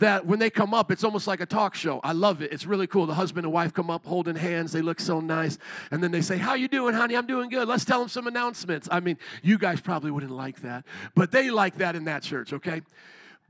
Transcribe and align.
that 0.00 0.26
when 0.26 0.38
they 0.38 0.50
come 0.50 0.74
up, 0.74 0.90
it's 0.90 1.04
almost 1.04 1.26
like 1.26 1.40
a 1.40 1.46
talk 1.46 1.74
show. 1.74 2.00
I 2.02 2.12
love 2.12 2.42
it. 2.42 2.52
It's 2.52 2.66
really 2.66 2.86
cool. 2.86 3.06
The 3.06 3.14
husband 3.14 3.44
and 3.44 3.52
wife 3.52 3.72
come 3.72 3.90
up 3.90 4.04
holding 4.04 4.34
hands. 4.34 4.72
They 4.72 4.82
look 4.82 4.98
so 4.98 5.20
nice. 5.20 5.58
And 5.90 6.02
then 6.02 6.10
they 6.10 6.22
say, 6.22 6.36
how 6.38 6.54
you 6.54 6.68
doing, 6.68 6.94
honey? 6.94 7.16
I'm 7.16 7.26
doing 7.26 7.48
good. 7.48 7.68
Let's 7.68 7.84
tell 7.84 8.00
them 8.00 8.08
some 8.08 8.26
announcements. 8.26 8.88
I 8.90 9.00
mean, 9.00 9.18
you 9.42 9.58
guys 9.58 9.80
probably 9.80 10.10
wouldn't 10.10 10.32
like 10.32 10.62
that, 10.62 10.84
but 11.14 11.30
they 11.30 11.50
like 11.50 11.76
that 11.76 11.96
in 11.96 12.04
that 12.04 12.22
church, 12.22 12.52
okay? 12.52 12.82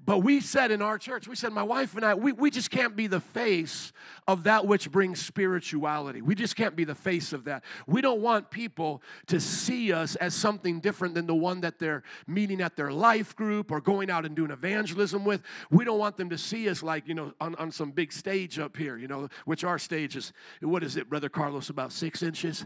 But 0.06 0.18
we 0.18 0.40
said 0.40 0.70
in 0.70 0.80
our 0.80 0.98
church, 0.98 1.28
we 1.28 1.36
said, 1.36 1.52
my 1.52 1.62
wife 1.62 1.94
and 1.94 2.04
I, 2.04 2.14
we, 2.14 2.32
we 2.32 2.50
just 2.50 2.70
can't 2.70 2.96
be 2.96 3.06
the 3.06 3.20
face 3.20 3.92
of 4.26 4.44
that 4.44 4.66
which 4.66 4.90
brings 4.90 5.20
spirituality. 5.24 6.22
We 6.22 6.34
just 6.34 6.56
can't 6.56 6.74
be 6.74 6.84
the 6.84 6.94
face 6.94 7.32
of 7.32 7.44
that. 7.44 7.64
We 7.86 8.00
don't 8.00 8.20
want 8.20 8.50
people 8.50 9.02
to 9.26 9.38
see 9.40 9.92
us 9.92 10.16
as 10.16 10.34
something 10.34 10.80
different 10.80 11.14
than 11.14 11.26
the 11.26 11.34
one 11.34 11.60
that 11.60 11.78
they're 11.78 12.02
meeting 12.26 12.60
at 12.62 12.76
their 12.76 12.90
life 12.90 13.36
group 13.36 13.70
or 13.70 13.80
going 13.80 14.10
out 14.10 14.24
and 14.24 14.34
doing 14.34 14.50
evangelism 14.50 15.24
with. 15.24 15.42
We 15.70 15.84
don't 15.84 15.98
want 15.98 16.16
them 16.16 16.30
to 16.30 16.38
see 16.38 16.68
us 16.68 16.82
like, 16.82 17.06
you 17.06 17.14
know, 17.14 17.34
on, 17.40 17.54
on 17.56 17.70
some 17.70 17.90
big 17.90 18.12
stage 18.12 18.58
up 18.58 18.76
here, 18.76 18.96
you 18.96 19.06
know, 19.06 19.28
which 19.44 19.64
our 19.64 19.78
stage 19.78 20.16
is, 20.16 20.32
what 20.62 20.82
is 20.82 20.96
it, 20.96 21.10
Brother 21.10 21.28
Carlos, 21.28 21.68
about 21.68 21.92
six 21.92 22.22
inches? 22.22 22.64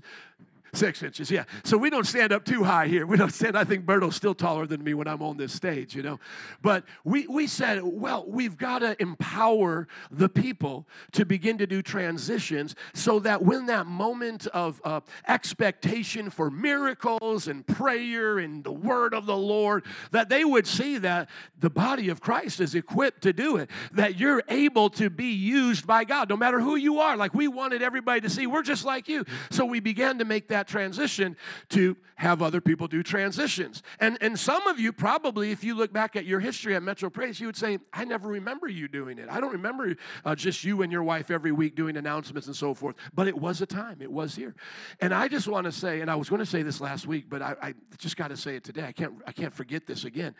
Six 0.74 1.04
inches, 1.04 1.30
yeah. 1.30 1.44
So 1.62 1.78
we 1.78 1.88
don't 1.88 2.06
stand 2.06 2.32
up 2.32 2.44
too 2.44 2.64
high 2.64 2.88
here. 2.88 3.06
We 3.06 3.16
don't 3.16 3.32
stand, 3.32 3.56
I 3.56 3.62
think 3.62 3.86
Berto's 3.86 4.16
still 4.16 4.34
taller 4.34 4.66
than 4.66 4.82
me 4.82 4.92
when 4.92 5.06
I'm 5.06 5.22
on 5.22 5.36
this 5.36 5.52
stage, 5.52 5.94
you 5.94 6.02
know. 6.02 6.18
But 6.62 6.84
we, 7.04 7.28
we 7.28 7.46
said, 7.46 7.82
well, 7.84 8.24
we've 8.26 8.56
got 8.56 8.80
to 8.80 9.00
empower 9.00 9.86
the 10.10 10.28
people 10.28 10.88
to 11.12 11.24
begin 11.24 11.58
to 11.58 11.66
do 11.68 11.80
transitions 11.80 12.74
so 12.92 13.20
that 13.20 13.42
when 13.42 13.66
that 13.66 13.86
moment 13.86 14.48
of 14.48 14.80
uh, 14.84 15.00
expectation 15.28 16.28
for 16.28 16.50
miracles 16.50 17.46
and 17.46 17.64
prayer 17.64 18.38
and 18.38 18.64
the 18.64 18.72
word 18.72 19.14
of 19.14 19.26
the 19.26 19.36
Lord, 19.36 19.84
that 20.10 20.28
they 20.28 20.44
would 20.44 20.66
see 20.66 20.98
that 20.98 21.28
the 21.60 21.70
body 21.70 22.08
of 22.08 22.20
Christ 22.20 22.58
is 22.58 22.74
equipped 22.74 23.22
to 23.22 23.32
do 23.32 23.58
it, 23.58 23.70
that 23.92 24.18
you're 24.18 24.42
able 24.48 24.90
to 24.90 25.08
be 25.08 25.32
used 25.32 25.86
by 25.86 26.02
God, 26.02 26.28
no 26.28 26.36
matter 26.36 26.60
who 26.60 26.74
you 26.74 26.98
are. 26.98 27.16
Like 27.16 27.32
we 27.32 27.46
wanted 27.46 27.80
everybody 27.80 28.20
to 28.22 28.28
see, 28.30 28.48
we're 28.48 28.62
just 28.62 28.84
like 28.84 29.08
you. 29.08 29.24
So 29.50 29.64
we 29.64 29.78
began 29.78 30.18
to 30.18 30.24
make 30.24 30.48
that 30.48 30.63
that 30.64 30.70
transition 30.70 31.36
to 31.70 31.96
have 32.16 32.42
other 32.42 32.60
people 32.60 32.86
do 32.86 33.02
transitions. 33.02 33.82
And, 34.00 34.16
and 34.20 34.38
some 34.38 34.66
of 34.66 34.78
you 34.78 34.92
probably, 34.92 35.50
if 35.50 35.64
you 35.64 35.74
look 35.74 35.92
back 35.92 36.16
at 36.16 36.24
your 36.24 36.40
history 36.40 36.74
at 36.76 36.82
Metro 36.82 37.10
Praise, 37.10 37.40
you 37.40 37.46
would 37.46 37.56
say, 37.56 37.78
I 37.92 38.04
never 38.04 38.28
remember 38.28 38.68
you 38.68 38.88
doing 38.88 39.18
it. 39.18 39.28
I 39.28 39.40
don't 39.40 39.52
remember 39.52 39.96
uh, 40.24 40.34
just 40.34 40.64
you 40.64 40.82
and 40.82 40.92
your 40.92 41.02
wife 41.02 41.30
every 41.30 41.52
week 41.52 41.74
doing 41.74 41.96
announcements 41.96 42.46
and 42.46 42.56
so 42.56 42.72
forth. 42.72 42.96
But 43.14 43.28
it 43.28 43.36
was 43.36 43.60
a 43.60 43.66
time, 43.66 44.00
it 44.00 44.10
was 44.10 44.34
here. 44.36 44.54
And 45.00 45.12
I 45.12 45.28
just 45.28 45.48
want 45.48 45.64
to 45.64 45.72
say, 45.72 46.00
and 46.00 46.10
I 46.10 46.14
was 46.14 46.28
going 46.28 46.40
to 46.40 46.46
say 46.46 46.62
this 46.62 46.80
last 46.80 47.06
week, 47.06 47.26
but 47.28 47.42
I, 47.42 47.56
I 47.60 47.74
just 47.98 48.16
got 48.16 48.28
to 48.28 48.36
say 48.36 48.56
it 48.56 48.64
today. 48.64 48.84
I 48.84 48.92
can't, 48.92 49.14
I 49.26 49.32
can't 49.32 49.52
forget 49.52 49.86
this 49.86 50.04
again. 50.04 50.34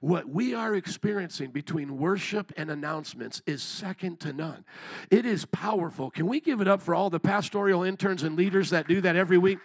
What 0.00 0.28
we 0.28 0.54
are 0.54 0.74
experiencing 0.74 1.50
between 1.50 1.98
worship 1.98 2.52
and 2.56 2.70
announcements 2.70 3.42
is 3.46 3.62
second 3.62 4.20
to 4.20 4.32
none. 4.32 4.64
It 5.10 5.26
is 5.26 5.44
powerful. 5.46 6.10
Can 6.10 6.26
we 6.26 6.40
give 6.40 6.60
it 6.60 6.68
up 6.68 6.82
for 6.82 6.94
all 6.94 7.10
the 7.10 7.20
pastoral 7.20 7.82
interns 7.82 8.22
and 8.22 8.36
leaders 8.36 8.70
that 8.70 8.88
do 8.88 9.00
that 9.00 9.16
every 9.16 9.38
week? 9.38 9.58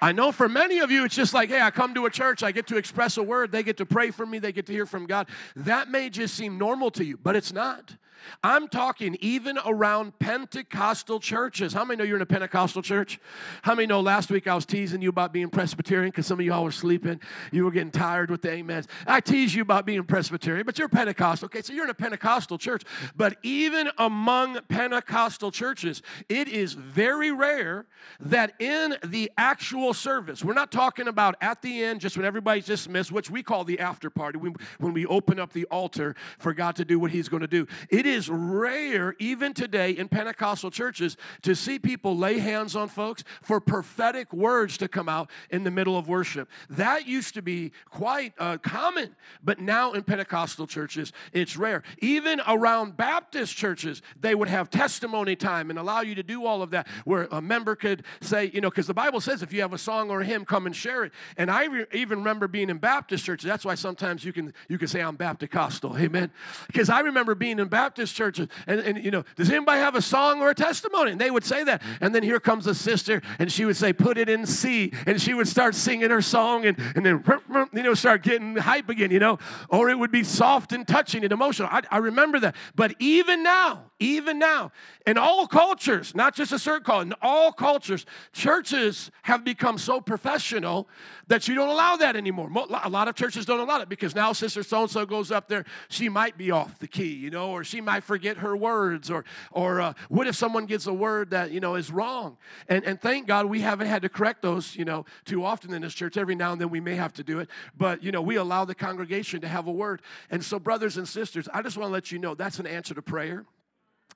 I 0.00 0.12
know 0.12 0.32
for 0.32 0.48
many 0.48 0.78
of 0.80 0.90
you, 0.90 1.04
it's 1.04 1.14
just 1.14 1.34
like, 1.34 1.48
hey, 1.48 1.60
I 1.60 1.70
come 1.70 1.94
to 1.94 2.06
a 2.06 2.10
church, 2.10 2.42
I 2.42 2.52
get 2.52 2.66
to 2.68 2.76
express 2.76 3.16
a 3.16 3.22
word, 3.22 3.52
they 3.52 3.62
get 3.62 3.78
to 3.78 3.86
pray 3.86 4.10
for 4.10 4.26
me, 4.26 4.38
they 4.38 4.52
get 4.52 4.66
to 4.66 4.72
hear 4.72 4.86
from 4.86 5.06
God. 5.06 5.28
That 5.54 5.88
may 5.88 6.10
just 6.10 6.34
seem 6.34 6.58
normal 6.58 6.90
to 6.92 7.04
you, 7.04 7.16
but 7.16 7.36
it's 7.36 7.52
not. 7.52 7.96
I'm 8.42 8.68
talking 8.68 9.16
even 9.20 9.58
around 9.64 10.18
Pentecostal 10.18 11.20
churches. 11.20 11.72
How 11.72 11.84
many 11.84 11.98
know 11.98 12.04
you're 12.04 12.16
in 12.16 12.22
a 12.22 12.26
Pentecostal 12.26 12.82
church? 12.82 13.18
How 13.62 13.74
many 13.74 13.86
know 13.86 14.00
last 14.00 14.30
week 14.30 14.46
I 14.46 14.54
was 14.54 14.66
teasing 14.66 15.02
you 15.02 15.08
about 15.08 15.32
being 15.32 15.48
Presbyterian 15.48 16.10
because 16.10 16.26
some 16.26 16.40
of 16.40 16.46
y'all 16.46 16.64
were 16.64 16.72
sleeping? 16.72 17.20
You 17.52 17.64
were 17.64 17.70
getting 17.70 17.90
tired 17.90 18.30
with 18.30 18.42
the 18.42 18.52
amens. 18.52 18.88
I 19.06 19.20
tease 19.20 19.54
you 19.54 19.62
about 19.62 19.86
being 19.86 20.02
Presbyterian, 20.04 20.66
but 20.66 20.78
you're 20.78 20.88
Pentecostal. 20.88 21.46
Okay, 21.46 21.62
so 21.62 21.72
you're 21.72 21.84
in 21.84 21.90
a 21.90 21.94
Pentecostal 21.94 22.58
church. 22.58 22.82
But 23.16 23.36
even 23.42 23.90
among 23.98 24.60
Pentecostal 24.68 25.50
churches, 25.50 26.02
it 26.28 26.48
is 26.48 26.72
very 26.72 27.30
rare 27.30 27.86
that 28.20 28.54
in 28.60 28.96
the 29.04 29.30
actual 29.36 29.94
service, 29.94 30.44
we're 30.44 30.54
not 30.54 30.72
talking 30.72 31.08
about 31.08 31.36
at 31.40 31.62
the 31.62 31.82
end, 31.82 32.00
just 32.00 32.16
when 32.16 32.26
everybody's 32.26 32.66
dismissed, 32.66 33.12
which 33.12 33.30
we 33.30 33.42
call 33.42 33.64
the 33.64 33.78
after 33.80 34.10
party, 34.10 34.38
when 34.38 34.92
we 34.92 35.06
open 35.06 35.38
up 35.38 35.52
the 35.52 35.64
altar 35.66 36.14
for 36.38 36.54
God 36.54 36.76
to 36.76 36.84
do 36.84 36.98
what 36.98 37.10
He's 37.10 37.28
going 37.28 37.42
to 37.42 37.46
do. 37.46 37.66
It 37.90 38.05
is 38.06 38.16
is 38.16 38.30
rare, 38.30 39.14
even 39.18 39.52
today 39.52 39.90
in 39.90 40.08
Pentecostal 40.08 40.70
churches, 40.70 41.16
to 41.42 41.54
see 41.54 41.78
people 41.78 42.16
lay 42.16 42.38
hands 42.38 42.74
on 42.74 42.88
folks 42.88 43.24
for 43.42 43.60
prophetic 43.60 44.32
words 44.32 44.78
to 44.78 44.88
come 44.88 45.08
out 45.08 45.30
in 45.50 45.64
the 45.64 45.70
middle 45.70 45.96
of 45.98 46.08
worship. 46.08 46.48
That 46.70 47.06
used 47.06 47.34
to 47.34 47.42
be 47.42 47.72
quite 47.90 48.32
uh, 48.38 48.58
common, 48.58 49.14
but 49.44 49.60
now 49.60 49.92
in 49.92 50.02
Pentecostal 50.02 50.66
churches, 50.66 51.12
it's 51.32 51.56
rare. 51.56 51.82
Even 51.98 52.40
around 52.48 52.96
Baptist 52.96 53.56
churches, 53.56 54.02
they 54.18 54.34
would 54.34 54.48
have 54.48 54.70
testimony 54.70 55.36
time 55.36 55.70
and 55.70 55.78
allow 55.78 56.00
you 56.00 56.14
to 56.14 56.22
do 56.22 56.46
all 56.46 56.62
of 56.62 56.70
that, 56.70 56.86
where 57.04 57.28
a 57.30 57.40
member 57.40 57.76
could 57.76 58.04
say, 58.20 58.50
you 58.54 58.60
know, 58.60 58.70
because 58.70 58.86
the 58.86 58.94
Bible 58.94 59.20
says 59.20 59.42
if 59.42 59.52
you 59.52 59.60
have 59.60 59.72
a 59.72 59.78
song 59.78 60.10
or 60.10 60.22
a 60.22 60.24
hymn, 60.24 60.44
come 60.44 60.66
and 60.66 60.74
share 60.74 61.04
it. 61.04 61.12
And 61.36 61.50
I 61.50 61.66
re- 61.66 61.86
even 61.92 62.18
remember 62.18 62.48
being 62.48 62.70
in 62.70 62.78
Baptist 62.78 63.24
churches. 63.24 63.46
That's 63.46 63.64
why 63.64 63.74
sometimes 63.74 64.24
you 64.24 64.32
can 64.32 64.54
you 64.68 64.78
can 64.78 64.88
say 64.88 65.00
I'm 65.00 65.16
Baptist-costal, 65.16 65.98
amen. 65.98 66.30
Because 66.66 66.88
I 66.88 67.00
remember 67.00 67.34
being 67.34 67.58
in 67.58 67.68
Baptist 67.68 67.95
Baptist 67.96 68.14
churches. 68.14 68.48
And, 68.66 68.80
and, 68.80 69.02
you 69.02 69.10
know, 69.10 69.24
does 69.36 69.48
anybody 69.50 69.80
have 69.80 69.94
a 69.94 70.02
song 70.02 70.42
or 70.42 70.50
a 70.50 70.54
testimony? 70.54 71.12
And 71.12 71.20
they 71.20 71.30
would 71.30 71.44
say 71.44 71.64
that. 71.64 71.80
And 72.02 72.14
then 72.14 72.22
here 72.22 72.38
comes 72.38 72.66
a 72.66 72.74
sister, 72.74 73.22
and 73.38 73.50
she 73.50 73.64
would 73.64 73.76
say, 73.76 73.94
put 73.94 74.18
it 74.18 74.28
in 74.28 74.44
C. 74.44 74.92
And 75.06 75.18
she 75.20 75.32
would 75.32 75.48
start 75.48 75.74
singing 75.74 76.10
her 76.10 76.20
song 76.20 76.66
and, 76.66 76.78
and 76.94 77.06
then, 77.06 77.24
you 77.72 77.82
know, 77.82 77.94
start 77.94 78.22
getting 78.22 78.54
hype 78.56 78.90
again, 78.90 79.10
you 79.10 79.18
know. 79.18 79.38
Or 79.70 79.88
it 79.88 79.98
would 79.98 80.12
be 80.12 80.24
soft 80.24 80.74
and 80.74 80.86
touching 80.86 81.24
and 81.24 81.32
emotional. 81.32 81.70
I, 81.72 81.80
I 81.90 81.96
remember 81.96 82.38
that. 82.40 82.54
But 82.74 82.94
even 82.98 83.42
now, 83.42 83.85
even 83.98 84.38
now, 84.38 84.72
in 85.06 85.16
all 85.16 85.46
cultures, 85.46 86.14
not 86.14 86.34
just 86.34 86.52
a 86.52 86.58
certain 86.58 86.84
culture, 86.84 87.06
in 87.06 87.14
all 87.22 87.50
cultures, 87.50 88.04
churches 88.32 89.10
have 89.22 89.42
become 89.42 89.78
so 89.78 90.02
professional 90.02 90.86
that 91.28 91.48
you 91.48 91.54
don't 91.54 91.70
allow 91.70 91.96
that 91.96 92.14
anymore. 92.14 92.50
A 92.84 92.90
lot 92.90 93.08
of 93.08 93.14
churches 93.14 93.46
don't 93.46 93.60
allow 93.60 93.80
it 93.80 93.88
because 93.88 94.14
now 94.14 94.34
Sister 94.34 94.62
so 94.62 94.82
and 94.82 94.90
so 94.90 95.06
goes 95.06 95.30
up 95.30 95.48
there, 95.48 95.64
she 95.88 96.10
might 96.10 96.36
be 96.36 96.50
off 96.50 96.78
the 96.78 96.86
key, 96.86 97.14
you 97.14 97.30
know, 97.30 97.50
or 97.50 97.64
she 97.64 97.80
might 97.80 98.04
forget 98.04 98.36
her 98.36 98.54
words, 98.54 99.10
or 99.10 99.24
or 99.50 99.80
uh, 99.80 99.94
what 100.10 100.26
if 100.26 100.36
someone 100.36 100.66
gets 100.66 100.86
a 100.86 100.92
word 100.92 101.30
that 101.30 101.50
you 101.50 101.60
know 101.60 101.74
is 101.74 101.90
wrong? 101.90 102.36
And 102.68 102.84
and 102.84 103.00
thank 103.00 103.26
God 103.26 103.46
we 103.46 103.62
haven't 103.62 103.86
had 103.86 104.02
to 104.02 104.10
correct 104.10 104.42
those, 104.42 104.76
you 104.76 104.84
know, 104.84 105.06
too 105.24 105.42
often 105.42 105.72
in 105.72 105.80
this 105.80 105.94
church. 105.94 106.18
Every 106.18 106.34
now 106.34 106.52
and 106.52 106.60
then 106.60 106.68
we 106.68 106.80
may 106.80 106.96
have 106.96 107.14
to 107.14 107.24
do 107.24 107.38
it, 107.38 107.48
but 107.78 108.02
you 108.02 108.12
know 108.12 108.20
we 108.20 108.36
allow 108.36 108.66
the 108.66 108.74
congregation 108.74 109.40
to 109.40 109.48
have 109.48 109.66
a 109.66 109.72
word. 109.72 110.02
And 110.30 110.44
so, 110.44 110.58
brothers 110.58 110.98
and 110.98 111.08
sisters, 111.08 111.48
I 111.52 111.62
just 111.62 111.78
want 111.78 111.88
to 111.88 111.92
let 111.92 112.12
you 112.12 112.18
know 112.18 112.34
that's 112.34 112.58
an 112.58 112.66
answer 112.66 112.92
to 112.92 113.00
prayer. 113.00 113.46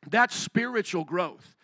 That's 0.09 0.35
spiritual 0.35 1.05
growth. 1.05 1.57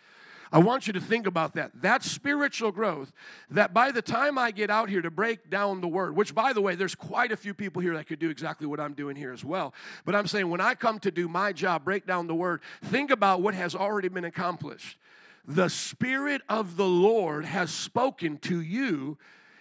I 0.51 0.59
want 0.59 0.87
you 0.87 0.93
to 0.93 1.01
think 1.01 1.27
about 1.27 1.55
that. 1.55 1.71
That's 1.75 2.09
spiritual 2.09 2.71
growth. 2.71 3.11
That 3.49 3.73
by 3.73 3.91
the 3.91 4.01
time 4.01 4.37
I 4.37 4.51
get 4.51 4.69
out 4.69 4.89
here 4.89 5.01
to 5.01 5.11
break 5.11 5.49
down 5.49 5.81
the 5.81 5.87
word, 5.87 6.15
which 6.15 6.33
by 6.33 6.53
the 6.53 6.61
way, 6.61 6.75
there's 6.75 6.95
quite 6.95 7.31
a 7.31 7.37
few 7.37 7.53
people 7.53 7.81
here 7.81 7.95
that 7.95 8.07
could 8.07 8.19
do 8.19 8.29
exactly 8.29 8.65
what 8.65 8.79
I'm 8.79 8.93
doing 8.93 9.15
here 9.15 9.33
as 9.33 9.43
well. 9.43 9.73
But 10.05 10.15
I'm 10.15 10.27
saying 10.27 10.49
when 10.49 10.61
I 10.61 10.75
come 10.75 10.99
to 10.99 11.11
do 11.11 11.27
my 11.27 11.51
job, 11.51 11.83
break 11.83 12.05
down 12.05 12.27
the 12.27 12.35
word, 12.35 12.61
think 12.85 13.11
about 13.11 13.41
what 13.41 13.55
has 13.55 13.75
already 13.75 14.07
been 14.07 14.25
accomplished. 14.25 14.97
The 15.45 15.69
Spirit 15.69 16.41
of 16.49 16.77
the 16.77 16.87
Lord 16.87 17.45
has 17.45 17.71
spoken 17.71 18.37
to 18.39 18.61
you 18.61 19.17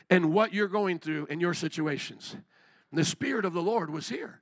and 0.09 0.33
what 0.33 0.53
you're 0.53 0.69
going 0.69 0.99
through 0.99 1.27
in 1.27 1.41
your 1.41 1.55
situations. 1.55 2.37
The 2.93 3.05
Spirit 3.05 3.45
of 3.45 3.53
the 3.53 3.63
Lord 3.63 3.91
was 3.91 4.09
here. 4.09 4.41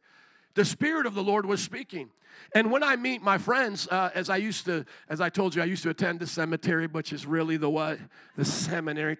The 0.55 0.65
Spirit 0.65 1.07
of 1.07 1.15
the 1.15 1.23
Lord 1.23 1.47
was 1.47 1.63
speaking. 1.63 2.11
And 2.55 2.71
when 2.71 2.83
I 2.83 2.97
meet 2.97 3.23
my 3.23 3.39
friends, 3.39 3.89
uh, 3.89 4.11
as 4.15 4.31
I 4.31 4.37
used 4.37 4.67
to, 4.67 4.85
as 5.09 5.21
I 5.21 5.29
told 5.29 5.55
you, 5.55 5.63
I 5.63 5.65
used 5.65 5.83
to 5.85 5.91
attend 5.91 6.21
the 6.21 6.27
cemetery, 6.27 6.87
which 6.87 7.13
is 7.13 7.27
really 7.27 7.57
the 7.57 7.71
what? 7.71 7.99
The 8.37 8.45
seminary. 8.45 9.19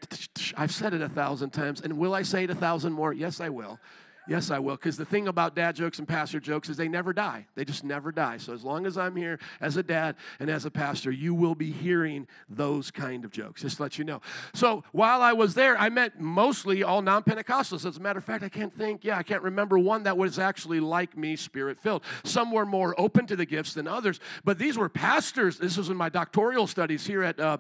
I've 0.57 0.73
said 0.73 0.95
it 0.95 1.03
a 1.03 1.09
thousand 1.09 1.51
times. 1.51 1.81
And 1.81 1.99
will 1.99 2.15
I 2.15 2.23
say 2.23 2.45
it 2.45 2.51
a 2.51 2.55
thousand 2.55 2.93
more? 2.93 3.13
Yes, 3.13 3.41
I 3.41 3.49
will. 3.49 3.79
Yes, 4.27 4.51
I 4.51 4.59
will. 4.59 4.77
Because 4.77 4.97
the 4.97 5.05
thing 5.05 5.29
about 5.29 5.55
dad 5.55 5.77
jokes 5.77 5.99
and 5.99 6.09
pastor 6.09 6.41
jokes 6.41 6.71
is 6.71 6.77
they 6.77 6.89
never 6.89 7.13
die. 7.13 7.47
They 7.55 7.65
just 7.65 7.85
never 7.85 8.11
die. 8.11 8.39
So 8.39 8.55
as 8.55 8.65
long 8.65 8.87
as 8.87 8.97
I'm 8.97 9.15
here 9.15 9.39
as 9.61 9.77
a 9.77 9.83
dad 9.83 10.17
and 10.41 10.49
as 10.49 10.65
a 10.65 10.71
pastor, 10.71 11.11
you 11.11 11.35
will 11.35 11.55
be 11.55 11.71
hearing 11.71 12.27
those 12.49 12.91
kind 12.91 13.25
of 13.25 13.31
jokes. 13.31 13.61
Just 13.61 13.81
let 13.81 13.99
you 13.99 14.05
know. 14.05 14.23
So 14.55 14.83
while 14.93 15.21
I 15.21 15.35
was 15.35 15.55
there, 15.55 15.77
I 15.77 15.91
met 15.91 16.21
mostly 16.21 16.83
all 16.83 17.03
non 17.03 17.23
Pentecostals. 17.23 17.85
As 17.85 17.99
a 17.99 18.01
matter 18.01 18.19
of 18.19 18.25
fact, 18.25 18.43
I 18.43 18.49
can't 18.49 18.75
think, 18.75 19.05
yeah, 19.05 19.19
I 19.19 19.23
can't 19.23 19.43
remember 19.43 19.79
one 19.79 20.05
that 20.05 20.17
was 20.17 20.39
actually 20.39 20.81
like 20.81 21.17
me, 21.19 21.37
spirit 21.37 21.79
filled. 21.79 22.03
Some 22.25 22.51
were 22.51 22.67
more 22.67 22.99
open 22.99 23.27
to 23.27 23.37
the 23.37 23.47
gifts 23.47 23.75
than 23.75 23.87
others. 23.87 24.21
But 24.43 24.59
these 24.59 24.79
were 24.79 24.89
pastors. 24.89 25.59
This 25.59 25.77
was 25.77 25.91
in 25.91 25.97
my 25.99 26.09
doctoral 26.09 26.67
studies 26.67 27.07
here 27.07 27.23
at 27.23 27.39
uh, 27.39 27.59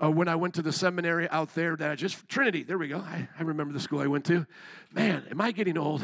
uh, 0.00 0.10
when 0.10 0.28
I 0.28 0.36
went 0.36 0.54
to 0.54 0.62
the 0.62 0.72
seminary 0.72 1.28
out 1.30 1.54
there 1.56 1.74
that 1.74 1.90
I 1.90 1.96
just, 1.96 2.28
Trinity, 2.28 2.62
there 2.62 2.78
we 2.78 2.86
go. 2.88 2.98
I, 2.98 3.28
I 3.38 3.42
remember 3.42 3.72
the 3.72 3.80
school 3.80 3.98
I 3.98 4.06
went 4.06 4.24
to. 4.26 4.46
Man, 4.92 5.24
am 5.28 5.40
I 5.40 5.50
getting 5.50 5.76
old? 5.76 6.03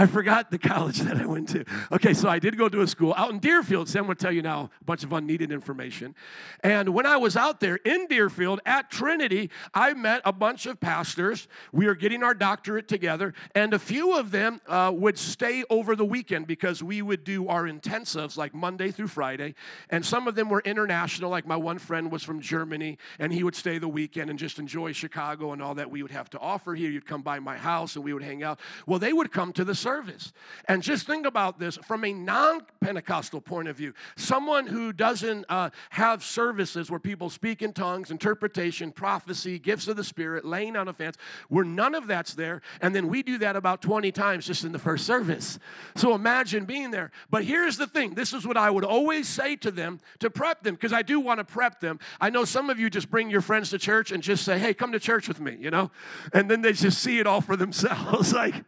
I 0.00 0.06
forgot 0.06 0.52
the 0.52 0.58
college 0.58 1.00
that 1.00 1.16
I 1.16 1.26
went 1.26 1.48
to. 1.50 1.64
Okay, 1.90 2.14
so 2.14 2.28
I 2.28 2.38
did 2.38 2.56
go 2.56 2.68
to 2.68 2.82
a 2.82 2.86
school 2.86 3.12
out 3.16 3.30
in 3.30 3.40
Deerfield. 3.40 3.88
See, 3.88 3.98
I'm 3.98 4.04
going 4.04 4.16
to 4.16 4.22
tell 4.22 4.32
you 4.32 4.42
now 4.42 4.70
a 4.80 4.84
bunch 4.84 5.02
of 5.02 5.12
unneeded 5.12 5.50
information. 5.50 6.14
And 6.60 6.90
when 6.90 7.04
I 7.04 7.16
was 7.16 7.36
out 7.36 7.58
there 7.58 7.76
in 7.76 8.06
Deerfield 8.06 8.60
at 8.64 8.92
Trinity, 8.92 9.50
I 9.74 9.94
met 9.94 10.22
a 10.24 10.32
bunch 10.32 10.66
of 10.66 10.78
pastors. 10.78 11.48
We 11.72 11.86
were 11.86 11.96
getting 11.96 12.22
our 12.22 12.32
doctorate 12.32 12.86
together, 12.86 13.34
and 13.56 13.74
a 13.74 13.78
few 13.78 14.16
of 14.16 14.30
them 14.30 14.60
uh, 14.68 14.92
would 14.94 15.18
stay 15.18 15.64
over 15.68 15.96
the 15.96 16.04
weekend 16.04 16.46
because 16.46 16.80
we 16.82 17.02
would 17.02 17.24
do 17.24 17.48
our 17.48 17.64
intensives 17.64 18.36
like 18.36 18.54
Monday 18.54 18.92
through 18.92 19.08
Friday. 19.08 19.56
And 19.90 20.06
some 20.06 20.28
of 20.28 20.36
them 20.36 20.48
were 20.48 20.60
international, 20.60 21.30
like 21.30 21.46
my 21.46 21.56
one 21.56 21.78
friend 21.78 22.12
was 22.12 22.22
from 22.22 22.40
Germany, 22.40 22.98
and 23.18 23.32
he 23.32 23.42
would 23.42 23.56
stay 23.56 23.78
the 23.78 23.88
weekend 23.88 24.30
and 24.30 24.38
just 24.38 24.60
enjoy 24.60 24.92
Chicago 24.92 25.52
and 25.52 25.60
all 25.60 25.74
that 25.74 25.90
we 25.90 26.02
would 26.02 26.12
have 26.12 26.30
to 26.30 26.38
offer 26.38 26.76
here. 26.76 26.88
You'd 26.88 27.06
come 27.06 27.22
by 27.22 27.40
my 27.40 27.56
house 27.56 27.96
and 27.96 28.04
we 28.04 28.12
would 28.12 28.22
hang 28.22 28.44
out. 28.44 28.60
Well, 28.86 29.00
they 29.00 29.12
would 29.12 29.32
come 29.32 29.52
to 29.54 29.64
the 29.64 29.74
service. 29.88 30.34
And 30.66 30.82
just 30.82 31.06
think 31.06 31.24
about 31.24 31.58
this 31.58 31.78
from 31.78 32.04
a 32.04 32.12
non 32.12 32.60
Pentecostal 32.80 33.40
point 33.40 33.68
of 33.68 33.76
view. 33.76 33.94
Someone 34.16 34.66
who 34.66 34.92
doesn't 34.92 35.46
uh, 35.48 35.70
have 35.90 36.22
services 36.22 36.90
where 36.90 37.00
people 37.00 37.30
speak 37.30 37.62
in 37.62 37.72
tongues, 37.72 38.10
interpretation, 38.10 38.92
prophecy, 38.92 39.58
gifts 39.58 39.88
of 39.88 39.96
the 39.96 40.04
Spirit, 40.04 40.44
laying 40.44 40.76
on 40.76 40.88
of 40.88 40.98
hands, 40.98 41.16
where 41.48 41.64
none 41.64 41.94
of 41.94 42.06
that's 42.06 42.34
there. 42.34 42.60
And 42.82 42.94
then 42.94 43.08
we 43.08 43.22
do 43.22 43.38
that 43.38 43.56
about 43.56 43.80
20 43.80 44.12
times 44.12 44.46
just 44.46 44.62
in 44.62 44.72
the 44.72 44.78
first 44.78 45.06
service. 45.06 45.58
So 45.96 46.14
imagine 46.14 46.66
being 46.66 46.90
there. 46.90 47.10
But 47.30 47.44
here's 47.44 47.78
the 47.78 47.86
thing 47.86 48.14
this 48.14 48.34
is 48.34 48.46
what 48.46 48.58
I 48.58 48.68
would 48.68 48.84
always 48.84 49.26
say 49.26 49.56
to 49.56 49.70
them 49.70 50.00
to 50.18 50.28
prep 50.28 50.62
them, 50.62 50.74
because 50.74 50.92
I 50.92 51.00
do 51.00 51.18
want 51.18 51.38
to 51.38 51.44
prep 51.44 51.80
them. 51.80 51.98
I 52.20 52.28
know 52.28 52.44
some 52.44 52.68
of 52.68 52.78
you 52.78 52.90
just 52.90 53.10
bring 53.10 53.30
your 53.30 53.40
friends 53.40 53.70
to 53.70 53.78
church 53.78 54.12
and 54.12 54.22
just 54.22 54.44
say, 54.44 54.58
hey, 54.58 54.74
come 54.74 54.92
to 54.92 55.00
church 55.00 55.28
with 55.28 55.40
me, 55.40 55.56
you 55.58 55.70
know? 55.70 55.90
And 56.34 56.50
then 56.50 56.60
they 56.60 56.74
just 56.74 56.98
see 56.98 57.18
it 57.20 57.26
all 57.26 57.40
for 57.40 57.56
themselves. 57.56 58.32
like, 58.34 58.64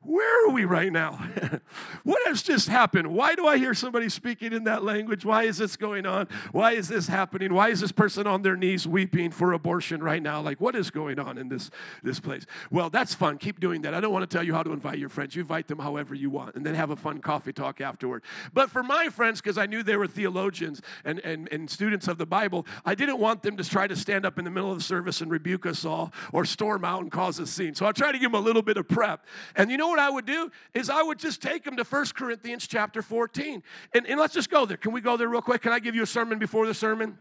where 0.00 0.46
are 0.46 0.52
we 0.52 0.64
right 0.64 0.92
now? 0.92 1.12
what 2.04 2.26
has 2.26 2.42
just 2.42 2.68
happened? 2.68 3.08
Why 3.08 3.34
do 3.34 3.46
I 3.46 3.58
hear 3.58 3.74
somebody 3.74 4.08
speaking 4.08 4.52
in 4.52 4.64
that 4.64 4.84
language? 4.84 5.24
Why 5.24 5.42
is 5.42 5.58
this 5.58 5.76
going 5.76 6.06
on? 6.06 6.28
Why 6.52 6.72
is 6.72 6.88
this 6.88 7.08
happening? 7.08 7.52
Why 7.52 7.70
is 7.70 7.80
this 7.80 7.90
person 7.90 8.26
on 8.26 8.42
their 8.42 8.56
knees 8.56 8.86
weeping 8.86 9.32
for 9.32 9.52
abortion 9.52 10.02
right 10.02 10.22
now? 10.22 10.40
Like, 10.40 10.60
what 10.60 10.76
is 10.76 10.90
going 10.90 11.18
on 11.18 11.38
in 11.38 11.48
this, 11.48 11.70
this 12.04 12.20
place? 12.20 12.46
Well, 12.70 12.88
that's 12.88 13.14
fun. 13.14 13.38
Keep 13.38 13.58
doing 13.58 13.82
that. 13.82 13.94
I 13.94 14.00
don't 14.00 14.12
want 14.12 14.28
to 14.28 14.32
tell 14.32 14.44
you 14.44 14.54
how 14.54 14.62
to 14.62 14.72
invite 14.72 14.98
your 14.98 15.08
friends. 15.08 15.34
You 15.34 15.42
invite 15.42 15.66
them 15.66 15.80
however 15.80 16.14
you 16.14 16.30
want, 16.30 16.54
and 16.54 16.64
then 16.64 16.74
have 16.76 16.90
a 16.90 16.96
fun 16.96 17.18
coffee 17.18 17.52
talk 17.52 17.80
afterward. 17.80 18.22
But 18.54 18.70
for 18.70 18.84
my 18.84 19.08
friends, 19.08 19.40
because 19.40 19.58
I 19.58 19.66
knew 19.66 19.82
they 19.82 19.96
were 19.96 20.06
theologians 20.06 20.82
and, 21.04 21.18
and, 21.20 21.48
and 21.50 21.68
students 21.68 22.06
of 22.06 22.16
the 22.16 22.26
Bible, 22.26 22.64
I 22.84 22.94
didn't 22.94 23.18
want 23.18 23.42
them 23.42 23.56
to 23.56 23.64
try 23.64 23.88
to 23.88 23.96
stand 23.96 24.24
up 24.24 24.38
in 24.38 24.44
the 24.44 24.50
middle 24.52 24.70
of 24.70 24.78
the 24.78 24.84
service 24.84 25.20
and 25.20 25.32
rebuke 25.32 25.66
us 25.66 25.84
all 25.84 26.12
or 26.32 26.44
storm 26.44 26.84
out 26.84 27.02
and 27.02 27.10
cause 27.10 27.40
a 27.40 27.46
scene. 27.46 27.74
So 27.74 27.86
I 27.86 27.92
try 27.92 28.12
to 28.12 28.18
give 28.18 28.30
them 28.30 28.40
a 28.40 28.44
little 28.44 28.62
bit 28.62 28.76
of 28.76 28.86
prep. 28.86 29.26
And 29.56 29.68
you 29.68 29.76
know 29.76 29.85
what 29.88 29.98
I 29.98 30.10
would 30.10 30.26
do 30.26 30.50
is 30.74 30.90
I 30.90 31.02
would 31.02 31.18
just 31.18 31.42
take 31.42 31.64
them 31.64 31.76
to 31.76 31.84
1 31.84 32.06
Corinthians 32.14 32.66
chapter 32.66 33.02
14. 33.02 33.62
And, 33.94 34.06
and 34.06 34.18
let's 34.20 34.34
just 34.34 34.50
go 34.50 34.66
there. 34.66 34.76
Can 34.76 34.92
we 34.92 35.00
go 35.00 35.16
there 35.16 35.28
real 35.28 35.42
quick? 35.42 35.62
Can 35.62 35.72
I 35.72 35.78
give 35.78 35.94
you 35.94 36.02
a 36.02 36.06
sermon 36.06 36.38
before 36.38 36.66
the 36.66 36.74
sermon? 36.74 37.18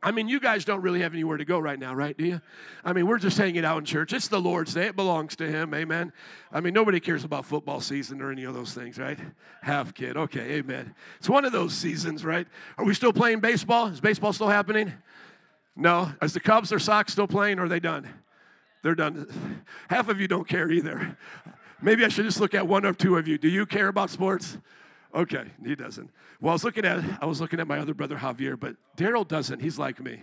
I 0.00 0.12
mean, 0.12 0.28
you 0.28 0.38
guys 0.38 0.64
don't 0.64 0.80
really 0.80 1.00
have 1.00 1.12
anywhere 1.12 1.38
to 1.38 1.44
go 1.44 1.58
right 1.58 1.78
now, 1.78 1.92
right? 1.92 2.16
Do 2.16 2.24
you? 2.24 2.40
I 2.84 2.92
mean, 2.92 3.08
we're 3.08 3.18
just 3.18 3.36
hanging 3.36 3.64
out 3.64 3.78
in 3.78 3.84
church. 3.84 4.12
It's 4.12 4.28
the 4.28 4.40
Lord's 4.40 4.74
Day. 4.74 4.86
It 4.86 4.96
belongs 4.96 5.34
to 5.36 5.48
Him. 5.48 5.74
Amen. 5.74 6.12
I 6.52 6.60
mean, 6.60 6.72
nobody 6.72 7.00
cares 7.00 7.24
about 7.24 7.44
football 7.44 7.80
season 7.80 8.22
or 8.22 8.30
any 8.30 8.44
of 8.44 8.54
those 8.54 8.72
things, 8.72 8.96
right? 8.96 9.18
Half 9.60 9.94
kid. 9.94 10.16
Okay, 10.16 10.52
amen. 10.52 10.94
It's 11.18 11.28
one 11.28 11.44
of 11.44 11.50
those 11.50 11.74
seasons, 11.74 12.24
right? 12.24 12.46
Are 12.76 12.84
we 12.84 12.94
still 12.94 13.12
playing 13.12 13.40
baseball? 13.40 13.88
Is 13.88 14.00
baseball 14.00 14.32
still 14.32 14.48
happening? 14.48 14.92
No. 15.74 16.12
Is 16.22 16.32
the 16.32 16.40
Cubs 16.40 16.72
or 16.72 16.78
Sox 16.78 17.12
still 17.12 17.28
playing 17.28 17.58
or 17.58 17.64
are 17.64 17.68
they 17.68 17.80
done? 17.80 18.08
They're 18.84 18.94
done. 18.94 19.64
Half 19.90 20.08
of 20.08 20.20
you 20.20 20.28
don't 20.28 20.46
care 20.46 20.70
either. 20.70 21.16
Maybe 21.80 22.04
I 22.04 22.08
should 22.08 22.24
just 22.24 22.40
look 22.40 22.54
at 22.54 22.66
one 22.66 22.84
or 22.84 22.92
two 22.92 23.16
of 23.16 23.28
you. 23.28 23.38
Do 23.38 23.48
you 23.48 23.64
care 23.64 23.88
about 23.88 24.10
sports? 24.10 24.58
Okay, 25.14 25.44
he 25.64 25.74
doesn't. 25.74 26.10
Well, 26.38 26.50
I 26.50 26.52
was 26.52 26.64
looking 26.64 26.84
at 26.84 27.02
I 27.22 27.24
was 27.24 27.40
looking 27.40 27.60
at 27.60 27.66
my 27.66 27.78
other 27.78 27.94
brother 27.94 28.16
Javier, 28.16 28.60
but 28.60 28.76
Daryl 28.98 29.26
doesn't. 29.26 29.60
He's 29.60 29.78
like 29.78 30.00
me. 30.00 30.20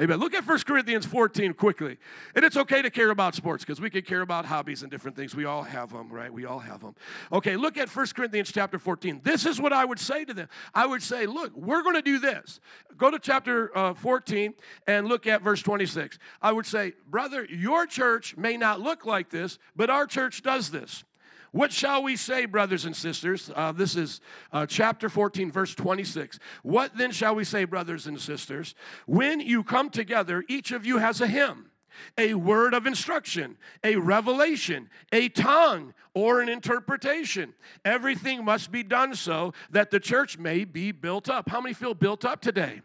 Amen. 0.00 0.18
Look 0.18 0.32
at 0.32 0.46
1 0.46 0.58
Corinthians 0.60 1.04
14 1.04 1.52
quickly. 1.52 1.98
And 2.34 2.42
it's 2.42 2.56
okay 2.56 2.80
to 2.80 2.88
care 2.88 3.10
about 3.10 3.34
sports 3.34 3.62
because 3.62 3.78
we 3.78 3.90
can 3.90 4.02
care 4.02 4.22
about 4.22 4.46
hobbies 4.46 4.82
and 4.82 4.90
different 4.90 5.16
things. 5.18 5.34
We 5.34 5.44
all 5.44 5.62
have 5.62 5.92
them, 5.92 6.08
right? 6.10 6.32
We 6.32 6.46
all 6.46 6.60
have 6.60 6.80
them. 6.80 6.94
Okay, 7.30 7.56
look 7.56 7.76
at 7.76 7.94
1 7.94 8.06
Corinthians 8.14 8.50
chapter 8.50 8.78
14. 8.78 9.20
This 9.22 9.44
is 9.44 9.60
what 9.60 9.72
I 9.72 9.84
would 9.84 9.98
say 9.98 10.24
to 10.24 10.32
them. 10.32 10.48
I 10.74 10.86
would 10.86 11.02
say, 11.02 11.26
look, 11.26 11.54
we're 11.54 11.82
going 11.82 11.96
to 11.96 12.02
do 12.02 12.18
this. 12.18 12.60
Go 12.96 13.10
to 13.10 13.18
chapter 13.18 13.76
uh, 13.76 13.92
14 13.92 14.54
and 14.86 15.08
look 15.08 15.26
at 15.26 15.42
verse 15.42 15.60
26. 15.62 16.18
I 16.40 16.52
would 16.52 16.66
say, 16.66 16.94
brother, 17.10 17.44
your 17.44 17.86
church 17.86 18.36
may 18.36 18.56
not 18.56 18.80
look 18.80 19.04
like 19.04 19.28
this, 19.28 19.58
but 19.76 19.90
our 19.90 20.06
church 20.06 20.42
does 20.42 20.70
this. 20.70 21.04
What 21.52 21.70
shall 21.70 22.02
we 22.02 22.16
say, 22.16 22.46
brothers 22.46 22.86
and 22.86 22.96
sisters? 22.96 23.50
Uh, 23.54 23.72
this 23.72 23.94
is 23.94 24.22
uh, 24.52 24.64
chapter 24.64 25.10
14, 25.10 25.52
verse 25.52 25.74
26. 25.74 26.38
What 26.62 26.96
then 26.96 27.12
shall 27.12 27.34
we 27.34 27.44
say, 27.44 27.64
brothers 27.64 28.06
and 28.06 28.18
sisters? 28.18 28.74
When 29.06 29.38
you 29.40 29.62
come 29.62 29.90
together, 29.90 30.44
each 30.48 30.72
of 30.72 30.86
you 30.86 30.96
has 30.96 31.20
a 31.20 31.26
hymn, 31.26 31.70
a 32.16 32.32
word 32.32 32.72
of 32.72 32.86
instruction, 32.86 33.58
a 33.84 33.96
revelation, 33.96 34.88
a 35.12 35.28
tongue, 35.28 35.92
or 36.14 36.40
an 36.40 36.48
interpretation. 36.48 37.52
Everything 37.84 38.46
must 38.46 38.72
be 38.72 38.82
done 38.82 39.14
so 39.14 39.52
that 39.70 39.90
the 39.90 40.00
church 40.00 40.38
may 40.38 40.64
be 40.64 40.90
built 40.90 41.28
up. 41.28 41.50
How 41.50 41.60
many 41.60 41.74
feel 41.74 41.92
built 41.92 42.24
up 42.24 42.40
today? 42.40 42.80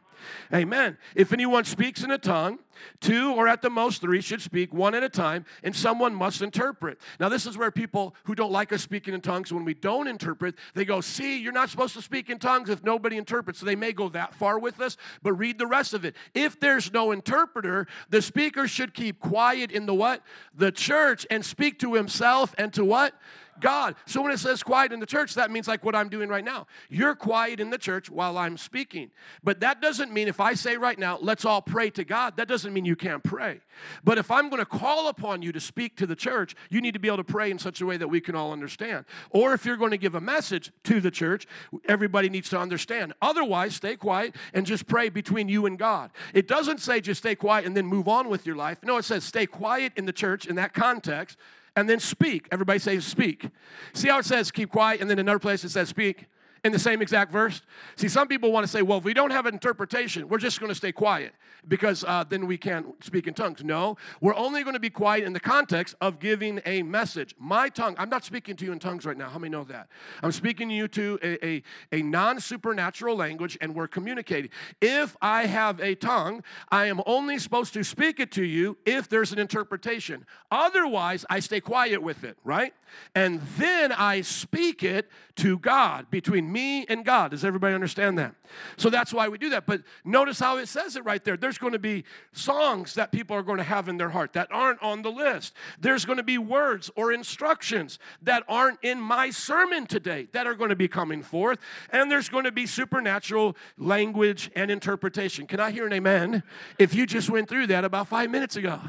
Amen. 0.54 0.98
If 1.16 1.34
anyone 1.34 1.66
speaks 1.66 2.04
in 2.04 2.12
a 2.12 2.18
tongue, 2.18 2.60
two 3.00 3.34
or 3.34 3.48
at 3.48 3.62
the 3.62 3.70
most 3.70 4.02
three 4.02 4.22
should 4.22 4.42
speak 4.42 4.74
one 4.74 4.96
at 4.96 5.04
a 5.04 5.10
time, 5.10 5.46
and 5.64 5.76
someone 5.76 6.14
must 6.14 6.42
interpret. 6.42 7.00
Now, 7.20 7.30
this 7.30 7.46
is 7.46 7.58
where 7.58 7.72
people 7.72 8.16
who 8.24 8.36
don't 8.36 8.52
like 8.52 8.72
us 8.72 8.82
speaking 8.82 9.14
in 9.14 9.22
tongues, 9.22 9.52
when 9.52 9.66
we 9.66 9.74
don't 9.74 10.08
interpret, 10.08 10.56
they 10.74 10.86
go, 10.86 11.02
See, 11.02 11.40
you're 11.40 11.54
not 11.54 11.70
supposed 11.70 11.94
to 11.96 12.02
speak 12.02 12.30
in 12.30 12.40
tongues 12.40 12.70
if 12.70 12.84
nobody 12.84 13.18
interprets. 13.18 13.60
So 13.60 13.66
they 13.66 13.76
may 13.76 13.94
go 13.94 14.10
that 14.10 14.34
far 14.34 14.60
with 14.60 14.80
us, 14.82 14.98
but 15.22 15.34
read 15.34 15.58
the 15.58 15.68
rest 15.68 15.94
of 15.94 16.06
it. 16.06 16.16
If 16.34 16.60
there's 16.60 16.92
no 16.92 17.12
interpreter, 17.12 17.88
the 18.10 18.22
speaker 18.22 18.68
should 18.68 18.94
keep 18.94 19.20
quiet 19.20 19.72
in 19.72 19.86
the 19.86 19.94
what? 19.94 20.22
The 20.56 20.72
church 20.72 21.26
and 21.30 21.46
speak 21.46 21.80
to 21.80 21.94
himself 21.94 22.54
and 22.58 22.74
to 22.74 22.84
what? 22.84 23.14
God. 23.60 23.96
So 24.06 24.22
when 24.22 24.32
it 24.32 24.40
says 24.40 24.64
quiet 24.64 24.92
in 24.92 25.00
the 25.00 25.06
church, 25.06 25.36
that 25.36 25.52
means 25.52 25.68
like 25.68 25.84
what 25.84 25.96
I'm 25.96 26.10
doing 26.10 26.30
right 26.30 26.44
now. 26.44 26.68
You're 26.90 27.16
quiet 27.16 27.60
in 27.60 27.70
the 27.70 27.78
church 27.78 28.10
while 28.10 28.38
I'm 28.38 28.58
speaking. 28.58 29.12
But 29.44 29.60
that 29.62 29.82
doesn't 29.82 30.12
mean 30.12 30.28
if 30.28 30.40
I 30.40 30.54
say 30.54 30.78
right 30.78 30.98
now, 30.98 31.18
let's 31.22 31.46
all 31.46 31.62
pray 31.62 31.90
to 31.92 32.04
God, 32.04 32.38
that 32.38 32.48
doesn't 32.48 32.74
mean 32.74 32.86
you 32.86 32.96
can't 32.96 33.24
pray. 33.24 33.62
But 34.04 34.18
if 34.18 34.32
I'm 34.32 34.50
going 34.50 34.60
to 34.60 34.66
call 34.66 35.10
upon 35.10 35.42
you 35.42 35.52
to 35.52 35.60
speak 35.60 35.96
to 35.98 36.08
the 36.08 36.16
church, 36.16 36.56
you 36.70 36.82
need 36.82 36.94
to 36.94 37.00
be 37.00 37.08
able 37.08 37.18
to 37.18 37.24
pray 37.24 37.52
in 37.52 37.60
such 37.60 37.82
a 37.82 37.86
way 37.86 37.98
that 37.98 38.08
we 38.08 38.22
can 38.22 38.36
all 38.36 38.52
understand. 38.52 39.06
Or 39.30 39.54
if 39.54 39.66
you're 39.66 39.78
going 39.78 39.92
to 39.92 39.98
give 39.98 40.16
a 40.16 40.22
message 40.22 40.72
to 40.86 41.00
the 41.00 41.12
church, 41.12 41.48
everybody 41.86 42.30
needs 42.30 42.50
to 42.50 42.60
understand. 42.60 43.14
Otherwise, 43.22 43.76
stay 43.76 43.96
quiet 43.96 44.36
and 44.54 44.66
just 44.66 44.88
pray 44.88 45.10
between 45.10 45.50
you 45.50 45.66
and 45.66 45.78
God. 45.78 46.12
It 46.34 46.48
doesn't 46.48 46.80
say 46.80 47.02
just 47.02 47.20
stay 47.20 47.36
quiet 47.36 47.66
and 47.66 47.76
then 47.76 47.86
move 47.86 48.08
on 48.08 48.30
with 48.30 48.46
your 48.46 48.56
life. 48.56 48.80
No, 48.84 48.98
it 48.98 49.06
says 49.06 49.24
stay 49.24 49.46
quiet 49.46 49.94
in 49.96 50.06
the 50.06 50.14
church 50.14 50.46
in 50.46 50.56
that 50.56 50.74
context 50.74 51.38
and 51.78 51.88
then 51.88 52.00
speak. 52.00 52.48
Everybody 52.52 52.80
say 52.80 53.00
speak. 53.00 53.50
See 53.94 54.10
how 54.10 54.20
it 54.20 54.26
says 54.26 54.52
keep 54.52 54.72
quiet, 54.72 55.00
and 55.00 55.10
then 55.10 55.20
another 55.20 55.40
place 55.40 55.64
it 55.64 55.70
says 55.70 55.88
speak 55.88 56.26
in 56.64 56.72
the 56.72 56.80
same 56.80 57.02
exact 57.02 57.32
verse? 57.32 57.62
See, 57.96 58.08
some 58.08 58.28
people 58.28 58.52
want 58.52 58.66
to 58.66 58.72
say, 58.72 58.82
well, 58.82 58.98
if 58.98 59.04
we 59.04 59.14
don't 59.14 59.32
have 59.32 59.46
an 59.46 59.54
interpretation, 59.54 60.28
we're 60.28 60.38
just 60.38 60.60
going 60.60 60.70
to 60.72 60.76
stay 60.76 60.92
quiet 60.92 61.34
because 61.68 62.04
uh, 62.04 62.24
then 62.28 62.48
we 62.48 62.58
can't 62.58 63.04
speak 63.04 63.28
in 63.28 63.34
tongues. 63.34 63.64
No, 63.64 63.98
we're 64.22 64.36
only 64.36 64.64
going 64.64 64.74
to 64.74 64.80
be 64.80 64.90
quiet 64.90 65.24
in 65.24 65.34
the 65.34 65.40
context 65.40 65.96
of 66.02 66.20
giving 66.20 66.62
a 66.66 66.84
message. 66.84 67.36
My 67.40 67.70
tongue, 67.70 67.96
I'm 67.98 68.10
not 68.10 68.24
speaking 68.24 68.56
to 68.58 68.66
you 68.66 68.72
in 68.72 68.80
tongues 68.80 69.06
right 69.06 69.18
now. 69.18 69.30
How 69.30 69.40
many 69.40 69.52
know 69.52 69.64
that? 69.66 69.88
I'm 70.24 70.32
speaking 70.32 70.70
to 70.70 70.76
you 70.76 70.88
to 70.90 71.20
a, 71.22 71.46
a, 71.46 71.64
a 71.92 72.02
non 72.02 72.40
supernatural 72.40 73.16
language 73.16 73.58
and 73.62 73.76
we're 73.76 73.88
communicating. 73.88 74.52
If 74.82 75.16
I 75.22 75.46
have 75.46 75.80
a 75.80 75.96
tongue, 75.96 76.44
I 76.70 76.86
am 76.86 77.02
only 77.06 77.40
supposed 77.40 77.74
to 77.74 77.84
speak 77.84 78.20
it 78.20 78.32
to 78.34 78.44
you 78.44 78.78
if 78.86 79.10
there's 79.10 79.32
an 79.32 79.40
interpretation. 79.40 80.26
Otherwise, 80.52 81.26
I 81.30 81.40
stay 81.40 81.60
quiet 81.60 82.02
with 82.02 82.24
it, 82.24 82.38
right? 82.44 82.74
And 83.16 83.42
then 83.58 83.92
I 83.92 84.22
speak 84.22 84.84
it 84.84 85.10
to 85.38 85.60
God 85.60 86.10
between 86.10 86.47
me 86.52 86.86
and 86.86 87.04
God. 87.06 87.32
Does 87.32 87.46
everybody 87.46 87.76
understand 87.76 88.18
that? 88.18 88.36
So 88.78 88.90
that's 88.90 89.14
why 89.14 89.28
we 89.28 89.38
do 89.38 89.50
that. 89.50 89.66
But 89.66 89.82
notice 90.06 90.40
how 90.40 90.58
it 90.58 90.68
says 90.68 90.96
it 90.96 91.06
right 91.06 91.24
there. 91.24 91.38
There's 91.38 91.58
going 91.58 91.74
to 91.74 91.80
be 91.80 92.04
songs 92.32 92.94
that 92.96 93.12
people 93.12 93.36
are 93.36 93.44
going 93.44 93.58
to 93.58 93.64
have 93.64 93.90
in 93.90 93.98
their 93.98 94.10
heart 94.10 94.34
that 94.34 94.48
aren't 94.52 94.82
on 94.82 95.02
the 95.02 95.12
list. 95.12 95.54
There's 95.80 96.06
going 96.06 96.18
to 96.18 96.24
be 96.24 96.38
words 96.38 96.90
or 96.96 97.12
instructions 97.12 98.00
that 98.22 98.44
aren't 98.48 98.80
in 98.84 99.00
my 99.02 99.30
sermon 99.30 99.88
today 99.88 100.28
that 100.32 100.48
are 100.48 100.56
going 100.56 100.70
to 100.70 100.76
be 100.76 100.88
coming 100.88 101.22
forth. 101.22 101.60
And 101.92 102.10
there's 102.10 102.30
going 102.30 102.46
to 102.46 102.52
be 102.52 102.66
supernatural 102.66 103.56
language 103.78 104.50
and 104.56 104.72
interpretation. 104.72 105.48
Can 105.48 105.60
I 105.60 105.72
hear 105.72 105.86
an 105.86 105.94
amen? 105.94 106.44
If 106.80 106.96
you 106.96 107.06
just 107.06 107.30
went 107.30 107.50
through 107.50 107.68
that 107.68 107.84
about 107.84 108.08
five 108.08 108.30
minutes 108.30 108.56
ago, 108.56 108.80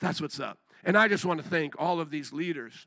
that's 0.00 0.20
what's 0.20 0.40
up. 0.40 0.58
And 0.84 0.96
I 0.96 1.08
just 1.08 1.24
want 1.24 1.42
to 1.42 1.48
thank 1.48 1.74
all 1.78 2.00
of 2.00 2.10
these 2.10 2.32
leaders 2.32 2.86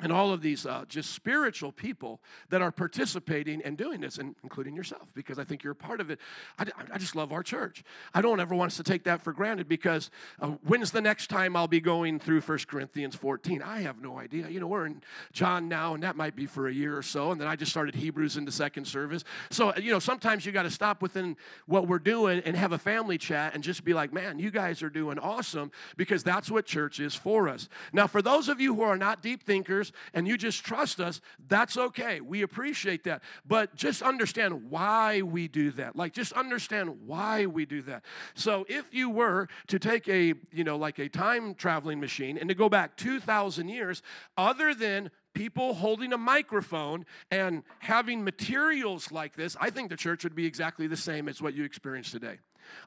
and 0.00 0.12
all 0.12 0.32
of 0.32 0.42
these 0.42 0.64
uh, 0.64 0.84
just 0.88 1.12
spiritual 1.12 1.72
people 1.72 2.20
that 2.50 2.62
are 2.62 2.70
participating 2.70 3.60
and 3.62 3.76
doing 3.76 4.00
this, 4.00 4.18
and 4.18 4.36
including 4.42 4.76
yourself, 4.76 5.12
because 5.14 5.38
I 5.38 5.44
think 5.44 5.64
you're 5.64 5.72
a 5.72 5.76
part 5.76 6.00
of 6.00 6.10
it. 6.10 6.20
I, 6.58 6.66
I 6.92 6.98
just 6.98 7.16
love 7.16 7.32
our 7.32 7.42
church. 7.42 7.82
I 8.14 8.20
don't 8.20 8.38
ever 8.38 8.54
want 8.54 8.70
us 8.72 8.76
to 8.76 8.84
take 8.84 9.04
that 9.04 9.22
for 9.22 9.32
granted 9.32 9.68
because 9.68 10.10
uh, 10.40 10.48
when's 10.66 10.92
the 10.92 11.00
next 11.00 11.28
time 11.28 11.56
I'll 11.56 11.66
be 11.66 11.80
going 11.80 12.20
through 12.20 12.42
1 12.42 12.58
Corinthians 12.68 13.16
14? 13.16 13.60
I 13.60 13.80
have 13.80 14.00
no 14.00 14.18
idea. 14.18 14.48
You 14.48 14.60
know, 14.60 14.68
we're 14.68 14.86
in 14.86 15.02
John 15.32 15.68
now, 15.68 15.94
and 15.94 16.02
that 16.04 16.16
might 16.16 16.36
be 16.36 16.46
for 16.46 16.68
a 16.68 16.72
year 16.72 16.96
or 16.96 17.02
so, 17.02 17.32
and 17.32 17.40
then 17.40 17.48
I 17.48 17.56
just 17.56 17.72
started 17.72 17.96
Hebrews 17.96 18.36
in 18.36 18.44
the 18.44 18.52
second 18.52 18.86
service. 18.86 19.24
So, 19.50 19.74
you 19.76 19.90
know, 19.90 19.98
sometimes 19.98 20.46
you 20.46 20.52
got 20.52 20.62
to 20.62 20.70
stop 20.70 21.02
within 21.02 21.36
what 21.66 21.88
we're 21.88 21.98
doing 21.98 22.40
and 22.44 22.56
have 22.56 22.72
a 22.72 22.78
family 22.78 23.18
chat 23.18 23.54
and 23.54 23.64
just 23.64 23.84
be 23.84 23.94
like, 23.94 24.12
man, 24.12 24.38
you 24.38 24.50
guys 24.50 24.82
are 24.82 24.90
doing 24.90 25.18
awesome 25.18 25.72
because 25.96 26.22
that's 26.22 26.50
what 26.50 26.66
church 26.66 27.00
is 27.00 27.14
for 27.14 27.48
us. 27.48 27.68
Now, 27.92 28.06
for 28.06 28.22
those 28.22 28.48
of 28.48 28.60
you 28.60 28.74
who 28.76 28.82
are 28.82 28.96
not 28.96 29.22
deep 29.22 29.42
thinkers, 29.42 29.87
and 30.14 30.26
you 30.26 30.36
just 30.36 30.64
trust 30.64 31.00
us, 31.00 31.20
that's 31.48 31.76
okay. 31.76 32.20
We 32.20 32.42
appreciate 32.42 33.04
that. 33.04 33.22
But 33.46 33.74
just 33.74 34.02
understand 34.02 34.70
why 34.70 35.22
we 35.22 35.48
do 35.48 35.70
that. 35.72 35.96
Like, 35.96 36.12
just 36.12 36.32
understand 36.32 37.06
why 37.06 37.46
we 37.46 37.66
do 37.66 37.82
that. 37.82 38.04
So, 38.34 38.64
if 38.68 38.92
you 38.92 39.10
were 39.10 39.48
to 39.68 39.78
take 39.78 40.08
a, 40.08 40.34
you 40.52 40.64
know, 40.64 40.76
like 40.76 40.98
a 40.98 41.08
time 41.08 41.54
traveling 41.54 42.00
machine 42.00 42.38
and 42.38 42.48
to 42.48 42.54
go 42.54 42.68
back 42.68 42.96
2,000 42.96 43.68
years, 43.68 44.02
other 44.36 44.74
than 44.74 45.10
people 45.34 45.74
holding 45.74 46.12
a 46.12 46.18
microphone 46.18 47.06
and 47.30 47.62
having 47.78 48.24
materials 48.24 49.12
like 49.12 49.36
this, 49.36 49.56
I 49.60 49.70
think 49.70 49.88
the 49.88 49.96
church 49.96 50.24
would 50.24 50.34
be 50.34 50.46
exactly 50.46 50.86
the 50.86 50.96
same 50.96 51.28
as 51.28 51.40
what 51.40 51.54
you 51.54 51.64
experience 51.64 52.10
today. 52.10 52.38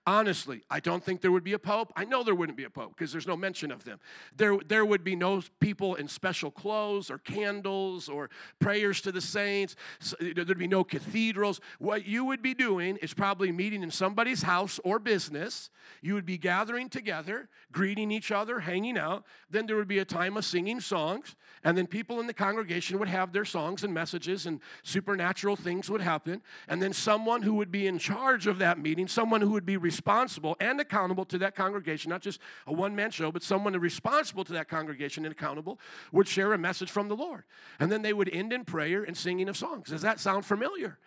Honestly, 0.05 0.63
I 0.69 0.79
don't 0.79 1.03
think 1.03 1.21
there 1.21 1.31
would 1.31 1.43
be 1.43 1.53
a 1.53 1.59
pope. 1.59 1.91
I 1.95 2.05
know 2.05 2.23
there 2.23 2.35
wouldn't 2.35 2.57
be 2.57 2.63
a 2.63 2.69
pope 2.69 2.95
because 2.95 3.11
there's 3.11 3.27
no 3.27 3.37
mention 3.37 3.71
of 3.71 3.83
them. 3.83 3.99
There, 4.35 4.57
there 4.67 4.85
would 4.85 5.03
be 5.03 5.15
no 5.15 5.41
people 5.59 5.95
in 5.95 6.07
special 6.07 6.51
clothes 6.51 7.11
or 7.11 7.17
candles 7.17 8.09
or 8.09 8.29
prayers 8.59 9.01
to 9.01 9.11
the 9.11 9.21
saints. 9.21 9.75
There'd 10.19 10.57
be 10.57 10.67
no 10.67 10.83
cathedrals. 10.83 11.61
What 11.79 12.05
you 12.05 12.25
would 12.25 12.41
be 12.41 12.53
doing 12.53 12.97
is 12.97 13.13
probably 13.13 13.51
meeting 13.51 13.83
in 13.83 13.91
somebody's 13.91 14.41
house 14.41 14.79
or 14.83 14.99
business. 14.99 15.69
You 16.01 16.13
would 16.13 16.25
be 16.25 16.37
gathering 16.37 16.89
together, 16.89 17.49
greeting 17.71 18.11
each 18.11 18.31
other, 18.31 18.59
hanging 18.59 18.97
out. 18.97 19.25
Then 19.49 19.65
there 19.65 19.75
would 19.75 19.87
be 19.87 19.99
a 19.99 20.05
time 20.05 20.37
of 20.37 20.45
singing 20.45 20.79
songs. 20.79 21.35
And 21.63 21.77
then 21.77 21.85
people 21.85 22.19
in 22.19 22.27
the 22.27 22.33
congregation 22.33 22.97
would 22.99 23.07
have 23.07 23.33
their 23.33 23.45
songs 23.45 23.83
and 23.83 23.93
messages, 23.93 24.47
and 24.47 24.59
supernatural 24.83 25.55
things 25.55 25.89
would 25.89 26.01
happen. 26.01 26.41
And 26.67 26.81
then 26.81 26.93
someone 26.93 27.43
who 27.43 27.53
would 27.55 27.71
be 27.71 27.85
in 27.87 27.99
charge 27.99 28.47
of 28.47 28.57
that 28.59 28.79
meeting, 28.79 29.07
someone 29.07 29.41
who 29.41 29.51
would 29.51 29.65
be 29.65 29.70
be 29.71 29.77
responsible 29.77 30.57
and 30.59 30.81
accountable 30.81 31.25
to 31.25 31.37
that 31.39 31.55
congregation, 31.55 32.09
not 32.09 32.21
just 32.21 32.39
a 32.67 32.73
one 32.73 32.95
man 32.95 33.11
show, 33.11 33.31
but 33.31 33.41
someone 33.41 33.73
responsible 33.73 34.43
to 34.43 34.53
that 34.53 34.67
congregation 34.67 35.25
and 35.25 35.31
accountable 35.31 35.79
would 36.11 36.27
share 36.27 36.53
a 36.53 36.57
message 36.57 36.91
from 36.91 37.07
the 37.07 37.15
Lord. 37.15 37.43
And 37.79 37.91
then 37.91 38.01
they 38.01 38.13
would 38.13 38.29
end 38.29 38.51
in 38.51 38.65
prayer 38.65 39.03
and 39.03 39.15
singing 39.15 39.47
of 39.47 39.55
songs. 39.55 39.89
Does 39.89 40.01
that 40.01 40.19
sound 40.19 40.45
familiar? 40.45 40.97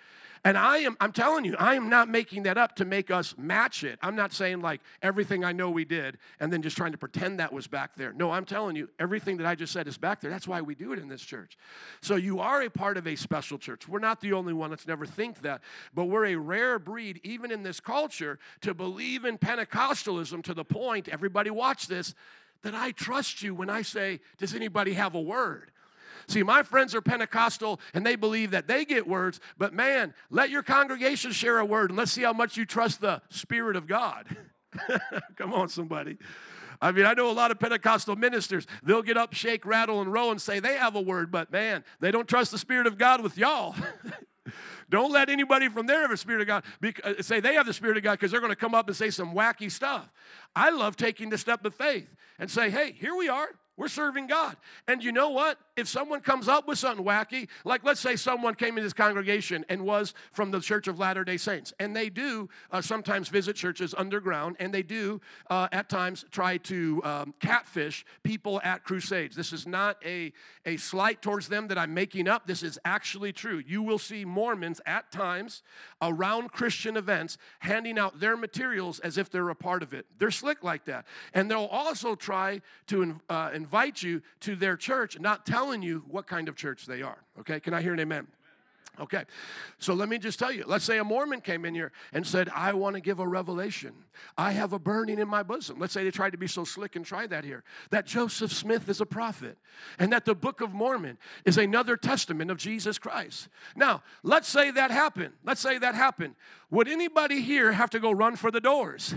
And 0.47 0.59
I 0.59 0.79
am, 0.79 0.95
I'm 1.01 1.13
telling 1.13 1.47
you, 1.47 1.57
I 1.59 1.75
am 1.75 1.89
not 1.89 2.11
making 2.11 2.43
that 2.43 2.59
up 2.59 2.77
to 2.77 2.85
make 2.85 3.11
us 3.11 3.35
match 3.39 3.83
it. 3.83 3.99
I'm 4.03 4.15
not 4.15 4.31
saying 4.35 4.61
like 4.61 4.83
everything 5.01 5.43
I 5.43 5.53
know 5.53 5.71
we 5.71 5.87
did 5.87 6.19
and 6.39 6.53
then 6.53 6.61
just 6.61 6.77
trying 6.77 6.93
to 6.93 6.99
pretend 6.99 7.41
that 7.41 7.51
was 7.51 7.67
back 7.67 7.95
there. 7.95 8.13
No, 8.13 8.31
I'm 8.31 8.45
telling 8.45 8.77
you, 8.77 8.91
everything 8.99 9.39
that 9.39 9.47
I 9.47 9.55
just 9.55 9.73
said 9.73 9.89
is 9.89 9.97
back 9.97 10.21
there. 10.21 10.31
That's 10.31 10.47
why 10.47 10.61
we 10.61 10.75
do 10.75 10.93
it 10.93 10.99
in 10.99 11.09
this 11.09 11.23
church. 11.23 11.57
So 12.03 12.17
you 12.17 12.41
are 12.41 12.61
a 12.61 12.69
part 12.69 12.99
of 12.99 13.07
a 13.07 13.17
special 13.17 13.57
church. 13.57 13.89
We're 13.89 14.01
not 14.01 14.21
the 14.21 14.35
only 14.35 14.53
one 14.53 14.69
that's 14.69 14.87
never 14.87 15.07
think 15.07 15.41
that, 15.41 15.63
but 15.95 16.05
we're 16.05 16.27
a 16.27 16.37
rare 16.37 16.79
breed, 16.79 17.21
even 17.25 17.51
in 17.51 17.63
this 17.63 17.81
culture, 17.81 18.39
to 18.61 18.75
believe 18.75 19.25
in 19.25 19.39
Pentecostalism 19.39 20.43
to 20.45 20.53
the 20.53 20.65
point, 20.65 21.09
everybody 21.09 21.49
watch 21.49 21.87
this, 21.87 22.15
that 22.61 22.75
I 22.75 22.91
trust 22.91 23.43
you 23.43 23.55
when 23.55 23.71
I 23.71 23.81
say, 23.81 24.21
Does 24.37 24.55
anybody 24.55 24.93
have 24.93 25.15
a 25.15 25.21
word? 25.21 25.71
See, 26.27 26.43
my 26.43 26.63
friends 26.63 26.95
are 26.95 27.01
Pentecostal 27.01 27.81
and 27.93 28.05
they 28.05 28.17
believe 28.17 28.51
that 28.53 28.67
they 28.67 28.85
get 28.85 29.07
words, 29.07 29.41
but 29.59 29.73
man, 29.73 30.15
let 30.31 30.51
your 30.51 30.63
congregation 30.63 31.33
share 31.33 31.59
a 31.59 31.65
word 31.65 31.91
and 31.91 31.99
let's 31.99 32.13
see 32.13 32.23
how 32.23 32.33
much 32.33 32.57
you 32.57 32.65
trust 32.65 33.01
the 33.01 33.23
Spirit 33.29 33.77
of 33.77 33.87
God. 33.87 34.37
Come 35.37 35.53
on, 35.53 35.69
somebody. 35.69 36.19
I 36.81 36.93
mean, 36.93 37.07
I 37.07 37.15
know 37.15 37.31
a 37.31 37.33
lot 37.33 37.51
of 37.51 37.59
Pentecostal 37.59 38.17
ministers, 38.17 38.67
they'll 38.83 39.03
get 39.03 39.17
up, 39.17 39.33
shake, 39.33 39.65
rattle, 39.65 40.01
and 40.01 40.13
roll 40.13 40.31
and 40.31 40.41
say 40.41 40.61
they 40.61 40.77
have 40.77 40.97
a 40.97 41.01
word, 41.01 41.31
but 41.31 41.51
man, 41.51 41.85
they 42.01 42.11
don't 42.11 42.29
trust 42.29 42.51
the 42.51 42.59
Spirit 42.59 42.87
of 42.87 42.99
God 42.99 43.23
with 43.23 43.39
y'all. 43.39 43.75
don't 44.91 45.13
let 45.13 45.29
anybody 45.31 45.69
from 45.69 45.87
there 45.87 46.03
have 46.03 46.11
a 46.11 46.17
Spirit 46.17 46.43
of 46.43 46.47
God 46.47 46.65
uh, 47.03 47.23
say 47.23 47.41
they 47.41 47.55
have 47.55 47.67
the 47.67 47.73
Spirit 47.73 47.97
of 47.97 48.03
God 48.03 48.13
because 48.13 48.31
they're 48.31 48.41
going 48.41 48.53
to 48.53 48.57
come 48.57 48.75
up 48.75 48.89
and 48.89 48.97
say 48.97 49.11
some 49.11 49.35
wacky 49.35 49.71
stuff. 49.71 50.11
I 50.55 50.71
love 50.71 50.97
taking 50.97 51.31
the 51.31 51.39
step 51.39 51.65
of 51.65 51.75
faith 51.75 52.09
and 52.39 52.51
say, 52.51 52.71
hey, 52.71 52.93
here 52.93 53.15
we 53.15 53.29
are. 53.29 53.49
We're 53.77 53.89
serving 53.89 54.27
God. 54.27 54.57
And 54.87 55.03
you 55.03 55.13
know 55.13 55.31
what? 55.31 55.59
If 55.77 55.89
someone 55.89 56.21
comes 56.21 56.49
up 56.49 56.69
with 56.69 56.79
something 56.79 57.05
wacky, 57.05 57.49
like 57.65 57.83
let's 57.85 58.01
say 58.01 58.15
someone 58.15 58.55
came 58.55 58.79
in 58.79 58.85
this 58.85 58.93
congregation 58.93 59.65
and 59.69 59.83
was 59.85 60.15
from 60.33 60.53
the 60.53 60.61
Church 60.61 60.87
of 60.87 61.01
Latter 61.01 61.25
day 61.25 61.37
Saints, 61.37 61.73
and 61.81 61.97
they 61.97 62.09
do 62.09 62.49
uh, 62.71 62.81
sometimes 62.81 63.29
visit 63.29 63.57
churches 63.57 63.95
underground, 63.97 64.57
and 64.61 64.73
they 64.73 64.83
do 64.83 65.21
uh, 65.51 65.67
at 65.73 65.89
times 65.89 66.25
try 66.31 66.59
to 66.59 67.03
um, 67.05 67.35
catfish 67.41 68.07
people 68.23 68.61
at 68.63 68.85
crusades. 68.85 69.35
This 69.35 69.53
is 69.53 69.67
not 69.67 69.97
a, 70.05 70.33
a 70.65 70.77
slight 70.77 71.23
towards 71.23 71.49
them 71.49 71.67
that 71.69 71.79
I'm 71.79 71.93
making 71.93 72.29
up. 72.29 72.47
This 72.47 72.63
is 72.63 72.79
actually 72.85 73.33
true. 73.33 73.63
You 73.67 73.83
will 73.83 73.99
see 73.99 74.25
Mormons 74.25 74.81
at 74.87 75.11
times 75.11 75.63
around 76.01 76.53
Christian 76.53 76.97
events 76.97 77.37
handing 77.59 77.99
out 77.99 78.21
their 78.21 78.37
materials 78.37 79.01
as 79.01 79.19
if 79.19 79.29
they're 79.29 79.49
a 79.49 79.57
part 79.57 79.83
of 79.83 79.93
it. 79.93 80.07
They're 80.19 80.31
slick 80.31 80.63
like 80.63 80.85
that. 80.85 81.07
And 81.33 81.51
they'll 81.51 81.65
also 81.65 82.15
try 82.15 82.61
to 82.87 83.21
uh, 83.29 83.51
invite 83.53 84.03
you 84.03 84.23
to 84.41 84.55
their 84.55 84.77
church, 84.77 85.19
not 85.19 85.45
telling 85.65 85.83
you 85.83 86.05
what 86.11 86.27
kind 86.27 86.49
of 86.51 86.57
church 86.57 86.85
they 86.85 87.01
are. 87.01 87.17
Okay, 87.41 87.59
can 87.59 87.73
I 87.73 87.81
hear 87.81 87.95
an 87.95 88.01
amen? 88.01 88.27
Okay, 89.01 89.25
so 89.79 89.95
let 89.95 90.11
me 90.11 90.19
just 90.19 90.39
tell 90.39 90.53
you. 90.53 90.63
Let's 90.67 90.85
say 90.85 90.99
a 90.99 91.05
Mormon 91.05 91.41
came 91.41 91.65
in 91.65 91.75
here 91.75 91.91
and 92.13 92.25
said, 92.25 92.51
I 92.55 92.75
want 92.75 92.95
to 92.95 93.01
give 93.01 93.19
a 93.19 93.27
revelation. 93.27 93.93
I 94.37 94.53
have 94.53 94.75
a 94.75 94.79
burning 94.79 95.19
in 95.19 95.27
my 95.27 95.43
bosom. 95.43 95.81
Let's 95.81 95.95
say 95.95 96.05
they 96.05 96.11
tried 96.11 96.31
to 96.31 96.39
be 96.39 96.47
so 96.47 96.65
slick 96.65 96.97
and 96.97 97.05
try 97.05 97.27
that 97.27 97.45
here. 97.45 97.65
That 97.91 98.07
Joseph 98.07 98.53
Smith 98.53 98.89
is 98.91 99.01
a 99.01 99.07
prophet 99.07 99.57
and 99.99 100.13
that 100.13 100.27
the 100.27 100.35
Book 100.35 100.61
of 100.61 100.75
Mormon 100.75 101.17
is 101.47 101.57
another 101.57 101.97
testament 101.97 102.51
of 102.51 102.59
Jesus 102.59 102.99
Christ. 102.99 103.49
Now, 103.75 104.03
let's 104.23 104.47
say 104.47 104.71
that 104.71 104.91
happened. 104.91 105.33
Let's 105.45 105.63
say 105.63 105.79
that 105.79 105.95
happened. 105.95 106.35
Would 106.71 106.87
anybody 106.87 107.41
here 107.41 107.73
have 107.73 107.91
to 107.91 107.99
go 107.99 108.13
run 108.13 108.37
for 108.37 108.51
the 108.51 108.61
doors? 108.61 109.15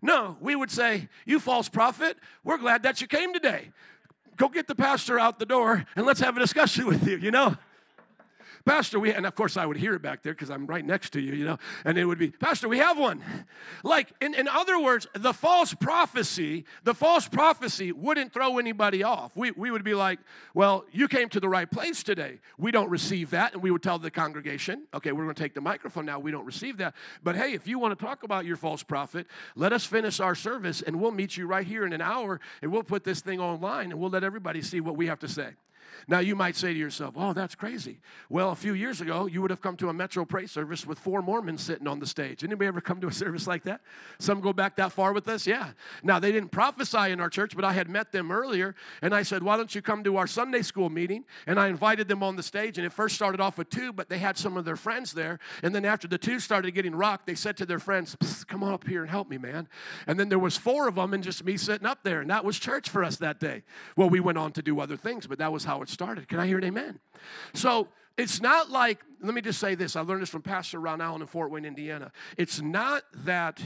No, 0.00 0.38
we 0.40 0.54
would 0.54 0.70
say, 0.70 1.08
You 1.26 1.40
false 1.40 1.68
prophet, 1.68 2.16
we're 2.44 2.56
glad 2.56 2.84
that 2.84 3.00
you 3.00 3.08
came 3.08 3.34
today 3.34 3.72
go 4.38 4.48
get 4.48 4.66
the 4.66 4.74
pastor 4.74 5.18
out 5.18 5.38
the 5.38 5.46
door 5.46 5.84
and 5.96 6.06
let's 6.06 6.20
have 6.20 6.36
a 6.36 6.40
discussion 6.40 6.86
with 6.92 7.06
you, 7.06 7.18
you 7.18 7.30
know? 7.30 7.56
Pastor, 8.64 8.98
we, 8.98 9.12
and 9.12 9.26
of 9.26 9.34
course 9.34 9.56
I 9.56 9.66
would 9.66 9.76
hear 9.76 9.94
it 9.94 10.02
back 10.02 10.22
there 10.22 10.32
because 10.32 10.50
I'm 10.50 10.66
right 10.66 10.84
next 10.84 11.10
to 11.14 11.20
you, 11.20 11.34
you 11.34 11.44
know, 11.44 11.58
and 11.84 11.98
it 11.98 12.04
would 12.04 12.18
be, 12.18 12.30
Pastor, 12.30 12.68
we 12.68 12.78
have 12.78 12.98
one. 12.98 13.22
Like, 13.82 14.12
in, 14.20 14.34
in 14.34 14.48
other 14.48 14.80
words, 14.80 15.06
the 15.14 15.32
false 15.32 15.74
prophecy, 15.74 16.64
the 16.84 16.94
false 16.94 17.28
prophecy 17.28 17.92
wouldn't 17.92 18.32
throw 18.32 18.58
anybody 18.58 19.02
off. 19.02 19.32
We, 19.34 19.50
we 19.52 19.70
would 19.70 19.84
be 19.84 19.94
like, 19.94 20.18
well, 20.54 20.84
you 20.92 21.08
came 21.08 21.28
to 21.30 21.40
the 21.40 21.48
right 21.48 21.70
place 21.70 22.02
today. 22.02 22.40
We 22.58 22.70
don't 22.70 22.90
receive 22.90 23.30
that. 23.30 23.54
And 23.54 23.62
we 23.62 23.70
would 23.70 23.82
tell 23.82 23.98
the 23.98 24.10
congregation, 24.10 24.86
okay, 24.94 25.12
we're 25.12 25.24
going 25.24 25.34
to 25.34 25.42
take 25.42 25.54
the 25.54 25.60
microphone 25.60 26.06
now. 26.06 26.18
We 26.18 26.30
don't 26.30 26.46
receive 26.46 26.78
that. 26.78 26.94
But 27.22 27.36
hey, 27.36 27.52
if 27.52 27.66
you 27.66 27.78
want 27.78 27.98
to 27.98 28.04
talk 28.04 28.22
about 28.22 28.44
your 28.44 28.56
false 28.56 28.82
prophet, 28.82 29.26
let 29.54 29.72
us 29.72 29.84
finish 29.84 30.20
our 30.20 30.34
service 30.34 30.82
and 30.82 31.00
we'll 31.00 31.10
meet 31.10 31.36
you 31.36 31.46
right 31.46 31.66
here 31.66 31.86
in 31.86 31.92
an 31.92 32.00
hour 32.00 32.40
and 32.62 32.72
we'll 32.72 32.82
put 32.82 33.04
this 33.04 33.20
thing 33.20 33.40
online 33.40 33.90
and 33.90 34.00
we'll 34.00 34.10
let 34.10 34.24
everybody 34.24 34.62
see 34.62 34.80
what 34.80 34.96
we 34.96 35.06
have 35.06 35.18
to 35.20 35.28
say. 35.28 35.50
Now, 36.06 36.20
you 36.20 36.36
might 36.36 36.56
say 36.56 36.72
to 36.72 36.78
yourself, 36.78 37.14
oh, 37.16 37.32
that's 37.32 37.54
crazy. 37.54 37.98
Well, 38.28 38.50
a 38.50 38.56
few 38.56 38.74
years 38.74 39.00
ago, 39.00 39.26
you 39.26 39.42
would 39.42 39.50
have 39.50 39.60
come 39.60 39.76
to 39.78 39.88
a 39.88 39.92
Metro 39.92 40.24
Praise 40.24 40.52
service 40.52 40.86
with 40.86 40.98
four 40.98 41.22
Mormons 41.22 41.62
sitting 41.62 41.88
on 41.88 41.98
the 41.98 42.06
stage. 42.06 42.44
Anybody 42.44 42.68
ever 42.68 42.80
come 42.80 43.00
to 43.00 43.08
a 43.08 43.12
service 43.18 43.46
like 43.46 43.64
that? 43.64 43.80
Some 44.18 44.40
go 44.40 44.52
back 44.52 44.76
that 44.76 44.92
far 44.92 45.12
with 45.12 45.28
us? 45.28 45.46
Yeah. 45.46 45.70
Now, 46.02 46.18
they 46.18 46.32
didn't 46.32 46.50
prophesy 46.50 47.10
in 47.10 47.20
our 47.20 47.30
church, 47.30 47.56
but 47.56 47.64
I 47.64 47.72
had 47.72 47.88
met 47.88 48.12
them 48.12 48.30
earlier, 48.30 48.74
and 49.02 49.14
I 49.14 49.22
said, 49.22 49.42
why 49.42 49.56
don't 49.56 49.74
you 49.74 49.82
come 49.82 50.04
to 50.04 50.16
our 50.16 50.26
Sunday 50.26 50.62
school 50.62 50.90
meeting? 50.90 51.24
And 51.46 51.58
I 51.58 51.68
invited 51.68 52.08
them 52.08 52.22
on 52.22 52.36
the 52.36 52.42
stage, 52.42 52.78
and 52.78 52.86
it 52.86 52.92
first 52.92 53.14
started 53.14 53.40
off 53.40 53.58
with 53.58 53.70
two, 53.70 53.92
but 53.92 54.08
they 54.08 54.18
had 54.18 54.36
some 54.36 54.56
of 54.56 54.64
their 54.64 54.76
friends 54.76 55.12
there. 55.12 55.38
And 55.62 55.74
then 55.74 55.84
after 55.84 56.06
the 56.06 56.18
two 56.18 56.40
started 56.40 56.72
getting 56.72 56.94
rocked, 56.94 57.26
they 57.26 57.34
said 57.34 57.56
to 57.58 57.66
their 57.66 57.78
friends, 57.78 58.16
come 58.46 58.62
on 58.62 58.72
up 58.72 58.86
here 58.86 59.02
and 59.02 59.10
help 59.10 59.28
me, 59.28 59.38
man. 59.38 59.68
And 60.06 60.18
then 60.18 60.28
there 60.28 60.38
was 60.38 60.56
four 60.56 60.88
of 60.88 60.94
them 60.94 61.14
and 61.14 61.22
just 61.22 61.44
me 61.44 61.56
sitting 61.56 61.86
up 61.86 62.02
there, 62.02 62.20
and 62.20 62.30
that 62.30 62.44
was 62.44 62.58
church 62.58 62.88
for 62.88 63.04
us 63.04 63.16
that 63.16 63.40
day. 63.40 63.62
Well, 63.96 64.10
we 64.10 64.20
went 64.20 64.38
on 64.38 64.52
to 64.52 64.62
do 64.62 64.80
other 64.80 64.96
things, 64.96 65.26
but 65.26 65.38
that 65.38 65.52
was 65.52 65.64
how 65.64 65.82
it 65.82 65.87
started. 65.88 66.28
Can 66.28 66.38
I 66.38 66.46
hear 66.46 66.58
an 66.58 66.64
amen? 66.64 66.98
So 67.54 67.88
it's 68.16 68.40
not 68.40 68.70
like, 68.70 69.00
let 69.22 69.34
me 69.34 69.40
just 69.40 69.60
say 69.60 69.74
this. 69.74 69.96
I 69.96 70.00
learned 70.00 70.22
this 70.22 70.28
from 70.28 70.42
Pastor 70.42 70.80
Ron 70.80 71.00
Allen 71.00 71.22
in 71.22 71.26
Fort 71.26 71.50
Wayne, 71.50 71.64
Indiana. 71.64 72.12
It's 72.36 72.60
not 72.60 73.04
that, 73.24 73.60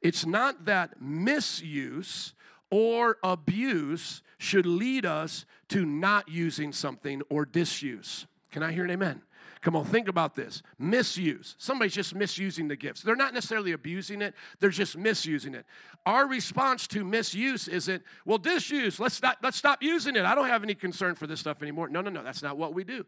it's 0.00 0.24
not 0.24 0.64
that 0.66 1.00
misuse 1.00 2.34
or 2.70 3.18
abuse 3.22 4.22
should 4.38 4.66
lead 4.66 5.06
us 5.06 5.46
to 5.68 5.84
not 5.84 6.28
using 6.28 6.72
something 6.72 7.22
or 7.28 7.44
disuse. 7.44 8.26
Can 8.50 8.62
I 8.62 8.72
hear 8.72 8.84
an 8.84 8.90
amen? 8.90 9.22
Come 9.64 9.76
on, 9.76 9.86
think 9.86 10.08
about 10.08 10.34
this. 10.34 10.62
Misuse. 10.78 11.54
Somebody's 11.56 11.94
just 11.94 12.14
misusing 12.14 12.68
the 12.68 12.76
gifts. 12.76 13.00
They're 13.00 13.16
not 13.16 13.32
necessarily 13.32 13.72
abusing 13.72 14.20
it, 14.20 14.34
they're 14.60 14.68
just 14.68 14.94
misusing 14.94 15.54
it. 15.54 15.64
Our 16.04 16.28
response 16.28 16.86
to 16.88 17.02
misuse 17.02 17.66
isn't, 17.66 18.02
well, 18.26 18.36
disuse. 18.36 19.00
Let's 19.00 19.22
not 19.22 19.38
let's 19.42 19.56
stop 19.56 19.82
using 19.82 20.16
it. 20.16 20.26
I 20.26 20.34
don't 20.34 20.48
have 20.48 20.62
any 20.62 20.74
concern 20.74 21.14
for 21.14 21.26
this 21.26 21.40
stuff 21.40 21.62
anymore. 21.62 21.88
No, 21.88 22.02
no, 22.02 22.10
no. 22.10 22.22
That's 22.22 22.42
not 22.42 22.58
what 22.58 22.74
we 22.74 22.84
do. 22.84 23.06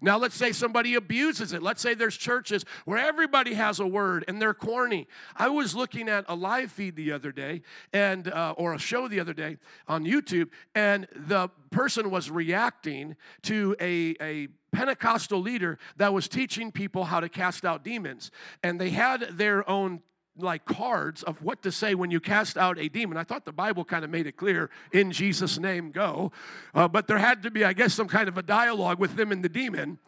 Now, 0.00 0.18
let's 0.18 0.34
say 0.34 0.52
somebody 0.52 0.94
abuses 0.94 1.52
it. 1.52 1.62
Let's 1.62 1.80
say 1.80 1.94
there's 1.94 2.16
churches 2.16 2.64
where 2.84 2.98
everybody 2.98 3.54
has 3.54 3.80
a 3.80 3.86
word 3.86 4.24
and 4.28 4.40
they're 4.40 4.54
corny. 4.54 5.06
I 5.36 5.48
was 5.48 5.74
looking 5.74 6.08
at 6.08 6.24
a 6.28 6.34
live 6.34 6.70
feed 6.70 6.96
the 6.96 7.12
other 7.12 7.32
day, 7.32 7.62
and 7.92 8.28
uh, 8.28 8.54
or 8.56 8.74
a 8.74 8.78
show 8.78 9.08
the 9.08 9.20
other 9.20 9.34
day 9.34 9.58
on 9.88 10.04
YouTube, 10.04 10.50
and 10.74 11.06
the 11.14 11.48
person 11.70 12.10
was 12.10 12.30
reacting 12.30 13.16
to 13.42 13.76
a, 13.80 14.14
a 14.20 14.48
Pentecostal 14.72 15.40
leader 15.40 15.78
that 15.96 16.12
was 16.12 16.28
teaching 16.28 16.72
people 16.72 17.04
how 17.04 17.20
to 17.20 17.28
cast 17.28 17.64
out 17.64 17.84
demons. 17.84 18.30
And 18.62 18.80
they 18.80 18.90
had 18.90 19.20
their 19.32 19.68
own 19.68 20.00
like 20.36 20.64
cards 20.64 21.22
of 21.22 21.42
what 21.42 21.62
to 21.62 21.72
say 21.72 21.94
when 21.94 22.10
you 22.10 22.20
cast 22.20 22.56
out 22.56 22.78
a 22.78 22.88
demon. 22.88 23.16
I 23.16 23.24
thought 23.24 23.44
the 23.44 23.52
Bible 23.52 23.84
kind 23.84 24.04
of 24.04 24.10
made 24.10 24.26
it 24.26 24.36
clear 24.36 24.70
in 24.92 25.12
Jesus' 25.12 25.58
name, 25.58 25.90
go. 25.90 26.32
Uh, 26.74 26.88
but 26.88 27.06
there 27.06 27.18
had 27.18 27.42
to 27.44 27.50
be, 27.50 27.64
I 27.64 27.72
guess, 27.72 27.94
some 27.94 28.08
kind 28.08 28.28
of 28.28 28.36
a 28.36 28.42
dialogue 28.42 28.98
with 28.98 29.16
them 29.16 29.32
and 29.32 29.44
the 29.44 29.48
demon. 29.48 29.98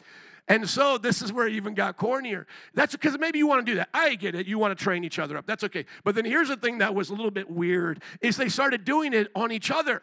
And 0.49 0.69
so 0.69 0.97
this 0.97 1.21
is 1.21 1.33
where 1.33 1.45
it 1.45 1.53
even 1.53 1.73
got 1.73 1.97
cornier. 1.97 2.45
That's 2.73 2.93
because 2.93 3.17
maybe 3.19 3.37
you 3.37 3.47
want 3.47 3.65
to 3.65 3.71
do 3.71 3.75
that. 3.77 3.89
I 3.93 4.15
get 4.15 4.33
it. 4.33 4.47
You 4.47 4.57
want 4.57 4.77
to 4.77 4.81
train 4.81 5.03
each 5.03 5.19
other 5.19 5.37
up. 5.37 5.45
That's 5.45 5.63
okay. 5.65 5.85
But 6.03 6.15
then 6.15 6.23
here's 6.23 6.47
the 6.47 6.55
thing 6.55 6.77
that 6.77 6.95
was 6.95 7.09
a 7.09 7.13
little 7.13 7.31
bit 7.31 7.49
weird 7.49 8.01
is 8.21 8.37
they 8.37 8.49
started 8.49 8.85
doing 8.85 9.13
it 9.13 9.27
on 9.35 9.51
each 9.51 9.71
other. 9.71 10.01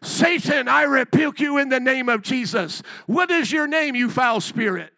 Satan, 0.00 0.66
I 0.66 0.82
rebuke 0.82 1.40
you 1.40 1.58
in 1.58 1.68
the 1.68 1.78
name 1.78 2.08
of 2.08 2.22
Jesus. 2.22 2.82
What 3.06 3.30
is 3.30 3.52
your 3.52 3.66
name, 3.66 3.94
you 3.94 4.10
foul 4.10 4.40
spirit? 4.40 4.92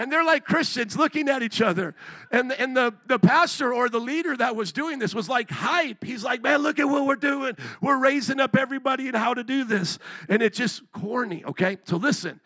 And 0.00 0.10
they're 0.10 0.24
like 0.24 0.46
Christians 0.46 0.96
looking 0.96 1.28
at 1.28 1.42
each 1.42 1.60
other. 1.60 1.94
And, 2.30 2.52
and 2.52 2.74
the, 2.74 2.94
the 3.06 3.18
pastor 3.18 3.74
or 3.74 3.90
the 3.90 3.98
leader 3.98 4.34
that 4.34 4.56
was 4.56 4.72
doing 4.72 4.98
this 4.98 5.14
was 5.14 5.28
like 5.28 5.50
hype. 5.50 6.02
He's 6.02 6.24
like, 6.24 6.42
man, 6.42 6.62
look 6.62 6.78
at 6.78 6.88
what 6.88 7.04
we're 7.04 7.16
doing. 7.16 7.54
We're 7.82 7.98
raising 7.98 8.40
up 8.40 8.56
everybody 8.56 9.08
and 9.08 9.16
how 9.16 9.34
to 9.34 9.44
do 9.44 9.62
this. 9.62 9.98
And 10.30 10.40
it's 10.40 10.56
just 10.56 10.90
corny, 10.92 11.44
okay? 11.44 11.76
So 11.84 11.98
listen, 11.98 12.40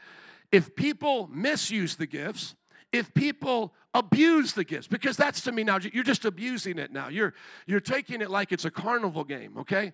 if 0.50 0.74
people 0.74 1.30
misuse 1.32 1.94
the 1.94 2.06
gifts, 2.06 2.56
if 2.92 3.14
people 3.14 3.72
abuse 3.94 4.54
the 4.54 4.64
gifts, 4.64 4.88
because 4.88 5.16
that's 5.16 5.40
to 5.42 5.52
me 5.52 5.62
now, 5.62 5.78
you're 5.78 6.02
just 6.02 6.24
abusing 6.24 6.76
it 6.76 6.90
now. 6.90 7.06
You're, 7.06 7.34
you're 7.68 7.78
taking 7.78 8.20
it 8.20 8.30
like 8.30 8.50
it's 8.50 8.64
a 8.64 8.70
carnival 8.70 9.22
game, 9.22 9.58
okay? 9.58 9.92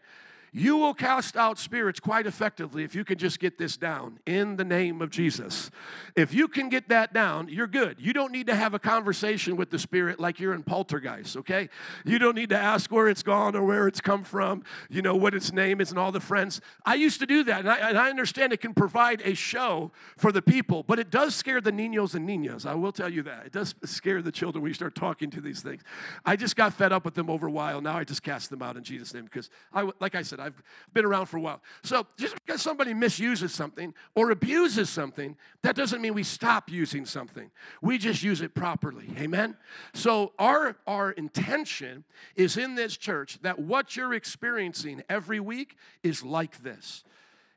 You 0.53 0.77
will 0.77 0.95
cast 0.95 1.37
out 1.37 1.59
spirits 1.59 2.01
quite 2.01 2.27
effectively 2.27 2.83
if 2.83 2.95
you 2.95 3.05
can 3.05 3.19
just 3.19 3.39
get 3.39 3.59
this 3.59 3.77
down 3.77 4.19
in 4.27 4.57
the 4.57 4.65
name 4.65 5.01
of 5.01 5.11
Jesus. 5.11 5.71
If 6.17 6.35
you 6.35 6.49
can 6.49 6.69
get 6.69 6.89
that 6.89 7.13
down, 7.13 7.49
you're 7.49 7.67
good. 7.67 7.97
You 8.01 8.13
don't 8.13 8.33
need 8.33 8.49
to 8.49 8.55
have 8.55 8.75
a 8.75 8.79
conversation 8.79 9.57
with 9.57 9.71
the 9.71 9.79
spirit 9.79 10.19
like 10.19 10.41
you're 10.41 10.55
in 10.55 10.63
poltergeist, 10.63 11.37
okay? 11.37 11.69
You 12.05 12.19
don't 12.19 12.35
need 12.35 12.49
to 12.49 12.59
ask 12.59 12.91
where 12.91 13.09
it's 13.09 13.23
gone 13.23 13.55
or 13.55 13.65
where 13.65 13.87
it's 13.87 14.01
come 14.01 14.25
from, 14.25 14.65
you 14.89 15.03
know, 15.03 15.15
what 15.15 15.35
its 15.35 15.53
name 15.53 15.81
is 15.81 15.91
and 15.91 15.99
all 15.99 16.11
the 16.11 16.21
friends. 16.21 16.61
I 16.85 16.95
used 16.95 17.21
to 17.21 17.27
do 17.27 17.45
that, 17.45 17.61
and 17.61 17.71
I, 17.71 17.77
and 17.91 17.99
I 17.99 18.11
understand 18.11 18.53
it 18.53 18.61
can 18.61 18.75
provide 18.75 19.23
a 19.23 19.35
show 19.35 19.93
for 20.17 20.33
the 20.33 20.43
people, 20.43 20.83
but 20.83 20.99
it 20.99 21.11
does 21.11 21.35
scare 21.35 21.61
the 21.61 21.73
ninos 21.73 22.15
and 22.15 22.27
ninas. 22.27 22.67
I 22.67 22.75
will 22.75 22.93
tell 22.93 23.09
you 23.09 23.23
that. 23.23 23.47
It 23.47 23.53
does 23.53 23.75
scare 23.85 24.21
the 24.21 24.33
children 24.33 24.63
when 24.63 24.71
you 24.71 24.75
start 24.75 24.95
talking 24.95 25.31
to 25.31 25.41
these 25.41 25.61
things. 25.63 25.83
I 26.25 26.35
just 26.35 26.57
got 26.57 26.75
fed 26.75 26.93
up 26.93 27.05
with 27.05 27.15
them 27.15 27.31
over 27.31 27.47
a 27.47 27.51
while. 27.51 27.81
Now 27.81 27.97
I 27.97 28.05
just 28.05 28.23
cast 28.23 28.51
them 28.51 28.63
out 28.63 28.77
in 28.77 28.83
Jesus' 28.83 29.15
name 29.15 29.25
because, 29.25 29.49
I, 29.73 29.89
like 30.01 30.15
I 30.15 30.23
said, 30.23 30.40
I've 30.41 30.63
been 30.93 31.05
around 31.05 31.27
for 31.27 31.37
a 31.37 31.41
while. 31.41 31.63
So 31.83 32.07
just 32.19 32.35
because 32.35 32.63
somebody 32.63 32.95
misuses 32.95 33.53
something 33.53 33.95
or 34.15 34.31
abuses 34.31 34.91
something, 34.91 35.37
that 35.63 35.77
doesn't 35.77 36.01
mean 36.01 36.15
we 36.15 36.23
stop 36.23 36.71
using 36.71 37.05
something. 37.07 37.51
We 37.83 37.99
just 37.99 38.23
use 38.23 38.41
it 38.41 38.55
properly. 38.55 39.09
Amen? 39.19 39.57
So 39.95 40.33
our, 40.39 40.77
our 40.87 41.13
intention 41.13 42.05
is 42.37 42.57
in 42.57 42.75
this 42.75 42.97
church 42.97 43.39
that 43.43 43.59
what 43.59 43.97
you're 43.97 44.15
experiencing 44.15 45.03
every 45.09 45.41
week 45.41 45.77
is 46.03 46.23
like 46.23 46.63
this. 46.63 47.05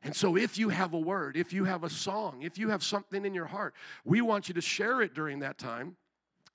And 0.04 0.14
so, 0.14 0.36
if 0.36 0.58
you 0.58 0.68
have 0.68 0.92
a 0.92 0.98
word, 0.98 1.34
if 1.34 1.54
you 1.54 1.64
have 1.64 1.82
a 1.82 1.88
song, 1.88 2.42
if 2.42 2.58
you 2.58 2.68
have 2.68 2.84
something 2.84 3.24
in 3.24 3.32
your 3.32 3.46
heart, 3.46 3.74
we 4.04 4.20
want 4.20 4.48
you 4.48 4.54
to 4.54 4.60
share 4.60 5.00
it 5.00 5.14
during 5.14 5.38
that 5.38 5.56
time 5.56 5.96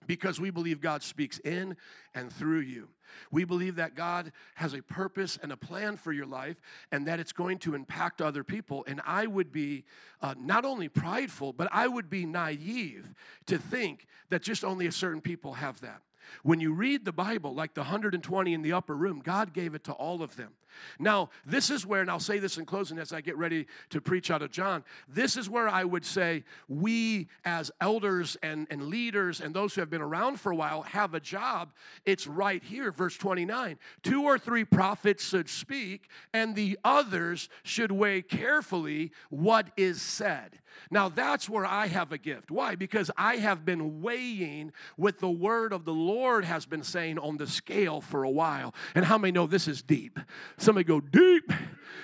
because 0.07 0.39
we 0.39 0.49
believe 0.49 0.81
God 0.81 1.03
speaks 1.03 1.39
in 1.39 1.77
and 2.13 2.31
through 2.31 2.61
you. 2.61 2.89
We 3.31 3.43
believe 3.43 3.75
that 3.75 3.95
God 3.95 4.31
has 4.55 4.73
a 4.73 4.81
purpose 4.81 5.37
and 5.41 5.51
a 5.51 5.57
plan 5.57 5.97
for 5.97 6.11
your 6.11 6.25
life 6.25 6.61
and 6.91 7.07
that 7.07 7.19
it's 7.19 7.31
going 7.31 7.59
to 7.59 7.75
impact 7.75 8.21
other 8.21 8.43
people. 8.43 8.83
And 8.87 9.01
I 9.05 9.27
would 9.27 9.51
be 9.51 9.85
uh, 10.21 10.35
not 10.37 10.65
only 10.65 10.89
prideful, 10.89 11.53
but 11.53 11.67
I 11.71 11.87
would 11.87 12.09
be 12.09 12.25
naive 12.25 13.13
to 13.47 13.57
think 13.57 14.07
that 14.29 14.43
just 14.43 14.63
only 14.63 14.87
a 14.87 14.91
certain 14.91 15.21
people 15.21 15.53
have 15.53 15.81
that. 15.81 16.01
When 16.43 16.59
you 16.59 16.73
read 16.73 17.05
the 17.05 17.11
Bible, 17.11 17.53
like 17.53 17.73
the 17.73 17.81
120 17.81 18.53
in 18.53 18.61
the 18.61 18.73
upper 18.73 18.95
room, 18.95 19.19
God 19.23 19.53
gave 19.53 19.73
it 19.73 19.83
to 19.85 19.93
all 19.93 20.21
of 20.21 20.35
them. 20.35 20.53
Now, 20.99 21.29
this 21.45 21.69
is 21.69 21.85
where, 21.85 22.01
and 22.01 22.09
I'll 22.09 22.19
say 22.19 22.39
this 22.39 22.57
in 22.57 22.65
closing 22.65 22.99
as 22.99 23.13
I 23.13 23.21
get 23.21 23.37
ready 23.37 23.67
to 23.89 24.01
preach 24.01 24.31
out 24.31 24.41
of 24.41 24.51
John, 24.51 24.83
this 25.07 25.37
is 25.37 25.49
where 25.49 25.67
I 25.67 25.83
would 25.83 26.05
say 26.05 26.43
we 26.67 27.27
as 27.45 27.71
elders 27.81 28.37
and, 28.41 28.67
and 28.69 28.87
leaders 28.87 29.41
and 29.41 29.53
those 29.53 29.75
who 29.75 29.81
have 29.81 29.89
been 29.89 30.01
around 30.01 30.39
for 30.39 30.51
a 30.51 30.55
while 30.55 30.83
have 30.83 31.13
a 31.13 31.19
job. 31.19 31.71
It's 32.05 32.27
right 32.27 32.63
here, 32.63 32.91
verse 32.91 33.17
29. 33.17 33.77
Two 34.03 34.23
or 34.23 34.37
three 34.37 34.65
prophets 34.65 35.27
should 35.27 35.49
speak, 35.49 36.09
and 36.33 36.55
the 36.55 36.77
others 36.83 37.49
should 37.63 37.91
weigh 37.91 38.21
carefully 38.21 39.11
what 39.29 39.67
is 39.77 40.01
said. 40.01 40.59
Now, 40.91 41.09
that's 41.09 41.49
where 41.49 41.65
I 41.65 41.87
have 41.87 42.11
a 42.11 42.17
gift. 42.17 42.51
Why? 42.51 42.75
Because 42.75 43.11
I 43.17 43.37
have 43.37 43.65
been 43.65 44.01
weighing 44.01 44.71
what 44.95 45.19
the 45.19 45.29
word 45.29 45.73
of 45.73 45.85
the 45.85 45.93
Lord 45.93 46.45
has 46.45 46.65
been 46.65 46.83
saying 46.83 47.19
on 47.19 47.37
the 47.37 47.47
scale 47.47 48.01
for 48.01 48.23
a 48.23 48.29
while. 48.29 48.73
And 48.95 49.05
how 49.05 49.17
many 49.17 49.31
know 49.31 49.47
this 49.47 49.67
is 49.67 49.81
deep? 49.81 50.19
Somebody 50.59 50.83
go, 50.83 50.99
deep. 50.99 51.51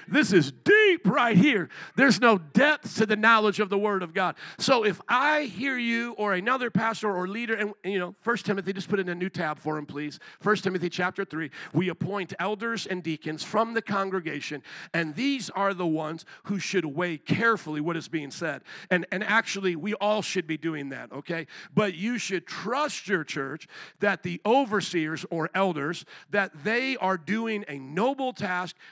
This 0.07 0.31
is 0.31 0.51
deep 0.51 1.07
right 1.07 1.35
here. 1.35 1.69
There's 1.95 2.19
no 2.19 2.37
depth 2.37 2.97
to 2.97 3.05
the 3.05 3.15
knowledge 3.15 3.59
of 3.59 3.69
the 3.69 3.77
Word 3.77 4.03
of 4.03 4.13
God. 4.13 4.35
So 4.57 4.85
if 4.85 5.01
I 5.07 5.43
hear 5.43 5.77
you 5.77 6.13
or 6.13 6.33
another 6.33 6.69
pastor 6.69 7.11
or 7.11 7.27
leader, 7.27 7.55
and 7.55 7.73
you 7.83 7.99
know, 7.99 8.15
First 8.21 8.45
Timothy, 8.45 8.73
just 8.73 8.89
put 8.89 8.99
in 8.99 9.09
a 9.09 9.15
new 9.15 9.29
tab 9.29 9.57
for 9.57 9.77
him, 9.77 9.85
please. 9.85 10.19
First 10.39 10.63
Timothy 10.63 10.89
chapter 10.89 11.25
3, 11.25 11.49
we 11.73 11.89
appoint 11.89 12.33
elders 12.39 12.85
and 12.85 13.01
deacons 13.01 13.43
from 13.43 13.73
the 13.73 13.81
congregation, 13.81 14.61
and 14.93 15.15
these 15.15 15.49
are 15.51 15.73
the 15.73 15.87
ones 15.87 16.25
who 16.43 16.59
should 16.59 16.85
weigh 16.85 17.17
carefully 17.17 17.81
what 17.81 17.97
is 17.97 18.07
being 18.07 18.31
said. 18.31 18.61
And, 18.89 19.05
and 19.11 19.23
actually, 19.23 19.75
we 19.75 19.93
all 19.95 20.21
should 20.21 20.47
be 20.47 20.57
doing 20.57 20.89
that, 20.89 21.11
okay? 21.11 21.47
But 21.73 21.95
you 21.95 22.17
should 22.17 22.45
trust 22.45 23.07
your 23.07 23.23
church 23.23 23.67
that 23.99 24.23
the 24.23 24.41
overseers 24.45 25.25
or 25.29 25.49
elders, 25.55 26.05
that 26.29 26.63
they 26.63 26.97
are 26.97 27.17
doing 27.17 27.65
a 27.67 27.79
noble 27.79 28.33
task, 28.33 28.44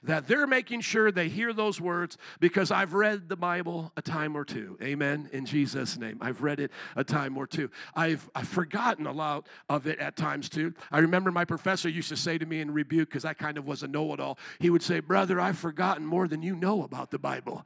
that 0.03 0.27
they're 0.27 0.47
making 0.47 0.81
sure 0.81 1.03
sure 1.03 1.11
they 1.11 1.27
hear 1.27 1.51
those 1.51 1.81
words 1.81 2.17
because 2.39 2.71
I've 2.71 2.93
read 2.93 3.27
the 3.27 3.35
Bible 3.35 3.91
a 3.97 4.01
time 4.01 4.37
or 4.37 4.45
two. 4.45 4.77
Amen. 4.81 5.29
In 5.33 5.45
Jesus' 5.45 5.97
name. 5.97 6.17
I've 6.21 6.41
read 6.41 6.59
it 6.59 6.71
a 6.95 7.03
time 7.03 7.37
or 7.37 7.45
two. 7.45 7.69
I've, 7.95 8.29
I've 8.33 8.47
forgotten 8.47 9.05
a 9.05 9.11
lot 9.11 9.47
of 9.69 9.85
it 9.87 9.99
at 9.99 10.15
times 10.15 10.49
too. 10.49 10.73
I 10.91 10.99
remember 10.99 11.31
my 11.31 11.43
professor 11.43 11.89
used 11.89 12.09
to 12.09 12.15
say 12.15 12.37
to 12.37 12.45
me 12.45 12.61
in 12.61 12.71
rebuke, 12.71 13.09
because 13.09 13.25
I 13.25 13.33
kind 13.33 13.57
of 13.57 13.65
was 13.65 13.83
a 13.83 13.87
know 13.87 14.13
it 14.13 14.19
all, 14.19 14.37
he 14.59 14.69
would 14.69 14.83
say, 14.83 14.99
Brother, 15.01 15.41
I've 15.41 15.57
forgotten 15.57 16.05
more 16.05 16.27
than 16.27 16.41
you 16.41 16.55
know 16.55 16.83
about 16.83 17.11
the 17.11 17.19
Bible. 17.19 17.65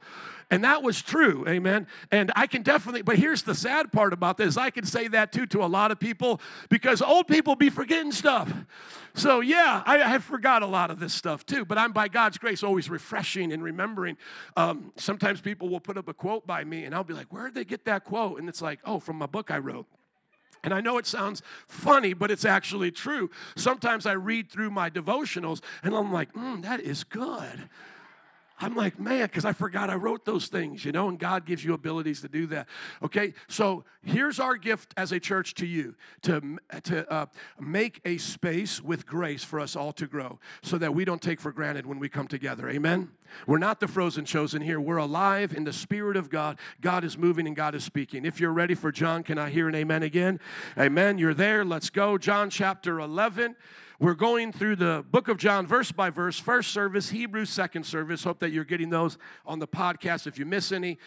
And 0.50 0.64
that 0.64 0.82
was 0.82 1.02
true. 1.02 1.46
Amen. 1.46 1.86
And 2.10 2.32
I 2.34 2.46
can 2.46 2.62
definitely, 2.62 3.02
but 3.02 3.18
here's 3.18 3.42
the 3.42 3.54
sad 3.54 3.92
part 3.92 4.12
about 4.12 4.36
this 4.36 4.56
I 4.56 4.70
can 4.70 4.84
say 4.84 5.08
that 5.08 5.30
too 5.30 5.46
to 5.46 5.62
a 5.62 5.66
lot 5.66 5.90
of 5.90 6.00
people 6.00 6.40
because 6.70 7.02
old 7.02 7.28
people 7.28 7.54
be 7.54 7.68
forgetting 7.68 8.12
stuff. 8.12 8.52
So, 9.14 9.40
yeah, 9.40 9.82
I, 9.84 10.14
I 10.14 10.18
forgot 10.18 10.62
a 10.62 10.66
lot 10.66 10.90
of 10.90 11.00
this 11.00 11.12
stuff 11.12 11.44
too, 11.44 11.64
but 11.64 11.76
I'm 11.78 11.92
by 11.92 12.08
God's 12.08 12.38
grace 12.38 12.62
always 12.62 12.90
refreshing 12.90 13.52
and 13.52 13.62
remembering. 13.62 14.16
Um, 14.56 14.92
sometimes 14.96 15.40
people 15.40 15.68
will 15.68 15.80
put 15.80 15.96
up 15.96 16.08
a 16.08 16.14
quote 16.14 16.46
by 16.46 16.64
me, 16.64 16.84
and 16.84 16.94
I'll 16.94 17.04
be 17.04 17.14
like, 17.14 17.32
Where 17.32 17.44
did 17.46 17.54
they 17.54 17.64
get 17.64 17.84
that 17.84 18.04
quote? 18.04 18.38
And 18.38 18.48
it's 18.48 18.62
like, 18.62 18.80
Oh, 18.84 18.98
from 18.98 19.16
my 19.16 19.26
book 19.26 19.50
I 19.50 19.58
wrote. 19.58 19.86
And 20.64 20.74
I 20.74 20.80
know 20.80 20.98
it 20.98 21.06
sounds 21.06 21.42
funny, 21.68 22.14
but 22.14 22.30
it's 22.30 22.44
actually 22.44 22.90
true. 22.90 23.30
Sometimes 23.56 24.06
I 24.06 24.12
read 24.12 24.50
through 24.50 24.70
my 24.70 24.90
devotionals 24.90 25.60
and 25.82 25.94
I'm 25.94 26.12
like, 26.12 26.32
mm, 26.32 26.62
that 26.62 26.80
is 26.80 27.04
good. 27.04 27.68
I'm 28.60 28.74
like, 28.74 28.98
man, 28.98 29.22
because 29.22 29.44
I 29.44 29.52
forgot 29.52 29.88
I 29.88 29.94
wrote 29.94 30.24
those 30.24 30.48
things, 30.48 30.84
you 30.84 30.90
know, 30.90 31.08
and 31.08 31.18
God 31.18 31.46
gives 31.46 31.64
you 31.64 31.74
abilities 31.74 32.20
to 32.22 32.28
do 32.28 32.46
that. 32.48 32.68
Okay, 33.02 33.34
so 33.46 33.84
here's 34.02 34.40
our 34.40 34.56
gift 34.56 34.92
as 34.96 35.12
a 35.12 35.20
church 35.20 35.54
to 35.54 35.66
you 35.66 35.94
to, 36.22 36.58
to 36.84 37.12
uh, 37.12 37.26
make 37.60 38.00
a 38.04 38.18
space 38.18 38.82
with 38.82 39.06
grace 39.06 39.44
for 39.44 39.60
us 39.60 39.76
all 39.76 39.92
to 39.92 40.06
grow 40.06 40.40
so 40.62 40.76
that 40.78 40.94
we 40.94 41.04
don't 41.04 41.22
take 41.22 41.40
for 41.40 41.52
granted 41.52 41.86
when 41.86 42.00
we 42.00 42.08
come 42.08 42.26
together. 42.26 42.68
Amen? 42.68 43.10
We're 43.46 43.58
not 43.58 43.78
the 43.78 43.88
frozen 43.88 44.24
chosen 44.24 44.62
here. 44.62 44.80
We're 44.80 44.96
alive 44.96 45.54
in 45.54 45.64
the 45.64 45.72
Spirit 45.72 46.16
of 46.16 46.28
God. 46.28 46.58
God 46.80 47.04
is 47.04 47.16
moving 47.16 47.46
and 47.46 47.54
God 47.54 47.74
is 47.74 47.84
speaking. 47.84 48.24
If 48.24 48.40
you're 48.40 48.52
ready 48.52 48.74
for 48.74 48.90
John, 48.90 49.22
can 49.22 49.38
I 49.38 49.50
hear 49.50 49.68
an 49.68 49.74
amen 49.74 50.02
again? 50.02 50.40
Amen. 50.76 51.18
You're 51.18 51.34
there. 51.34 51.64
Let's 51.64 51.90
go. 51.90 52.18
John 52.18 52.50
chapter 52.50 52.98
11. 52.98 53.54
We're 54.00 54.14
going 54.14 54.52
through 54.52 54.76
the 54.76 55.04
book 55.10 55.26
of 55.26 55.38
John 55.38 55.66
verse 55.66 55.90
by 55.90 56.10
verse, 56.10 56.38
first 56.38 56.70
service, 56.70 57.10
Hebrews, 57.10 57.50
second 57.50 57.84
service. 57.84 58.22
Hope 58.22 58.38
that 58.38 58.50
you're 58.50 58.62
getting 58.62 58.90
those 58.90 59.18
on 59.44 59.58
the 59.58 59.66
podcast 59.66 60.28
if 60.28 60.38
you 60.38 60.46
miss 60.46 60.70
any 60.70 60.98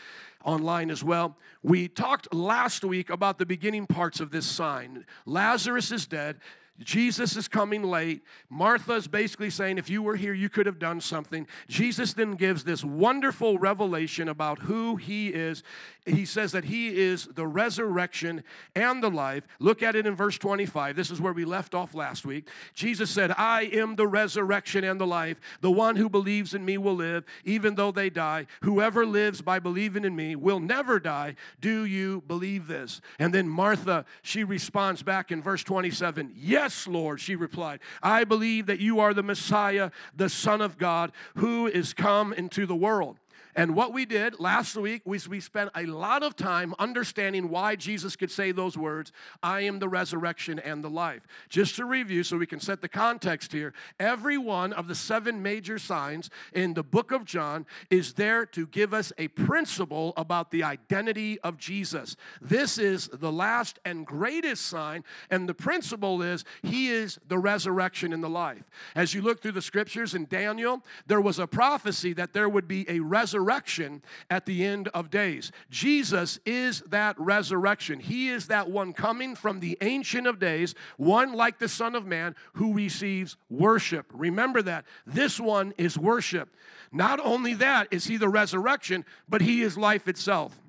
online 0.44 0.92
as 0.92 1.02
well. 1.02 1.38
We 1.64 1.88
talked 1.88 2.34
last 2.34 2.84
week 2.84 3.10
about 3.10 3.40
the 3.40 3.46
beginning 3.46 3.88
parts 3.88 4.20
of 4.20 4.32
this 4.32 4.46
sign. 4.46 5.06
Lazarus 5.26 5.94
is 5.94 6.06
dead. 6.06 6.42
Jesus 6.84 7.36
is 7.36 7.48
coming 7.48 7.84
late. 7.84 8.24
Martha 8.50 8.94
is 8.94 9.08
basically 9.08 9.50
saying, 9.50 9.78
if 9.78 9.90
you 9.90 10.02
were 10.02 10.16
here, 10.16 10.34
you 10.34 10.50
could 10.50 10.66
have 10.66 10.80
done 10.80 11.02
something. 11.02 11.48
Jesus 11.68 12.14
then 12.14 12.34
gives 12.34 12.64
this 12.64 12.84
wonderful 12.84 13.58
revelation 13.58 14.28
about 14.28 14.60
who 14.60 14.96
he 14.96 15.30
is. 15.30 15.64
He 16.06 16.26
says 16.26 16.52
that 16.54 16.66
he 16.66 16.98
is 16.98 17.28
the 17.28 17.46
resurrection 17.46 18.44
and 18.76 19.04
the 19.04 19.12
life. 19.12 19.48
Look 19.60 19.84
at 19.84 19.96
it 19.96 20.08
in 20.08 20.16
verse 20.16 20.38
25. 20.38 20.96
This 20.96 21.12
is 21.12 21.22
where 21.22 21.34
we 21.34 21.46
left 21.46 21.76
off 21.76 21.94
last 21.94 22.26
week. 22.26 22.50
Jesus 22.74 23.12
said, 23.12 23.32
I 23.38 23.64
am 23.74 23.96
the 23.96 24.08
resurrection 24.08 24.84
and 24.84 25.00
the 25.00 25.08
life. 25.08 25.40
The 25.62 25.72
one 25.72 25.96
who 25.96 26.10
believes 26.10 26.54
in 26.54 26.66
me 26.66 26.78
will 26.78 26.96
live, 26.96 27.26
even 27.46 27.76
though 27.76 27.92
they 27.92 28.10
die. 28.10 28.48
Whoever 28.62 29.06
lives 29.06 29.42
by 29.42 29.60
believing 29.60 30.06
in 30.06 30.16
me 30.16 30.36
will 30.36 30.60
never 30.60 31.00
die. 31.00 31.36
Do 31.60 31.86
you 31.86 32.24
believe 32.28 32.68
this? 32.68 33.02
And 33.20 33.34
then 33.34 33.48
Martha, 33.48 34.06
she 34.24 34.44
responds 34.44 35.04
back 35.04 35.32
in 35.32 35.44
verse 35.44 35.64
27, 35.64 36.34
Yes 36.36 36.71
Yes, 36.72 36.88
Lord, 36.88 37.20
she 37.20 37.36
replied. 37.36 37.82
I 38.02 38.24
believe 38.24 38.68
that 38.68 38.80
you 38.80 39.02
are 39.02 39.14
the 39.14 39.22
Messiah, 39.22 39.92
the 40.16 40.30
Son 40.30 40.62
of 40.62 40.78
God, 40.78 41.12
who 41.36 41.68
is 41.68 41.94
come 41.94 42.32
into 42.32 42.66
the 42.66 42.78
world. 42.78 43.20
And 43.56 43.76
what 43.76 43.94
we 43.94 44.06
did 44.06 44.40
last 44.40 44.76
week 44.76 45.02
was 45.06 45.28
we 45.28 45.40
spent 45.40 45.72
a 45.76 45.86
lot 45.86 46.24
of 46.24 46.36
time 46.36 46.74
understanding 46.80 47.50
why 47.50 47.76
Jesus 47.76 48.16
could 48.16 48.32
say 48.32 48.52
those 48.52 48.78
words 48.78 49.12
I 49.44 49.62
am 49.62 49.80
the 49.80 49.90
resurrection 49.90 50.60
and 50.60 50.84
the 50.84 50.90
life. 50.90 51.28
Just 51.50 51.76
to 51.76 51.86
review, 51.86 52.24
so 52.24 52.38
we 52.38 52.46
can 52.46 52.60
set 52.60 52.82
the 52.82 52.88
context 52.88 53.52
here, 53.52 53.74
every 54.00 54.38
one 54.38 54.74
of 54.74 54.88
the 54.88 54.96
seven 54.96 55.42
major 55.42 55.78
signs 55.78 56.30
in 56.54 56.74
the 56.74 56.84
book 56.84 57.12
of 57.12 57.26
John 57.26 57.66
is 57.90 58.14
there 58.14 58.46
to 58.48 58.68
give 58.68 58.94
us 58.94 59.12
a 59.18 59.28
principle 59.30 60.14
about 60.16 60.52
the 60.52 60.64
identity 60.64 61.40
of 61.42 61.58
Jesus. 61.58 62.16
This 62.42 62.78
is 62.78 63.10
the 63.12 63.32
last 63.32 63.80
and 63.84 64.06
greatest 64.06 64.68
sign, 64.68 65.04
and 65.30 65.48
the 65.48 65.54
principle 65.54 66.22
is 66.22 66.46
He 66.62 66.90
is 66.90 67.20
the 67.28 67.38
resurrection 67.38 68.14
and 68.14 68.24
the 68.24 68.30
life. 68.30 68.64
As 68.96 69.14
you 69.14 69.22
look 69.22 69.42
through 69.42 69.54
the 69.54 69.62
scriptures 69.62 70.16
in 70.16 70.26
Daniel, 70.26 70.84
there 71.08 71.22
was 71.22 71.40
a 71.40 71.48
prophecy 71.48 72.14
that 72.14 72.34
there 72.34 72.48
would 72.48 72.68
be 72.68 72.90
a 72.90 73.00
resurrection 73.00 73.41
resurrection 73.42 74.02
at 74.30 74.46
the 74.46 74.64
end 74.66 74.88
of 74.90 75.10
days. 75.10 75.52
Jesus 75.70 76.40
is 76.46 76.82
that 76.88 77.20
resurrection. 77.20 78.00
He 78.00 78.30
is 78.30 78.48
that 78.48 78.70
one 78.70 78.94
coming 78.94 79.36
from 79.36 79.60
the 79.60 79.78
Ancient 79.82 80.28
of 80.28 80.40
Days, 80.40 80.76
one 80.98 81.34
like 81.34 81.60
the 81.60 81.68
Son 81.68 81.96
of 81.96 82.06
Man 82.06 82.36
who 82.54 82.74
receives 82.74 83.38
worship. 83.50 84.06
Remember 84.14 84.62
that. 84.62 84.86
This 85.06 85.40
one 85.40 85.74
is 85.78 85.98
worship. 85.98 86.50
Not 86.92 87.20
only 87.24 87.56
that 87.56 87.88
is 87.92 88.06
he 88.06 88.18
the 88.18 88.30
resurrection, 88.30 89.06
but 89.28 89.42
he 89.42 89.62
is 89.62 89.78
life 89.78 90.08
itself. 90.08 90.60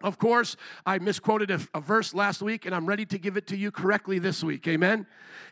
Of 0.00 0.16
course, 0.16 0.56
I 0.86 0.98
misquoted 0.98 1.50
a, 1.50 1.60
a, 1.74 1.80
verse 1.80 2.14
last 2.14 2.40
week, 2.40 2.66
and 2.66 2.74
I'm 2.74 2.86
ready 2.86 3.04
to 3.06 3.18
give 3.18 3.36
it 3.36 3.48
to 3.48 3.56
you 3.56 3.72
correctly 3.72 4.20
this 4.20 4.44
week. 4.44 4.68
Amen. 4.68 5.06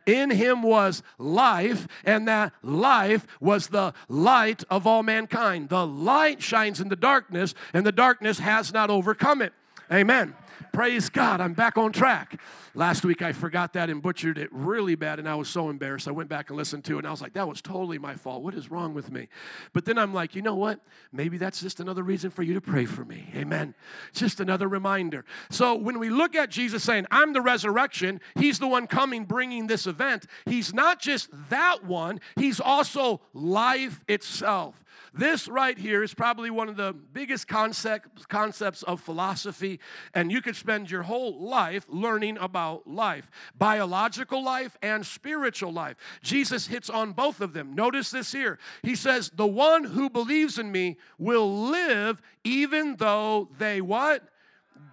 In 0.07 0.31
him 0.31 0.63
was 0.63 1.03
life, 1.19 1.89
and 2.05 2.29
that 2.29 2.53
life 2.63 3.27
was 3.41 3.69
the 3.69 3.93
light 4.09 4.63
of 4.71 4.87
all 4.87 5.03
mankind. 5.03 5.69
The 5.69 5.85
light 5.85 6.41
shines 6.41 6.81
in 6.81 6.89
the 6.89 6.97
darkness, 6.97 7.55
and 7.75 7.85
the 7.85 7.91
darkness 7.91 8.39
has 8.39 8.73
not 8.73 8.89
overcome 8.89 9.43
it. 9.43 9.53
Amen. 9.91 10.35
Praise 10.73 11.09
God, 11.09 11.41
I'm 11.41 11.55
back 11.55 11.77
on 11.79 11.93
track. 11.93 12.41
Last 12.75 13.05
week 13.05 13.23
I 13.23 13.33
forgot 13.33 13.73
that 13.73 13.89
and 13.89 14.03
butchered 14.03 14.39
it 14.39 14.49
really 14.53 14.95
bad, 14.95 15.19
and 15.19 15.29
I 15.29 15.35
was 15.35 15.49
so 15.49 15.71
embarrassed. 15.71 16.09
I 16.09 16.11
went 16.11 16.29
back 16.29 16.51
and 16.51 16.57
listened 16.57 16.85
to 16.85 16.97
it, 16.97 16.99
and 16.99 17.07
I 17.07 17.11
was 17.11 17.23
like, 17.23 17.33
that 17.33 17.49
was 17.49 17.63
totally 17.63 17.99
my 17.99 18.15
fault. 18.15 18.43
What 18.43 18.55
is 18.55 18.71
wrong 18.71 18.93
with 18.95 19.11
me? 19.11 19.29
But 19.73 19.85
then 19.85 19.99
I'm 19.99 20.13
like, 20.13 20.35
you 20.35 20.43
know 20.43 20.55
what? 20.55 20.81
Maybe 21.13 21.39
that's 21.39 21.61
just 21.61 21.81
another 21.81 22.03
reason 22.03 22.31
for 22.31 22.43
you 22.43 22.55
to 22.55 22.61
pray 22.61 22.85
for 22.85 23.05
me. 23.05 23.31
Amen. 23.35 23.75
Just 24.13 24.41
another 24.41 24.69
reminder. 24.69 25.25
So 25.51 25.75
when 25.75 25.99
we 25.99 26.11
look 26.11 26.35
at 26.35 26.51
Jesus 26.51 26.83
saying, 26.83 27.07
I'm 27.11 27.33
the 27.33 27.41
resurrection, 27.41 28.21
He's 28.35 28.59
the 28.59 28.69
one 28.69 28.87
coming 28.87 29.25
bringing 29.25 29.67
this 29.67 29.87
event. 29.87 30.27
He's 30.45 30.75
not 30.75 31.01
just 31.01 31.31
that 31.51 31.85
one, 31.85 32.21
He's 32.37 32.61
also 32.61 33.21
life 33.33 34.05
itself. 34.09 34.85
This 35.13 35.49
right 35.49 35.79
here 35.79 36.03
is 36.03 36.15
probably 36.15 36.51
one 36.51 36.69
of 36.69 36.77
the 36.77 36.93
biggest 36.93 37.49
concept, 37.49 38.29
concepts 38.29 38.83
of 38.83 39.01
philosophy, 39.01 39.81
and 40.15 40.31
you 40.31 40.43
could 40.43 40.57
spend 40.57 40.91
your 40.91 41.03
whole 41.03 41.41
life 41.41 41.87
learning 41.89 42.39
about 42.39 42.87
life 42.87 43.31
biological 43.57 44.43
life 44.43 44.77
and 44.83 45.05
spiritual 45.05 45.73
life. 45.73 45.97
Jesus 46.23 46.67
hits 46.67 46.91
on 46.91 47.13
both 47.13 47.41
of 47.41 47.53
them. 47.53 47.75
Notice 47.75 48.11
this 48.11 48.33
here. 48.33 48.59
He 48.83 48.95
says, 48.95 49.31
The 49.35 49.47
one 49.47 49.85
who 49.85 50.11
believes 50.11 50.59
in 50.59 50.71
me 50.73 50.99
will 51.19 51.69
live 51.69 52.21
even 52.45 52.97
though 52.97 53.49
they 53.59 53.81
what? 53.81 54.23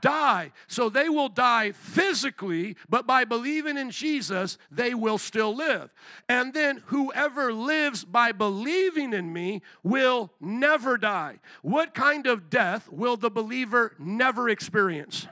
Die. 0.03 0.51
So 0.67 0.89
they 0.89 1.09
will 1.09 1.29
die 1.29 1.71
physically, 1.71 2.75
but 2.89 3.07
by 3.07 3.23
believing 3.23 3.77
in 3.77 3.89
Jesus, 3.89 4.57
they 4.69 4.93
will 4.93 5.17
still 5.17 5.55
live. 5.55 5.91
And 6.29 6.53
then 6.53 6.83
whoever 6.87 7.53
lives 7.53 8.03
by 8.03 8.33
believing 8.33 9.13
in 9.13 9.31
me 9.31 9.61
will 9.81 10.31
never 10.39 10.97
die. 10.97 11.39
What 11.61 11.93
kind 11.93 12.27
of 12.27 12.49
death 12.49 12.89
will 12.91 13.15
the 13.15 13.31
believer 13.31 13.95
never 13.97 14.49
experience? 14.49 15.27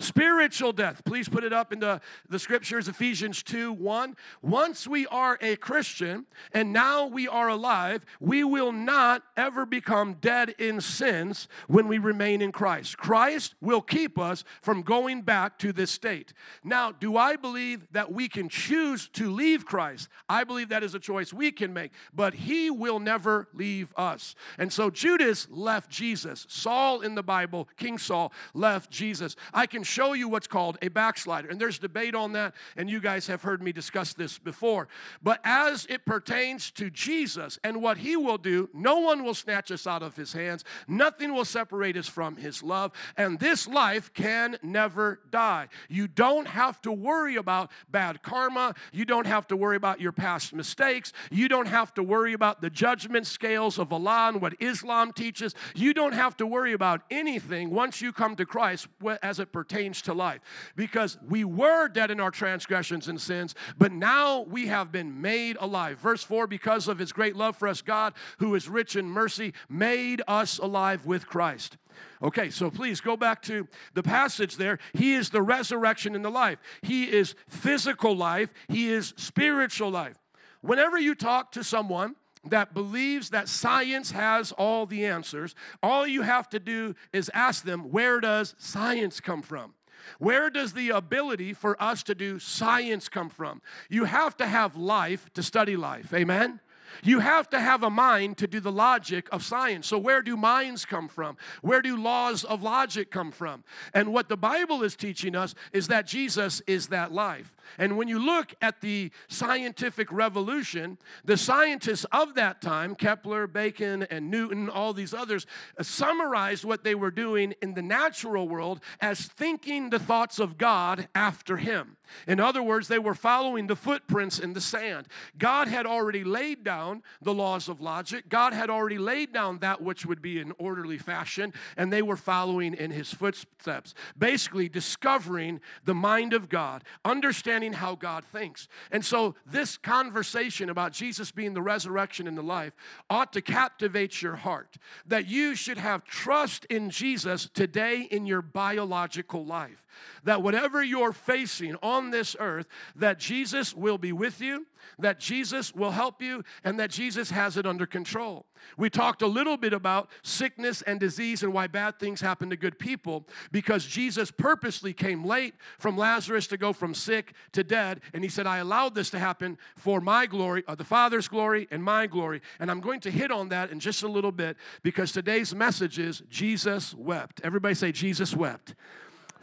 Spiritual 0.00 0.72
death. 0.72 1.02
Please 1.04 1.28
put 1.28 1.44
it 1.44 1.52
up 1.52 1.74
in 1.74 1.80
the, 1.80 2.00
the 2.30 2.38
scriptures, 2.38 2.88
Ephesians 2.88 3.42
2 3.42 3.70
1. 3.70 4.16
Once 4.40 4.86
we 4.88 5.06
are 5.08 5.38
a 5.42 5.56
Christian 5.56 6.24
and 6.52 6.72
now 6.72 7.06
we 7.06 7.28
are 7.28 7.48
alive, 7.48 8.06
we 8.18 8.42
will 8.42 8.72
not 8.72 9.22
ever 9.36 9.66
become 9.66 10.14
dead 10.14 10.54
in 10.58 10.80
sins 10.80 11.48
when 11.68 11.86
we 11.86 11.98
remain 11.98 12.40
in 12.40 12.50
Christ. 12.50 12.96
Christ 12.96 13.54
will 13.60 13.82
keep 13.82 14.18
us 14.18 14.42
from 14.62 14.80
going 14.80 15.20
back 15.20 15.58
to 15.58 15.70
this 15.70 15.90
state. 15.90 16.32
Now, 16.64 16.92
do 16.92 17.18
I 17.18 17.36
believe 17.36 17.86
that 17.92 18.10
we 18.10 18.26
can 18.26 18.48
choose 18.48 19.06
to 19.10 19.30
leave 19.30 19.66
Christ? 19.66 20.08
I 20.30 20.44
believe 20.44 20.70
that 20.70 20.82
is 20.82 20.94
a 20.94 20.98
choice 20.98 21.30
we 21.30 21.52
can 21.52 21.74
make, 21.74 21.92
but 22.14 22.32
He 22.32 22.70
will 22.70 23.00
never 23.00 23.48
leave 23.52 23.92
us. 23.96 24.34
And 24.56 24.72
so 24.72 24.88
Judas 24.88 25.46
left 25.50 25.90
Jesus. 25.90 26.46
Saul 26.48 27.02
in 27.02 27.14
the 27.14 27.22
Bible, 27.22 27.68
King 27.76 27.98
Saul, 27.98 28.32
left 28.54 28.90
Jesus. 28.90 29.36
I 29.52 29.66
can 29.66 29.84
show 29.90 30.12
you 30.12 30.28
what's 30.28 30.46
called 30.46 30.78
a 30.82 30.88
backslider. 30.88 31.48
And 31.48 31.60
there's 31.60 31.78
debate 31.78 32.14
on 32.14 32.32
that, 32.32 32.54
and 32.76 32.88
you 32.88 33.00
guys 33.00 33.26
have 33.26 33.42
heard 33.42 33.62
me 33.62 33.72
discuss 33.72 34.14
this 34.14 34.38
before. 34.38 34.88
But 35.22 35.40
as 35.44 35.86
it 35.86 36.04
pertains 36.06 36.70
to 36.72 36.90
Jesus 36.90 37.58
and 37.64 37.82
what 37.82 37.98
he 37.98 38.16
will 38.16 38.38
do, 38.38 38.70
no 38.72 39.00
one 39.00 39.24
will 39.24 39.34
snatch 39.34 39.70
us 39.70 39.86
out 39.86 40.02
of 40.02 40.16
his 40.16 40.32
hands, 40.32 40.64
nothing 40.86 41.34
will 41.34 41.44
separate 41.44 41.96
us 41.96 42.06
from 42.06 42.36
his 42.36 42.62
love, 42.62 42.92
and 43.16 43.38
this 43.38 43.66
life 43.66 44.12
can 44.14 44.56
never 44.62 45.20
die. 45.30 45.68
You 45.88 46.06
don't 46.06 46.46
have 46.46 46.80
to 46.82 46.92
worry 46.92 47.36
about 47.36 47.70
bad 47.90 48.22
karma, 48.22 48.74
you 48.92 49.04
don't 49.04 49.26
have 49.26 49.46
to 49.48 49.56
worry 49.56 49.76
about 49.76 50.00
your 50.00 50.12
past 50.12 50.54
mistakes, 50.54 51.12
you 51.30 51.48
don't 51.48 51.68
have 51.68 51.92
to 51.94 52.02
worry 52.02 52.32
about 52.32 52.60
the 52.60 52.70
judgment 52.70 53.26
scales 53.26 53.78
of 53.78 53.92
Allah 53.92 54.28
and 54.28 54.40
what 54.40 54.54
Islam 54.60 55.12
teaches. 55.12 55.54
You 55.74 55.94
don't 55.94 56.12
have 56.12 56.36
to 56.36 56.46
worry 56.46 56.72
about 56.72 57.02
anything 57.10 57.70
once 57.70 58.00
you 58.00 58.12
come 58.12 58.36
to 58.36 58.46
Christ 58.46 58.88
as 59.22 59.40
it 59.40 59.52
pertains 59.52 59.79
to 59.88 60.14
life. 60.14 60.40
Because 60.76 61.18
we 61.28 61.44
were 61.44 61.88
dead 61.88 62.10
in 62.10 62.20
our 62.20 62.30
transgressions 62.30 63.08
and 63.08 63.20
sins, 63.20 63.54
but 63.78 63.92
now 63.92 64.40
we 64.42 64.66
have 64.66 64.92
been 64.92 65.20
made 65.20 65.56
alive. 65.60 65.98
Verse 65.98 66.22
4 66.22 66.46
because 66.46 66.88
of 66.88 66.98
his 66.98 67.12
great 67.12 67.36
love 67.36 67.56
for 67.56 67.68
us, 67.68 67.82
God, 67.82 68.14
who 68.38 68.54
is 68.54 68.68
rich 68.68 68.96
in 68.96 69.06
mercy, 69.06 69.52
made 69.68 70.22
us 70.28 70.58
alive 70.58 71.06
with 71.06 71.26
Christ. 71.26 71.76
Okay, 72.22 72.50
so 72.50 72.70
please 72.70 73.00
go 73.00 73.16
back 73.16 73.42
to 73.42 73.66
the 73.94 74.02
passage 74.02 74.56
there. 74.56 74.78
He 74.92 75.14
is 75.14 75.30
the 75.30 75.42
resurrection 75.42 76.14
and 76.14 76.24
the 76.24 76.30
life. 76.30 76.58
He 76.82 77.04
is 77.04 77.34
physical 77.48 78.14
life, 78.14 78.52
He 78.68 78.90
is 78.90 79.14
spiritual 79.16 79.90
life. 79.90 80.16
Whenever 80.60 80.98
you 80.98 81.14
talk 81.14 81.52
to 81.52 81.64
someone, 81.64 82.16
that 82.48 82.72
believes 82.72 83.30
that 83.30 83.48
science 83.48 84.10
has 84.12 84.52
all 84.52 84.86
the 84.86 85.04
answers, 85.04 85.54
all 85.82 86.06
you 86.06 86.22
have 86.22 86.48
to 86.50 86.58
do 86.58 86.94
is 87.12 87.30
ask 87.34 87.64
them, 87.64 87.90
where 87.90 88.20
does 88.20 88.54
science 88.58 89.20
come 89.20 89.42
from? 89.42 89.74
Where 90.18 90.50
does 90.50 90.72
the 90.72 90.90
ability 90.90 91.52
for 91.52 91.80
us 91.82 92.02
to 92.04 92.14
do 92.14 92.38
science 92.38 93.08
come 93.08 93.28
from? 93.28 93.60
You 93.88 94.04
have 94.04 94.36
to 94.38 94.46
have 94.46 94.76
life 94.76 95.30
to 95.34 95.42
study 95.42 95.76
life. 95.76 96.12
Amen? 96.14 96.60
You 97.02 97.20
have 97.20 97.48
to 97.50 97.60
have 97.60 97.82
a 97.82 97.90
mind 97.90 98.38
to 98.38 98.46
do 98.46 98.60
the 98.60 98.72
logic 98.72 99.28
of 99.32 99.44
science. 99.44 99.86
So, 99.86 99.98
where 99.98 100.22
do 100.22 100.36
minds 100.36 100.84
come 100.84 101.08
from? 101.08 101.36
Where 101.62 101.82
do 101.82 101.96
laws 101.96 102.44
of 102.44 102.62
logic 102.62 103.10
come 103.10 103.30
from? 103.30 103.64
And 103.94 104.12
what 104.12 104.28
the 104.28 104.36
Bible 104.36 104.82
is 104.82 104.96
teaching 104.96 105.36
us 105.36 105.54
is 105.72 105.88
that 105.88 106.06
Jesus 106.06 106.60
is 106.66 106.88
that 106.88 107.12
life. 107.12 107.52
And 107.78 107.96
when 107.96 108.08
you 108.08 108.18
look 108.18 108.54
at 108.60 108.80
the 108.80 109.10
scientific 109.28 110.10
revolution, 110.12 110.98
the 111.24 111.36
scientists 111.36 112.06
of 112.12 112.34
that 112.34 112.60
time, 112.60 112.94
Kepler, 112.94 113.46
Bacon, 113.46 114.02
and 114.04 114.30
Newton, 114.30 114.68
all 114.68 114.92
these 114.92 115.14
others, 115.14 115.46
uh, 115.78 115.82
summarized 115.82 116.64
what 116.64 116.84
they 116.84 116.94
were 116.94 117.10
doing 117.10 117.54
in 117.62 117.74
the 117.74 117.82
natural 117.82 118.48
world 118.48 118.80
as 119.00 119.26
thinking 119.26 119.90
the 119.90 119.98
thoughts 119.98 120.38
of 120.38 120.58
God 120.58 121.08
after 121.14 121.56
Him. 121.56 121.96
In 122.26 122.40
other 122.40 122.62
words, 122.62 122.88
they 122.88 122.98
were 122.98 123.14
following 123.14 123.66
the 123.66 123.76
footprints 123.76 124.38
in 124.38 124.52
the 124.52 124.60
sand. 124.60 125.06
God 125.38 125.68
had 125.68 125.86
already 125.86 126.24
laid 126.24 126.64
down 126.64 127.02
the 127.22 127.34
laws 127.34 127.68
of 127.68 127.80
logic, 127.80 128.28
God 128.28 128.52
had 128.52 128.70
already 128.70 128.98
laid 128.98 129.32
down 129.32 129.58
that 129.58 129.82
which 129.82 130.04
would 130.06 130.22
be 130.22 130.38
in 130.38 130.52
orderly 130.58 130.98
fashion, 130.98 131.52
and 131.76 131.92
they 131.92 132.02
were 132.02 132.16
following 132.16 132.74
in 132.74 132.90
his 132.90 133.12
footsteps. 133.12 133.94
Basically, 134.18 134.68
discovering 134.68 135.60
the 135.84 135.94
mind 135.94 136.32
of 136.32 136.48
God, 136.48 136.84
understanding 137.04 137.49
how 137.72 137.94
God 137.94 138.24
thinks. 138.24 138.68
And 138.90 139.04
so, 139.04 139.34
this 139.46 139.76
conversation 139.76 140.70
about 140.70 140.92
Jesus 140.92 141.30
being 141.30 141.54
the 141.54 141.62
resurrection 141.62 142.26
and 142.26 142.36
the 142.36 142.42
life 142.42 142.72
ought 143.08 143.32
to 143.32 143.42
captivate 143.42 144.22
your 144.22 144.36
heart 144.36 144.76
that 145.06 145.26
you 145.26 145.54
should 145.54 145.78
have 145.78 146.04
trust 146.04 146.64
in 146.66 146.90
Jesus 146.90 147.48
today 147.52 148.06
in 148.10 148.26
your 148.26 148.42
biological 148.42 149.44
life 149.44 149.84
that 150.24 150.42
whatever 150.42 150.82
you're 150.82 151.12
facing 151.12 151.76
on 151.82 152.10
this 152.10 152.36
earth, 152.38 152.66
that 152.96 153.18
Jesus 153.18 153.74
will 153.74 153.98
be 153.98 154.12
with 154.12 154.40
you, 154.40 154.66
that 154.98 155.18
Jesus 155.18 155.74
will 155.74 155.90
help 155.90 156.22
you, 156.22 156.44
and 156.64 156.78
that 156.78 156.90
Jesus 156.90 157.30
has 157.30 157.56
it 157.56 157.66
under 157.66 157.86
control. 157.86 158.46
We 158.76 158.90
talked 158.90 159.22
a 159.22 159.26
little 159.26 159.56
bit 159.56 159.72
about 159.72 160.10
sickness 160.22 160.82
and 160.82 161.00
disease 161.00 161.42
and 161.42 161.52
why 161.52 161.66
bad 161.66 161.98
things 161.98 162.20
happen 162.20 162.50
to 162.50 162.56
good 162.56 162.78
people 162.78 163.26
because 163.52 163.84
Jesus 163.86 164.30
purposely 164.30 164.92
came 164.92 165.24
late 165.24 165.54
from 165.78 165.96
Lazarus 165.96 166.46
to 166.48 166.56
go 166.56 166.72
from 166.72 166.94
sick 166.94 167.32
to 167.52 167.64
dead. 167.64 168.00
And 168.12 168.22
he 168.22 168.28
said, 168.30 168.46
I 168.46 168.58
allowed 168.58 168.94
this 168.94 169.10
to 169.10 169.18
happen 169.18 169.58
for 169.76 170.00
my 170.00 170.26
glory, 170.26 170.64
uh, 170.68 170.74
the 170.74 170.84
Father's 170.84 171.28
glory, 171.28 171.68
and 171.70 171.82
my 171.82 172.06
glory. 172.06 172.42
And 172.58 172.70
I'm 172.70 172.80
going 172.80 173.00
to 173.00 173.10
hit 173.10 173.30
on 173.30 173.48
that 173.50 173.70
in 173.70 173.80
just 173.80 174.02
a 174.02 174.08
little 174.08 174.32
bit 174.32 174.56
because 174.82 175.12
today's 175.12 175.54
message 175.54 175.98
is 175.98 176.22
Jesus 176.28 176.94
wept. 176.94 177.40
Everybody 177.42 177.74
say, 177.74 177.92
Jesus 177.92 178.34
wept. 178.34 178.74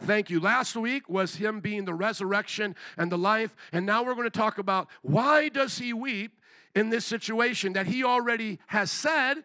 Thank 0.00 0.30
you. 0.30 0.40
Last 0.40 0.76
week 0.76 1.08
was 1.08 1.36
him 1.36 1.60
being 1.60 1.84
the 1.84 1.94
resurrection 1.94 2.76
and 2.96 3.10
the 3.10 3.18
life, 3.18 3.54
and 3.72 3.84
now 3.84 4.02
we're 4.02 4.14
going 4.14 4.30
to 4.30 4.38
talk 4.38 4.58
about 4.58 4.88
why 5.02 5.48
does 5.48 5.78
he 5.78 5.92
weep 5.92 6.32
in 6.74 6.90
this 6.90 7.04
situation 7.04 7.72
that 7.72 7.86
he 7.86 8.04
already 8.04 8.58
has 8.68 8.90
said, 8.90 9.42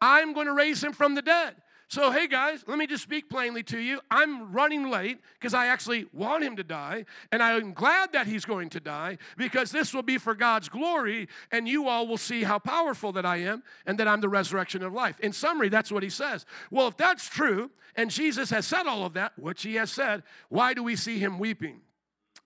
I'm 0.00 0.32
going 0.32 0.46
to 0.46 0.52
raise 0.52 0.82
him 0.82 0.92
from 0.92 1.14
the 1.14 1.22
dead. 1.22 1.56
So, 1.88 2.10
hey 2.10 2.26
guys, 2.26 2.64
let 2.66 2.78
me 2.78 2.86
just 2.88 3.04
speak 3.04 3.30
plainly 3.30 3.62
to 3.64 3.78
you. 3.78 4.00
I'm 4.10 4.52
running 4.52 4.90
late 4.90 5.20
because 5.38 5.54
I 5.54 5.68
actually 5.68 6.06
want 6.12 6.42
him 6.42 6.56
to 6.56 6.64
die, 6.64 7.04
and 7.30 7.40
I'm 7.40 7.72
glad 7.72 8.12
that 8.12 8.26
he's 8.26 8.44
going 8.44 8.70
to 8.70 8.80
die 8.80 9.18
because 9.36 9.70
this 9.70 9.94
will 9.94 10.02
be 10.02 10.18
for 10.18 10.34
God's 10.34 10.68
glory, 10.68 11.28
and 11.52 11.68
you 11.68 11.86
all 11.86 12.08
will 12.08 12.16
see 12.16 12.42
how 12.42 12.58
powerful 12.58 13.12
that 13.12 13.24
I 13.24 13.36
am 13.36 13.62
and 13.86 13.98
that 13.98 14.08
I'm 14.08 14.20
the 14.20 14.28
resurrection 14.28 14.82
of 14.82 14.92
life. 14.92 15.20
In 15.20 15.32
summary, 15.32 15.68
that's 15.68 15.92
what 15.92 16.02
he 16.02 16.10
says. 16.10 16.44
Well, 16.72 16.88
if 16.88 16.96
that's 16.96 17.28
true, 17.28 17.70
and 17.94 18.10
Jesus 18.10 18.50
has 18.50 18.66
said 18.66 18.86
all 18.86 19.04
of 19.04 19.14
that, 19.14 19.38
which 19.38 19.62
he 19.62 19.76
has 19.76 19.92
said, 19.92 20.24
why 20.48 20.74
do 20.74 20.82
we 20.82 20.96
see 20.96 21.20
him 21.20 21.38
weeping? 21.38 21.82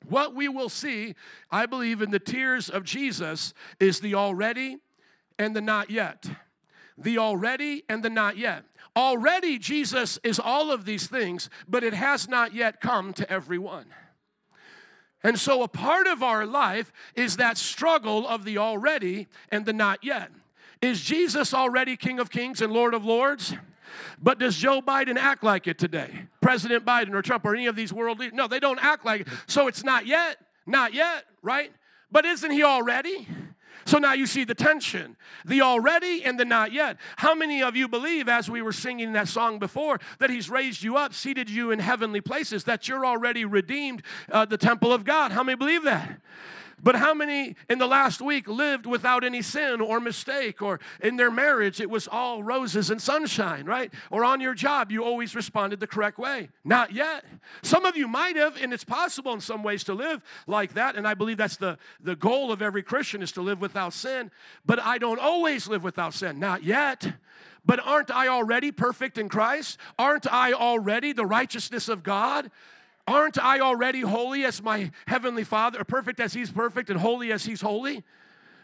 What 0.06 0.34
we 0.34 0.48
will 0.48 0.68
see, 0.68 1.14
I 1.50 1.64
believe, 1.64 2.02
in 2.02 2.10
the 2.10 2.18
tears 2.18 2.68
of 2.68 2.84
Jesus 2.84 3.54
is 3.80 4.00
the 4.00 4.14
already 4.14 4.78
and 5.38 5.56
the 5.56 5.60
not 5.62 5.90
yet. 5.90 6.28
The 6.98 7.18
already 7.18 7.84
and 7.88 8.02
the 8.02 8.10
not 8.10 8.36
yet. 8.36 8.64
Already, 8.96 9.58
Jesus 9.58 10.18
is 10.24 10.40
all 10.40 10.72
of 10.72 10.84
these 10.84 11.06
things, 11.06 11.48
but 11.68 11.84
it 11.84 11.94
has 11.94 12.28
not 12.28 12.54
yet 12.54 12.80
come 12.80 13.12
to 13.14 13.30
everyone. 13.30 13.86
And 15.22 15.38
so, 15.38 15.62
a 15.62 15.68
part 15.68 16.06
of 16.06 16.22
our 16.22 16.46
life 16.46 16.92
is 17.14 17.36
that 17.36 17.58
struggle 17.58 18.26
of 18.26 18.44
the 18.44 18.58
already 18.58 19.28
and 19.50 19.66
the 19.66 19.72
not 19.72 20.02
yet. 20.02 20.30
Is 20.80 21.02
Jesus 21.02 21.52
already 21.52 21.96
King 21.96 22.18
of 22.18 22.30
Kings 22.30 22.62
and 22.62 22.72
Lord 22.72 22.94
of 22.94 23.04
Lords? 23.04 23.54
But 24.20 24.38
does 24.38 24.56
Joe 24.56 24.80
Biden 24.80 25.16
act 25.16 25.42
like 25.44 25.66
it 25.66 25.78
today? 25.78 26.26
President 26.40 26.84
Biden 26.84 27.12
or 27.12 27.22
Trump 27.22 27.44
or 27.44 27.54
any 27.54 27.66
of 27.66 27.76
these 27.76 27.92
world 27.92 28.18
leaders? 28.18 28.34
No, 28.34 28.48
they 28.48 28.60
don't 28.60 28.82
act 28.82 29.04
like 29.04 29.22
it. 29.22 29.28
So 29.46 29.66
it's 29.66 29.84
not 29.84 30.06
yet, 30.06 30.38
not 30.66 30.94
yet, 30.94 31.24
right? 31.42 31.72
But 32.10 32.24
isn't 32.24 32.50
he 32.50 32.62
already? 32.62 33.28
So 33.90 33.98
now 33.98 34.12
you 34.12 34.28
see 34.28 34.44
the 34.44 34.54
tension, 34.54 35.16
the 35.44 35.62
already 35.62 36.22
and 36.24 36.38
the 36.38 36.44
not 36.44 36.72
yet. 36.72 36.96
How 37.16 37.34
many 37.34 37.60
of 37.60 37.74
you 37.74 37.88
believe, 37.88 38.28
as 38.28 38.48
we 38.48 38.62
were 38.62 38.70
singing 38.70 39.14
that 39.14 39.26
song 39.26 39.58
before, 39.58 39.98
that 40.20 40.30
He's 40.30 40.48
raised 40.48 40.84
you 40.84 40.96
up, 40.96 41.12
seated 41.12 41.50
you 41.50 41.72
in 41.72 41.80
heavenly 41.80 42.20
places, 42.20 42.62
that 42.64 42.86
you're 42.86 43.04
already 43.04 43.44
redeemed, 43.44 44.04
uh, 44.30 44.44
the 44.44 44.56
temple 44.56 44.92
of 44.92 45.02
God? 45.02 45.32
How 45.32 45.42
many 45.42 45.56
believe 45.56 45.82
that? 45.82 46.20
But 46.82 46.96
how 46.96 47.12
many 47.14 47.56
in 47.68 47.78
the 47.78 47.86
last 47.86 48.20
week 48.20 48.48
lived 48.48 48.86
without 48.86 49.24
any 49.24 49.42
sin 49.42 49.80
or 49.80 50.00
mistake? 50.00 50.62
Or 50.62 50.80
in 51.00 51.16
their 51.16 51.30
marriage, 51.30 51.80
it 51.80 51.90
was 51.90 52.08
all 52.08 52.42
roses 52.42 52.90
and 52.90 53.00
sunshine, 53.00 53.66
right? 53.66 53.92
Or 54.10 54.24
on 54.24 54.40
your 54.40 54.54
job, 54.54 54.90
you 54.90 55.04
always 55.04 55.34
responded 55.34 55.80
the 55.80 55.86
correct 55.86 56.18
way? 56.18 56.48
Not 56.64 56.92
yet. 56.92 57.24
Some 57.62 57.84
of 57.84 57.96
you 57.96 58.08
might 58.08 58.36
have, 58.36 58.56
and 58.60 58.72
it's 58.72 58.84
possible 58.84 59.32
in 59.32 59.40
some 59.40 59.62
ways 59.62 59.84
to 59.84 59.94
live 59.94 60.22
like 60.46 60.74
that. 60.74 60.96
And 60.96 61.06
I 61.06 61.14
believe 61.14 61.36
that's 61.36 61.56
the, 61.56 61.78
the 62.02 62.16
goal 62.16 62.50
of 62.52 62.62
every 62.62 62.82
Christian 62.82 63.22
is 63.22 63.32
to 63.32 63.42
live 63.42 63.60
without 63.60 63.92
sin. 63.92 64.30
But 64.64 64.80
I 64.80 64.98
don't 64.98 65.20
always 65.20 65.68
live 65.68 65.84
without 65.84 66.14
sin. 66.14 66.38
Not 66.38 66.64
yet. 66.64 67.14
But 67.64 67.80
aren't 67.80 68.10
I 68.10 68.28
already 68.28 68.72
perfect 68.72 69.18
in 69.18 69.28
Christ? 69.28 69.78
Aren't 69.98 70.32
I 70.32 70.52
already 70.52 71.12
the 71.12 71.26
righteousness 71.26 71.88
of 71.88 72.02
God? 72.02 72.50
Aren't 73.10 73.42
I 73.42 73.58
already 73.58 74.02
holy 74.02 74.44
as 74.44 74.62
my 74.62 74.92
heavenly 75.08 75.42
Father, 75.42 75.82
perfect 75.82 76.20
as 76.20 76.32
He's 76.32 76.52
perfect 76.52 76.90
and 76.90 77.00
holy 77.00 77.32
as 77.32 77.44
He's 77.44 77.60
holy? 77.60 78.04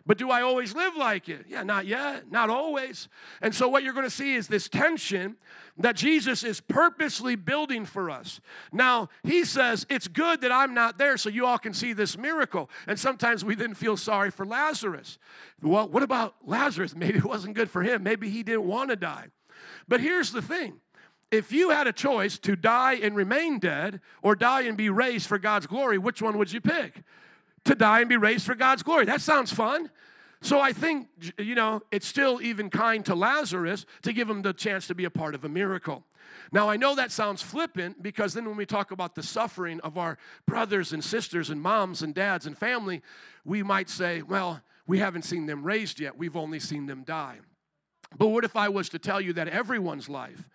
But 0.07 0.19
do 0.19 0.31
I 0.31 0.43
always 0.43 0.73
live 0.73 0.95
like 0.97 1.29
it? 1.29 1.47
Yeah, 1.49 1.65
not 1.65 1.85
yet, 1.85 2.31
not 2.31 2.49
always. 2.49 3.09
And 3.43 3.53
so, 3.53 3.67
what 3.67 3.83
you're 3.83 3.93
going 3.93 4.07
to 4.07 4.11
see 4.11 4.37
is 4.37 4.47
this 4.47 4.69
tension 4.69 5.35
that 5.79 5.97
Jesus 5.97 6.45
is 6.45 6.61
purposely 6.61 7.35
building 7.35 7.85
for 7.85 8.09
us. 8.09 8.41
Now, 8.71 9.09
He 9.25 9.45
says, 9.45 9.85
It's 9.91 10.07
good 10.07 10.43
that 10.43 10.53
I'm 10.53 10.75
not 10.75 10.97
there 10.97 11.17
so 11.17 11.29
you 11.29 11.45
all 11.45 11.59
can 11.59 11.75
see 11.75 11.93
this 11.93 12.17
miracle. 12.17 12.71
And 12.87 13.01
sometimes 13.01 13.45
we 13.45 13.57
then 13.57 13.75
feel 13.75 13.97
sorry 13.97 14.31
for 14.31 14.47
Lazarus. 14.47 15.19
Well, 15.61 15.89
what 15.89 16.05
about 16.05 16.37
Lazarus? 16.45 16.95
Maybe 16.97 17.19
it 17.19 17.25
wasn't 17.25 17.57
good 17.57 17.69
for 17.69 17.83
him. 17.83 18.05
Maybe 18.05 18.31
he 18.31 18.45
didn't 18.45 18.69
want 18.69 18.91
to 18.91 18.97
die. 18.97 19.27
But 19.89 20.01
here's 20.01 20.31
the 20.31 20.43
thing 20.43 20.81
if 21.31 21.53
you 21.53 21.71
had 21.71 21.87
a 21.87 21.93
choice 21.93 22.39
to 22.39 22.57
die 22.57 22.95
and 22.95 23.17
remain 23.17 23.59
dead 23.59 24.01
or 24.23 24.35
die 24.35 24.63
and 24.63 24.77
be 24.77 24.91
raised 24.91 25.27
for 25.27 25.39
God's 25.39 25.67
glory, 25.67 25.99
which 25.99 26.23
one 26.23 26.39
would 26.39 26.53
you 26.53 26.61
pick? 26.61 27.03
To 27.65 27.75
die 27.75 28.01
and 28.01 28.09
be 28.09 28.17
raised 28.17 28.47
for 28.47 28.55
God's 28.55 28.83
glory. 28.83 29.05
That 29.07 29.21
sounds 29.21 29.53
fun. 29.53 29.91
So 30.41 30.61
I 30.61 30.73
think, 30.73 31.09
you 31.39 31.55
know, 31.55 31.83
it's 31.91 32.07
still 32.07 32.41
even 32.41 32.71
kind 32.71 33.05
to 33.07 33.15
Lazarus 33.15 33.87
to 34.03 34.13
give 34.13 34.31
him 34.31 34.43
the 34.43 34.53
chance 34.53 34.87
to 34.87 34.95
be 34.95 35.05
a 35.05 35.11
part 35.11 35.35
of 35.35 35.45
a 35.45 35.49
miracle. 35.49 36.05
Now, 36.53 36.69
I 36.69 36.77
know 36.77 36.95
that 36.95 37.11
sounds 37.11 37.43
flippant 37.43 38.03
because 38.03 38.35
then 38.35 38.45
when 38.45 38.57
we 38.57 38.67
talk 38.67 38.91
about 38.91 39.15
the 39.15 39.23
suffering 39.23 39.81
of 39.81 39.99
our 39.99 40.19
brothers 40.47 40.93
and 40.93 41.03
sisters 41.03 41.51
and 41.51 41.61
moms 41.61 42.03
and 42.03 42.15
dads 42.15 42.47
and 42.47 42.57
family, 42.57 43.03
we 43.45 43.63
might 43.63 43.91
say, 43.91 44.23
well, 44.23 44.61
we 44.87 44.99
haven't 44.99 45.23
seen 45.23 45.47
them 45.47 45.65
raised 45.65 45.99
yet, 45.99 46.17
we've 46.17 46.37
only 46.37 46.61
seen 46.61 46.87
them 46.87 47.03
die. 47.03 47.39
But 48.17 48.29
what 48.29 48.45
if 48.45 48.55
I 48.55 48.69
was 48.69 48.89
to 48.91 48.99
tell 49.01 49.21
you 49.21 49.33
that 49.33 49.49
everyone's 49.49 50.09
life 50.09 50.49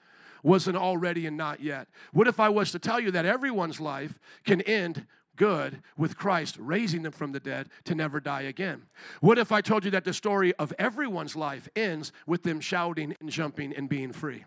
was 0.43 0.67
an 0.67 0.75
already 0.75 1.25
and 1.25 1.37
not 1.37 1.61
yet? 1.61 1.87
What 2.11 2.27
if 2.27 2.39
I 2.39 2.49
was 2.49 2.71
to 2.71 2.79
tell 2.79 2.99
you 2.99 3.11
that 3.11 3.25
everyone's 3.25 3.79
life 3.79 4.19
can 4.45 4.61
end 4.61 5.05
good 5.35 5.81
with 5.97 6.17
Christ 6.17 6.57
raising 6.59 7.03
them 7.03 7.11
from 7.11 7.31
the 7.31 7.39
dead 7.39 7.69
to 7.85 7.95
never 7.95 8.19
die 8.19 8.41
again? 8.41 8.83
What 9.21 9.37
if 9.37 9.51
I 9.51 9.61
told 9.61 9.85
you 9.85 9.91
that 9.91 10.05
the 10.05 10.13
story 10.13 10.53
of 10.55 10.73
everyone's 10.77 11.35
life 11.35 11.67
ends 11.75 12.11
with 12.27 12.43
them 12.43 12.59
shouting 12.59 13.15
and 13.19 13.29
jumping 13.29 13.73
and 13.73 13.89
being 13.89 14.13
free? 14.13 14.45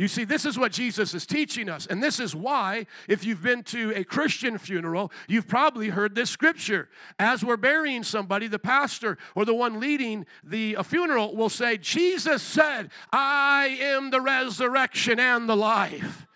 You 0.00 0.08
see, 0.08 0.24
this 0.24 0.46
is 0.46 0.58
what 0.58 0.72
Jesus 0.72 1.12
is 1.12 1.26
teaching 1.26 1.68
us. 1.68 1.84
And 1.84 2.02
this 2.02 2.20
is 2.20 2.34
why, 2.34 2.86
if 3.06 3.22
you've 3.22 3.42
been 3.42 3.62
to 3.64 3.92
a 3.94 4.02
Christian 4.02 4.56
funeral, 4.56 5.12
you've 5.28 5.46
probably 5.46 5.90
heard 5.90 6.14
this 6.14 6.30
scripture. 6.30 6.88
As 7.18 7.44
we're 7.44 7.58
burying 7.58 8.02
somebody, 8.02 8.46
the 8.46 8.58
pastor 8.58 9.18
or 9.34 9.44
the 9.44 9.54
one 9.54 9.78
leading 9.78 10.24
the 10.42 10.76
uh, 10.76 10.84
funeral 10.84 11.36
will 11.36 11.50
say, 11.50 11.76
Jesus 11.76 12.42
said, 12.42 12.90
I 13.12 13.76
am 13.78 14.08
the 14.08 14.22
resurrection 14.22 15.20
and 15.20 15.46
the 15.46 15.54
life. 15.54 16.26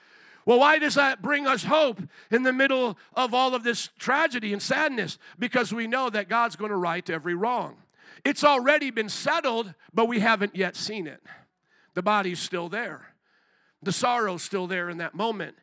Well, 0.45 0.59
why 0.59 0.79
does 0.79 0.97
that 0.97 1.23
bring 1.23 1.47
us 1.47 1.65
hope 1.65 2.03
in 2.31 2.43
the 2.43 2.53
middle 2.53 2.99
of 3.15 3.33
all 3.33 3.55
of 3.55 3.63
this 3.63 3.89
tragedy 3.99 4.53
and 4.53 4.61
sadness? 4.61 5.17
Because 5.39 5.73
we 5.73 5.87
know 5.87 6.11
that 6.11 6.29
God's 6.29 6.57
going 6.57 6.71
to 6.71 6.77
right 6.77 7.09
every 7.09 7.35
wrong. 7.35 7.77
It's 8.27 8.45
already 8.45 8.91
been 8.91 9.09
settled, 9.09 9.73
but 9.95 10.07
we 10.07 10.21
haven't 10.21 10.55
yet 10.55 10.77
seen 10.77 11.07
it. 11.07 11.23
The 11.95 12.03
body's 12.03 12.41
still 12.41 12.69
there. 12.69 13.14
The 13.85 13.93
sorrow's 13.93 14.43
still 14.43 14.67
there 14.67 14.91
in 14.91 14.99
that 14.99 15.15
moment. 15.15 15.57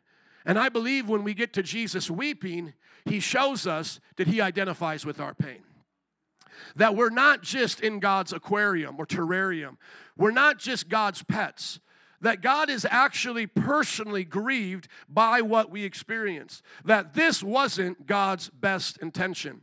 And 0.44 0.58
I 0.58 0.68
believe 0.68 1.08
when 1.08 1.24
we 1.24 1.34
get 1.34 1.52
to 1.54 1.62
Jesus 1.62 2.10
weeping, 2.10 2.72
he 3.04 3.20
shows 3.20 3.66
us 3.66 4.00
that 4.16 4.26
he 4.26 4.40
identifies 4.40 5.04
with 5.04 5.20
our 5.20 5.34
pain. 5.34 5.62
that 6.76 6.94
we're 6.96 7.10
not 7.10 7.42
just 7.42 7.80
in 7.80 8.00
God's 8.00 8.32
aquarium 8.32 8.96
or 8.98 9.06
terrarium, 9.06 9.76
we're 10.16 10.30
not 10.30 10.58
just 10.58 10.88
God's 10.88 11.22
pets. 11.22 11.80
That 12.20 12.40
God 12.40 12.70
is 12.70 12.86
actually 12.88 13.48
personally 13.48 14.22
grieved 14.22 14.86
by 15.08 15.40
what 15.40 15.70
we 15.70 15.82
experience. 15.82 16.62
That 16.84 17.14
this 17.14 17.42
wasn't 17.42 18.06
God's 18.06 18.48
best 18.48 18.96
intention. 18.98 19.62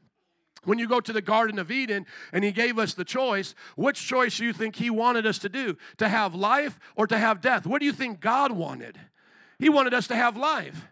When 0.63 0.79
you 0.79 0.87
go 0.87 0.99
to 0.99 1.13
the 1.13 1.21
Garden 1.21 1.59
of 1.59 1.71
Eden 1.71 2.05
and 2.33 2.43
He 2.43 2.51
gave 2.51 2.77
us 2.77 2.93
the 2.93 3.05
choice, 3.05 3.55
which 3.75 4.05
choice 4.05 4.37
do 4.37 4.45
you 4.45 4.53
think 4.53 4.75
He 4.75 4.89
wanted 4.89 5.25
us 5.25 5.39
to 5.39 5.49
do? 5.49 5.77
To 5.97 6.07
have 6.07 6.35
life 6.35 6.79
or 6.95 7.07
to 7.07 7.17
have 7.17 7.41
death? 7.41 7.65
What 7.65 7.79
do 7.79 7.85
you 7.85 7.93
think 7.93 8.19
God 8.19 8.51
wanted? 8.51 8.99
He 9.57 9.69
wanted 9.69 9.93
us 9.93 10.07
to 10.07 10.15
have 10.15 10.37
life. 10.37 10.87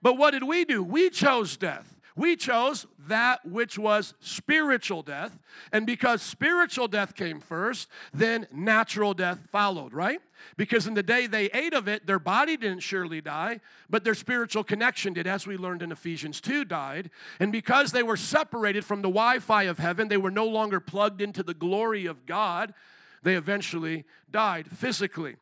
But 0.00 0.16
what 0.16 0.30
did 0.30 0.44
we 0.44 0.64
do? 0.64 0.82
We 0.82 1.10
chose 1.10 1.56
death. 1.56 1.97
We 2.18 2.34
chose 2.34 2.84
that 3.06 3.46
which 3.46 3.78
was 3.78 4.12
spiritual 4.18 5.02
death. 5.02 5.38
And 5.70 5.86
because 5.86 6.20
spiritual 6.20 6.88
death 6.88 7.14
came 7.14 7.38
first, 7.38 7.88
then 8.12 8.48
natural 8.52 9.14
death 9.14 9.38
followed, 9.52 9.92
right? 9.92 10.20
Because 10.56 10.88
in 10.88 10.94
the 10.94 11.02
day 11.04 11.28
they 11.28 11.46
ate 11.46 11.74
of 11.74 11.86
it, 11.86 12.08
their 12.08 12.18
body 12.18 12.56
didn't 12.56 12.80
surely 12.80 13.20
die, 13.20 13.60
but 13.88 14.02
their 14.02 14.16
spiritual 14.16 14.64
connection 14.64 15.12
did, 15.12 15.28
as 15.28 15.46
we 15.46 15.56
learned 15.56 15.80
in 15.80 15.92
Ephesians 15.92 16.40
2, 16.40 16.64
died. 16.64 17.10
And 17.38 17.52
because 17.52 17.92
they 17.92 18.02
were 18.02 18.16
separated 18.16 18.84
from 18.84 19.00
the 19.00 19.08
Wi 19.08 19.38
Fi 19.38 19.62
of 19.62 19.78
heaven, 19.78 20.08
they 20.08 20.16
were 20.16 20.32
no 20.32 20.46
longer 20.46 20.80
plugged 20.80 21.20
into 21.20 21.44
the 21.44 21.54
glory 21.54 22.04
of 22.06 22.26
God, 22.26 22.74
they 23.22 23.36
eventually 23.36 24.04
died 24.28 24.66
physically. 24.66 25.36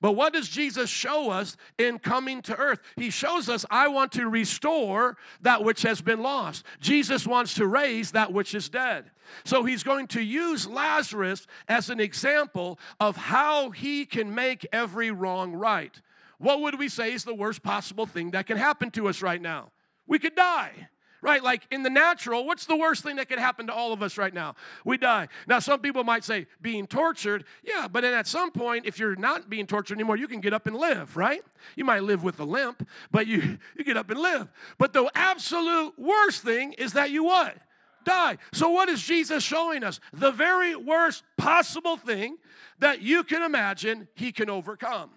But 0.00 0.12
what 0.12 0.32
does 0.32 0.48
Jesus 0.48 0.88
show 0.88 1.30
us 1.30 1.56
in 1.76 1.98
coming 1.98 2.40
to 2.42 2.56
earth? 2.56 2.80
He 2.96 3.10
shows 3.10 3.48
us, 3.48 3.66
I 3.70 3.88
want 3.88 4.12
to 4.12 4.28
restore 4.28 5.16
that 5.42 5.62
which 5.62 5.82
has 5.82 6.00
been 6.00 6.22
lost. 6.22 6.64
Jesus 6.80 7.26
wants 7.26 7.54
to 7.54 7.66
raise 7.66 8.12
that 8.12 8.32
which 8.32 8.54
is 8.54 8.68
dead. 8.68 9.10
So 9.44 9.64
he's 9.64 9.82
going 9.82 10.06
to 10.08 10.22
use 10.22 10.66
Lazarus 10.66 11.46
as 11.68 11.90
an 11.90 12.00
example 12.00 12.78
of 12.98 13.16
how 13.16 13.70
he 13.70 14.06
can 14.06 14.34
make 14.34 14.66
every 14.72 15.10
wrong 15.10 15.52
right. 15.52 16.00
What 16.38 16.62
would 16.62 16.78
we 16.78 16.88
say 16.88 17.12
is 17.12 17.24
the 17.24 17.34
worst 17.34 17.62
possible 17.62 18.06
thing 18.06 18.30
that 18.30 18.46
can 18.46 18.56
happen 18.56 18.90
to 18.92 19.08
us 19.08 19.20
right 19.20 19.40
now? 19.40 19.70
We 20.06 20.18
could 20.18 20.34
die 20.34 20.88
right? 21.22 21.42
Like 21.42 21.66
in 21.70 21.82
the 21.82 21.90
natural, 21.90 22.44
what's 22.46 22.66
the 22.66 22.76
worst 22.76 23.02
thing 23.02 23.16
that 23.16 23.28
could 23.28 23.38
happen 23.38 23.66
to 23.66 23.72
all 23.72 23.92
of 23.92 24.02
us 24.02 24.16
right 24.16 24.32
now? 24.32 24.54
We 24.84 24.96
die. 24.96 25.28
Now, 25.46 25.58
some 25.58 25.80
people 25.80 26.04
might 26.04 26.24
say 26.24 26.46
being 26.60 26.86
tortured. 26.86 27.44
Yeah, 27.62 27.88
but 27.90 28.02
then 28.02 28.14
at 28.14 28.26
some 28.26 28.50
point, 28.50 28.86
if 28.86 28.98
you're 28.98 29.16
not 29.16 29.50
being 29.50 29.66
tortured 29.66 29.94
anymore, 29.94 30.16
you 30.16 30.28
can 30.28 30.40
get 30.40 30.52
up 30.52 30.66
and 30.66 30.76
live, 30.76 31.16
right? 31.16 31.42
You 31.76 31.84
might 31.84 32.02
live 32.02 32.22
with 32.22 32.40
a 32.40 32.44
limp, 32.44 32.86
but 33.10 33.26
you, 33.26 33.58
you 33.76 33.84
get 33.84 33.96
up 33.96 34.10
and 34.10 34.18
live. 34.18 34.48
But 34.78 34.92
the 34.92 35.10
absolute 35.14 35.98
worst 35.98 36.42
thing 36.42 36.72
is 36.74 36.92
that 36.94 37.10
you 37.10 37.24
what? 37.24 37.56
Die. 38.04 38.38
So, 38.52 38.70
what 38.70 38.88
is 38.88 39.02
Jesus 39.02 39.42
showing 39.42 39.84
us? 39.84 40.00
The 40.12 40.30
very 40.30 40.74
worst 40.74 41.22
possible 41.36 41.98
thing 41.98 42.38
that 42.78 43.02
you 43.02 43.22
can 43.22 43.42
imagine, 43.42 44.08
he 44.14 44.32
can 44.32 44.48
overcome. 44.48 45.10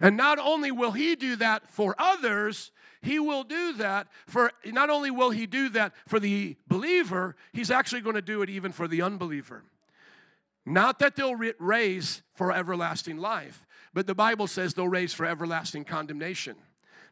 And 0.00 0.16
not 0.16 0.38
only 0.38 0.70
will 0.70 0.92
he 0.92 1.16
do 1.16 1.36
that 1.36 1.68
for 1.68 1.94
others, 1.98 2.70
he 3.00 3.18
will 3.18 3.44
do 3.44 3.74
that 3.74 4.08
for, 4.26 4.52
not 4.66 4.90
only 4.90 5.10
will 5.10 5.30
he 5.30 5.46
do 5.46 5.68
that 5.70 5.92
for 6.06 6.18
the 6.18 6.56
believer, 6.66 7.36
he's 7.52 7.70
actually 7.70 8.00
going 8.00 8.16
to 8.16 8.22
do 8.22 8.42
it 8.42 8.50
even 8.50 8.72
for 8.72 8.88
the 8.88 9.02
unbeliever. 9.02 9.64
Not 10.66 10.98
that 10.98 11.16
they'll 11.16 11.36
raise 11.58 12.22
for 12.34 12.52
everlasting 12.52 13.18
life, 13.18 13.66
but 13.94 14.06
the 14.06 14.14
Bible 14.14 14.46
says 14.46 14.74
they'll 14.74 14.88
raise 14.88 15.14
for 15.14 15.24
everlasting 15.24 15.84
condemnation. 15.84 16.56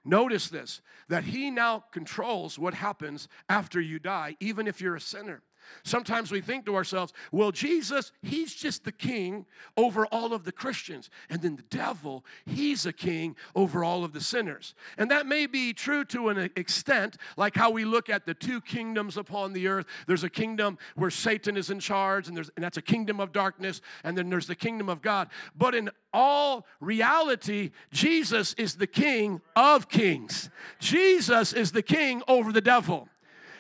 Notice 0.05 0.49
this 0.49 0.81
that 1.09 1.25
he 1.25 1.51
now 1.51 1.85
controls 1.93 2.59
what 2.59 2.75
happens 2.75 3.29
after 3.49 3.81
you 3.81 3.99
die, 3.99 4.37
even 4.41 4.67
if 4.67 4.81
you're 4.81 4.97
a 4.97 5.01
sinner. 5.01 5.43
Sometimes 5.83 6.31
we 6.31 6.41
think 6.41 6.67
to 6.67 6.75
ourselves, 6.75 7.13
well, 7.33 7.53
Jesus, 7.53 8.13
he's 8.23 8.55
just 8.55 8.85
the 8.85 8.93
king 8.93 9.47
over 9.77 10.07
all 10.07 10.33
of 10.33 10.45
the 10.45 10.53
Christians. 10.53 11.11
And 11.31 11.43
then 11.43 11.57
the 11.57 11.63
devil, 11.63 12.25
he's 12.45 12.87
a 12.87 12.93
king 12.93 13.37
over 13.55 13.85
all 13.85 14.05
of 14.05 14.13
the 14.13 14.21
sinners. 14.21 14.75
And 14.99 15.11
that 15.11 15.27
may 15.27 15.47
be 15.47 15.73
true 15.73 16.05
to 16.07 16.29
an 16.29 16.51
extent, 16.57 17.17
like 17.37 17.55
how 17.55 17.71
we 17.71 17.85
look 17.85 18.09
at 18.09 18.27
the 18.27 18.35
two 18.35 18.61
kingdoms 18.61 19.17
upon 19.17 19.53
the 19.53 19.69
earth. 19.69 19.87
There's 20.07 20.25
a 20.25 20.31
kingdom 20.31 20.79
where 20.95 21.11
Satan 21.11 21.57
is 21.57 21.71
in 21.71 21.81
charge, 21.81 22.29
and, 22.29 22.37
there's, 22.37 22.51
and 22.57 22.65
that's 22.65 22.77
a 22.77 22.83
kingdom 22.83 23.21
of 23.21 23.33
darkness, 23.33 23.81
and 24.05 24.17
then 24.17 24.29
there's 24.31 24.47
the 24.47 24.55
kingdom 24.55 24.89
of 24.89 25.03
God. 25.03 25.29
But 25.57 25.75
in 25.75 25.91
all 26.13 26.67
reality, 26.81 27.73
Jesus 27.93 28.55
is 28.55 28.77
the 28.77 28.87
king 28.87 29.41
of 29.55 29.89
kings. 29.89 30.51
Jesus 30.79 31.53
is 31.53 31.73
the 31.73 31.83
king 31.83 32.23
over 32.27 32.53
the 32.53 32.61
devil. 32.61 33.09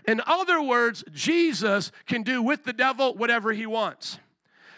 In 0.06 0.22
other 0.26 0.62
words, 0.62 1.04
Jesus 1.12 1.90
can 2.06 2.22
do 2.22 2.42
with 2.42 2.64
the 2.64 2.72
devil 2.72 3.14
whatever 3.14 3.52
he 3.52 3.66
wants. 3.66 4.18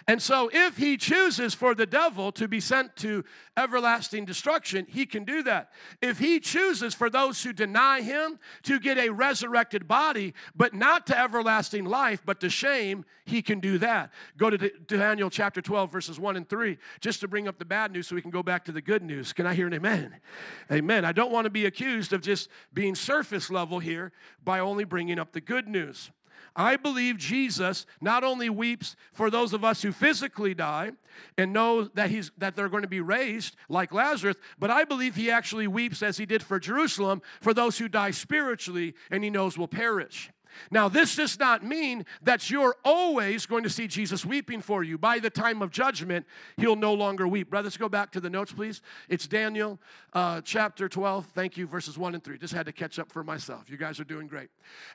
And 0.09 0.23
so, 0.23 0.49
if 0.51 0.79
he 0.79 0.97
chooses 0.97 1.53
for 1.53 1.75
the 1.75 1.85
devil 1.85 2.33
to 2.33 2.49
be 2.49 2.61
sent 2.61 2.97
to 2.97 3.27
everlasting 3.59 4.25
destruction, 4.25 4.87
he 4.89 5.05
can 5.05 5.25
do 5.25 5.43
that. 5.43 5.71
If 6.01 6.19
he 6.19 6.41
chooses 6.41 6.95
for 6.95 7.11
those 7.11 7.43
who 7.43 7.53
deny 7.53 8.01
him 8.01 8.39
to 8.63 8.81
get 8.81 8.97
a 8.97 9.11
resurrected 9.11 9.87
body, 9.87 10.33
but 10.57 10.73
not 10.73 11.07
to 11.09 11.19
everlasting 11.19 11.85
life, 11.85 12.23
but 12.25 12.41
to 12.41 12.49
shame, 12.49 13.05
he 13.27 13.43
can 13.43 13.61
do 13.61 13.77
that. 13.79 14.11
Go 14.39 14.49
to 14.49 14.71
Daniel 14.87 15.29
chapter 15.29 15.61
12, 15.61 15.93
verses 15.93 16.19
1 16.19 16.37
and 16.37 16.49
3, 16.49 16.79
just 17.01 17.21
to 17.21 17.29
bring 17.29 17.47
up 17.47 17.59
the 17.59 17.67
bad 17.67 17.93
news 17.93 18.07
so 18.07 18.15
we 18.15 18.23
can 18.23 18.31
go 18.31 18.43
back 18.43 18.65
to 18.65 18.73
the 18.73 18.81
good 18.81 19.03
news. 19.03 19.35
Can 19.35 19.47
I 19.47 19.53
hear 19.53 19.67
an 19.67 19.75
amen? 19.75 20.17
Amen. 20.73 21.05
I 21.05 21.13
don't 21.13 21.31
want 21.31 21.45
to 21.45 21.51
be 21.51 21.67
accused 21.67 22.15
of 22.15 22.23
just 22.23 22.49
being 22.73 22.95
surface 22.95 23.51
level 23.51 23.79
here 23.79 24.13
by 24.43 24.61
only 24.61 24.85
bringing 24.85 25.19
up 25.19 25.33
the 25.33 25.43
good 25.43 25.69
news. 25.69 26.11
I 26.57 26.77
believe 26.77 27.17
Jesus 27.17 27.87
not 28.01 28.25
only 28.25 28.51
weeps 28.51 28.97
for 29.13 29.31
those 29.31 29.53
of 29.53 29.65
us 29.65 29.83
who 29.83 29.93
physically 29.93 30.55
die 30.55 30.93
and 31.37 31.53
know 31.53 31.85
that 31.85 32.11
he's 32.11 32.31
that 32.39 32.57
they're 32.57 32.69
going 32.69 32.83
to 32.83 32.89
be 32.89 33.01
raised 33.01 33.57
like 33.69 33.93
Lazarus, 33.93 34.37
but 34.59 34.71
I 34.71 34.85
believe 34.85 35.15
he 35.15 35.31
actually 35.31 35.67
weeps 35.67 36.03
as 36.03 36.19
he 36.19 36.27
did 36.27 36.43
for 36.43 36.59
Jerusalem 36.59 37.23
for 37.41 37.55
those 37.55 37.79
who 37.79 37.89
die 37.89 38.11
spiritually 38.11 38.95
and 39.11 39.23
he 39.25 39.31
knows 39.31 39.57
will 39.57 39.69
perish. 39.69 40.31
Now, 40.71 40.89
this 40.89 41.17
does 41.17 41.39
not 41.39 41.65
mean 41.65 42.05
that 42.23 42.51
you're 42.51 42.77
always 42.85 43.47
going 43.47 43.63
to 43.65 43.71
see 43.71 43.87
Jesus 43.87 44.25
weeping 44.25 44.61
for 44.61 44.83
you. 44.83 44.99
By 44.99 45.19
the 45.19 45.31
time 45.31 45.63
of 45.63 45.71
judgment, 45.71 46.27
he'll 46.57 46.77
no 46.77 46.95
longer 46.95 47.27
weep. 47.27 47.51
Brothers, 47.51 47.77
go 47.77 47.89
back 47.89 48.11
to 48.13 48.21
the 48.21 48.31
notes, 48.31 48.53
please. 48.53 48.83
It's 49.09 49.27
Daniel 49.27 49.79
uh, 50.13 50.41
chapter 50.43 50.89
12. 50.89 51.27
Thank 51.35 51.57
you, 51.57 51.67
verses 51.67 51.99
1 51.99 52.15
and 52.15 52.25
3. 52.25 52.39
Just 52.39 52.55
had 52.55 52.67
to 52.67 52.73
catch 52.73 52.99
up 52.99 53.11
for 53.11 53.23
myself. 53.23 53.71
You 53.71 53.77
guys 53.77 54.01
are 54.01 54.05
doing 54.05 54.27
great. 54.27 54.49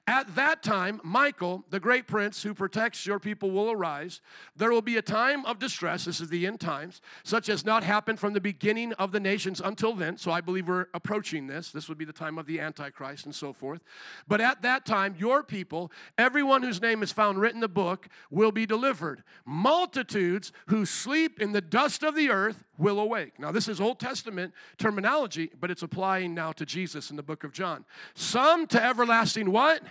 At 0.07 0.33
that 0.35 0.63
time, 0.63 0.99
Michael, 1.03 1.63
the 1.69 1.79
great 1.79 2.07
prince 2.07 2.43
who 2.43 2.53
protects 2.53 3.05
your 3.05 3.19
people, 3.19 3.51
will 3.51 3.71
arise. 3.71 4.21
There 4.55 4.71
will 4.71 4.81
be 4.81 4.97
a 4.97 5.01
time 5.01 5.45
of 5.45 5.59
distress. 5.59 6.05
This 6.05 6.21
is 6.21 6.29
the 6.29 6.47
end 6.47 6.59
times, 6.59 7.01
such 7.23 7.49
as 7.49 7.65
not 7.65 7.83
happened 7.83 8.19
from 8.19 8.33
the 8.33 8.41
beginning 8.41 8.93
of 8.93 9.11
the 9.11 9.19
nations 9.19 9.61
until 9.63 9.93
then. 9.93 10.17
So 10.17 10.31
I 10.31 10.41
believe 10.41 10.67
we're 10.67 10.87
approaching 10.93 11.47
this. 11.47 11.71
This 11.71 11.89
would 11.89 11.97
be 11.97 12.05
the 12.05 12.13
time 12.13 12.37
of 12.37 12.45
the 12.45 12.59
Antichrist 12.59 13.25
and 13.25 13.35
so 13.35 13.53
forth. 13.53 13.83
But 14.27 14.41
at 14.41 14.61
that 14.61 14.85
time, 14.85 15.15
people, 15.47 15.91
everyone 16.17 16.63
whose 16.63 16.81
name 16.81 17.03
is 17.03 17.11
found 17.11 17.39
written 17.39 17.57
in 17.57 17.61
the 17.61 17.67
book, 17.67 18.07
will 18.29 18.51
be 18.51 18.65
delivered. 18.65 19.23
Multitudes 19.45 20.51
who 20.67 20.85
sleep 20.85 21.41
in 21.41 21.51
the 21.51 21.61
dust 21.61 22.03
of 22.03 22.15
the 22.15 22.29
earth 22.29 22.63
will 22.77 22.99
awake. 22.99 23.39
Now, 23.39 23.51
this 23.51 23.67
is 23.67 23.79
Old 23.79 23.99
Testament 23.99 24.53
terminology, 24.77 25.51
but 25.59 25.71
it's 25.71 25.83
applying 25.83 26.33
now 26.33 26.51
to 26.53 26.65
Jesus 26.65 27.09
in 27.09 27.15
the 27.15 27.23
book 27.23 27.43
of 27.43 27.53
John. 27.53 27.85
Some 28.13 28.67
to 28.67 28.83
everlasting 28.83 29.51
what? 29.51 29.81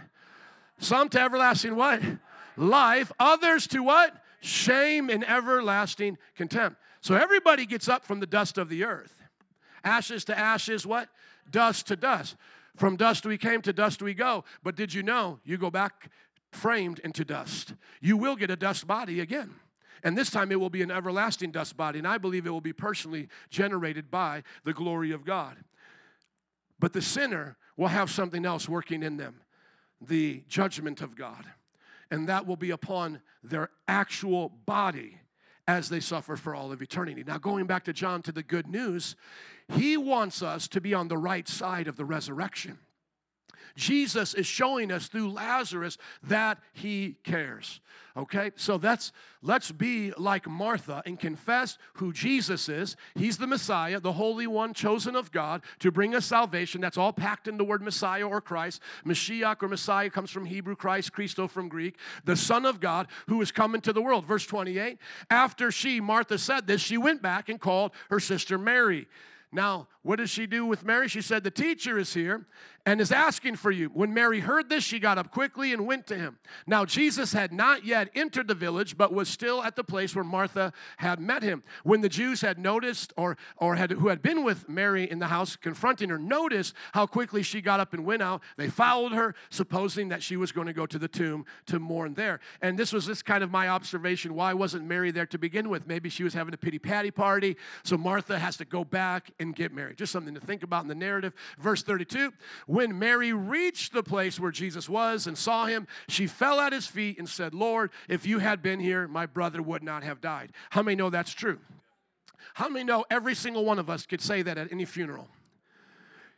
Some 0.79 1.09
to 1.11 1.21
everlasting 1.21 1.77
what? 1.77 2.03
Life. 2.57 3.13
Others 3.19 3.67
to 3.69 3.83
what? 3.83 4.15
Shame 4.41 5.09
and 5.11 5.29
everlasting 5.29 6.19
contempt. 6.37 6.77
So 7.01 7.15
everybody 7.15 7.67
gets 7.67 7.89
up 7.89 8.05
from 8.05 8.21
the 8.21 8.27
dust 8.27 8.59
of 8.59 8.69
the 8.69 8.85
earth. 8.85 9.15
Ashes 9.85 10.25
to 10.27 10.39
ashes, 10.39 10.87
what? 10.87 11.09
Dust 11.51 11.89
to 11.89 11.97
dust. 11.97 12.37
From 12.83 12.97
dust 12.97 13.25
we 13.25 13.39
came, 13.39 13.63
to 13.63 13.73
dust 13.73 14.03
we 14.03 14.13
go. 14.13 14.43
But 14.65 14.75
did 14.75 14.93
you 14.93 15.05
know 15.05 15.39
you 15.45 15.57
go 15.57 15.71
back 15.71 16.11
framed 16.51 16.99
into 17.05 17.25
dust? 17.25 17.75
You 18.01 18.17
will 18.17 18.35
get 18.35 18.51
a 18.51 18.57
dust 18.57 18.89
body 18.89 19.21
again. 19.21 19.55
And 20.03 20.19
this 20.19 20.31
time 20.31 20.51
it 20.51 20.59
will 20.59 20.69
be 20.69 20.83
an 20.83 20.91
everlasting 20.91 21.53
dust 21.53 21.77
body. 21.77 22.01
And 22.01 22.09
I 22.09 22.19
believe 22.19 22.45
it 22.45 22.51
will 22.51 22.61
be 22.61 22.73
personally 22.73 23.29
generated 23.51 24.11
by 24.11 24.43
the 24.65 24.73
glory 24.73 25.13
of 25.13 25.25
God. 25.25 25.59
But 26.81 26.93
the 26.93 27.01
sinner 27.01 27.57
will 27.77 27.87
have 27.87 28.11
something 28.11 28.45
else 28.45 28.69
working 28.69 29.05
in 29.05 29.17
them 29.17 29.37
the 30.01 30.43
judgment 30.49 31.03
of 31.03 31.15
God. 31.15 31.45
And 32.11 32.29
that 32.29 32.49
will 32.49 32.57
be 32.57 32.71
upon 32.71 33.23
their 33.45 33.71
actual 33.87 34.49
body 34.67 35.21
as 35.69 35.89
they 35.89 36.01
suffer 36.01 36.37
for 36.37 36.55
all 36.55 36.73
of 36.73 36.83
eternity. 36.83 37.25
Now, 37.27 37.39
going 37.39 37.67
back 37.67 37.85
to 37.85 37.93
John 37.93 38.23
to 38.23 38.33
the 38.33 38.43
good 38.43 38.67
news, 38.67 39.17
he 39.69 39.97
wants 39.97 40.43
us 40.43 40.67
to 40.69 40.81
be 40.81 40.93
on 40.93 41.09
the 41.09 41.19
right 41.19 41.49
side 41.49 41.87
of 41.87 41.97
the 41.97 42.05
resurrection. 42.05 42.79
Jesus 43.77 44.35
is 44.35 44.47
showing 44.47 44.93
us 44.93 45.09
through 45.09 45.33
Lazarus 45.33 45.99
that 46.23 46.59
he 46.73 47.17
cares. 47.25 47.81
Okay? 48.17 48.51
So 48.57 48.77
that's 48.79 49.13
let's 49.41 49.73
be 49.73 50.13
like 50.19 50.47
Martha 50.49 51.03
and 51.07 51.19
confess 51.19 51.79
who 51.95 52.13
Jesus 52.13 52.69
is. 52.69 52.97
He's 53.15 53.39
the 53.39 53.47
Messiah, 53.47 54.01
the 54.01 54.13
Holy 54.13 54.47
One 54.47 54.75
chosen 54.75 55.17
of 55.17 55.33
God 55.33 55.63
to 55.79 55.91
bring 55.91 56.15
us 56.15 56.27
salvation. 56.27 56.81
That's 56.81 56.99
all 56.99 57.13
packed 57.13 57.49
in 57.49 57.57
the 57.57 57.65
word 57.65 57.83
Messiah 57.83 58.29
or 58.29 58.41
Christ. 58.41 58.83
Mashiach 59.07 59.63
or 59.63 59.69
Messiah 59.69 60.11
comes 60.11 60.31
from 60.31 60.45
Hebrew, 60.45 60.77
Christ, 60.77 61.13
Christo 61.13 61.49
from 61.49 61.69
Greek. 61.69 61.97
The 62.25 62.37
Son 62.37 62.67
of 62.67 62.81
God 62.81 63.07
who 63.29 63.41
is 63.41 63.51
come 63.51 63.75
into 63.75 63.93
the 63.93 64.03
world. 64.03 64.27
Verse 64.27 64.47
28. 64.47 64.99
After 65.31 65.71
she, 65.71 66.01
Martha, 66.01 66.39
said 66.39 66.67
this, 66.67 66.81
she 66.81 66.99
went 66.99 67.23
back 67.23 67.49
and 67.49 67.61
called 67.61 67.93
her 68.11 68.21
sister 68.21 68.59
Mary. 68.59 69.09
Now, 69.55 69.89
what 70.01 70.17
does 70.17 70.31
she 70.31 70.47
do 70.47 70.65
with 70.65 70.85
Mary? 70.85 71.09
She 71.09 71.21
said, 71.21 71.45
The 71.45 71.51
teacher 71.51 71.99
is 71.99 72.15
here 72.15 72.47
and 72.85 73.01
is 73.01 73.13
asking 73.13 73.57
for 73.57 73.71
you. 73.71 73.89
When 73.89 74.13
Mary 74.13 74.41
heard 74.41 74.69
this, 74.69 74.83
she 74.83 74.99
got 74.99 75.17
up 75.17 75.31
quickly 75.31 75.73
and 75.73 75.87
went 75.87 76.07
to 76.09 76.17
him. 76.17 76.39
Now, 76.67 76.85
Jesus 76.85 77.33
had 77.33 77.53
not 77.53 77.85
yet 77.85 78.11
entered 78.15 78.49
the 78.49 78.55
village, 78.55 78.97
but 78.97 79.13
was 79.13 79.29
still 79.29 79.63
at 79.63 79.77
the 79.77 79.85
place 79.85 80.17
where 80.17 80.25
Martha 80.25 80.73
had 80.97 81.21
met 81.21 81.43
him. 81.43 81.63
When 81.85 82.01
the 82.01 82.09
Jews 82.09 82.41
had 82.41 82.59
noticed, 82.59 83.13
or, 83.17 83.37
or 83.57 83.77
had, 83.77 83.93
who 83.93 84.09
had 84.09 84.21
been 84.21 84.43
with 84.43 84.69
Mary 84.69 85.09
in 85.09 85.21
the 85.21 85.29
house 85.29 85.55
confronting 85.55 86.09
her, 86.09 86.19
noticed 86.19 86.75
how 86.93 87.07
quickly 87.07 87.43
she 87.43 87.61
got 87.61 87.79
up 87.79 87.93
and 87.93 88.05
went 88.05 88.21
out, 88.21 88.43
they 88.57 88.69
followed 88.69 89.13
her, 89.13 89.37
supposing 89.51 90.09
that 90.09 90.23
she 90.23 90.37
was 90.37 90.51
going 90.51 90.67
to 90.67 90.73
go 90.73 90.87
to 90.87 90.99
the 90.99 91.09
tomb 91.09 91.45
to 91.67 91.79
mourn 91.79 92.15
there. 92.15 92.41
And 92.61 92.77
this 92.77 92.93
was 92.93 93.07
this 93.07 93.23
kind 93.23 93.45
of 93.45 93.51
my 93.51 93.69
observation. 93.69 94.35
Why 94.35 94.55
wasn't 94.55 94.87
Mary 94.87 95.13
there 95.13 95.27
to 95.27 95.39
begin 95.39 95.69
with? 95.69 95.87
Maybe 95.87 96.09
she 96.09 96.25
was 96.25 96.35
having 96.35 96.53
a 96.53 96.59
pity 96.59 96.81
patty 96.81 97.13
party, 97.13 97.57
so 97.85 97.97
Martha 97.97 98.39
has 98.39 98.57
to 98.57 98.65
go 98.65 98.85
back 98.85 99.31
and 99.39 99.55
get 99.55 99.73
Mary. 99.73 99.95
Just 99.95 100.11
something 100.11 100.35
to 100.35 100.41
think 100.41 100.65
about 100.65 100.83
in 100.83 100.89
the 100.89 100.97
narrative. 100.97 101.33
Verse 101.61 101.85
32 101.85 102.33
When 102.73 102.99
Mary 102.99 103.35
reached 103.35 103.93
the 103.93 104.03
place 104.03 104.41
where 104.41 104.51
Jesus 104.51 104.89
was 104.89 105.27
and 105.27 105.37
saw 105.37 105.67
him, 105.67 105.87
she 106.09 106.27
fell 106.27 106.59
at 106.59 106.73
his 106.73 106.87
feet 106.87 107.19
and 107.19 107.29
said, 107.29 107.53
Lord, 107.53 107.91
if 108.09 108.25
you 108.27 108.39
had 108.39 108.63
been 108.63 108.81
here, 108.81 109.07
my 109.07 109.27
brother 109.27 109.61
would 109.61 109.83
not 109.83 110.03
have 110.05 110.23
died. 110.23 110.53
How 110.71 110.81
many 110.83 110.95
know 110.95 111.11
that's 111.11 111.35
true? 111.35 111.59
How 112.55 112.71
many 112.71 112.87
know 112.87 113.05
every 113.11 113.35
single 113.35 113.67
one 113.67 113.79
of 113.79 113.91
us 113.91 114.07
could 114.07 114.23
say 114.23 114.41
that 114.41 114.57
at 114.57 114.73
any 114.73 114.87
funeral? 114.87 115.29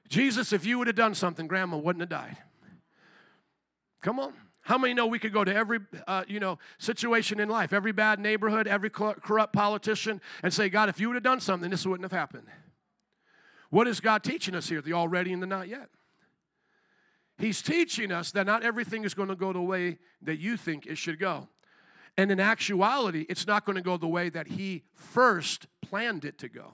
Jesus, 0.08 0.52
if 0.52 0.66
you 0.66 0.76
would 0.78 0.88
have 0.88 0.96
done 0.96 1.14
something, 1.14 1.46
grandma 1.46 1.76
wouldn't 1.76 2.00
have 2.00 2.08
died. 2.08 2.36
Come 4.02 4.18
on. 4.18 4.34
How 4.62 4.76
many 4.76 4.92
know 4.92 5.06
we 5.06 5.20
could 5.20 5.32
go 5.32 5.44
to 5.44 5.54
every 5.54 5.78
uh, 6.08 6.24
you 6.26 6.40
know 6.40 6.58
situation 6.78 7.38
in 7.38 7.48
life, 7.48 7.72
every 7.72 7.92
bad 7.92 8.18
neighborhood, 8.18 8.66
every 8.66 8.90
corrupt 8.90 9.52
politician, 9.52 10.20
and 10.42 10.52
say, 10.52 10.68
God, 10.68 10.88
if 10.88 10.98
you 10.98 11.06
would 11.06 11.14
have 11.14 11.22
done 11.22 11.38
something, 11.38 11.70
this 11.70 11.86
wouldn't 11.86 12.10
have 12.10 12.18
happened. 12.18 12.48
What 13.70 13.86
is 13.86 14.00
God 14.00 14.24
teaching 14.24 14.56
us 14.56 14.68
here? 14.68 14.82
The 14.82 14.94
already 14.94 15.32
and 15.32 15.40
the 15.40 15.46
not 15.46 15.68
yet. 15.68 15.90
He's 17.44 17.60
teaching 17.60 18.10
us 18.10 18.30
that 18.32 18.46
not 18.46 18.62
everything 18.62 19.04
is 19.04 19.12
going 19.12 19.28
to 19.28 19.36
go 19.36 19.52
the 19.52 19.60
way 19.60 19.98
that 20.22 20.38
you 20.38 20.56
think 20.56 20.86
it 20.86 20.96
should 20.96 21.18
go. 21.18 21.46
And 22.16 22.32
in 22.32 22.40
actuality, 22.40 23.26
it's 23.28 23.46
not 23.46 23.66
going 23.66 23.76
to 23.76 23.82
go 23.82 23.98
the 23.98 24.08
way 24.08 24.30
that 24.30 24.46
He 24.46 24.84
first 24.94 25.66
planned 25.82 26.24
it 26.24 26.38
to 26.38 26.48
go. 26.48 26.72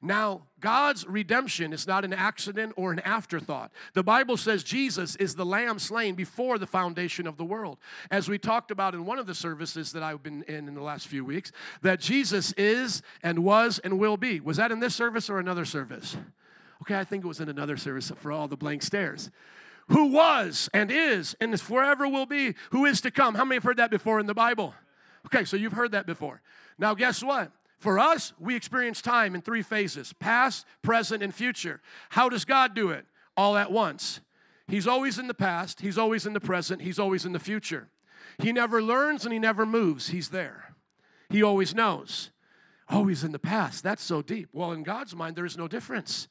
Now, 0.00 0.44
God's 0.58 1.06
redemption 1.06 1.74
is 1.74 1.86
not 1.86 2.02
an 2.02 2.14
accident 2.14 2.72
or 2.76 2.92
an 2.92 3.00
afterthought. 3.00 3.72
The 3.92 4.02
Bible 4.02 4.38
says 4.38 4.64
Jesus 4.64 5.16
is 5.16 5.34
the 5.34 5.44
lamb 5.44 5.78
slain 5.78 6.14
before 6.14 6.56
the 6.56 6.66
foundation 6.66 7.26
of 7.26 7.36
the 7.36 7.44
world. 7.44 7.76
As 8.10 8.30
we 8.30 8.38
talked 8.38 8.70
about 8.70 8.94
in 8.94 9.04
one 9.04 9.18
of 9.18 9.26
the 9.26 9.34
services 9.34 9.92
that 9.92 10.02
I've 10.02 10.22
been 10.22 10.44
in 10.44 10.66
in 10.66 10.74
the 10.74 10.82
last 10.82 11.08
few 11.08 11.26
weeks, 11.26 11.52
that 11.82 12.00
Jesus 12.00 12.52
is 12.52 13.02
and 13.22 13.40
was 13.40 13.80
and 13.80 13.98
will 13.98 14.16
be. 14.16 14.40
Was 14.40 14.56
that 14.56 14.72
in 14.72 14.80
this 14.80 14.94
service 14.94 15.28
or 15.28 15.38
another 15.38 15.66
service? 15.66 16.16
Okay, 16.82 16.98
I 16.98 17.04
think 17.04 17.24
it 17.24 17.28
was 17.28 17.38
in 17.38 17.48
another 17.48 17.76
service 17.76 18.10
for 18.16 18.32
all 18.32 18.48
the 18.48 18.56
blank 18.56 18.82
stares. 18.82 19.30
Who 19.88 20.06
was 20.06 20.68
and 20.74 20.90
is 20.90 21.36
and 21.40 21.54
is 21.54 21.62
forever 21.62 22.08
will 22.08 22.26
be, 22.26 22.54
who 22.70 22.86
is 22.86 23.00
to 23.02 23.12
come. 23.12 23.36
How 23.36 23.44
many 23.44 23.56
have 23.56 23.62
heard 23.62 23.76
that 23.76 23.90
before 23.90 24.18
in 24.18 24.26
the 24.26 24.34
Bible? 24.34 24.74
Okay, 25.26 25.44
so 25.44 25.56
you've 25.56 25.74
heard 25.74 25.92
that 25.92 26.06
before. 26.06 26.42
Now, 26.78 26.94
guess 26.94 27.22
what? 27.22 27.52
For 27.78 28.00
us, 28.00 28.32
we 28.40 28.56
experience 28.56 29.00
time 29.00 29.36
in 29.36 29.42
three 29.42 29.62
phases 29.62 30.12
past, 30.12 30.66
present, 30.82 31.22
and 31.22 31.32
future. 31.32 31.80
How 32.10 32.28
does 32.28 32.44
God 32.44 32.74
do 32.74 32.90
it? 32.90 33.06
All 33.36 33.56
at 33.56 33.70
once. 33.70 34.20
He's 34.66 34.88
always 34.88 35.20
in 35.20 35.28
the 35.28 35.34
past, 35.34 35.82
He's 35.82 35.98
always 35.98 36.26
in 36.26 36.32
the 36.32 36.40
present, 36.40 36.82
He's 36.82 36.98
always 36.98 37.24
in 37.24 37.32
the 37.32 37.38
future. 37.38 37.88
He 38.38 38.52
never 38.52 38.82
learns 38.82 39.24
and 39.24 39.32
He 39.32 39.38
never 39.38 39.64
moves, 39.64 40.08
He's 40.08 40.30
there. 40.30 40.74
He 41.30 41.44
always 41.44 41.76
knows. 41.76 42.30
Oh, 42.90 42.98
always 42.98 43.22
in 43.22 43.30
the 43.30 43.38
past. 43.38 43.84
That's 43.84 44.02
so 44.02 44.20
deep. 44.20 44.48
Well, 44.52 44.72
in 44.72 44.82
God's 44.82 45.14
mind, 45.14 45.36
there 45.36 45.46
is 45.46 45.56
no 45.56 45.68
difference. 45.68 46.28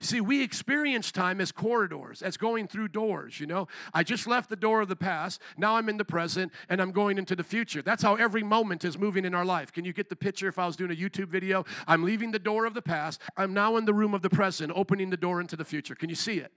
See, 0.00 0.20
we 0.20 0.42
experience 0.42 1.10
time 1.10 1.40
as 1.40 1.52
corridors, 1.52 2.22
as 2.22 2.36
going 2.36 2.68
through 2.68 2.88
doors, 2.88 3.40
you 3.40 3.46
know. 3.46 3.68
I 3.94 4.02
just 4.02 4.26
left 4.26 4.50
the 4.50 4.56
door 4.56 4.80
of 4.80 4.88
the 4.88 4.96
past, 4.96 5.40
now 5.56 5.76
I'm 5.76 5.88
in 5.88 5.96
the 5.96 6.04
present, 6.04 6.52
and 6.68 6.80
I'm 6.80 6.92
going 6.92 7.18
into 7.18 7.34
the 7.34 7.44
future. 7.44 7.82
That's 7.82 8.02
how 8.02 8.16
every 8.16 8.42
moment 8.42 8.84
is 8.84 8.98
moving 8.98 9.24
in 9.24 9.34
our 9.34 9.44
life. 9.44 9.72
Can 9.72 9.84
you 9.84 9.92
get 9.92 10.08
the 10.08 10.16
picture 10.16 10.48
if 10.48 10.58
I 10.58 10.66
was 10.66 10.76
doing 10.76 10.90
a 10.90 10.94
YouTube 10.94 11.28
video? 11.28 11.64
I'm 11.86 12.04
leaving 12.04 12.30
the 12.30 12.38
door 12.38 12.66
of 12.66 12.74
the 12.74 12.82
past, 12.82 13.20
I'm 13.36 13.54
now 13.54 13.76
in 13.76 13.84
the 13.84 13.94
room 13.94 14.14
of 14.14 14.22
the 14.22 14.30
present, 14.30 14.72
opening 14.74 15.10
the 15.10 15.16
door 15.16 15.40
into 15.40 15.56
the 15.56 15.64
future. 15.64 15.94
Can 15.94 16.08
you 16.08 16.16
see 16.16 16.38
it? 16.38 16.52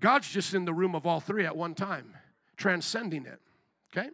God's 0.00 0.30
just 0.30 0.54
in 0.54 0.64
the 0.64 0.74
room 0.74 0.94
of 0.94 1.06
all 1.06 1.20
three 1.20 1.44
at 1.44 1.56
one 1.56 1.74
time, 1.74 2.14
transcending 2.56 3.26
it, 3.26 3.40
okay? 3.92 4.10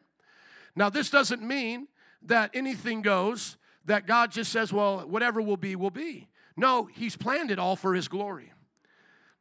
Now, 0.77 0.91
this 0.91 1.11
doesn't 1.11 1.43
mean 1.43 1.89
that 2.23 2.51
anything 2.55 3.03
goes, 3.03 3.57
that 3.85 4.07
God 4.07 4.33
just 4.33 4.51
says, 4.51 4.73
well, 4.73 5.01
whatever 5.01 5.43
will 5.43 5.57
be, 5.57 5.77
will 5.77 5.91
be. 5.91 6.29
No, 6.57 6.85
he's 6.85 7.17
planned 7.17 7.51
it 7.51 7.59
all 7.59 7.77
for 7.77 7.95
his 7.95 8.09
glory. 8.09 8.53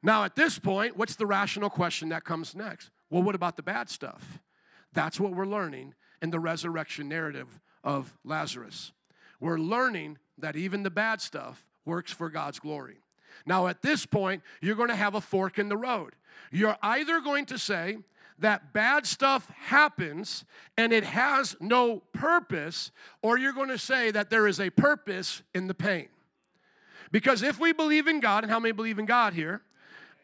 Now, 0.02 0.24
at 0.24 0.36
this 0.36 0.60
point, 0.60 0.98
what's 0.98 1.16
the 1.16 1.26
rational 1.26 1.70
question 1.70 2.10
that 2.10 2.24
comes 2.24 2.56
next? 2.56 2.92
Well, 3.10 3.24
what 3.24 3.36
about 3.36 3.56
the 3.56 3.64
bad 3.64 3.90
stuff? 3.90 4.40
That's 4.92 5.20
what 5.20 5.34
we're 5.34 5.46
learning 5.46 5.94
in 6.22 6.30
the 6.30 6.40
resurrection 6.40 7.08
narrative 7.08 7.60
of 7.84 8.18
Lazarus. 8.24 8.92
We're 9.40 9.58
learning 9.58 10.18
that 10.38 10.56
even 10.56 10.84
the 10.84 10.90
bad 10.90 11.22
stuff 11.22 11.66
works 11.86 12.12
for 12.12 12.30
God's 12.30 12.60
glory. 12.60 12.98
Now, 13.46 13.68
at 13.68 13.82
this 13.82 14.06
point, 14.06 14.42
you're 14.62 14.76
going 14.76 14.90
to 14.90 14.96
have 14.96 15.16
a 15.16 15.22
fork 15.22 15.60
in 15.60 15.70
the 15.70 15.78
road. 15.78 16.16
You're 16.52 16.78
either 16.82 17.20
going 17.20 17.46
to 17.48 17.58
say 17.58 17.98
that 18.40 18.74
bad 18.74 19.06
stuff 19.06 19.50
happens 19.50 20.46
and 20.78 20.92
it 20.92 21.04
has 21.04 21.56
no 21.60 22.02
purpose, 22.14 22.92
or 23.22 23.38
you're 23.38 23.54
going 23.54 23.70
to 23.70 23.78
say 23.78 24.12
that 24.12 24.30
there 24.30 24.48
is 24.48 24.60
a 24.60 24.70
purpose 24.70 25.44
in 25.54 25.68
the 25.68 25.74
pain. 25.74 26.08
Because 27.14 27.44
if 27.44 27.60
we 27.60 27.74
believe 27.74 28.08
in 28.08 28.20
God, 28.20 28.44
and 28.44 28.52
how 28.52 28.60
many 28.60 28.72
believe 28.74 28.98
in 28.98 29.06
God 29.06 29.34
here? 29.34 29.62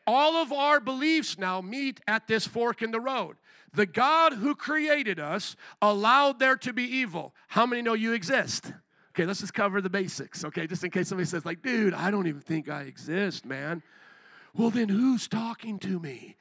All 0.07 0.37
of 0.37 0.51
our 0.51 0.79
beliefs 0.79 1.37
now 1.37 1.61
meet 1.61 2.01
at 2.07 2.27
this 2.27 2.47
fork 2.47 2.81
in 2.81 2.89
the 2.89 2.99
road. 2.99 3.37
The 3.73 3.85
God 3.85 4.33
who 4.33 4.55
created 4.55 5.19
us 5.19 5.55
allowed 5.83 6.39
there 6.39 6.55
to 6.57 6.73
be 6.73 6.83
evil. 6.83 7.35
How 7.47 7.67
many 7.67 7.83
know 7.83 7.93
you 7.93 8.13
exist? 8.13 8.73
Okay, 9.11 9.27
let's 9.27 9.41
just 9.41 9.53
cover 9.53 9.81
the 9.81 9.89
basics, 9.89 10.43
okay? 10.43 10.65
Just 10.65 10.83
in 10.83 10.89
case 10.89 11.09
somebody 11.09 11.27
says, 11.27 11.45
like, 11.45 11.61
dude, 11.61 11.93
I 11.93 12.09
don't 12.09 12.25
even 12.25 12.41
think 12.41 12.69
I 12.69 12.81
exist, 12.81 13.45
man. 13.45 13.83
Well, 14.55 14.71
then 14.71 14.89
who's 14.89 15.27
talking 15.27 15.77
to 15.79 15.99
me? 15.99 16.37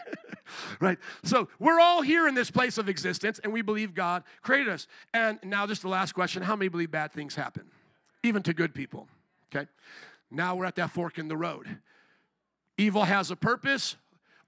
right? 0.80 0.98
So 1.24 1.48
we're 1.58 1.80
all 1.80 2.02
here 2.02 2.28
in 2.28 2.36
this 2.36 2.52
place 2.52 2.78
of 2.78 2.88
existence, 2.88 3.40
and 3.42 3.52
we 3.52 3.62
believe 3.62 3.94
God 3.94 4.22
created 4.42 4.68
us. 4.68 4.86
And 5.12 5.40
now, 5.42 5.66
just 5.66 5.82
the 5.82 5.88
last 5.88 6.12
question 6.12 6.44
how 6.44 6.54
many 6.54 6.68
believe 6.68 6.92
bad 6.92 7.10
things 7.12 7.34
happen, 7.34 7.64
even 8.22 8.44
to 8.44 8.54
good 8.54 8.74
people? 8.74 9.08
Okay? 9.54 9.68
Now 10.30 10.54
we're 10.54 10.64
at 10.64 10.76
that 10.76 10.90
fork 10.90 11.18
in 11.18 11.28
the 11.28 11.36
road. 11.36 11.78
Evil 12.78 13.04
has 13.04 13.30
a 13.30 13.36
purpose, 13.36 13.96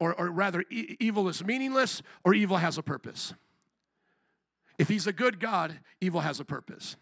or, 0.01 0.15
or 0.15 0.31
rather, 0.31 0.65
e- 0.71 0.97
evil 0.99 1.29
is 1.29 1.45
meaningless, 1.45 2.03
or 2.25 2.35
evil 2.35 2.57
has 2.57 2.79
a 2.79 2.83
purpose. 2.83 3.35
If 4.79 4.89
he's 4.89 5.07
a 5.07 5.13
good 5.13 5.39
God, 5.39 5.79
evil 6.01 6.21
has 6.21 6.41
a 6.41 6.45
purpose. 6.45 6.97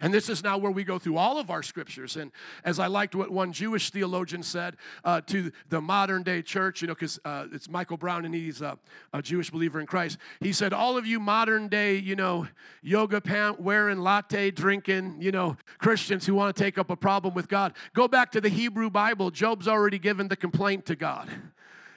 And 0.00 0.12
this 0.12 0.28
is 0.28 0.44
now 0.44 0.58
where 0.58 0.70
we 0.70 0.84
go 0.84 0.98
through 0.98 1.16
all 1.16 1.38
of 1.38 1.50
our 1.50 1.62
scriptures. 1.62 2.16
And 2.16 2.30
as 2.64 2.78
I 2.78 2.86
liked 2.86 3.14
what 3.14 3.30
one 3.30 3.52
Jewish 3.52 3.90
theologian 3.90 4.42
said 4.42 4.76
uh, 5.04 5.22
to 5.22 5.50
the 5.70 5.80
modern 5.80 6.22
day 6.22 6.42
church, 6.42 6.82
you 6.82 6.88
know, 6.88 6.94
because 6.94 7.18
uh, 7.24 7.46
it's 7.52 7.68
Michael 7.68 7.96
Brown 7.96 8.26
and 8.26 8.34
he's 8.34 8.60
a, 8.60 8.78
a, 9.14 9.22
Jewish 9.22 9.50
believer 9.50 9.80
in 9.80 9.86
Christ. 9.86 10.18
He 10.40 10.52
said, 10.52 10.72
All 10.72 10.98
of 10.98 11.06
you 11.06 11.18
modern 11.18 11.68
day, 11.68 11.96
you 11.96 12.14
know, 12.14 12.46
yoga 12.82 13.20
pant 13.20 13.60
wearing, 13.60 14.00
latte 14.00 14.50
drinking, 14.50 15.16
you 15.20 15.32
know, 15.32 15.56
Christians 15.78 16.26
who 16.26 16.34
want 16.34 16.54
to 16.54 16.62
take 16.62 16.76
up 16.76 16.90
a 16.90 16.96
problem 16.96 17.32
with 17.32 17.48
God, 17.48 17.72
go 17.94 18.06
back 18.06 18.30
to 18.32 18.40
the 18.40 18.50
Hebrew 18.50 18.90
Bible. 18.90 19.30
Job's 19.30 19.66
already 19.66 19.98
given 19.98 20.28
the 20.28 20.36
complaint 20.36 20.84
to 20.86 20.96
God. 20.96 21.30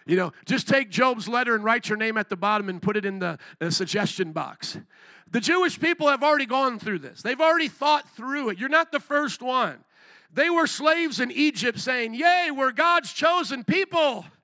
You 0.10 0.16
know, 0.16 0.34
just 0.45 0.68
take 0.68 0.89
Job's 0.89 1.30
letter 1.30 1.53
and 1.53 1.64
write 1.64 1.88
your 1.88 1.97
name 1.97 2.18
at 2.18 2.30
the 2.30 2.36
bottom 2.36 2.68
and 2.68 2.82
put 2.82 2.97
it 2.97 3.05
in 3.05 3.20
the, 3.20 3.38
the 3.60 3.72
suggestion 3.72 4.32
box. 4.32 4.76
The 5.30 5.39
Jewish 5.39 5.80
people 5.80 6.07
have 6.07 6.24
already 6.24 6.47
gone 6.47 6.80
through 6.80 6.99
this, 6.99 7.22
they've 7.22 7.39
already 7.39 7.68
thought 7.68 8.10
through 8.16 8.49
it. 8.49 8.57
You're 8.57 8.70
not 8.70 8.91
the 8.91 8.99
first 8.99 9.43
one. 9.43 9.84
They 10.34 10.49
were 10.49 10.66
slaves 10.66 11.20
in 11.20 11.32
Egypt 11.32 11.80
saying, 11.80 12.16
Yay, 12.16 12.49
we're 12.51 12.72
God's 12.72 13.14
chosen 13.14 13.64
people. 13.64 14.26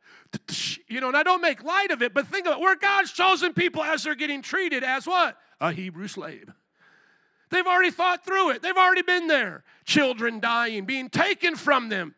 You 0.88 1.02
know, 1.02 1.08
and 1.08 1.18
I 1.18 1.24
don't 1.24 1.42
make 1.42 1.64
light 1.64 1.92
of 1.92 2.02
it, 2.02 2.14
but 2.14 2.28
think 2.28 2.46
of 2.46 2.54
it. 2.54 2.60
We're 2.60 2.76
God's 2.76 3.12
chosen 3.12 3.54
people 3.54 3.82
as 3.84 4.04
they're 4.04 4.16
getting 4.16 4.42
treated 4.42 4.84
as 4.84 5.08
what? 5.08 5.38
A 5.60 5.72
Hebrew 5.72 6.08
slave. 6.08 6.52
They've 7.50 7.66
already 7.66 7.90
thought 7.90 8.26
through 8.26 8.52
it. 8.52 8.62
They've 8.62 8.76
already 8.76 9.02
been 9.02 9.28
there. 9.28 9.64
Children 9.86 10.42
dying, 10.42 10.86
being 10.86 11.10
taken 11.10 11.56
from 11.56 11.90
them 11.90 12.14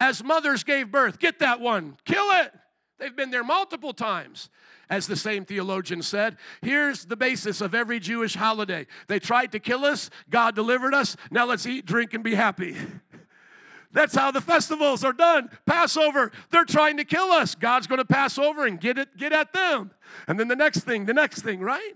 as 0.00 0.24
mothers 0.24 0.64
gave 0.64 0.90
birth. 0.90 1.18
Get 1.18 1.40
that 1.40 1.60
one. 1.60 1.96
Kill 2.04 2.24
it. 2.40 2.54
They've 2.98 3.14
been 3.14 3.30
there 3.30 3.44
multiple 3.44 3.92
times. 3.92 4.48
As 4.88 5.08
the 5.08 5.16
same 5.16 5.44
theologian 5.44 6.00
said, 6.00 6.36
here's 6.62 7.06
the 7.06 7.16
basis 7.16 7.60
of 7.60 7.74
every 7.74 7.98
Jewish 7.98 8.36
holiday. 8.36 8.86
They 9.08 9.18
tried 9.18 9.50
to 9.52 9.58
kill 9.58 9.84
us, 9.84 10.10
God 10.30 10.54
delivered 10.54 10.94
us. 10.94 11.16
Now 11.30 11.44
let's 11.44 11.66
eat, 11.66 11.86
drink, 11.86 12.14
and 12.14 12.22
be 12.22 12.36
happy. 12.36 12.76
That's 13.92 14.14
how 14.14 14.30
the 14.30 14.40
festivals 14.40 15.04
are 15.04 15.12
done. 15.12 15.50
Passover, 15.64 16.30
they're 16.50 16.64
trying 16.64 16.98
to 16.98 17.04
kill 17.04 17.32
us. 17.32 17.54
God's 17.54 17.86
going 17.86 17.98
to 17.98 18.04
pass 18.04 18.38
over 18.38 18.66
and 18.66 18.80
get 18.80 18.98
it 18.98 19.16
get 19.16 19.32
at 19.32 19.52
them. 19.52 19.90
And 20.28 20.38
then 20.38 20.48
the 20.48 20.56
next 20.56 20.80
thing, 20.80 21.06
the 21.06 21.14
next 21.14 21.40
thing, 21.42 21.60
right? 21.60 21.94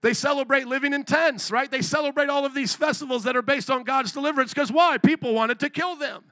They 0.00 0.14
celebrate 0.14 0.66
living 0.66 0.92
in 0.92 1.02
tents, 1.04 1.50
right? 1.50 1.70
They 1.70 1.82
celebrate 1.82 2.28
all 2.28 2.44
of 2.44 2.54
these 2.54 2.74
festivals 2.74 3.24
that 3.24 3.36
are 3.36 3.42
based 3.42 3.70
on 3.70 3.84
God's 3.84 4.12
deliverance 4.12 4.54
because 4.54 4.70
why? 4.70 4.98
People 4.98 5.34
wanted 5.34 5.58
to 5.60 5.70
kill 5.70 5.96
them. 5.96 6.24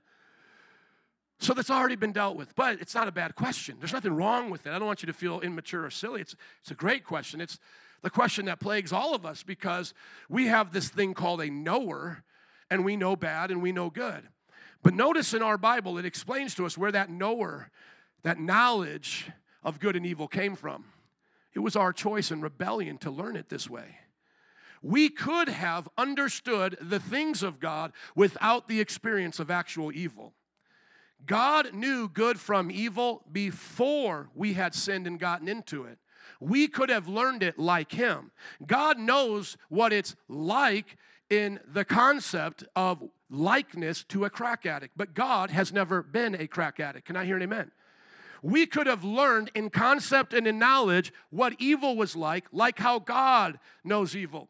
So 1.43 1.55
that's 1.55 1.70
already 1.70 1.97
been 1.97 2.12
dealt 2.12 2.36
with. 2.36 2.55
But 2.55 2.80
it's 2.80 2.95
not 2.95 3.09
a 3.09 3.12
bad 3.12 3.34
question. 3.34 3.76
There's 3.80 3.93
nothing 3.93 4.14
wrong 4.14 4.49
with 4.49 4.64
it. 4.64 4.70
I 4.70 4.78
don't 4.78 4.86
want 4.86 5.03
you 5.03 5.09
to 5.09 5.12
feel 5.12 5.40
immature 5.40 5.84
or 5.84 5.90
silly. 5.90 6.20
It's, 6.20 6.36
it's 6.61 6.70
a 6.70 6.74
great 6.74 7.05
question. 7.05 7.40
It's 7.40 7.59
the 8.03 8.11
question 8.11 8.45
that 8.45 8.61
plagues 8.61 8.93
all 8.93 9.12
of 9.12 9.26
us 9.26 9.43
because 9.43 9.93
we 10.28 10.47
have 10.47 10.72
this 10.72 10.88
thing 10.88 11.14
called 11.14 11.40
a 11.40 11.51
knower, 11.51 12.22
and 12.70 12.84
we 12.84 12.95
know 12.95 13.16
bad 13.16 13.51
and 13.51 13.61
we 13.61 13.72
know 13.72 13.90
good. 13.90 14.22
But 14.84 14.95
notice 14.95 15.34
in 15.34 15.43
our 15.43 15.59
Bible, 15.59 15.99
it 15.99 16.05
explains 16.05 16.55
to 16.55 16.64
us 16.64 16.78
where 16.78 16.93
that 16.93 17.11
knower, 17.11 17.72
that 18.22 18.38
knowledge 18.38 19.28
of 19.64 19.80
good 19.80 19.97
and 19.97 20.07
evil 20.07 20.28
came 20.28 20.55
from. 20.55 20.84
It 21.55 21.59
was 21.59 21.74
our 21.74 21.93
choice 21.93 22.30
and 22.30 22.40
rebellion 22.40 22.99
to 22.99 23.11
learn 23.11 23.34
it 23.34 23.49
this 23.49 23.68
way. 23.68 23.97
We 24.80 25.09
could 25.09 25.49
have 25.49 25.88
understood 25.99 26.76
the 26.80 27.01
things 27.01 27.43
of 27.43 27.59
God 27.59 27.93
without 28.14 28.68
the 28.68 28.80
experience 28.80 29.40
of 29.40 29.51
actual 29.51 29.90
evil. 29.93 30.34
God 31.27 31.75
knew 31.75 32.09
good 32.09 32.39
from 32.39 32.70
evil 32.70 33.23
before 33.31 34.31
we 34.35 34.55
had 34.55 34.75
sinned 34.75 35.07
and 35.07 35.18
gotten 35.18 35.49
into 35.49 35.85
it. 35.85 35.99
We 36.41 36.68
could 36.68 36.89
have 36.89 37.07
learned 37.09 37.43
it 37.43 37.59
like 37.59 37.93
Him. 37.93 38.33
God 38.66 38.99
knows 38.99 39.57
what 39.68 39.93
it's 39.93 40.16
like 40.29 40.97
in 41.31 41.61
the 41.66 41.85
concept 41.85 42.64
of 42.77 43.03
likeness 43.31 44.05
to 44.05 44.25
a 44.25 44.31
crack 44.31 44.66
addict, 44.66 44.95
but 44.97 45.14
God 45.14 45.51
has 45.51 45.73
never 45.73 46.03
been 46.03 46.35
a 46.35 46.47
crack 46.47 46.81
addict. 46.81 47.07
Can 47.07 47.16
I 47.16 47.25
hear 47.25 47.37
an 47.37 47.43
amen? 47.43 47.70
We 48.43 48.66
could 48.66 48.89
have 48.89 49.05
learned 49.05 49.51
in 49.55 49.70
concept 49.70 50.35
and 50.35 50.47
in 50.47 50.59
knowledge 50.59 51.12
what 51.31 51.55
evil 51.59 51.97
was 51.97 52.16
like, 52.16 52.47
like 52.53 52.79
how 52.79 52.99
God 52.99 53.59
knows 53.85 54.16
evil. 54.16 54.49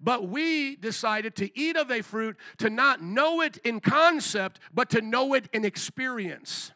But 0.00 0.28
we 0.28 0.76
decided 0.76 1.34
to 1.36 1.58
eat 1.58 1.76
of 1.76 1.90
a 1.90 2.02
fruit 2.02 2.36
to 2.58 2.70
not 2.70 3.02
know 3.02 3.40
it 3.40 3.58
in 3.58 3.80
concept, 3.80 4.60
but 4.72 4.90
to 4.90 5.00
know 5.00 5.34
it 5.34 5.48
in 5.52 5.64
experience. 5.64 6.72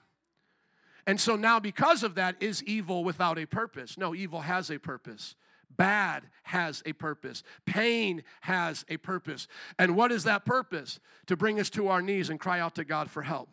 And 1.07 1.21
so 1.21 1.37
now, 1.37 1.61
because 1.61 2.03
of 2.03 2.17
that, 2.17 2.37
is 2.41 2.63
evil 2.65 3.05
without 3.05 3.39
a 3.39 3.47
purpose? 3.47 3.97
No, 3.97 4.15
evil 4.15 4.41
has 4.41 4.71
a 4.71 4.79
purpose. 4.79 5.37
Bad 5.77 6.25
has 6.45 6.83
a 6.87 6.93
purpose. 6.93 7.43
Pain 7.65 8.25
has 8.41 8.85
a 8.89 8.97
purpose. 8.97 9.47
And 9.79 9.95
what 9.95 10.11
is 10.11 10.25
that 10.25 10.45
purpose? 10.45 10.99
To 11.27 11.37
bring 11.37 11.61
us 11.61 11.71
to 11.71 11.89
our 11.89 12.03
knees 12.03 12.31
and 12.31 12.41
cry 12.41 12.61
out 12.61 12.75
to 12.77 12.85
God 12.85 13.11
for 13.11 13.23
help, 13.23 13.51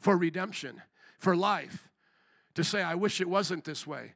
for 0.00 0.16
redemption, 0.16 0.82
for 1.18 1.36
life. 1.36 1.88
To 2.54 2.64
say, 2.64 2.82
I 2.82 2.94
wish 2.96 3.20
it 3.20 3.28
wasn't 3.28 3.64
this 3.64 3.86
way. 3.86 4.14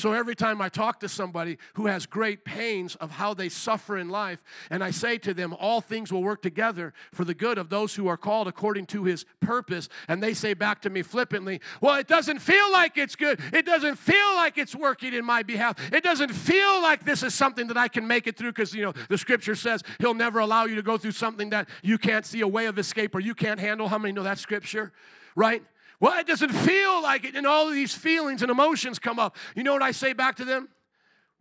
So 0.00 0.14
every 0.14 0.34
time 0.34 0.62
I 0.62 0.70
talk 0.70 1.00
to 1.00 1.10
somebody 1.10 1.58
who 1.74 1.86
has 1.86 2.06
great 2.06 2.42
pains 2.42 2.94
of 2.96 3.10
how 3.10 3.34
they 3.34 3.50
suffer 3.50 3.98
in 3.98 4.08
life, 4.08 4.42
and 4.70 4.82
I 4.82 4.92
say 4.92 5.18
to 5.18 5.34
them, 5.34 5.54
all 5.60 5.82
things 5.82 6.10
will 6.10 6.22
work 6.22 6.40
together 6.40 6.94
for 7.12 7.26
the 7.26 7.34
good 7.34 7.58
of 7.58 7.68
those 7.68 7.94
who 7.94 8.08
are 8.08 8.16
called 8.16 8.48
according 8.48 8.86
to 8.86 9.04
his 9.04 9.26
purpose, 9.40 9.90
and 10.08 10.22
they 10.22 10.32
say 10.32 10.54
back 10.54 10.80
to 10.82 10.90
me 10.90 11.02
flippantly, 11.02 11.60
Well, 11.82 11.96
it 11.96 12.08
doesn't 12.08 12.38
feel 12.38 12.72
like 12.72 12.96
it's 12.96 13.14
good. 13.14 13.40
It 13.52 13.66
doesn't 13.66 13.96
feel 13.96 14.34
like 14.36 14.56
it's 14.56 14.74
working 14.74 15.12
in 15.12 15.22
my 15.22 15.42
behalf. 15.42 15.76
It 15.92 16.02
doesn't 16.02 16.32
feel 16.32 16.80
like 16.80 17.04
this 17.04 17.22
is 17.22 17.34
something 17.34 17.66
that 17.66 17.76
I 17.76 17.88
can 17.88 18.06
make 18.06 18.26
it 18.26 18.38
through 18.38 18.52
because, 18.52 18.72
you 18.72 18.82
know, 18.82 18.94
the 19.10 19.18
scripture 19.18 19.54
says 19.54 19.82
he'll 19.98 20.14
never 20.14 20.38
allow 20.38 20.64
you 20.64 20.76
to 20.76 20.82
go 20.82 20.96
through 20.96 21.12
something 21.12 21.50
that 21.50 21.68
you 21.82 21.98
can't 21.98 22.24
see 22.24 22.40
a 22.40 22.48
way 22.48 22.64
of 22.64 22.78
escape 22.78 23.14
or 23.14 23.20
you 23.20 23.34
can't 23.34 23.60
handle. 23.60 23.86
How 23.86 23.98
many 23.98 24.12
know 24.12 24.22
that 24.22 24.38
scripture? 24.38 24.92
Right? 25.36 25.62
Well, 26.00 26.18
it 26.18 26.26
doesn't 26.26 26.52
feel 26.52 27.02
like 27.02 27.24
it. 27.24 27.36
And 27.36 27.46
all 27.46 27.68
of 27.68 27.74
these 27.74 27.94
feelings 27.94 28.40
and 28.42 28.50
emotions 28.50 28.98
come 28.98 29.18
up. 29.18 29.36
You 29.54 29.62
know 29.62 29.74
what 29.74 29.82
I 29.82 29.90
say 29.90 30.14
back 30.14 30.36
to 30.36 30.44
them? 30.46 30.70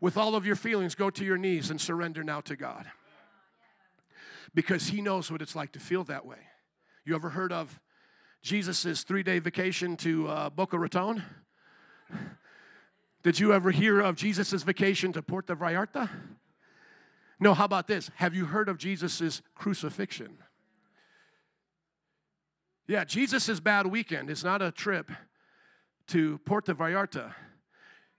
With 0.02 0.18
all 0.18 0.36
of 0.36 0.46
your 0.46 0.58
feelings, 0.58 0.96
go 0.96 1.10
to 1.10 1.26
your 1.26 1.38
knees 1.38 1.72
and 1.72 1.80
surrender 1.80 2.24
now 2.24 2.42
to 2.42 2.56
God. 2.56 2.86
Because 4.54 4.88
He 4.88 5.02
knows 5.02 5.32
what 5.32 5.42
it's 5.42 5.56
like 5.56 5.72
to 5.74 5.80
feel 5.80 6.04
that 6.06 6.26
way. 6.26 6.38
You 7.06 7.16
ever 7.16 7.30
heard 7.30 7.54
of 7.54 7.80
Jesus' 8.42 9.04
three 9.04 9.24
day 9.24 9.40
vacation 9.40 9.96
to 9.98 10.28
uh, 10.28 10.50
Boca 10.50 10.78
Raton? 10.78 11.24
Did 13.24 13.40
you 13.40 13.54
ever 13.54 13.72
hear 13.72 14.00
of 14.00 14.16
Jesus' 14.16 14.64
vacation 14.64 15.12
to 15.14 15.22
Puerto 15.22 15.56
Vallarta? 15.56 16.10
No, 17.40 17.54
how 17.54 17.66
about 17.66 17.88
this? 17.88 18.10
Have 18.16 18.34
you 18.34 18.46
heard 18.46 18.70
of 18.70 18.78
Jesus' 18.78 19.42
crucifixion? 19.56 20.38
Yeah, 22.90 23.04
Jesus' 23.04 23.60
bad 23.60 23.86
weekend 23.86 24.32
is 24.32 24.44
not 24.44 24.64
a 24.64 24.72
trip 24.72 25.12
to 26.08 26.40
Puerto 26.40 26.74
Vallarta 26.74 27.36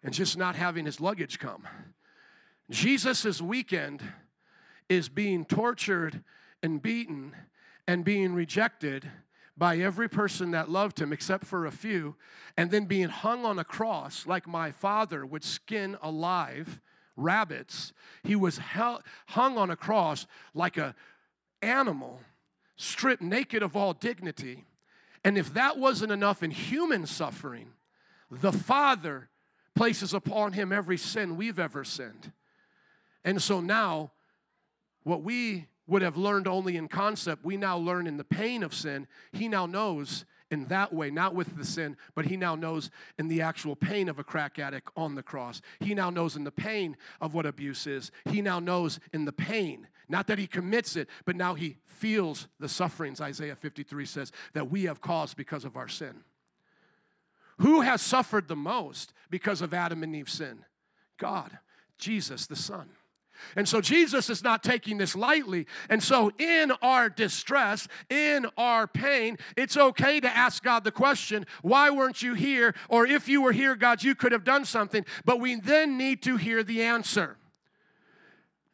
and 0.04 0.14
just 0.14 0.38
not 0.38 0.54
having 0.54 0.86
his 0.86 1.00
luggage 1.00 1.40
come. 1.40 1.64
Jesus' 2.70 3.42
weekend 3.42 4.00
is 4.88 5.08
being 5.08 5.44
tortured 5.44 6.22
and 6.62 6.80
beaten 6.80 7.32
and 7.88 8.04
being 8.04 8.32
rejected 8.32 9.10
by 9.56 9.78
every 9.78 10.08
person 10.08 10.52
that 10.52 10.70
loved 10.70 11.00
him 11.00 11.12
except 11.12 11.46
for 11.46 11.66
a 11.66 11.72
few, 11.72 12.14
and 12.56 12.70
then 12.70 12.84
being 12.84 13.08
hung 13.08 13.44
on 13.44 13.58
a 13.58 13.64
cross 13.64 14.24
like 14.24 14.46
my 14.46 14.70
father 14.70 15.26
would 15.26 15.42
skin 15.42 15.96
alive 16.00 16.80
rabbits. 17.16 17.92
He 18.22 18.36
was 18.36 18.58
hung 18.58 19.58
on 19.58 19.68
a 19.68 19.76
cross 19.76 20.28
like 20.54 20.76
a 20.78 20.94
animal 21.60 22.20
stripped 22.80 23.22
naked 23.22 23.62
of 23.62 23.76
all 23.76 23.92
dignity. 23.92 24.64
And 25.22 25.36
if 25.36 25.52
that 25.52 25.78
wasn't 25.78 26.12
enough 26.12 26.42
in 26.42 26.50
human 26.50 27.06
suffering, 27.06 27.72
the 28.30 28.52
Father 28.52 29.28
places 29.74 30.14
upon 30.14 30.52
him 30.52 30.72
every 30.72 30.96
sin 30.96 31.36
we've 31.36 31.58
ever 31.58 31.84
sinned. 31.84 32.32
And 33.22 33.40
so 33.40 33.60
now, 33.60 34.12
what 35.02 35.22
we 35.22 35.66
would 35.86 36.00
have 36.00 36.16
learned 36.16 36.48
only 36.48 36.76
in 36.76 36.88
concept, 36.88 37.44
we 37.44 37.58
now 37.58 37.76
learn 37.76 38.06
in 38.06 38.16
the 38.16 38.24
pain 38.24 38.62
of 38.62 38.72
sin. 38.72 39.06
He 39.32 39.46
now 39.46 39.66
knows 39.66 40.24
in 40.50 40.64
that 40.66 40.92
way, 40.92 41.10
not 41.10 41.34
with 41.34 41.56
the 41.56 41.64
sin, 41.64 41.96
but 42.14 42.24
he 42.24 42.36
now 42.36 42.54
knows 42.54 42.90
in 43.18 43.28
the 43.28 43.42
actual 43.42 43.76
pain 43.76 44.08
of 44.08 44.18
a 44.18 44.24
crack 44.24 44.58
addict 44.58 44.90
on 44.96 45.14
the 45.14 45.22
cross. 45.22 45.60
He 45.80 45.94
now 45.94 46.10
knows 46.10 46.34
in 46.34 46.44
the 46.44 46.50
pain 46.50 46.96
of 47.20 47.34
what 47.34 47.46
abuse 47.46 47.86
is. 47.86 48.10
He 48.24 48.42
now 48.42 48.58
knows 48.58 48.98
in 49.12 49.26
the 49.26 49.32
pain, 49.32 49.86
not 50.10 50.26
that 50.26 50.38
he 50.38 50.46
commits 50.46 50.96
it, 50.96 51.08
but 51.24 51.36
now 51.36 51.54
he 51.54 51.76
feels 51.84 52.48
the 52.58 52.68
sufferings, 52.68 53.20
Isaiah 53.20 53.56
53 53.56 54.04
says, 54.04 54.32
that 54.52 54.70
we 54.70 54.84
have 54.84 55.00
caused 55.00 55.36
because 55.36 55.64
of 55.64 55.76
our 55.76 55.88
sin. 55.88 56.24
Who 57.58 57.82
has 57.82 58.02
suffered 58.02 58.48
the 58.48 58.56
most 58.56 59.12
because 59.30 59.62
of 59.62 59.72
Adam 59.72 60.02
and 60.02 60.16
Eve's 60.16 60.32
sin? 60.32 60.64
God, 61.18 61.58
Jesus, 61.98 62.46
the 62.46 62.56
Son. 62.56 62.88
And 63.56 63.68
so 63.68 63.80
Jesus 63.80 64.28
is 64.28 64.42
not 64.42 64.62
taking 64.62 64.98
this 64.98 65.14
lightly. 65.14 65.66
And 65.88 66.02
so, 66.02 66.30
in 66.38 66.72
our 66.82 67.08
distress, 67.08 67.88
in 68.08 68.46
our 68.56 68.86
pain, 68.86 69.38
it's 69.56 69.76
okay 69.76 70.20
to 70.20 70.36
ask 70.36 70.62
God 70.62 70.84
the 70.84 70.92
question, 70.92 71.46
why 71.62 71.90
weren't 71.90 72.22
you 72.22 72.34
here? 72.34 72.74
Or 72.88 73.06
if 73.06 73.28
you 73.28 73.42
were 73.42 73.52
here, 73.52 73.76
God, 73.76 74.02
you 74.02 74.14
could 74.14 74.32
have 74.32 74.44
done 74.44 74.64
something. 74.64 75.06
But 75.24 75.40
we 75.40 75.56
then 75.56 75.96
need 75.96 76.22
to 76.22 76.36
hear 76.36 76.62
the 76.62 76.82
answer. 76.82 77.36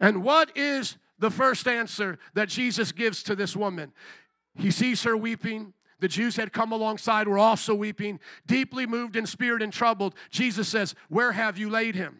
And 0.01 0.22
what 0.22 0.57
is 0.57 0.97
the 1.18 1.30
first 1.30 1.66
answer 1.66 2.18
that 2.34 2.48
Jesus 2.48 2.92
gives 2.92 3.22
to 3.24 3.34
this 3.34 3.56
woman? 3.56 3.92
He 4.54 4.70
sees 4.70 5.02
her 5.04 5.16
weeping. 5.16 5.72
The 5.98 6.08
Jews 6.08 6.36
had 6.36 6.52
come 6.52 6.72
alongside, 6.72 7.26
were 7.26 7.38
also 7.38 7.74
weeping, 7.74 8.20
deeply 8.46 8.86
moved 8.86 9.16
in 9.16 9.26
spirit 9.26 9.62
and 9.62 9.72
troubled. 9.72 10.14
Jesus 10.30 10.68
says, 10.68 10.94
Where 11.08 11.32
have 11.32 11.56
you 11.56 11.70
laid 11.70 11.94
him? 11.94 12.18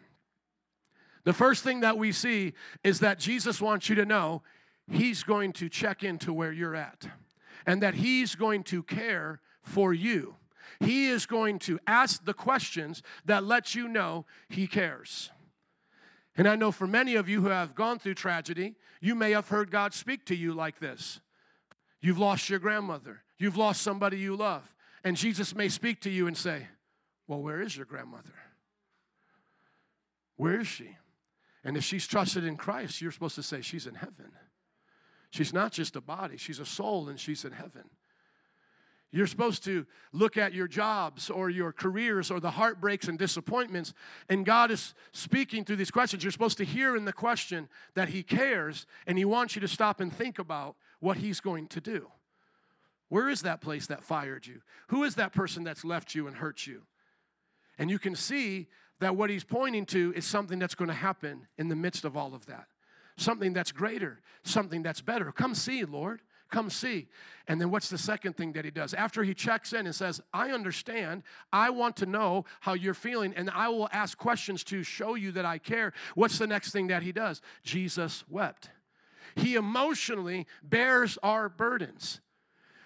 The 1.25 1.33
first 1.33 1.63
thing 1.63 1.81
that 1.81 1.97
we 1.97 2.11
see 2.11 2.53
is 2.83 3.01
that 3.01 3.19
Jesus 3.19 3.61
wants 3.61 3.89
you 3.89 3.95
to 3.95 4.05
know 4.05 4.43
he's 4.89 5.23
going 5.23 5.53
to 5.53 5.69
check 5.69 6.03
into 6.03 6.31
where 6.31 6.51
you're 6.51 6.75
at 6.75 7.07
and 7.65 7.81
that 7.83 7.95
he's 7.95 8.33
going 8.35 8.63
to 8.63 8.81
care 8.81 9.41
for 9.61 9.93
you. 9.93 10.35
He 10.79 11.07
is 11.07 11.25
going 11.25 11.59
to 11.59 11.79
ask 11.85 12.23
the 12.23 12.33
questions 12.33 13.03
that 13.25 13.43
let 13.43 13.75
you 13.75 13.87
know 13.87 14.25
he 14.47 14.67
cares. 14.67 15.31
And 16.37 16.47
I 16.47 16.55
know 16.55 16.71
for 16.71 16.87
many 16.87 17.15
of 17.15 17.27
you 17.27 17.41
who 17.41 17.49
have 17.49 17.75
gone 17.75 17.99
through 17.99 18.13
tragedy, 18.13 18.75
you 19.01 19.15
may 19.15 19.31
have 19.31 19.49
heard 19.49 19.71
God 19.71 19.93
speak 19.93 20.25
to 20.25 20.35
you 20.35 20.53
like 20.53 20.79
this. 20.79 21.19
You've 22.01 22.19
lost 22.19 22.49
your 22.49 22.59
grandmother, 22.59 23.23
you've 23.37 23.57
lost 23.57 23.81
somebody 23.81 24.19
you 24.19 24.35
love, 24.35 24.73
and 25.03 25.17
Jesus 25.17 25.55
may 25.55 25.69
speak 25.69 26.01
to 26.01 26.09
you 26.09 26.27
and 26.27 26.37
say, 26.37 26.67
Well, 27.27 27.41
where 27.41 27.61
is 27.61 27.75
your 27.75 27.85
grandmother? 27.85 28.33
Where 30.35 30.59
is 30.59 30.67
she? 30.67 30.97
And 31.63 31.75
if 31.75 31.83
she's 31.83 32.07
trusted 32.07 32.43
in 32.43 32.55
Christ, 32.55 33.01
you're 33.01 33.11
supposed 33.11 33.35
to 33.35 33.43
say, 33.43 33.61
She's 33.61 33.87
in 33.87 33.95
heaven. 33.95 34.31
She's 35.29 35.53
not 35.53 35.71
just 35.71 35.95
a 35.95 36.01
body, 36.01 36.37
she's 36.37 36.59
a 36.59 36.65
soul, 36.65 37.09
and 37.09 37.19
she's 37.19 37.43
in 37.43 37.51
heaven. 37.51 37.89
You're 39.11 39.27
supposed 39.27 39.63
to 39.63 39.85
look 40.11 40.35
at 40.35 40.53
your 40.53 40.67
jobs 40.67 41.29
or 41.29 41.49
your 41.49 41.71
careers 41.71 42.29
or 42.29 42.39
the 42.39 42.51
heartbreaks 42.51 43.07
and 43.07 43.17
disappointments. 43.17 43.93
And 44.27 44.45
God 44.45 44.69
is 44.69 44.93
speaking 45.13 45.63
through 45.63 45.77
these 45.77 45.91
questions. 45.91 46.23
You're 46.23 46.31
supposed 46.31 46.57
to 46.57 46.65
hear 46.65 46.95
in 46.95 47.05
the 47.05 47.13
question 47.13 47.69
that 47.95 48.09
He 48.09 48.21
cares 48.21 48.85
and 49.05 49.17
He 49.17 49.25
wants 49.25 49.55
you 49.55 49.61
to 49.61 49.67
stop 49.67 50.01
and 50.01 50.11
think 50.11 50.39
about 50.39 50.75
what 50.99 51.17
He's 51.17 51.39
going 51.39 51.67
to 51.67 51.79
do. 51.79 52.07
Where 53.09 53.29
is 53.29 53.43
that 53.43 53.61
place 53.61 53.87
that 53.87 54.03
fired 54.03 54.45
you? 54.45 54.61
Who 54.87 55.03
is 55.03 55.15
that 55.15 55.31
person 55.31 55.63
that's 55.63 55.85
left 55.85 56.13
you 56.13 56.27
and 56.27 56.35
hurt 56.35 56.67
you? 56.67 56.81
And 57.77 57.89
you 57.89 57.99
can 57.99 58.15
see 58.15 58.67
that 58.99 59.15
what 59.15 59.29
He's 59.29 59.45
pointing 59.45 59.85
to 59.87 60.11
is 60.17 60.25
something 60.25 60.59
that's 60.59 60.75
going 60.75 60.89
to 60.89 60.93
happen 60.93 61.47
in 61.57 61.69
the 61.69 61.75
midst 61.75 62.03
of 62.03 62.17
all 62.17 62.35
of 62.35 62.45
that. 62.47 62.67
Something 63.15 63.53
that's 63.53 63.71
greater, 63.71 64.19
something 64.43 64.83
that's 64.83 65.01
better. 65.01 65.31
Come 65.31 65.55
see, 65.55 65.85
Lord. 65.85 66.21
Come 66.49 66.69
see. 66.69 67.07
And 67.47 67.59
then 67.59 67.71
what's 67.71 67.89
the 67.89 67.97
second 67.97 68.35
thing 68.35 68.53
that 68.53 68.65
he 68.65 68.71
does? 68.71 68.93
After 68.93 69.23
he 69.23 69.33
checks 69.33 69.73
in 69.73 69.85
and 69.85 69.95
says, 69.95 70.21
I 70.33 70.51
understand, 70.51 71.23
I 71.51 71.69
want 71.69 71.95
to 71.97 72.05
know 72.05 72.45
how 72.59 72.73
you're 72.73 72.93
feeling, 72.93 73.33
and 73.35 73.49
I 73.49 73.69
will 73.69 73.89
ask 73.91 74.17
questions 74.17 74.63
to 74.65 74.83
show 74.83 75.15
you 75.15 75.31
that 75.33 75.45
I 75.45 75.57
care. 75.57 75.93
What's 76.15 76.37
the 76.37 76.47
next 76.47 76.71
thing 76.71 76.87
that 76.87 77.03
he 77.03 77.11
does? 77.11 77.41
Jesus 77.63 78.23
wept. 78.29 78.69
He 79.35 79.55
emotionally 79.55 80.47
bears 80.63 81.17
our 81.23 81.47
burdens. 81.47 82.21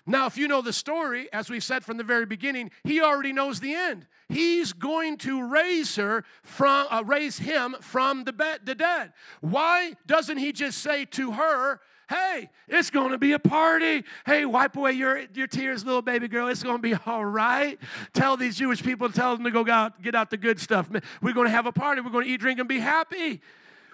Now, 0.05 0.25
if 0.25 0.37
you 0.37 0.47
know 0.47 0.61
the 0.61 0.73
story, 0.73 1.31
as 1.31 1.49
we 1.49 1.59
said 1.59 1.83
from 1.83 1.97
the 1.97 2.03
very 2.03 2.25
beginning, 2.25 2.71
he 2.83 3.01
already 3.01 3.31
knows 3.31 3.59
the 3.59 3.73
end. 3.73 4.07
He's 4.29 4.73
going 4.73 5.17
to 5.19 5.47
raise 5.47 5.95
her 5.95 6.23
from, 6.43 6.87
uh, 6.89 7.03
raise 7.05 7.37
him 7.37 7.75
from 7.81 8.23
the, 8.23 8.33
be- 8.33 8.63
the 8.63 8.75
dead. 8.75 9.13
Why 9.41 9.95
doesn't 10.07 10.37
he 10.37 10.51
just 10.51 10.79
say 10.79 11.05
to 11.05 11.33
her, 11.33 11.79
Hey, 12.11 12.49
it's 12.67 12.89
going 12.89 13.11
to 13.11 13.17
be 13.17 13.31
a 13.31 13.39
party. 13.39 14.03
Hey, 14.25 14.43
wipe 14.43 14.75
away 14.75 14.91
your, 14.91 15.23
your 15.33 15.47
tears, 15.47 15.85
little 15.85 16.01
baby 16.01 16.27
girl. 16.27 16.49
It's 16.49 16.61
going 16.61 16.75
to 16.75 16.81
be 16.81 16.93
all 17.05 17.23
right. 17.23 17.79
Tell 18.11 18.35
these 18.35 18.57
Jewish 18.57 18.83
people, 18.83 19.07
tell 19.09 19.33
them 19.33 19.45
to 19.45 19.51
go 19.51 19.65
out, 19.71 20.01
get 20.01 20.13
out 20.13 20.29
the 20.29 20.35
good 20.35 20.59
stuff. 20.59 20.89
We're 21.21 21.31
going 21.31 21.47
to 21.47 21.51
have 21.51 21.67
a 21.67 21.71
party. 21.71 22.01
We're 22.01 22.09
going 22.09 22.25
to 22.25 22.31
eat, 22.31 22.41
drink, 22.41 22.59
and 22.59 22.67
be 22.67 22.79
happy. 22.79 23.39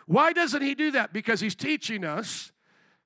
Why 0.07 0.34
doesn't 0.34 0.63
he 0.63 0.74
do 0.74 0.89
that? 0.91 1.13
Because 1.13 1.41
he's 1.41 1.53
teaching 1.53 2.03
us 2.03 2.51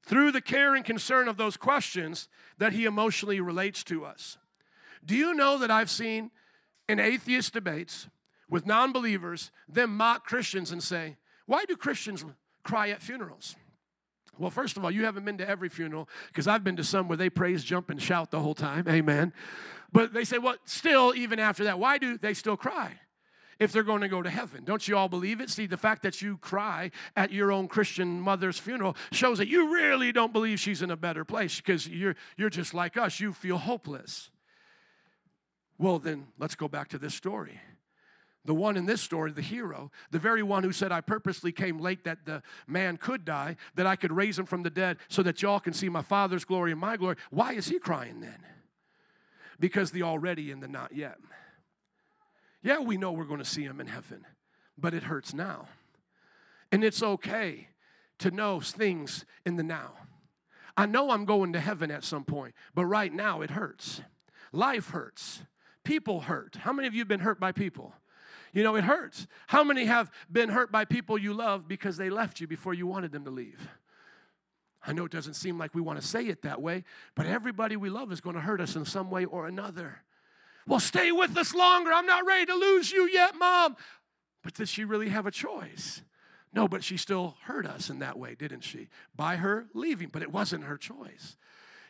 through 0.05 0.31
the 0.31 0.39
care 0.39 0.75
and 0.75 0.85
concern 0.85 1.27
of 1.27 1.35
those 1.35 1.57
questions 1.57 2.29
that 2.57 2.71
he 2.71 2.85
emotionally 2.85 3.41
relates 3.41 3.83
to 3.83 4.05
us. 4.05 4.37
Do 5.03 5.13
you 5.13 5.33
know 5.33 5.57
that 5.57 5.69
I've 5.69 5.89
seen 5.89 6.31
in 6.87 7.01
atheist 7.01 7.51
debates 7.51 8.07
with 8.49 8.65
non 8.65 8.93
believers 8.93 9.51
them 9.67 9.97
mock 9.97 10.25
Christians 10.25 10.71
and 10.71 10.81
say, 10.81 11.17
Why 11.47 11.65
do 11.65 11.75
Christians 11.75 12.23
cry 12.63 12.91
at 12.91 13.01
funerals? 13.01 13.57
Well, 14.37 14.49
first 14.49 14.77
of 14.77 14.83
all, 14.83 14.91
you 14.91 15.05
haven't 15.05 15.25
been 15.25 15.37
to 15.37 15.47
every 15.47 15.69
funeral 15.69 16.09
because 16.27 16.47
I've 16.47 16.63
been 16.63 16.77
to 16.77 16.83
some 16.83 17.07
where 17.07 17.17
they 17.17 17.29
praise, 17.29 17.63
jump, 17.63 17.89
and 17.89 18.01
shout 18.01 18.31
the 18.31 18.39
whole 18.39 18.55
time. 18.55 18.87
Amen. 18.87 19.33
But 19.91 20.13
they 20.13 20.23
say, 20.23 20.37
well, 20.37 20.55
still, 20.65 21.13
even 21.15 21.39
after 21.39 21.65
that, 21.65 21.79
why 21.79 21.97
do 21.97 22.17
they 22.17 22.33
still 22.33 22.57
cry? 22.57 22.93
If 23.59 23.71
they're 23.71 23.83
going 23.83 24.01
to 24.01 24.07
go 24.07 24.23
to 24.23 24.29
heaven. 24.29 24.63
Don't 24.63 24.87
you 24.87 24.97
all 24.97 25.07
believe 25.07 25.39
it? 25.39 25.51
See, 25.51 25.67
the 25.67 25.77
fact 25.77 26.01
that 26.01 26.19
you 26.19 26.37
cry 26.37 26.89
at 27.15 27.31
your 27.31 27.51
own 27.51 27.67
Christian 27.67 28.19
mother's 28.19 28.57
funeral 28.57 28.95
shows 29.11 29.37
that 29.37 29.49
you 29.49 29.71
really 29.71 30.11
don't 30.11 30.33
believe 30.33 30.59
she's 30.59 30.81
in 30.81 30.89
a 30.89 30.97
better 30.97 31.23
place 31.23 31.57
because 31.57 31.87
you're, 31.87 32.15
you're 32.37 32.49
just 32.49 32.73
like 32.73 32.97
us. 32.97 33.19
You 33.19 33.33
feel 33.33 33.59
hopeless. 33.59 34.31
Well, 35.77 35.99
then 35.99 36.25
let's 36.39 36.55
go 36.55 36.67
back 36.67 36.87
to 36.89 36.97
this 36.97 37.13
story. 37.13 37.59
The 38.43 38.55
one 38.55 38.75
in 38.75 38.87
this 38.87 39.01
story, 39.01 39.31
the 39.31 39.41
hero, 39.41 39.91
the 40.09 40.17
very 40.17 40.41
one 40.41 40.63
who 40.63 40.71
said, 40.71 40.91
I 40.91 41.01
purposely 41.01 41.51
came 41.51 41.77
late 41.77 42.05
that 42.05 42.25
the 42.25 42.41
man 42.65 42.97
could 42.97 43.23
die, 43.23 43.55
that 43.75 43.85
I 43.85 43.95
could 43.95 44.11
raise 44.11 44.39
him 44.39 44.47
from 44.47 44.63
the 44.63 44.71
dead 44.71 44.97
so 45.09 45.21
that 45.23 45.41
y'all 45.43 45.59
can 45.59 45.73
see 45.73 45.89
my 45.89 46.01
Father's 46.01 46.43
glory 46.43 46.71
and 46.71 46.81
my 46.81 46.97
glory. 46.97 47.17
Why 47.29 47.53
is 47.53 47.67
he 47.67 47.77
crying 47.77 48.19
then? 48.19 48.39
Because 49.59 49.91
the 49.91 50.01
already 50.01 50.51
and 50.51 50.61
the 50.61 50.67
not 50.67 50.95
yet. 50.95 51.17
Yeah, 52.63 52.79
we 52.79 52.97
know 52.97 53.11
we're 53.11 53.25
going 53.25 53.39
to 53.39 53.45
see 53.45 53.63
him 53.63 53.79
in 53.79 53.87
heaven, 53.87 54.25
but 54.75 54.95
it 54.95 55.03
hurts 55.03 55.35
now. 55.35 55.67
And 56.71 56.83
it's 56.83 57.03
okay 57.03 57.67
to 58.19 58.31
know 58.31 58.59
things 58.59 59.25
in 59.45 59.55
the 59.55 59.63
now. 59.63 59.91
I 60.75 60.87
know 60.87 61.11
I'm 61.11 61.25
going 61.25 61.53
to 61.53 61.59
heaven 61.59 61.91
at 61.91 62.03
some 62.03 62.23
point, 62.23 62.55
but 62.73 62.85
right 62.85 63.13
now 63.13 63.41
it 63.41 63.51
hurts. 63.51 64.01
Life 64.51 64.89
hurts. 64.89 65.43
People 65.83 66.21
hurt. 66.21 66.55
How 66.55 66.73
many 66.73 66.87
of 66.87 66.95
you 66.95 67.01
have 67.01 67.07
been 67.07 67.19
hurt 67.19 67.39
by 67.39 67.51
people? 67.51 67.93
You 68.53 68.63
know, 68.63 68.75
it 68.75 68.83
hurts. 68.83 69.27
How 69.47 69.63
many 69.63 69.85
have 69.85 70.11
been 70.31 70.49
hurt 70.49 70.71
by 70.71 70.85
people 70.85 71.17
you 71.17 71.33
love 71.33 71.67
because 71.67 71.97
they 71.97 72.09
left 72.09 72.39
you 72.39 72.47
before 72.47 72.73
you 72.73 72.85
wanted 72.85 73.11
them 73.11 73.25
to 73.25 73.31
leave? 73.31 73.69
I 74.85 74.93
know 74.93 75.05
it 75.05 75.11
doesn't 75.11 75.35
seem 75.35 75.57
like 75.57 75.75
we 75.75 75.81
want 75.81 76.01
to 76.01 76.07
say 76.07 76.25
it 76.25 76.41
that 76.41 76.61
way, 76.61 76.83
but 77.15 77.25
everybody 77.25 77.77
we 77.77 77.89
love 77.89 78.11
is 78.11 78.19
going 78.19 78.35
to 78.35 78.41
hurt 78.41 78.59
us 78.59 78.75
in 78.75 78.83
some 78.83 79.11
way 79.11 79.25
or 79.25 79.47
another. 79.47 80.01
Well, 80.67 80.79
stay 80.79 81.11
with 81.11 81.37
us 81.37 81.53
longer. 81.53 81.91
I'm 81.93 82.05
not 82.05 82.25
ready 82.25 82.45
to 82.47 82.55
lose 82.55 82.91
you 82.91 83.07
yet, 83.07 83.35
mom. 83.37 83.75
But 84.43 84.55
did 84.55 84.69
she 84.69 84.83
really 84.83 85.09
have 85.09 85.27
a 85.27 85.31
choice? 85.31 86.01
No, 86.53 86.67
but 86.67 86.83
she 86.83 86.97
still 86.97 87.37
hurt 87.43 87.65
us 87.65 87.89
in 87.89 87.99
that 87.99 88.17
way, 88.17 88.35
didn't 88.35 88.61
she? 88.61 88.89
By 89.15 89.37
her 89.37 89.67
leaving, 89.73 90.09
but 90.09 90.21
it 90.21 90.31
wasn't 90.31 90.65
her 90.65 90.77
choice. 90.77 91.37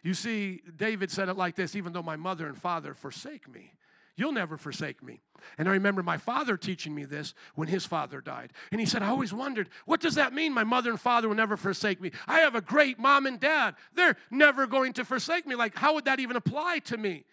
You 0.03 0.14
see, 0.14 0.62
David 0.76 1.12
said 1.12 1.30
it 1.30 1.38
like 1.38 1.55
this 1.55 1.76
even 1.76 1.93
though 1.93 2.03
my 2.03 2.16
mother 2.16 2.47
and 2.47 2.57
father 2.57 2.93
forsake 2.93 3.47
me, 3.47 3.74
You'll 4.18 4.34
never 4.34 4.57
forsake 4.57 5.01
me. 5.01 5.22
And 5.57 5.68
I 5.68 5.72
remember 5.72 6.03
my 6.03 6.18
father 6.18 6.57
teaching 6.57 6.93
me 6.93 7.05
this 7.05 7.34
when 7.55 7.68
his 7.68 7.86
father 7.86 8.22
died. 8.22 8.53
And 8.72 8.80
he 8.80 8.86
said, 8.86 9.01
I 9.01 9.09
always 9.09 9.34
wondered, 9.34 9.70
what 9.86 10.01
does 10.01 10.16
that 10.16 10.34
mean? 10.34 10.53
My 10.53 10.64
mother 10.64 10.91
and 10.91 10.99
father 10.99 11.28
will 11.28 11.36
never 11.36 11.57
forsake 11.57 12.01
me. 12.01 12.12
I 12.28 12.39
have 12.39 12.55
a 12.55 12.62
great 12.62 12.99
mom 12.99 13.26
and 13.26 13.39
dad. 13.39 13.76
They're 13.93 14.18
never 14.30 14.68
going 14.68 14.93
to 14.93 15.05
forsake 15.05 15.47
me. 15.47 15.55
Like, 15.55 15.76
how 15.76 15.95
would 15.95 16.05
that 16.05 16.20
even 16.20 16.36
apply 16.36 16.80
to 16.86 16.97
me? 16.97 17.26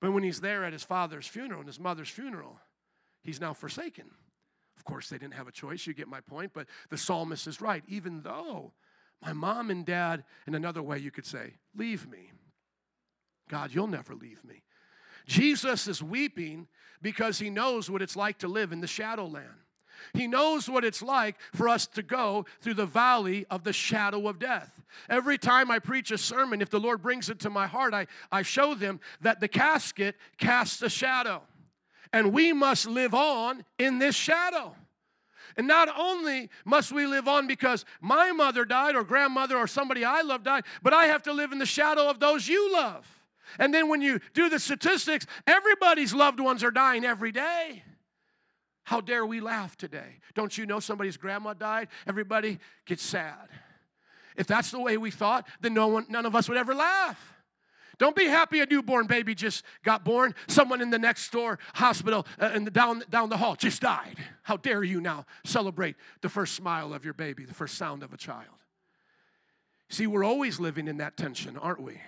But 0.00 0.12
when 0.12 0.22
he's 0.22 0.40
there 0.40 0.64
at 0.64 0.72
his 0.72 0.84
father's 0.84 1.26
funeral 1.26 1.60
and 1.60 1.68
his 1.68 1.80
mother's 1.80 2.08
funeral, 2.08 2.58
he's 3.22 3.40
now 3.40 3.52
forsaken. 3.52 4.10
Of 4.76 4.84
course, 4.84 5.08
they 5.08 5.18
didn't 5.18 5.34
have 5.34 5.48
a 5.48 5.52
choice. 5.52 5.86
You 5.86 5.94
get 5.94 6.08
my 6.08 6.20
point. 6.20 6.52
But 6.54 6.66
the 6.90 6.98
psalmist 6.98 7.46
is 7.46 7.60
right. 7.60 7.82
Even 7.88 8.22
though 8.22 8.72
my 9.22 9.32
mom 9.32 9.70
and 9.70 9.84
dad, 9.84 10.24
in 10.46 10.54
another 10.54 10.82
way, 10.82 10.98
you 10.98 11.10
could 11.10 11.26
say, 11.26 11.54
leave 11.76 12.08
me. 12.08 12.30
God, 13.48 13.70
you'll 13.72 13.86
never 13.86 14.14
leave 14.14 14.44
me. 14.44 14.62
Jesus 15.26 15.88
is 15.88 16.02
weeping 16.02 16.68
because 17.02 17.38
he 17.38 17.50
knows 17.50 17.90
what 17.90 18.02
it's 18.02 18.16
like 18.16 18.38
to 18.38 18.48
live 18.48 18.72
in 18.72 18.80
the 18.80 18.86
shadow 18.86 19.26
land. 19.26 19.48
He 20.12 20.26
knows 20.26 20.68
what 20.68 20.84
it's 20.84 21.02
like 21.02 21.36
for 21.54 21.68
us 21.68 21.86
to 21.88 22.02
go 22.02 22.46
through 22.60 22.74
the 22.74 22.86
valley 22.86 23.46
of 23.50 23.64
the 23.64 23.72
shadow 23.72 24.28
of 24.28 24.38
death. 24.38 24.82
Every 25.08 25.38
time 25.38 25.70
I 25.70 25.78
preach 25.78 26.10
a 26.10 26.18
sermon, 26.18 26.60
if 26.60 26.70
the 26.70 26.80
Lord 26.80 27.02
brings 27.02 27.30
it 27.30 27.40
to 27.40 27.50
my 27.50 27.66
heart, 27.66 27.94
I, 27.94 28.06
I 28.30 28.42
show 28.42 28.74
them 28.74 29.00
that 29.22 29.40
the 29.40 29.48
casket 29.48 30.16
casts 30.38 30.82
a 30.82 30.90
shadow. 30.90 31.42
And 32.12 32.32
we 32.32 32.52
must 32.52 32.86
live 32.86 33.14
on 33.14 33.64
in 33.78 33.98
this 33.98 34.14
shadow. 34.14 34.74
And 35.56 35.66
not 35.66 35.88
only 35.96 36.50
must 36.64 36.92
we 36.92 37.06
live 37.06 37.28
on 37.28 37.46
because 37.46 37.84
my 38.00 38.32
mother 38.32 38.64
died 38.64 38.96
or 38.96 39.04
grandmother 39.04 39.56
or 39.56 39.66
somebody 39.66 40.04
I 40.04 40.22
love 40.22 40.42
died, 40.42 40.64
but 40.82 40.92
I 40.92 41.06
have 41.06 41.22
to 41.24 41.32
live 41.32 41.52
in 41.52 41.58
the 41.58 41.66
shadow 41.66 42.08
of 42.08 42.20
those 42.20 42.48
you 42.48 42.72
love. 42.72 43.06
And 43.58 43.72
then 43.72 43.88
when 43.88 44.02
you 44.02 44.20
do 44.32 44.48
the 44.48 44.58
statistics, 44.58 45.26
everybody's 45.46 46.14
loved 46.14 46.40
ones 46.40 46.62
are 46.64 46.70
dying 46.70 47.04
every 47.04 47.32
day. 47.32 47.82
How 48.84 49.00
dare 49.00 49.24
we 49.24 49.40
laugh 49.40 49.76
today? 49.76 50.20
Don't 50.34 50.56
you 50.56 50.66
know 50.66 50.80
somebody's 50.80 51.16
grandma 51.16 51.54
died? 51.54 51.88
Everybody 52.06 52.58
gets 52.84 53.02
sad. 53.02 53.48
If 54.36 54.46
that's 54.46 54.70
the 54.70 54.80
way 54.80 54.96
we 54.96 55.10
thought, 55.10 55.46
then 55.60 55.74
no 55.74 55.88
one, 55.88 56.06
none 56.08 56.26
of 56.26 56.34
us 56.34 56.48
would 56.48 56.58
ever 56.58 56.74
laugh. 56.74 57.34
Don't 57.98 58.16
be 58.16 58.26
happy 58.26 58.60
a 58.60 58.66
newborn 58.66 59.06
baby 59.06 59.34
just 59.34 59.64
got 59.84 60.04
born. 60.04 60.34
Someone 60.48 60.80
in 60.80 60.90
the 60.90 60.98
next 60.98 61.30
door 61.30 61.58
hospital 61.74 62.26
uh, 62.40 62.50
and 62.52 62.72
down, 62.72 63.04
down 63.08 63.28
the 63.28 63.36
hall 63.36 63.54
just 63.54 63.80
died. 63.80 64.16
How 64.42 64.56
dare 64.56 64.82
you 64.82 65.00
now 65.00 65.26
celebrate 65.44 65.96
the 66.20 66.28
first 66.28 66.54
smile 66.54 66.92
of 66.92 67.04
your 67.04 67.14
baby, 67.14 67.44
the 67.44 67.54
first 67.54 67.76
sound 67.76 68.02
of 68.02 68.12
a 68.12 68.16
child? 68.16 68.56
See, 69.88 70.06
we're 70.06 70.24
always 70.24 70.58
living 70.58 70.88
in 70.88 70.96
that 70.96 71.16
tension, 71.16 71.56
aren't 71.56 71.80
we? 71.80 72.00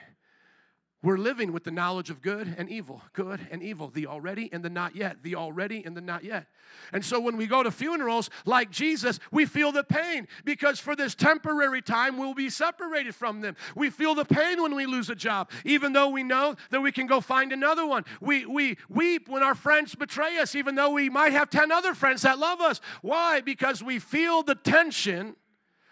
We're 1.06 1.18
living 1.18 1.52
with 1.52 1.62
the 1.62 1.70
knowledge 1.70 2.10
of 2.10 2.20
good 2.20 2.56
and 2.58 2.68
evil, 2.68 3.00
good 3.12 3.38
and 3.52 3.62
evil, 3.62 3.90
the 3.90 4.08
already 4.08 4.50
and 4.52 4.64
the 4.64 4.68
not 4.68 4.96
yet, 4.96 5.22
the 5.22 5.36
already 5.36 5.84
and 5.86 5.96
the 5.96 6.00
not 6.00 6.24
yet. 6.24 6.48
And 6.92 7.04
so 7.04 7.20
when 7.20 7.36
we 7.36 7.46
go 7.46 7.62
to 7.62 7.70
funerals 7.70 8.28
like 8.44 8.72
Jesus, 8.72 9.20
we 9.30 9.46
feel 9.46 9.70
the 9.70 9.84
pain 9.84 10.26
because 10.44 10.80
for 10.80 10.96
this 10.96 11.14
temporary 11.14 11.80
time 11.80 12.18
we'll 12.18 12.34
be 12.34 12.50
separated 12.50 13.14
from 13.14 13.40
them. 13.40 13.54
We 13.76 13.88
feel 13.88 14.16
the 14.16 14.24
pain 14.24 14.60
when 14.60 14.74
we 14.74 14.84
lose 14.84 15.08
a 15.08 15.14
job, 15.14 15.48
even 15.64 15.92
though 15.92 16.08
we 16.08 16.24
know 16.24 16.56
that 16.70 16.80
we 16.80 16.90
can 16.90 17.06
go 17.06 17.20
find 17.20 17.52
another 17.52 17.86
one. 17.86 18.04
We, 18.20 18.44
we 18.44 18.76
weep 18.88 19.28
when 19.28 19.44
our 19.44 19.54
friends 19.54 19.94
betray 19.94 20.38
us, 20.38 20.56
even 20.56 20.74
though 20.74 20.90
we 20.90 21.08
might 21.08 21.30
have 21.30 21.50
10 21.50 21.70
other 21.70 21.94
friends 21.94 22.22
that 22.22 22.40
love 22.40 22.60
us. 22.60 22.80
Why? 23.00 23.42
Because 23.42 23.80
we 23.80 24.00
feel 24.00 24.42
the 24.42 24.56
tension 24.56 25.36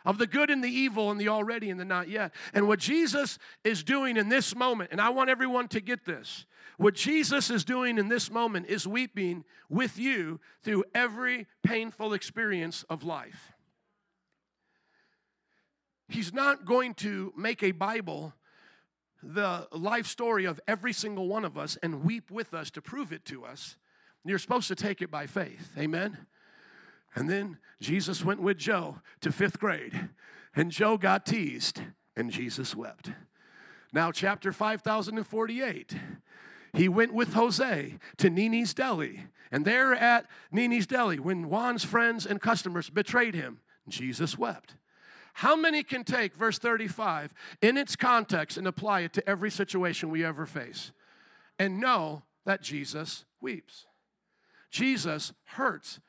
of 0.04 0.18
the 0.18 0.26
good 0.26 0.50
and 0.50 0.62
the 0.62 0.68
evil 0.68 1.10
and 1.10 1.20
the 1.20 1.28
already 1.28 1.70
and 1.70 1.80
the 1.80 1.84
not 1.84 2.08
yet. 2.08 2.32
And 2.52 2.68
what 2.68 2.78
Jesus 2.78 3.38
is 3.64 3.82
doing 3.82 4.16
in 4.16 4.28
this 4.28 4.54
moment, 4.54 4.90
and 4.92 5.00
I 5.00 5.10
want 5.10 5.30
everyone 5.30 5.68
to 5.68 5.80
get 5.80 6.04
this 6.04 6.46
what 6.76 6.94
Jesus 6.94 7.50
is 7.50 7.64
doing 7.64 7.98
in 7.98 8.08
this 8.08 8.30
moment 8.30 8.66
is 8.66 8.86
weeping 8.86 9.44
with 9.68 9.98
you 9.98 10.40
through 10.62 10.84
every 10.94 11.46
painful 11.62 12.12
experience 12.12 12.84
of 12.90 13.04
life. 13.04 13.52
He's 16.08 16.32
not 16.32 16.64
going 16.64 16.94
to 16.94 17.32
make 17.36 17.62
a 17.62 17.70
Bible 17.70 18.34
the 19.22 19.66
life 19.72 20.06
story 20.06 20.44
of 20.44 20.60
every 20.68 20.92
single 20.92 21.28
one 21.28 21.44
of 21.44 21.56
us 21.56 21.78
and 21.82 22.04
weep 22.04 22.30
with 22.30 22.52
us 22.52 22.70
to 22.72 22.82
prove 22.82 23.12
it 23.12 23.24
to 23.26 23.44
us, 23.44 23.76
you're 24.24 24.38
supposed 24.38 24.68
to 24.68 24.74
take 24.74 25.00
it 25.00 25.10
by 25.10 25.26
faith. 25.26 25.70
Amen? 25.78 26.26
And 27.14 27.28
then 27.28 27.58
Jesus 27.80 28.24
went 28.24 28.40
with 28.40 28.58
Joe 28.58 29.00
to 29.20 29.30
fifth 29.30 29.58
grade, 29.58 30.08
and 30.56 30.70
Joe 30.70 30.96
got 30.96 31.26
teased, 31.26 31.80
and 32.16 32.30
Jesus 32.30 32.74
wept. 32.74 33.10
Now, 33.92 34.10
chapter 34.10 34.52
5048. 34.52 35.96
He 36.72 36.88
went 36.88 37.14
with 37.14 37.34
Jose 37.34 37.98
to 38.16 38.30
Nini's 38.30 38.74
Deli, 38.74 39.26
and 39.52 39.64
there 39.64 39.94
at 39.94 40.26
Nini's 40.50 40.88
Deli, 40.88 41.20
when 41.20 41.48
Juan's 41.48 41.84
friends 41.84 42.26
and 42.26 42.40
customers 42.40 42.90
betrayed 42.90 43.36
him, 43.36 43.60
Jesus 43.88 44.36
wept. 44.36 44.74
How 45.34 45.54
many 45.54 45.82
can 45.82 46.04
take 46.04 46.34
verse 46.34 46.58
35 46.58 47.32
in 47.60 47.76
its 47.76 47.96
context 47.96 48.56
and 48.56 48.66
apply 48.66 49.00
it 49.00 49.12
to 49.14 49.28
every 49.28 49.50
situation 49.50 50.10
we 50.10 50.24
ever 50.24 50.46
face 50.46 50.92
and 51.58 51.80
know 51.80 52.22
that 52.44 52.62
Jesus 52.62 53.24
weeps? 53.40 53.86
Jesus 54.70 55.32
hurts. 55.44 56.00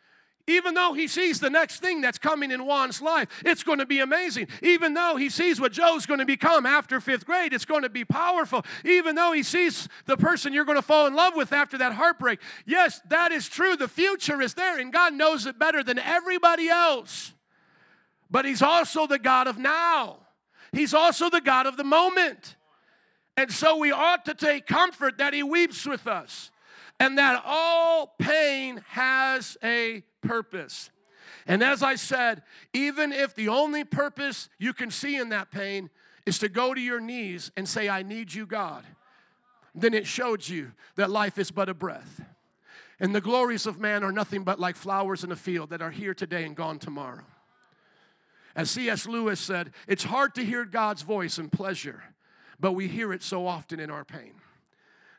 Even 0.48 0.76
though 0.76 0.94
he 0.94 1.08
sees 1.08 1.40
the 1.40 1.50
next 1.50 1.80
thing 1.80 2.02
that's 2.02 2.20
coming 2.20 2.52
in 2.52 2.60
Juan's 2.62 3.02
life, 3.02 3.28
it's 3.44 3.64
going 3.64 3.80
to 3.80 3.86
be 3.86 4.00
amazing. 4.00 4.48
Even 4.62 4.94
though 4.94 5.16
he 5.16 5.30
sees 5.30 5.60
what 5.60 5.72
Joe's 5.72 6.06
going 6.06 6.20
to 6.20 6.26
become 6.26 6.68
after 6.68 7.02
fifth 7.02 7.26
grade, 7.26 7.52
it's 7.52 7.66
going 7.66 7.82
to 7.82 7.90
be 7.90 8.06
powerful. 8.06 8.64
Even 8.84 9.16
though 9.16 9.32
he 9.32 9.42
sees 9.42 9.90
the 10.06 10.18
person 10.18 10.54
you're 10.54 10.66
going 10.66 10.78
to 10.78 10.84
fall 10.84 11.08
in 11.08 11.16
love 11.16 11.36
with 11.36 11.52
after 11.52 11.80
that 11.80 11.94
heartbreak, 11.94 12.40
yes, 12.66 13.02
that 13.10 13.32
is 13.32 13.50
true. 13.50 13.76
The 13.76 13.88
future 13.88 14.40
is 14.40 14.54
there, 14.54 14.80
and 14.80 14.94
God 14.94 15.14
knows 15.14 15.48
it 15.48 15.58
better 15.58 15.84
than 15.84 15.98
everybody 15.98 16.70
else. 16.70 17.34
But 18.30 18.46
he's 18.46 18.62
also 18.62 19.08
the 19.08 19.20
God 19.20 19.48
of 19.48 19.58
now, 19.58 20.18
he's 20.72 20.94
also 20.94 21.30
the 21.30 21.42
God 21.42 21.66
of 21.66 21.76
the 21.76 21.84
moment. 21.84 22.56
And 23.38 23.52
so 23.52 23.78
we 23.78 23.92
ought 23.92 24.24
to 24.26 24.34
take 24.34 24.66
comfort 24.66 25.18
that 25.18 25.34
he 25.34 25.44
weeps 25.44 25.86
with 25.86 26.08
us 26.08 26.52
and 27.00 27.18
that 27.18 27.44
all 27.46 28.16
pain 28.20 28.82
has 28.88 29.58
a 29.64 30.04
purpose. 30.22 30.90
And 31.48 31.64
as 31.64 31.84
I 31.84 31.96
said, 31.96 32.42
even 32.74 33.12
if 33.12 33.36
the 33.36 33.50
only 33.50 33.84
purpose 33.84 34.50
you 34.58 34.74
can 34.74 34.90
see 34.90 35.18
in 35.18 35.30
that 35.30 35.52
pain 35.52 35.90
is 36.26 36.40
to 36.40 36.50
go 36.50 36.74
to 36.74 36.82
your 36.82 37.00
knees 37.00 37.52
and 37.56 37.68
say, 37.68 37.88
I 37.88 38.02
need 38.02 38.34
you, 38.34 38.46
God, 38.46 38.84
then 39.76 39.94
it 39.94 40.08
showed 40.08 40.48
you 40.48 40.72
that 40.96 41.12
life 41.12 41.38
is 41.38 41.52
but 41.52 41.70
a 41.70 41.74
breath. 41.74 42.22
And 43.00 43.14
the 43.14 43.22
glories 43.22 43.66
of 43.66 43.80
man 43.80 44.04
are 44.04 44.12
nothing 44.12 44.44
but 44.44 44.60
like 44.60 44.76
flowers 44.76 45.24
in 45.24 45.32
a 45.32 45.36
field 45.36 45.70
that 45.70 45.82
are 45.82 45.92
here 45.92 46.14
today 46.14 46.46
and 46.46 46.56
gone 46.56 46.80
tomorrow. 46.80 47.26
As 48.56 48.72
C.S. 48.72 49.06
Lewis 49.06 49.40
said, 49.40 49.72
it's 49.88 50.06
hard 50.06 50.34
to 50.36 50.46
hear 50.46 50.64
God's 50.64 51.02
voice 51.02 51.38
in 51.38 51.50
pleasure, 51.50 52.02
but 52.58 52.72
we 52.72 52.88
hear 52.88 53.12
it 53.12 53.22
so 53.22 53.46
often 53.46 53.82
in 53.82 53.92
our 53.92 54.06
pain. 54.06 54.34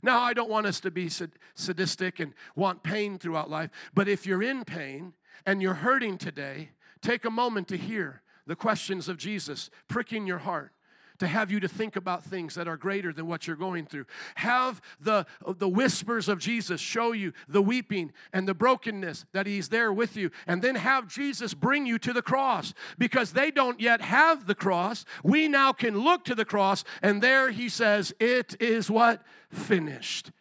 Now, 0.02 0.20
I 0.20 0.34
don't 0.34 0.50
want 0.50 0.66
us 0.66 0.80
to 0.80 0.90
be 0.90 1.08
sadistic 1.54 2.20
and 2.20 2.34
want 2.54 2.82
pain 2.82 3.18
throughout 3.18 3.50
life, 3.50 3.70
but 3.94 4.08
if 4.08 4.26
you're 4.26 4.42
in 4.42 4.64
pain 4.64 5.14
and 5.44 5.62
you're 5.62 5.74
hurting 5.74 6.18
today, 6.18 6.70
take 7.00 7.24
a 7.24 7.30
moment 7.30 7.68
to 7.68 7.76
hear 7.76 8.22
the 8.46 8.56
questions 8.56 9.08
of 9.08 9.16
Jesus 9.16 9.70
pricking 9.88 10.26
your 10.26 10.38
heart 10.38 10.72
to 11.18 11.26
have 11.26 11.50
you 11.50 11.60
to 11.60 11.68
think 11.68 11.96
about 11.96 12.24
things 12.24 12.54
that 12.54 12.68
are 12.68 12.76
greater 12.76 13.12
than 13.12 13.26
what 13.26 13.46
you're 13.46 13.56
going 13.56 13.86
through. 13.86 14.06
Have 14.36 14.80
the, 15.00 15.26
the 15.46 15.68
whispers 15.68 16.28
of 16.28 16.38
Jesus 16.38 16.80
show 16.80 17.12
you 17.12 17.32
the 17.48 17.62
weeping 17.62 18.12
and 18.32 18.46
the 18.46 18.54
brokenness 18.54 19.26
that 19.32 19.46
He's 19.46 19.68
there 19.68 19.92
with 19.92 20.16
you. 20.16 20.30
And 20.46 20.62
then 20.62 20.74
have 20.74 21.08
Jesus 21.08 21.54
bring 21.54 21.86
you 21.86 21.98
to 22.00 22.12
the 22.12 22.22
cross 22.22 22.74
because 22.98 23.32
they 23.32 23.50
don't 23.50 23.80
yet 23.80 24.00
have 24.00 24.46
the 24.46 24.54
cross. 24.54 25.04
We 25.22 25.48
now 25.48 25.72
can 25.72 25.98
look 26.00 26.24
to 26.24 26.34
the 26.34 26.44
cross, 26.44 26.84
and 27.02 27.22
there 27.22 27.50
He 27.50 27.68
says, 27.68 28.12
It 28.20 28.56
is 28.60 28.90
what? 28.90 29.22
Finished. 29.50 30.32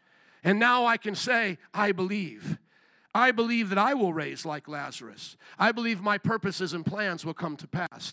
And 0.43 0.59
now 0.59 0.86
I 0.86 0.97
can 0.97 1.15
say, 1.15 1.57
I 1.73 1.91
believe. 1.91 2.59
I 3.16 3.32
believe 3.32 3.70
that 3.70 3.78
I 3.78 3.93
will 3.93 4.11
raise 4.11 4.45
like 4.45 4.68
Lazarus. 4.68 5.38
I 5.57 5.72
believe 5.72 6.01
my 6.01 6.18
purposes 6.18 6.74
and 6.74 6.86
plans 6.86 7.26
will 7.26 7.34
come 7.34 7.55
to 7.55 7.66
pass. 7.66 8.11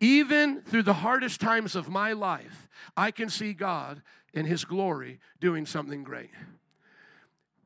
Even 0.00 0.60
through 0.60 0.82
the 0.82 0.92
hardest 0.92 1.40
times 1.40 1.74
of 1.74 1.88
my 1.88 2.12
life, 2.12 2.68
I 2.94 3.10
can 3.10 3.30
see 3.30 3.54
God 3.54 4.02
in 4.34 4.44
His 4.44 4.66
glory 4.66 5.18
doing 5.40 5.64
something 5.64 6.04
great. 6.04 6.28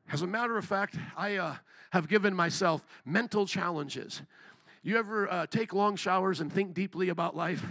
As 0.09 0.21
a 0.21 0.27
matter 0.27 0.57
of 0.57 0.63
fact, 0.63 0.95
I 1.17 1.35
uh, 1.35 1.55
have 1.89 2.07
given 2.07 2.33
myself 2.33 2.85
mental 3.03 3.45
challenges. 3.45 4.21
You 4.81 4.97
ever 4.97 5.29
uh, 5.29 5.47
take 5.47 5.73
long 5.73 5.97
showers 5.97 6.39
and 6.39 6.51
think 6.51 6.73
deeply 6.73 7.09
about 7.09 7.35
life? 7.35 7.61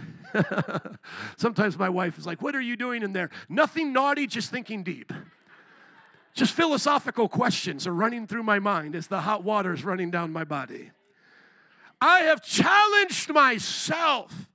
Sometimes 1.37 1.79
my 1.79 1.89
wife 1.89 2.19
is 2.19 2.27
like, 2.27 2.43
What 2.43 2.55
are 2.55 2.61
you 2.61 2.75
doing 2.75 3.01
in 3.01 3.13
there? 3.13 3.31
Nothing 3.49 3.91
naughty, 3.91 4.27
just 4.27 4.51
thinking 4.51 4.83
deep. 4.83 5.11
Just 6.33 6.53
philosophical 6.53 7.27
questions 7.27 7.85
are 7.87 7.93
running 7.93 8.27
through 8.27 8.43
my 8.43 8.59
mind 8.59 8.95
as 8.95 9.07
the 9.07 9.21
hot 9.21 9.43
water 9.43 9.73
is 9.73 9.83
running 9.83 10.11
down 10.11 10.31
my 10.31 10.43
body. 10.43 10.91
I 12.01 12.19
have 12.21 12.41
challenged 12.41 13.29
myself 13.29 14.49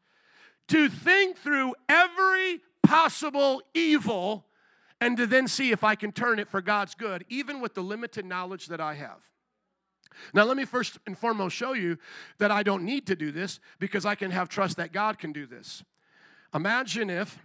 to 0.68 0.88
think 0.88 1.36
through 1.36 1.74
every 1.88 2.60
possible 2.82 3.62
evil 3.74 4.46
and 5.00 5.16
to 5.16 5.26
then 5.26 5.46
see 5.48 5.70
if 5.70 5.84
I 5.84 5.94
can 5.94 6.12
turn 6.12 6.38
it 6.38 6.48
for 6.48 6.62
God's 6.62 6.94
good, 6.94 7.24
even 7.28 7.60
with 7.60 7.74
the 7.74 7.82
limited 7.82 8.24
knowledge 8.24 8.66
that 8.66 8.80
I 8.80 8.94
have. 8.94 9.20
Now, 10.32 10.44
let 10.44 10.56
me 10.56 10.64
first 10.64 10.98
and 11.06 11.18
foremost 11.18 11.56
show 11.56 11.72
you 11.72 11.98
that 12.38 12.50
I 12.50 12.62
don't 12.62 12.84
need 12.84 13.06
to 13.08 13.16
do 13.16 13.32
this 13.32 13.58
because 13.78 14.06
I 14.06 14.14
can 14.14 14.30
have 14.30 14.48
trust 14.48 14.76
that 14.76 14.92
God 14.92 15.18
can 15.18 15.32
do 15.32 15.46
this. 15.46 15.82
Imagine 16.54 17.10
if 17.10 17.38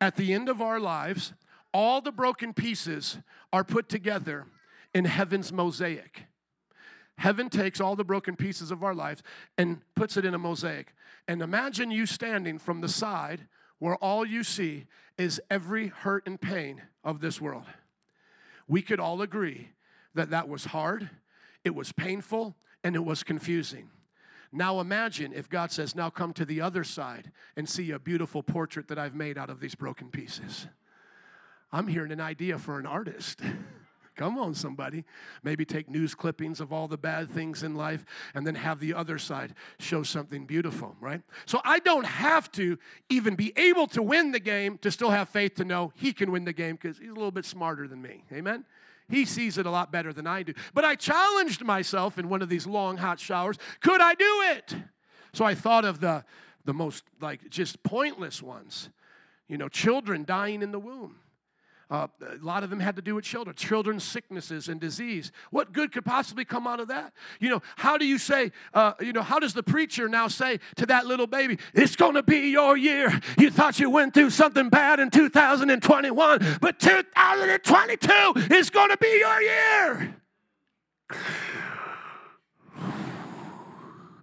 at 0.00 0.16
the 0.16 0.32
end 0.32 0.48
of 0.48 0.60
our 0.60 0.80
lives, 0.80 1.34
all 1.74 2.00
the 2.00 2.12
broken 2.12 2.54
pieces 2.54 3.18
are 3.52 3.64
put 3.64 3.88
together 3.88 4.46
in 4.94 5.04
heaven's 5.04 5.52
mosaic. 5.52 6.26
Heaven 7.18 7.50
takes 7.50 7.80
all 7.80 7.96
the 7.96 8.04
broken 8.04 8.36
pieces 8.36 8.70
of 8.70 8.82
our 8.82 8.94
lives 8.94 9.22
and 9.58 9.80
puts 9.94 10.16
it 10.16 10.24
in 10.24 10.34
a 10.34 10.38
mosaic. 10.38 10.94
And 11.28 11.42
imagine 11.42 11.90
you 11.90 12.06
standing 12.06 12.58
from 12.58 12.80
the 12.80 12.88
side 12.88 13.48
where 13.78 13.96
all 13.96 14.24
you 14.24 14.44
see 14.44 14.86
is 15.18 15.40
every 15.50 15.88
hurt 15.88 16.26
and 16.26 16.40
pain 16.40 16.82
of 17.02 17.20
this 17.20 17.40
world. 17.40 17.66
We 18.66 18.80
could 18.80 19.00
all 19.00 19.20
agree 19.20 19.70
that 20.14 20.30
that 20.30 20.48
was 20.48 20.66
hard, 20.66 21.10
it 21.64 21.74
was 21.74 21.92
painful, 21.92 22.56
and 22.82 22.94
it 22.94 23.04
was 23.04 23.22
confusing. 23.22 23.90
Now 24.52 24.78
imagine 24.78 25.32
if 25.32 25.48
God 25.48 25.72
says, 25.72 25.96
Now 25.96 26.10
come 26.10 26.32
to 26.34 26.44
the 26.44 26.60
other 26.60 26.84
side 26.84 27.32
and 27.56 27.68
see 27.68 27.90
a 27.90 27.98
beautiful 27.98 28.42
portrait 28.42 28.86
that 28.88 28.98
I've 28.98 29.14
made 29.14 29.36
out 29.36 29.50
of 29.50 29.58
these 29.58 29.74
broken 29.74 30.10
pieces. 30.10 30.68
I'm 31.74 31.88
hearing 31.88 32.12
an 32.12 32.20
idea 32.20 32.56
for 32.56 32.78
an 32.78 32.86
artist. 32.86 33.40
Come 34.16 34.38
on, 34.38 34.54
somebody. 34.54 35.04
Maybe 35.42 35.64
take 35.64 35.90
news 35.90 36.14
clippings 36.14 36.60
of 36.60 36.72
all 36.72 36.86
the 36.86 36.96
bad 36.96 37.28
things 37.28 37.64
in 37.64 37.74
life 37.74 38.04
and 38.32 38.46
then 38.46 38.54
have 38.54 38.78
the 38.78 38.94
other 38.94 39.18
side 39.18 39.54
show 39.80 40.04
something 40.04 40.46
beautiful, 40.46 40.94
right? 41.00 41.20
So 41.46 41.60
I 41.64 41.80
don't 41.80 42.06
have 42.06 42.50
to 42.52 42.78
even 43.08 43.34
be 43.34 43.52
able 43.56 43.88
to 43.88 44.02
win 44.02 44.30
the 44.30 44.38
game 44.38 44.78
to 44.78 44.92
still 44.92 45.10
have 45.10 45.28
faith 45.28 45.56
to 45.56 45.64
know 45.64 45.92
he 45.96 46.12
can 46.12 46.30
win 46.30 46.44
the 46.44 46.52
game 46.52 46.76
because 46.80 46.98
he's 46.98 47.10
a 47.10 47.14
little 47.14 47.32
bit 47.32 47.44
smarter 47.44 47.88
than 47.88 48.00
me. 48.00 48.22
Amen? 48.32 48.64
He 49.08 49.24
sees 49.24 49.58
it 49.58 49.66
a 49.66 49.70
lot 49.70 49.90
better 49.90 50.12
than 50.12 50.28
I 50.28 50.44
do. 50.44 50.54
But 50.74 50.84
I 50.84 50.94
challenged 50.94 51.64
myself 51.64 52.16
in 52.16 52.28
one 52.28 52.40
of 52.40 52.48
these 52.48 52.68
long 52.68 52.98
hot 52.98 53.18
showers 53.18 53.58
could 53.80 54.00
I 54.00 54.14
do 54.14 54.42
it? 54.52 54.76
So 55.32 55.44
I 55.44 55.56
thought 55.56 55.84
of 55.84 55.98
the, 55.98 56.24
the 56.64 56.72
most 56.72 57.02
like 57.20 57.50
just 57.50 57.82
pointless 57.82 58.40
ones. 58.40 58.90
You 59.48 59.58
know, 59.58 59.68
children 59.68 60.24
dying 60.24 60.62
in 60.62 60.70
the 60.70 60.78
womb 60.78 61.16
uh, 61.90 62.06
a 62.20 62.44
lot 62.44 62.62
of 62.64 62.70
them 62.70 62.80
had 62.80 62.96
to 62.96 63.02
do 63.02 63.14
with 63.14 63.24
children, 63.24 63.54
children's 63.54 64.04
sicknesses 64.04 64.68
and 64.68 64.80
disease. 64.80 65.32
What 65.50 65.72
good 65.72 65.92
could 65.92 66.04
possibly 66.04 66.44
come 66.44 66.66
out 66.66 66.80
of 66.80 66.88
that? 66.88 67.12
You 67.40 67.50
know, 67.50 67.62
how 67.76 67.98
do 67.98 68.06
you 68.06 68.18
say, 68.18 68.52
uh, 68.72 68.94
you 69.00 69.12
know, 69.12 69.22
how 69.22 69.38
does 69.38 69.54
the 69.54 69.62
preacher 69.62 70.08
now 70.08 70.28
say 70.28 70.60
to 70.76 70.86
that 70.86 71.06
little 71.06 71.26
baby, 71.26 71.58
it's 71.74 71.96
going 71.96 72.14
to 72.14 72.22
be 72.22 72.50
your 72.50 72.76
year? 72.76 73.20
You 73.38 73.50
thought 73.50 73.78
you 73.78 73.90
went 73.90 74.14
through 74.14 74.30
something 74.30 74.70
bad 74.70 74.98
in 74.98 75.10
2021, 75.10 76.58
but 76.60 76.78
2022 76.80 78.54
is 78.54 78.70
going 78.70 78.90
to 78.90 78.96
be 78.96 79.18
your 79.18 79.42
year. 79.42 80.16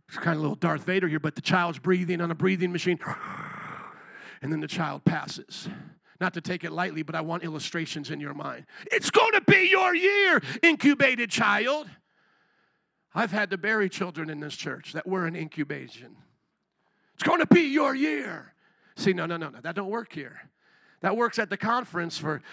It's 0.08 0.18
kind 0.18 0.36
of 0.36 0.40
a 0.40 0.42
little 0.42 0.56
Darth 0.56 0.84
Vader 0.84 1.08
here, 1.08 1.22
but 1.22 1.36
the 1.36 1.42
child's 1.42 1.80
breathing 1.80 2.20
on 2.20 2.32
a 2.32 2.36
breathing 2.36 2.74
machine, 2.74 3.00
and 4.42 4.52
then 4.52 4.60
the 4.60 4.68
child 4.68 5.06
passes. 5.06 5.70
Not 6.22 6.36
to 6.36 6.42
take 6.42 6.64
it 6.64 6.72
lightly, 6.72 7.02
but 7.02 7.16
I 7.16 7.22
want 7.22 7.44
illustrations 7.44 8.12
in 8.12 8.20
your 8.20 8.36
mind. 8.36 8.68
It's 8.92 9.10
going 9.10 9.34
to 9.34 9.42
be 9.42 9.68
your 9.72 9.96
year, 9.96 10.40
incubated 10.62 11.32
child. 11.32 11.90
I've 13.16 13.32
had 13.32 13.50
to 13.50 13.58
bury 13.58 13.90
children 13.90 14.30
in 14.30 14.40
this 14.40 14.56
church 14.56 14.94
that 14.94 15.08
were 15.08 15.26
in 15.26 15.36
incubation. 15.36 16.16
It's 17.16 17.24
going 17.24 17.40
to 17.40 17.48
be 17.48 17.62
your 17.62 17.96
year. 17.96 18.54
See, 18.96 19.14
no, 19.14 19.26
no, 19.26 19.36
no, 19.36 19.50
no. 19.50 19.62
That 19.62 19.74
don't 19.74 19.90
work 19.90 20.14
here. 20.14 20.48
That 21.02 21.18
works 21.18 21.40
at 21.40 21.50
the 21.50 21.58
conference 21.58 22.20
for 22.20 22.44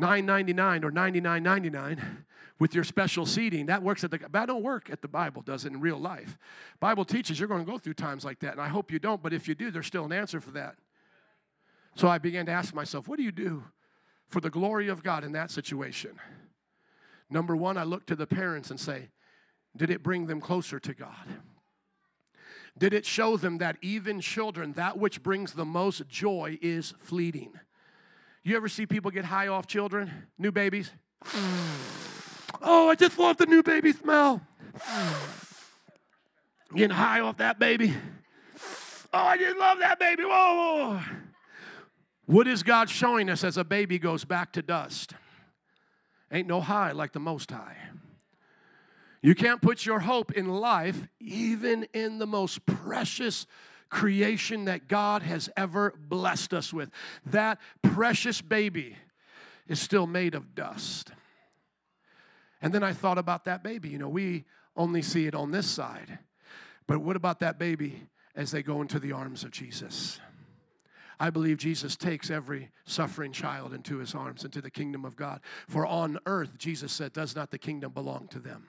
$9.99 0.00 0.82
or 0.82 0.90
$99.99 0.90 2.24
with 2.58 2.74
your 2.74 2.82
special 2.82 3.24
seating. 3.24 3.66
That 3.66 3.84
works 3.84 4.02
at 4.02 4.10
the 4.10 4.18
that 4.32 4.46
don't 4.46 4.64
work 4.64 4.90
at 4.90 5.00
the 5.00 5.08
Bible, 5.08 5.42
does 5.42 5.64
it 5.64 5.72
in 5.72 5.80
real 5.80 5.98
life? 5.98 6.38
Bible 6.80 7.04
teaches 7.04 7.38
you're 7.38 7.48
going 7.48 7.64
to 7.64 7.70
go 7.70 7.78
through 7.78 7.94
times 7.94 8.24
like 8.24 8.40
that, 8.40 8.52
and 8.52 8.60
I 8.60 8.68
hope 8.68 8.90
you 8.90 8.98
don't, 8.98 9.22
but 9.22 9.32
if 9.32 9.46
you 9.46 9.54
do, 9.54 9.70
there's 9.70 9.86
still 9.86 10.04
an 10.04 10.12
answer 10.12 10.40
for 10.40 10.50
that. 10.50 10.74
So 11.94 12.08
I 12.08 12.18
began 12.18 12.46
to 12.46 12.52
ask 12.52 12.74
myself, 12.74 13.08
what 13.08 13.18
do 13.18 13.22
you 13.22 13.32
do 13.32 13.64
for 14.28 14.40
the 14.40 14.50
glory 14.50 14.88
of 14.88 15.02
God 15.02 15.24
in 15.24 15.32
that 15.32 15.50
situation? 15.50 16.18
Number 17.30 17.56
one, 17.56 17.76
I 17.76 17.84
look 17.84 18.06
to 18.06 18.16
the 18.16 18.26
parents 18.26 18.70
and 18.70 18.78
say, 18.78 19.08
did 19.76 19.90
it 19.90 20.02
bring 20.02 20.26
them 20.26 20.40
closer 20.40 20.78
to 20.80 20.94
God? 20.94 21.40
Did 22.76 22.92
it 22.92 23.06
show 23.06 23.36
them 23.36 23.58
that 23.58 23.76
even 23.82 24.20
children, 24.20 24.72
that 24.72 24.98
which 24.98 25.22
brings 25.22 25.52
the 25.52 25.64
most 25.64 26.08
joy 26.08 26.58
is 26.60 26.94
fleeting? 27.00 27.52
You 28.42 28.56
ever 28.56 28.68
see 28.68 28.84
people 28.86 29.10
get 29.10 29.24
high 29.24 29.48
off 29.48 29.66
children, 29.66 30.10
new 30.38 30.52
babies? 30.52 30.90
Oh, 32.66 32.88
I 32.88 32.94
just 32.94 33.18
love 33.18 33.36
the 33.36 33.44
new 33.44 33.62
baby 33.62 33.92
smell. 33.92 34.40
Getting 36.74 36.96
high 36.96 37.20
off 37.20 37.36
that 37.38 37.58
baby. 37.58 37.92
Oh, 39.12 39.18
I 39.18 39.36
just 39.36 39.58
love 39.58 39.80
that 39.80 39.98
baby. 39.98 40.22
Whoa. 40.24 41.00
What 42.26 42.48
is 42.48 42.62
God 42.62 42.88
showing 42.88 43.28
us 43.28 43.44
as 43.44 43.56
a 43.56 43.64
baby 43.64 43.98
goes 43.98 44.24
back 44.24 44.52
to 44.52 44.62
dust? 44.62 45.14
Ain't 46.32 46.48
no 46.48 46.60
high 46.60 46.92
like 46.92 47.12
the 47.12 47.20
Most 47.20 47.50
High. 47.50 47.76
You 49.22 49.34
can't 49.34 49.62
put 49.62 49.86
your 49.86 50.00
hope 50.00 50.32
in 50.32 50.48
life, 50.48 51.08
even 51.20 51.86
in 51.94 52.18
the 52.18 52.26
most 52.26 52.64
precious 52.66 53.46
creation 53.88 54.64
that 54.66 54.88
God 54.88 55.22
has 55.22 55.48
ever 55.56 55.94
blessed 55.98 56.52
us 56.52 56.72
with. 56.72 56.90
That 57.26 57.58
precious 57.82 58.40
baby 58.40 58.96
is 59.66 59.80
still 59.80 60.06
made 60.06 60.34
of 60.34 60.54
dust. 60.54 61.12
And 62.60 62.72
then 62.72 62.82
I 62.82 62.92
thought 62.92 63.18
about 63.18 63.44
that 63.44 63.62
baby. 63.62 63.90
You 63.90 63.98
know, 63.98 64.08
we 64.08 64.44
only 64.76 65.02
see 65.02 65.26
it 65.26 65.34
on 65.34 65.52
this 65.52 65.66
side. 65.66 66.18
But 66.86 66.98
what 66.98 67.16
about 67.16 67.40
that 67.40 67.58
baby 67.58 68.02
as 68.34 68.50
they 68.50 68.62
go 68.62 68.82
into 68.82 68.98
the 68.98 69.12
arms 69.12 69.44
of 69.44 69.50
Jesus? 69.50 70.20
I 71.18 71.30
believe 71.30 71.58
Jesus 71.58 71.96
takes 71.96 72.30
every 72.30 72.70
suffering 72.84 73.32
child 73.32 73.72
into 73.72 73.98
his 73.98 74.14
arms, 74.14 74.44
into 74.44 74.60
the 74.60 74.70
kingdom 74.70 75.04
of 75.04 75.16
God. 75.16 75.40
For 75.68 75.86
on 75.86 76.18
earth, 76.26 76.58
Jesus 76.58 76.92
said, 76.92 77.12
does 77.12 77.36
not 77.36 77.50
the 77.50 77.58
kingdom 77.58 77.92
belong 77.92 78.28
to 78.28 78.38
them? 78.38 78.68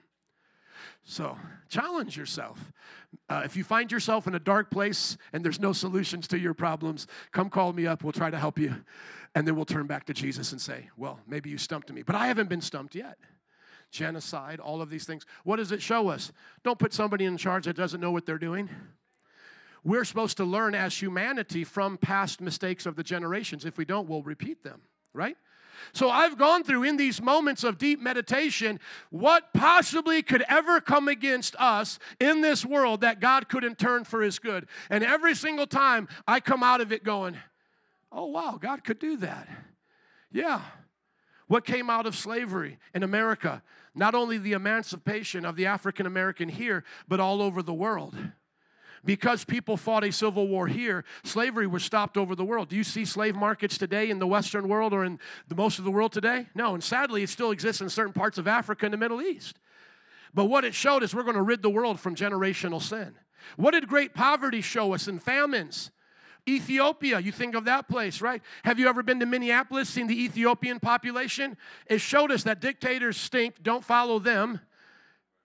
So 1.04 1.36
challenge 1.68 2.16
yourself. 2.16 2.72
Uh, 3.28 3.42
if 3.44 3.56
you 3.56 3.64
find 3.64 3.90
yourself 3.90 4.26
in 4.26 4.34
a 4.34 4.40
dark 4.40 4.70
place 4.70 5.16
and 5.32 5.44
there's 5.44 5.60
no 5.60 5.72
solutions 5.72 6.28
to 6.28 6.38
your 6.38 6.54
problems, 6.54 7.06
come 7.32 7.48
call 7.48 7.72
me 7.72 7.86
up. 7.86 8.02
We'll 8.02 8.12
try 8.12 8.30
to 8.30 8.38
help 8.38 8.58
you. 8.58 8.74
And 9.34 9.46
then 9.46 9.54
we'll 9.54 9.64
turn 9.64 9.86
back 9.86 10.06
to 10.06 10.14
Jesus 10.14 10.52
and 10.52 10.60
say, 10.60 10.88
Well, 10.96 11.20
maybe 11.26 11.50
you 11.50 11.58
stumped 11.58 11.92
me. 11.92 12.02
But 12.02 12.16
I 12.16 12.26
haven't 12.26 12.48
been 12.48 12.60
stumped 12.60 12.94
yet. 12.94 13.18
Genocide, 13.90 14.60
all 14.60 14.82
of 14.82 14.90
these 14.90 15.04
things. 15.04 15.24
What 15.44 15.56
does 15.56 15.72
it 15.72 15.80
show 15.80 16.08
us? 16.08 16.32
Don't 16.64 16.78
put 16.78 16.92
somebody 16.92 17.24
in 17.24 17.36
charge 17.36 17.66
that 17.66 17.76
doesn't 17.76 18.00
know 18.00 18.10
what 18.10 18.26
they're 18.26 18.38
doing. 18.38 18.68
We're 19.86 20.04
supposed 20.04 20.38
to 20.38 20.44
learn 20.44 20.74
as 20.74 21.00
humanity 21.00 21.62
from 21.62 21.96
past 21.96 22.40
mistakes 22.40 22.86
of 22.86 22.96
the 22.96 23.04
generations. 23.04 23.64
If 23.64 23.78
we 23.78 23.84
don't, 23.84 24.08
we'll 24.08 24.24
repeat 24.24 24.64
them, 24.64 24.80
right? 25.14 25.36
So 25.92 26.10
I've 26.10 26.36
gone 26.36 26.64
through 26.64 26.82
in 26.82 26.96
these 26.96 27.22
moments 27.22 27.62
of 27.62 27.78
deep 27.78 28.00
meditation 28.00 28.80
what 29.10 29.52
possibly 29.54 30.22
could 30.22 30.42
ever 30.48 30.80
come 30.80 31.06
against 31.06 31.54
us 31.60 32.00
in 32.18 32.40
this 32.40 32.66
world 32.66 33.02
that 33.02 33.20
God 33.20 33.48
couldn't 33.48 33.78
turn 33.78 34.02
for 34.02 34.22
his 34.22 34.40
good. 34.40 34.66
And 34.90 35.04
every 35.04 35.36
single 35.36 35.68
time 35.68 36.08
I 36.26 36.40
come 36.40 36.64
out 36.64 36.80
of 36.80 36.90
it 36.90 37.04
going, 37.04 37.36
oh, 38.10 38.26
wow, 38.26 38.58
God 38.60 38.82
could 38.82 38.98
do 38.98 39.16
that. 39.18 39.48
Yeah. 40.32 40.62
What 41.46 41.64
came 41.64 41.90
out 41.90 42.06
of 42.06 42.16
slavery 42.16 42.78
in 42.92 43.04
America? 43.04 43.62
Not 43.94 44.16
only 44.16 44.38
the 44.38 44.54
emancipation 44.54 45.44
of 45.44 45.54
the 45.54 45.66
African 45.66 46.06
American 46.06 46.48
here, 46.48 46.82
but 47.06 47.20
all 47.20 47.40
over 47.40 47.62
the 47.62 47.72
world 47.72 48.16
because 49.06 49.44
people 49.44 49.76
fought 49.76 50.04
a 50.04 50.12
civil 50.12 50.48
war 50.48 50.66
here, 50.66 51.04
slavery 51.24 51.66
was 51.66 51.84
stopped 51.84 52.18
over 52.18 52.34
the 52.34 52.44
world. 52.44 52.68
Do 52.68 52.76
you 52.76 52.84
see 52.84 53.04
slave 53.04 53.36
markets 53.36 53.78
today 53.78 54.10
in 54.10 54.18
the 54.18 54.26
Western 54.26 54.68
world 54.68 54.92
or 54.92 55.04
in 55.04 55.18
the 55.48 55.54
most 55.54 55.78
of 55.78 55.84
the 55.84 55.90
world 55.90 56.12
today? 56.12 56.46
No, 56.54 56.74
and 56.74 56.82
sadly, 56.82 57.22
it 57.22 57.30
still 57.30 57.52
exists 57.52 57.80
in 57.80 57.88
certain 57.88 58.12
parts 58.12 58.36
of 58.36 58.48
Africa 58.48 58.84
and 58.84 58.92
the 58.92 58.98
Middle 58.98 59.22
East. 59.22 59.58
But 60.34 60.46
what 60.46 60.64
it 60.64 60.74
showed 60.74 61.02
is 61.02 61.14
we're 61.14 61.22
going 61.22 61.36
to 61.36 61.42
rid 61.42 61.62
the 61.62 61.70
world 61.70 61.98
from 62.00 62.14
generational 62.14 62.82
sin. 62.82 63.14
What 63.56 63.70
did 63.70 63.88
great 63.88 64.12
poverty 64.12 64.60
show 64.60 64.92
us 64.92 65.08
in 65.08 65.18
famines? 65.18 65.90
Ethiopia, 66.48 67.18
you 67.18 67.32
think 67.32 67.54
of 67.54 67.64
that 67.64 67.88
place, 67.88 68.20
right? 68.20 68.42
Have 68.64 68.78
you 68.78 68.88
ever 68.88 69.02
been 69.02 69.20
to 69.20 69.26
Minneapolis, 69.26 69.88
seen 69.88 70.06
the 70.06 70.24
Ethiopian 70.24 70.78
population? 70.78 71.56
It 71.86 72.00
showed 72.00 72.30
us 72.30 72.44
that 72.44 72.60
dictators 72.60 73.16
stink, 73.16 73.62
don't 73.62 73.84
follow 73.84 74.18
them 74.18 74.60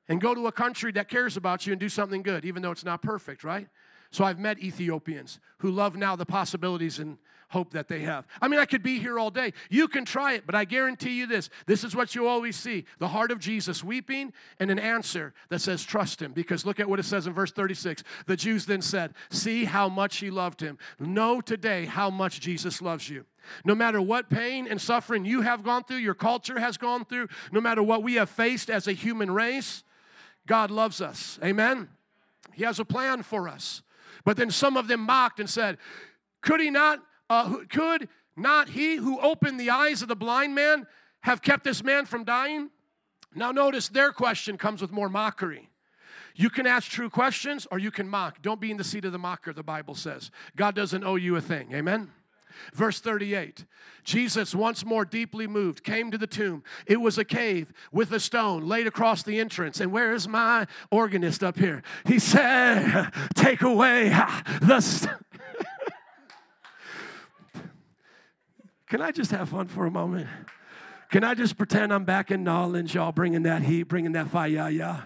and 0.07 0.19
go 0.19 0.33
to 0.33 0.47
a 0.47 0.51
country 0.51 0.91
that 0.93 1.09
cares 1.09 1.37
about 1.37 1.65
you 1.65 1.73
and 1.73 1.79
do 1.79 1.89
something 1.89 2.21
good, 2.21 2.45
even 2.45 2.61
though 2.61 2.71
it's 2.71 2.85
not 2.85 3.01
perfect, 3.01 3.43
right? 3.43 3.67
So 4.11 4.25
I've 4.25 4.39
met 4.39 4.59
Ethiopians 4.59 5.39
who 5.59 5.71
love 5.71 5.95
now 5.95 6.15
the 6.15 6.25
possibilities 6.25 6.99
and 6.99 7.17
hope 7.51 7.71
that 7.71 7.87
they 7.89 7.99
have. 7.99 8.25
I 8.41 8.47
mean, 8.47 8.59
I 8.59 8.65
could 8.65 8.81
be 8.81 8.97
here 8.99 9.19
all 9.19 9.29
day. 9.29 9.53
You 9.69 9.87
can 9.87 10.05
try 10.05 10.33
it, 10.33 10.45
but 10.45 10.55
I 10.55 10.63
guarantee 10.65 11.17
you 11.17 11.27
this 11.27 11.49
this 11.65 11.83
is 11.83 11.95
what 11.95 12.15
you 12.15 12.27
always 12.27 12.55
see 12.55 12.85
the 12.99 13.09
heart 13.09 13.31
of 13.31 13.39
Jesus 13.39 13.83
weeping 13.83 14.33
and 14.59 14.71
an 14.71 14.79
answer 14.79 15.33
that 15.49 15.59
says, 15.59 15.83
Trust 15.83 16.21
him. 16.21 16.31
Because 16.31 16.65
look 16.65 16.79
at 16.79 16.89
what 16.89 16.99
it 16.99 17.03
says 17.03 17.27
in 17.27 17.33
verse 17.33 17.51
36. 17.51 18.03
The 18.25 18.37
Jews 18.37 18.65
then 18.65 18.81
said, 18.81 19.13
See 19.29 19.65
how 19.65 19.89
much 19.89 20.17
he 20.17 20.29
loved 20.29 20.61
him. 20.61 20.77
Know 20.99 21.41
today 21.41 21.85
how 21.85 22.09
much 22.09 22.39
Jesus 22.39 22.81
loves 22.81 23.09
you. 23.09 23.25
No 23.65 23.75
matter 23.75 24.01
what 24.01 24.29
pain 24.29 24.67
and 24.67 24.79
suffering 24.79 25.25
you 25.25 25.41
have 25.41 25.63
gone 25.63 25.83
through, 25.83 25.97
your 25.97 26.13
culture 26.13 26.59
has 26.59 26.77
gone 26.77 27.05
through, 27.05 27.27
no 27.51 27.59
matter 27.59 27.83
what 27.83 28.03
we 28.03 28.15
have 28.15 28.29
faced 28.29 28.69
as 28.69 28.87
a 28.87 28.93
human 28.93 29.31
race, 29.31 29.83
God 30.47 30.71
loves 30.71 31.01
us. 31.01 31.39
Amen? 31.43 31.89
He 32.53 32.63
has 32.63 32.79
a 32.79 32.85
plan 32.85 33.23
for 33.23 33.47
us. 33.47 33.81
But 34.23 34.37
then 34.37 34.51
some 34.51 34.77
of 34.77 34.87
them 34.87 35.01
mocked 35.01 35.39
and 35.39 35.49
said, 35.49 35.77
Could 36.41 36.59
he 36.59 36.69
not, 36.69 36.99
uh, 37.29 37.57
could 37.69 38.09
not 38.35 38.69
he 38.69 38.95
who 38.95 39.19
opened 39.19 39.59
the 39.59 39.69
eyes 39.69 40.01
of 40.01 40.07
the 40.07 40.15
blind 40.15 40.55
man 40.55 40.87
have 41.21 41.41
kept 41.41 41.63
this 41.63 41.83
man 41.83 42.05
from 42.05 42.23
dying? 42.23 42.69
Now, 43.33 43.51
notice 43.51 43.87
their 43.87 44.11
question 44.11 44.57
comes 44.57 44.81
with 44.81 44.91
more 44.91 45.09
mockery. 45.09 45.69
You 46.35 46.49
can 46.49 46.65
ask 46.65 46.89
true 46.89 47.09
questions 47.09 47.67
or 47.71 47.79
you 47.79 47.91
can 47.91 48.07
mock. 48.07 48.41
Don't 48.41 48.61
be 48.61 48.71
in 48.71 48.77
the 48.77 48.83
seat 48.83 49.05
of 49.05 49.11
the 49.11 49.19
mocker, 49.19 49.53
the 49.53 49.63
Bible 49.63 49.95
says. 49.95 50.31
God 50.55 50.75
doesn't 50.75 51.03
owe 51.03 51.15
you 51.15 51.35
a 51.35 51.41
thing. 51.41 51.73
Amen? 51.73 52.09
Verse 52.73 52.99
38 52.99 53.65
Jesus, 54.03 54.55
once 54.55 54.83
more 54.83 55.05
deeply 55.05 55.45
moved, 55.45 55.83
came 55.83 56.09
to 56.09 56.17
the 56.17 56.25
tomb. 56.25 56.63
It 56.87 56.99
was 56.99 57.17
a 57.17 57.25
cave 57.25 57.71
with 57.91 58.11
a 58.11 58.19
stone 58.19 58.67
laid 58.67 58.87
across 58.87 59.21
the 59.21 59.39
entrance. 59.39 59.79
And 59.79 59.91
where 59.91 60.13
is 60.13 60.27
my 60.27 60.65
organist 60.89 61.43
up 61.43 61.57
here? 61.57 61.83
He 62.05 62.17
said, 62.17 63.11
Take 63.35 63.61
away 63.61 64.09
the 64.61 64.81
stone. 64.81 65.17
Can 68.87 69.01
I 69.01 69.11
just 69.11 69.31
have 69.31 69.49
fun 69.49 69.67
for 69.67 69.85
a 69.85 69.91
moment? 69.91 70.27
Can 71.11 71.23
I 71.23 71.33
just 71.33 71.57
pretend 71.57 71.93
I'm 71.93 72.05
back 72.05 72.31
in 72.31 72.43
Nolens, 72.43 72.93
y'all 72.93 73.11
bringing 73.11 73.43
that 73.43 73.63
heat, 73.63 73.83
bringing 73.83 74.13
that 74.13 74.29
fire, 74.29 74.47
yeah, 74.47 74.69
yeah? 74.69 75.01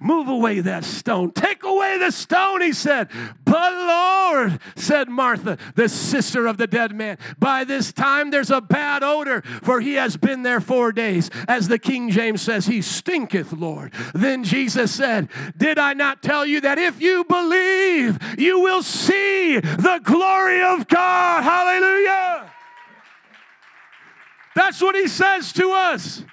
Move 0.00 0.28
away 0.28 0.60
that 0.60 0.82
stone. 0.82 1.30
Take 1.30 1.62
away 1.62 1.98
the 1.98 2.10
stone, 2.10 2.62
he 2.62 2.72
said. 2.72 3.10
But 3.44 3.72
Lord, 3.72 4.19
said 4.76 5.08
Martha, 5.08 5.58
the 5.74 5.88
sister 5.88 6.46
of 6.46 6.56
the 6.56 6.66
dead 6.66 6.94
man, 6.94 7.18
by 7.38 7.64
this 7.64 7.92
time 7.92 8.30
there's 8.30 8.50
a 8.50 8.60
bad 8.60 9.02
odor, 9.02 9.42
for 9.62 9.80
he 9.80 9.94
has 9.94 10.16
been 10.16 10.42
there 10.42 10.60
four 10.60 10.92
days. 10.92 11.30
As 11.48 11.68
the 11.68 11.78
King 11.78 12.10
James 12.10 12.42
says, 12.42 12.66
he 12.66 12.82
stinketh, 12.82 13.52
Lord. 13.52 13.92
Then 14.14 14.44
Jesus 14.44 14.92
said, 14.92 15.28
Did 15.56 15.78
I 15.78 15.92
not 15.92 16.22
tell 16.22 16.46
you 16.46 16.60
that 16.62 16.78
if 16.78 17.00
you 17.00 17.24
believe, 17.24 18.18
you 18.38 18.60
will 18.60 18.82
see 18.82 19.58
the 19.58 20.00
glory 20.02 20.62
of 20.62 20.88
God? 20.88 21.42
Hallelujah. 21.42 22.50
That's 24.54 24.80
what 24.82 24.94
he 24.94 25.08
says 25.08 25.52
to 25.54 25.70
us. 25.70 26.24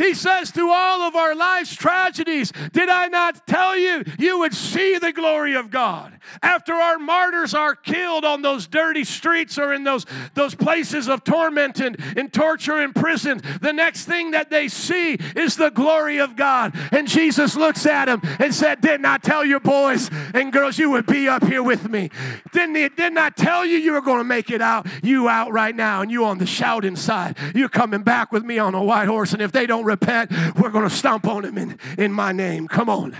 He 0.00 0.14
says, 0.14 0.50
through 0.50 0.72
all 0.72 1.02
of 1.02 1.14
our 1.14 1.34
life's 1.34 1.76
tragedies, 1.76 2.52
did 2.72 2.88
I 2.88 3.08
not 3.08 3.46
tell 3.46 3.76
you 3.76 4.02
you 4.18 4.38
would 4.38 4.54
see 4.54 4.96
the 4.96 5.12
glory 5.12 5.54
of 5.54 5.70
God? 5.70 6.18
After 6.42 6.72
our 6.72 6.98
martyrs 6.98 7.52
are 7.52 7.74
killed 7.74 8.24
on 8.24 8.40
those 8.40 8.66
dirty 8.66 9.04
streets 9.04 9.58
or 9.58 9.74
in 9.74 9.84
those, 9.84 10.06
those 10.32 10.54
places 10.54 11.06
of 11.06 11.22
torment 11.22 11.80
and, 11.80 12.02
and 12.16 12.32
torture 12.32 12.78
and 12.78 12.94
prison, 12.94 13.42
the 13.60 13.74
next 13.74 14.06
thing 14.06 14.30
that 14.30 14.48
they 14.48 14.68
see 14.68 15.18
is 15.36 15.56
the 15.56 15.68
glory 15.68 16.18
of 16.18 16.34
God. 16.34 16.74
And 16.92 17.06
Jesus 17.06 17.54
looks 17.54 17.84
at 17.84 18.06
them 18.06 18.22
and 18.38 18.54
said, 18.54 18.80
Didn't 18.80 19.04
I 19.04 19.18
tell 19.18 19.44
you, 19.44 19.60
boys 19.60 20.08
and 20.32 20.50
girls, 20.50 20.78
you 20.78 20.90
would 20.90 21.06
be 21.06 21.28
up 21.28 21.44
here 21.44 21.62
with 21.62 21.90
me? 21.90 22.10
Didn't, 22.52 22.74
didn't 22.96 23.18
I 23.18 23.28
tell 23.28 23.66
you 23.66 23.76
you 23.76 23.92
were 23.92 24.00
going 24.00 24.18
to 24.18 24.24
make 24.24 24.50
it 24.50 24.62
out? 24.62 24.86
You 25.02 25.28
out 25.28 25.52
right 25.52 25.76
now, 25.76 26.00
and 26.00 26.10
you 26.10 26.24
on 26.24 26.38
the 26.38 26.46
shouting 26.46 26.96
side. 26.96 27.36
You're 27.54 27.68
coming 27.68 28.02
back 28.02 28.32
with 28.32 28.44
me 28.44 28.58
on 28.58 28.74
a 28.74 28.82
white 28.82 29.08
horse, 29.08 29.34
and 29.34 29.42
if 29.42 29.52
they 29.52 29.66
don't 29.66 29.84
repent, 29.90 30.30
we're 30.56 30.70
going 30.70 30.88
to 30.88 30.94
stomp 30.94 31.26
on 31.26 31.44
him 31.44 31.58
in, 31.58 31.78
in 31.98 32.12
my 32.12 32.32
name. 32.32 32.68
Come 32.68 32.88
on. 32.88 33.16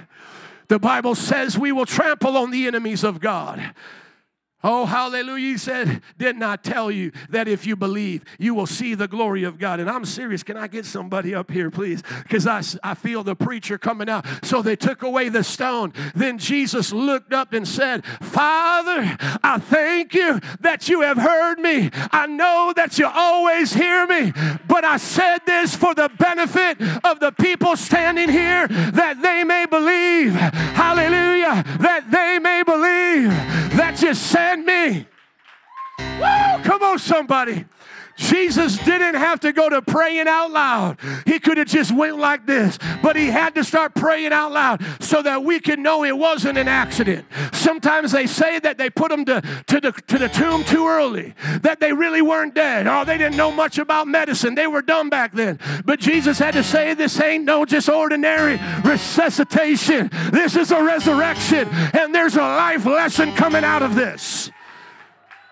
The 0.68 0.78
Bible 0.78 1.14
says 1.14 1.58
we 1.58 1.72
will 1.72 1.86
trample 1.86 2.36
on 2.36 2.50
the 2.50 2.66
enemies 2.66 3.04
of 3.04 3.20
God. 3.20 3.74
Oh, 4.62 4.84
hallelujah. 4.84 5.52
He 5.52 5.58
said, 5.58 6.02
Did 6.18 6.36
not 6.36 6.50
I 6.50 6.56
tell 6.56 6.90
you 6.90 7.12
that 7.28 7.46
if 7.46 7.64
you 7.64 7.76
believe, 7.76 8.24
you 8.36 8.54
will 8.54 8.66
see 8.66 8.96
the 8.96 9.06
glory 9.06 9.44
of 9.44 9.56
God. 9.56 9.78
And 9.78 9.88
I'm 9.88 10.04
serious. 10.04 10.42
Can 10.42 10.56
I 10.56 10.66
get 10.66 10.84
somebody 10.84 11.32
up 11.32 11.48
here, 11.48 11.70
please? 11.70 12.02
Because 12.24 12.44
I, 12.44 12.60
I 12.82 12.94
feel 12.94 13.22
the 13.22 13.36
preacher 13.36 13.78
coming 13.78 14.08
out. 14.08 14.26
So 14.42 14.60
they 14.60 14.74
took 14.74 15.04
away 15.04 15.28
the 15.28 15.44
stone. 15.44 15.92
Then 16.12 16.38
Jesus 16.38 16.92
looked 16.92 17.32
up 17.32 17.52
and 17.52 17.68
said, 17.68 18.04
Father, 18.04 19.16
I 19.44 19.58
thank 19.60 20.12
you 20.12 20.40
that 20.58 20.88
you 20.88 21.02
have 21.02 21.18
heard 21.18 21.60
me. 21.60 21.90
I 22.10 22.26
know 22.26 22.72
that 22.74 22.98
you 22.98 23.06
always 23.06 23.72
hear 23.72 24.08
me, 24.08 24.32
but 24.66 24.84
I 24.84 24.96
said 24.96 25.38
this 25.46 25.76
for 25.76 25.94
the 25.94 26.10
benefit 26.18 26.82
of 27.04 27.20
the 27.20 27.30
people 27.30 27.76
standing 27.76 28.28
here 28.28 28.66
that 28.66 29.22
they 29.22 29.44
may 29.44 29.66
believe. 29.66 30.32
Hallelujah. 30.32 31.62
That 31.78 32.10
they 32.10 32.40
may 32.40 32.64
believe 32.64 33.30
that 33.76 34.02
you 34.02 34.14
said 34.14 34.49
me. 34.58 35.06
Woo! 35.98 36.62
Come 36.64 36.82
on, 36.82 36.98
somebody. 36.98 37.64
Jesus 38.20 38.76
didn't 38.76 39.14
have 39.14 39.40
to 39.40 39.52
go 39.52 39.70
to 39.70 39.80
praying 39.80 40.28
out 40.28 40.50
loud. 40.50 40.98
He 41.24 41.40
could 41.40 41.56
have 41.56 41.68
just 41.68 41.90
went 41.90 42.18
like 42.18 42.44
this, 42.44 42.78
but 43.02 43.16
he 43.16 43.28
had 43.28 43.54
to 43.54 43.64
start 43.64 43.94
praying 43.94 44.32
out 44.32 44.52
loud 44.52 44.84
so 45.00 45.22
that 45.22 45.42
we 45.42 45.58
can 45.58 45.82
know 45.82 46.04
it 46.04 46.16
wasn't 46.16 46.58
an 46.58 46.68
accident. 46.68 47.26
Sometimes 47.52 48.12
they 48.12 48.26
say 48.26 48.58
that 48.58 48.76
they 48.76 48.90
put 48.90 49.10
him 49.10 49.24
to, 49.24 49.40
to, 49.68 49.80
the, 49.80 49.92
to 50.08 50.18
the 50.18 50.28
tomb 50.28 50.64
too 50.64 50.86
early, 50.86 51.34
that 51.62 51.80
they 51.80 51.94
really 51.94 52.20
weren't 52.20 52.54
dead. 52.54 52.86
Oh, 52.86 53.06
they 53.06 53.16
didn't 53.16 53.38
know 53.38 53.50
much 53.50 53.78
about 53.78 54.06
medicine. 54.06 54.54
They 54.54 54.66
were 54.66 54.82
dumb 54.82 55.08
back 55.08 55.32
then. 55.32 55.58
But 55.86 55.98
Jesus 55.98 56.38
had 56.38 56.52
to 56.52 56.62
say, 56.62 56.92
This 56.92 57.18
ain't 57.22 57.44
no 57.44 57.64
just 57.64 57.88
ordinary 57.88 58.60
resuscitation. 58.84 60.10
This 60.30 60.56
is 60.56 60.70
a 60.72 60.84
resurrection, 60.84 61.68
and 61.68 62.14
there's 62.14 62.36
a 62.36 62.42
life 62.42 62.84
lesson 62.84 63.32
coming 63.32 63.64
out 63.64 63.82
of 63.82 63.94
this 63.94 64.50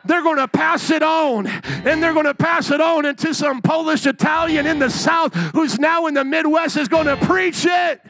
they're 0.05 0.23
going 0.23 0.39
to 0.39 0.49
pass 0.49 0.91
it 0.91 1.03
on. 1.03 1.47
And 1.47 2.03
they're 2.03 2.15
going 2.15 2.27
to 2.27 2.35
pass 2.35 2.71
it 2.71 2.81
on 2.81 3.07
into 3.07 3.35
some 3.35 3.63
Polish 3.63 4.07
Italian 4.07 4.67
in 4.67 4.79
the 4.79 4.91
South 4.91 5.35
who's 5.35 5.79
now 5.79 6.07
in 6.07 6.15
the 6.15 6.25
Midwest 6.25 6.77
is 6.77 6.89
going 6.89 7.07
to 7.07 7.17
preach 7.17 7.67
it. 7.67 8.01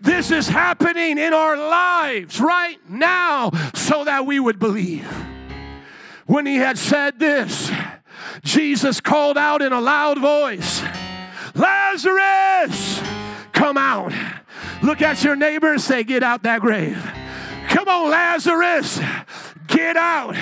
This 0.00 0.32
is 0.32 0.48
happening 0.48 1.16
in 1.16 1.32
our 1.32 1.56
lives 1.56 2.40
right 2.40 2.78
now 2.88 3.52
so 3.74 4.04
that 4.04 4.26
we 4.26 4.40
would 4.40 4.58
believe. 4.58 5.08
When 6.26 6.44
he 6.44 6.56
had 6.56 6.76
said 6.76 7.20
this, 7.20 7.70
Jesus 8.42 9.00
called 9.00 9.38
out 9.38 9.62
in 9.62 9.72
a 9.72 9.80
loud 9.80 10.18
voice, 10.18 10.82
Lazarus, 11.54 13.00
come 13.52 13.76
out. 13.76 14.12
Look 14.82 15.02
at 15.02 15.22
your 15.22 15.36
neighbor 15.36 15.72
and 15.72 15.80
say, 15.80 16.02
Get 16.02 16.24
out 16.24 16.42
that 16.42 16.60
grave. 16.60 17.00
Come 17.68 17.88
on, 17.88 18.10
Lazarus, 18.10 18.98
get 19.72 19.96
out. 19.96 20.36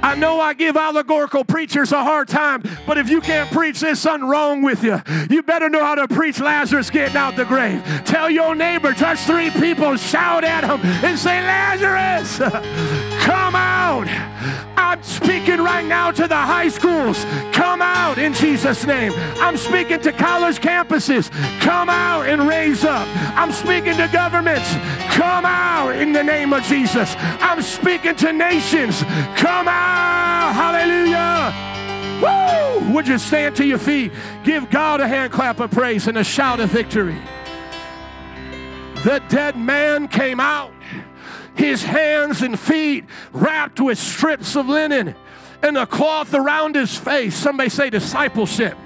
I 0.00 0.14
know 0.14 0.40
I 0.40 0.54
give 0.54 0.76
allegorical 0.76 1.44
preachers 1.44 1.90
a 1.90 2.02
hard 2.02 2.28
time, 2.28 2.62
but 2.86 2.98
if 2.98 3.10
you 3.10 3.20
can't 3.20 3.50
preach, 3.50 3.80
there's 3.80 3.98
something 3.98 4.28
wrong 4.28 4.62
with 4.62 4.84
you. 4.84 5.02
You 5.28 5.42
better 5.42 5.68
know 5.68 5.84
how 5.84 5.96
to 5.96 6.06
preach 6.06 6.40
Lazarus 6.40 6.88
getting 6.88 7.16
out 7.16 7.34
the 7.34 7.44
grave. 7.44 7.82
Tell 8.04 8.30
your 8.30 8.54
neighbor, 8.54 8.92
touch 8.92 9.18
three 9.20 9.50
people, 9.50 9.96
shout 9.96 10.44
at 10.44 10.60
them, 10.60 10.80
and 11.04 11.18
say, 11.18 11.40
Lazarus, 11.40 12.38
come 13.28 13.54
out. 13.54 14.08
I'm 14.78 15.02
speaking 15.02 15.60
right 15.60 15.84
now 15.84 16.10
to 16.12 16.26
the 16.26 16.42
high 16.54 16.68
schools. 16.68 17.26
Come 17.52 17.82
out 17.82 18.16
in 18.16 18.32
Jesus' 18.32 18.86
name. 18.86 19.12
I'm 19.36 19.58
speaking 19.58 20.00
to 20.00 20.12
college 20.12 20.60
campuses. 20.60 21.30
Come 21.60 21.90
out 21.90 22.22
and 22.26 22.48
raise 22.48 22.84
up. 22.84 23.06
I'm 23.36 23.52
speaking 23.52 23.98
to 23.98 24.08
governments. 24.10 24.72
Come 25.14 25.44
out 25.44 25.90
in 25.90 26.14
the 26.14 26.24
name 26.24 26.54
of 26.54 26.62
Jesus. 26.62 27.14
I'm 27.18 27.60
speaking 27.60 28.16
to 28.16 28.32
nations. 28.32 29.02
Come 29.36 29.68
out. 29.68 30.54
Hallelujah. 30.62 31.52
Woo! 32.22 32.94
Would 32.94 33.08
you 33.08 33.18
stand 33.18 33.56
to 33.56 33.66
your 33.66 33.78
feet? 33.78 34.10
Give 34.42 34.70
God 34.70 35.02
a 35.02 35.06
hand 35.06 35.34
clap 35.34 35.60
of 35.60 35.70
praise 35.70 36.08
and 36.08 36.16
a 36.16 36.24
shout 36.24 36.60
of 36.60 36.70
victory. 36.70 37.18
The 39.04 39.22
dead 39.28 39.56
man 39.58 40.08
came 40.08 40.40
out 40.40 40.72
his 41.58 41.82
hands 41.82 42.42
and 42.42 42.58
feet 42.58 43.04
wrapped 43.32 43.80
with 43.80 43.98
strips 43.98 44.56
of 44.56 44.68
linen 44.68 45.14
and 45.62 45.76
a 45.76 45.86
cloth 45.86 46.34
around 46.34 46.74
his 46.74 46.96
face. 46.96 47.34
Somebody 47.34 47.68
say 47.68 47.90
discipleship. 47.90 48.76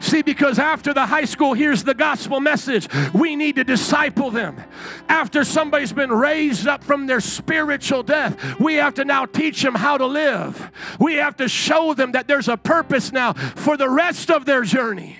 See, 0.00 0.22
because 0.22 0.58
after 0.58 0.94
the 0.94 1.06
high 1.06 1.24
school 1.24 1.54
hears 1.54 1.82
the 1.82 1.94
gospel 1.94 2.40
message, 2.40 2.88
we 3.12 3.34
need 3.34 3.56
to 3.56 3.64
disciple 3.64 4.30
them. 4.30 4.62
After 5.08 5.42
somebody's 5.44 5.92
been 5.92 6.12
raised 6.12 6.68
up 6.68 6.84
from 6.84 7.06
their 7.06 7.20
spiritual 7.20 8.04
death, 8.04 8.60
we 8.60 8.74
have 8.74 8.94
to 8.94 9.04
now 9.04 9.26
teach 9.26 9.60
them 9.60 9.74
how 9.74 9.98
to 9.98 10.06
live. 10.06 10.70
We 11.00 11.14
have 11.14 11.36
to 11.38 11.48
show 11.48 11.94
them 11.94 12.12
that 12.12 12.28
there's 12.28 12.48
a 12.48 12.56
purpose 12.56 13.12
now 13.12 13.32
for 13.32 13.76
the 13.76 13.90
rest 13.90 14.30
of 14.30 14.44
their 14.44 14.62
journey. 14.62 15.18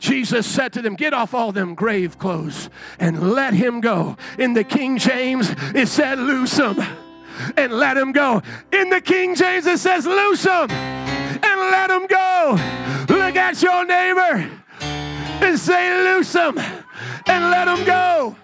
Jesus 0.00 0.46
said 0.46 0.72
to 0.72 0.82
them, 0.82 0.96
Get 0.96 1.12
off 1.12 1.34
all 1.34 1.52
them 1.52 1.74
grave 1.74 2.18
clothes 2.18 2.70
and 2.98 3.32
let 3.32 3.54
him 3.54 3.80
go. 3.80 4.16
In 4.38 4.54
the 4.54 4.64
King 4.64 4.98
James, 4.98 5.54
it 5.74 5.88
said, 5.88 6.18
Loose 6.18 6.56
him 6.56 6.80
and 7.56 7.72
let 7.74 7.96
him 7.96 8.12
go. 8.12 8.42
In 8.72 8.88
the 8.88 9.00
King 9.00 9.34
James, 9.34 9.66
it 9.66 9.78
says, 9.78 10.06
Loose 10.06 10.44
him 10.44 10.70
and 10.70 11.60
let 11.70 11.90
him 11.90 12.06
go. 12.06 12.56
Look 13.08 13.36
at 13.36 13.62
your 13.62 13.84
neighbor 13.84 14.50
and 14.80 15.58
say, 15.58 16.02
Loose 16.02 16.32
him 16.32 16.58
and 16.58 17.50
let 17.50 17.68
him 17.68 17.84
go. 17.84 18.36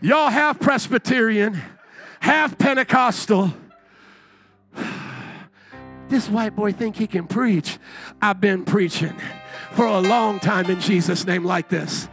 Y'all 0.00 0.30
half 0.30 0.58
Presbyterian, 0.60 1.60
half 2.20 2.56
Pentecostal 2.56 3.52
this 6.10 6.28
white 6.28 6.54
boy 6.54 6.72
think 6.72 6.96
he 6.96 7.06
can 7.06 7.26
preach. 7.26 7.78
I've 8.20 8.40
been 8.40 8.64
preaching 8.64 9.16
for 9.72 9.86
a 9.86 10.00
long 10.00 10.40
time 10.40 10.68
in 10.68 10.80
Jesus' 10.80 11.24
name 11.24 11.44
like 11.44 11.68
this. 11.68 12.08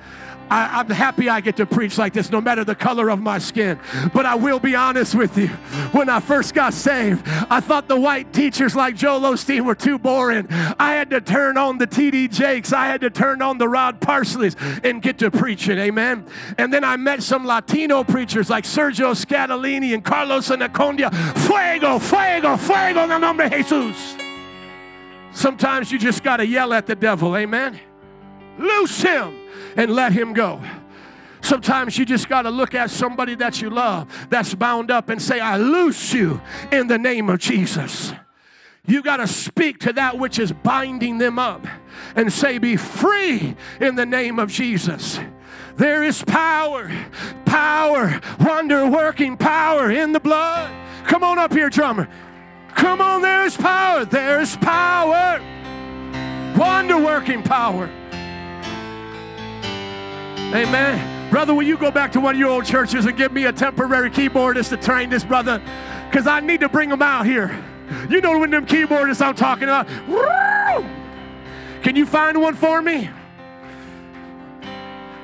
I, 0.49 0.79
am 0.79 0.89
happy 0.89 1.29
I 1.29 1.41
get 1.41 1.57
to 1.57 1.65
preach 1.65 1.97
like 1.97 2.13
this, 2.13 2.31
no 2.31 2.41
matter 2.41 2.63
the 2.63 2.75
color 2.75 3.09
of 3.09 3.19
my 3.19 3.37
skin. 3.37 3.79
But 4.13 4.25
I 4.25 4.35
will 4.35 4.59
be 4.59 4.75
honest 4.75 5.15
with 5.15 5.37
you. 5.37 5.47
When 5.91 6.09
I 6.09 6.19
first 6.19 6.53
got 6.53 6.73
saved, 6.73 7.23
I 7.49 7.59
thought 7.59 7.87
the 7.87 7.99
white 7.99 8.33
teachers 8.33 8.75
like 8.75 8.95
Joel 8.95 9.21
Osteen 9.21 9.65
were 9.65 9.75
too 9.75 9.97
boring. 9.97 10.47
I 10.79 10.93
had 10.93 11.09
to 11.11 11.21
turn 11.21 11.57
on 11.57 11.77
the 11.77 11.87
T.D. 11.87 12.29
Jakes, 12.29 12.73
I 12.73 12.87
had 12.87 13.01
to 13.01 13.09
turn 13.09 13.41
on 13.41 13.57
the 13.57 13.67
Rod 13.67 13.99
Parsleys 13.99 14.55
and 14.83 15.01
get 15.01 15.17
to 15.19 15.31
preaching. 15.31 15.77
Amen. 15.77 16.25
And 16.57 16.73
then 16.73 16.83
I 16.83 16.97
met 16.97 17.23
some 17.23 17.45
Latino 17.45 18.03
preachers 18.03 18.49
like 18.49 18.63
Sergio 18.63 19.13
Scataglini 19.13 19.93
and 19.93 20.03
Carlos 20.03 20.49
Anacondia. 20.49 21.13
Fuego, 21.45 21.99
fuego, 21.99 22.57
fuego 22.57 23.01
en 23.01 23.11
el 23.11 23.19
nombre 23.19 23.49
de 23.49 23.57
Jesus. 23.57 24.15
Sometimes 25.31 25.91
you 25.91 25.99
just 25.99 26.23
got 26.23 26.37
to 26.37 26.47
yell 26.47 26.73
at 26.73 26.87
the 26.87 26.95
devil. 26.95 27.35
Amen. 27.35 27.79
Loose 28.57 29.01
him 29.01 29.46
and 29.75 29.93
let 29.93 30.13
him 30.13 30.33
go. 30.33 30.61
Sometimes 31.41 31.97
you 31.97 32.05
just 32.05 32.27
got 32.27 32.41
to 32.43 32.49
look 32.49 32.73
at 32.75 32.89
somebody 32.89 33.35
that 33.35 33.61
you 33.61 33.69
love 33.69 34.27
that's 34.29 34.53
bound 34.53 34.91
up 34.91 35.09
and 35.09 35.21
say, 35.21 35.39
I 35.39 35.57
loose 35.57 36.13
you 36.13 36.41
in 36.71 36.87
the 36.87 36.97
name 36.97 37.29
of 37.29 37.39
Jesus. 37.39 38.11
You 38.85 39.01
got 39.01 39.17
to 39.17 39.27
speak 39.27 39.79
to 39.79 39.93
that 39.93 40.17
which 40.17 40.39
is 40.39 40.51
binding 40.51 41.17
them 41.17 41.37
up 41.37 41.67
and 42.15 42.31
say, 42.31 42.57
Be 42.57 42.77
free 42.77 43.55
in 43.81 43.95
the 43.95 44.05
name 44.05 44.39
of 44.39 44.49
Jesus. 44.49 45.19
There 45.75 46.03
is 46.03 46.23
power, 46.23 46.89
power, 47.45 48.19
wonder 48.39 48.89
working 48.89 49.37
power 49.37 49.91
in 49.91 50.11
the 50.11 50.19
blood. 50.19 50.71
Come 51.05 51.23
on 51.23 51.37
up 51.37 51.53
here, 51.53 51.69
drummer. 51.69 52.09
Come 52.75 53.01
on, 53.01 53.21
there's 53.21 53.55
power. 53.57 54.05
There's 54.05 54.55
power, 54.57 55.41
wonder 56.57 56.97
working 56.97 57.43
power. 57.43 57.89
Amen. 60.53 61.29
Brother, 61.29 61.53
will 61.53 61.63
you 61.63 61.77
go 61.77 61.91
back 61.91 62.11
to 62.13 62.21
one 62.21 62.35
of 62.35 62.39
your 62.39 62.49
old 62.49 62.65
churches 62.65 63.05
and 63.05 63.17
give 63.17 63.33
me 63.33 63.45
a 63.45 63.51
temporary 63.51 64.09
keyboardist 64.09 64.69
to 64.69 64.77
train 64.77 65.09
this 65.09 65.25
brother? 65.25 65.61
Because 66.09 66.25
I 66.25 66.39
need 66.39 66.61
to 66.61 66.69
bring 66.69 66.89
him 66.89 67.01
out 67.01 67.25
here. 67.25 67.63
You 68.09 68.21
know 68.21 68.39
when 68.39 68.49
them 68.51 68.65
keyboardists 68.65 69.21
I'm 69.21 69.35
talking 69.35 69.65
about. 69.65 69.87
Can 71.83 71.95
you 71.95 72.05
find 72.05 72.41
one 72.41 72.55
for 72.55 72.81
me? 72.81 73.09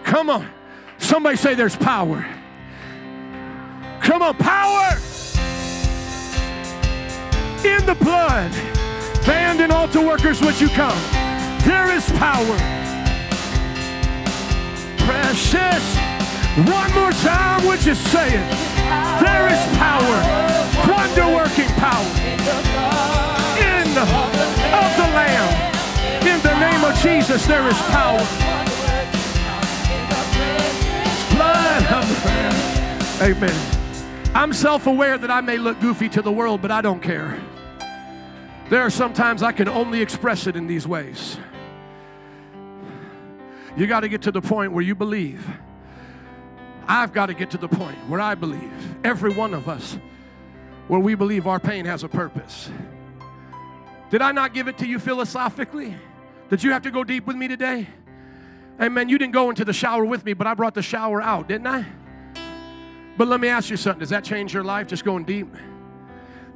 Come 0.03 0.30
on. 0.30 0.47
Somebody 0.97 1.38
say 1.38 1.55
there's 1.55 1.76
power. 1.76 2.26
Come 4.01 4.21
on, 4.21 4.36
power 4.36 4.89
in 7.65 7.86
the 7.86 7.95
blood. 7.95 8.51
Band 9.26 9.61
and 9.61 9.71
altar 9.71 10.05
workers, 10.05 10.41
would 10.41 10.59
you 10.59 10.67
come? 10.69 10.97
There 11.63 11.89
is 11.95 12.09
power 12.11 12.57
precious. 15.06 15.84
One 16.70 16.93
more 16.93 17.12
time, 17.12 17.66
would 17.66 17.84
you 17.84 17.95
say 17.95 18.28
it? 18.28 18.47
There 19.20 19.47
is 19.47 19.62
power, 19.78 20.18
wonder 20.88 21.28
working 21.34 21.70
power 21.82 22.06
in 23.58 23.86
the, 23.93 24.06
of 24.82 24.91
the 24.97 25.08
Lamb. 25.18 25.74
In 26.28 26.41
the 26.41 26.60
name 26.60 26.84
of 26.84 26.95
Jesus, 26.99 27.45
there 27.47 27.68
is 27.68 27.78
power. 27.89 28.20
Blood 31.36 31.84
of 31.91 32.08
the 32.08 32.28
Lamb. 32.28 33.04
Amen. 33.22 33.80
I'm 34.36 34.54
self 34.54 34.88
aware 34.88 35.18
that 35.18 35.32
I 35.32 35.41
may 35.41 35.58
look 35.58 35.80
goofy 35.80 36.10
to 36.10 36.22
the 36.22 36.32
world, 36.32 36.62
but 36.62 36.72
I 36.72 36.82
don't 36.82 37.01
care. 37.01 37.39
There 38.70 38.82
are 38.82 38.89
sometimes 38.89 39.43
I 39.43 39.51
can 39.51 39.68
only 39.68 40.01
express 40.01 40.47
it 40.47 40.56
in 40.56 40.68
these 40.68 40.88
ways. 40.88 41.38
You 43.76 43.88
got 43.88 44.01
to 44.01 44.09
get 44.09 44.21
to 44.24 44.32
the 44.32 44.41
point 44.41 44.71
where 44.71 44.84
you 44.84 44.95
believe. 44.95 45.45
I've 46.88 47.13
got 47.13 47.28
to 47.28 47.34
get 47.34 47.51
to 47.51 47.57
the 47.57 47.67
point 47.67 47.97
where 48.07 48.19
I 48.19 48.36
believe, 48.36 48.71
every 49.03 49.34
one 49.34 49.53
of 49.53 49.67
us, 49.67 49.97
where 50.88 50.99
we 50.99 51.15
believe 51.15 51.47
our 51.47 51.59
pain 51.59 51.86
has 51.86 52.03
a 52.03 52.09
purpose. 52.09 52.69
Did 54.09 54.21
I 54.21 54.32
not 54.32 54.53
give 54.53 54.67
it 54.67 54.78
to 54.80 54.86
you 54.86 54.99
philosophically? 54.99 55.95
Did 56.49 56.63
you 56.63 56.71
have 56.71 56.84
to 56.84 56.91
go 56.91 57.03
deep 57.03 57.26
with 57.26 57.36
me 57.36 57.47
today? 57.47 57.88
Amen. 58.80 59.09
You 59.09 59.17
didn't 59.17 59.34
go 59.34 59.49
into 59.49 59.65
the 59.65 59.74
shower 59.74 60.05
with 60.05 60.26
me, 60.26 60.34
but 60.34 60.45
I 60.45 60.53
brought 60.53 60.76
the 60.76 60.82
shower 60.82 61.21
out, 61.21 61.47
didn't 61.47 61.67
I? 61.67 61.86
But 63.17 63.28
let 63.28 63.39
me 63.39 63.47
ask 63.47 63.69
you 63.69 63.78
something. 63.78 63.99
Does 63.99 64.09
that 64.09 64.24
change 64.24 64.53
your 64.53 64.63
life 64.63 64.88
just 64.88 65.05
going 65.05 65.24
deep? 65.24 65.47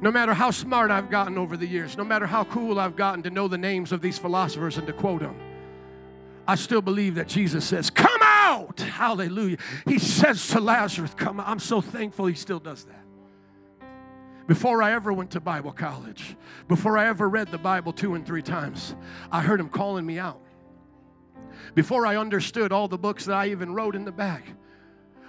No 0.00 0.12
matter 0.12 0.34
how 0.34 0.50
smart 0.50 0.90
I've 0.90 1.10
gotten 1.10 1.38
over 1.38 1.56
the 1.56 1.66
years, 1.66 1.96
no 1.96 2.04
matter 2.04 2.26
how 2.26 2.44
cool 2.44 2.78
I've 2.78 2.94
gotten 2.94 3.22
to 3.24 3.30
know 3.30 3.48
the 3.48 3.58
names 3.58 3.90
of 3.90 4.00
these 4.00 4.18
philosophers 4.18 4.76
and 4.76 4.86
to 4.86 4.92
quote 4.92 5.20
them, 5.20 5.36
I 6.48 6.54
still 6.54 6.80
believe 6.80 7.16
that 7.16 7.28
Jesus 7.28 7.66
says, 7.66 7.90
Come 7.90 8.22
out! 8.22 8.80
Hallelujah. 8.80 9.58
He 9.86 9.98
says 9.98 10.48
to 10.48 10.60
Lazarus, 10.60 11.12
Come 11.14 11.38
out. 11.38 11.46
I'm 11.46 11.58
so 11.58 11.82
thankful 11.82 12.24
he 12.24 12.34
still 12.34 12.58
does 12.58 12.84
that. 12.84 13.88
Before 14.46 14.82
I 14.82 14.94
ever 14.94 15.12
went 15.12 15.32
to 15.32 15.40
Bible 15.40 15.72
college, 15.72 16.34
before 16.66 16.96
I 16.96 17.06
ever 17.08 17.28
read 17.28 17.48
the 17.48 17.58
Bible 17.58 17.92
two 17.92 18.14
and 18.14 18.26
three 18.26 18.40
times, 18.40 18.94
I 19.30 19.42
heard 19.42 19.60
him 19.60 19.68
calling 19.68 20.06
me 20.06 20.18
out. 20.18 20.40
Before 21.74 22.06
I 22.06 22.16
understood 22.16 22.72
all 22.72 22.88
the 22.88 22.96
books 22.96 23.26
that 23.26 23.34
I 23.34 23.48
even 23.48 23.74
wrote 23.74 23.94
in 23.94 24.06
the 24.06 24.12
back, 24.12 24.44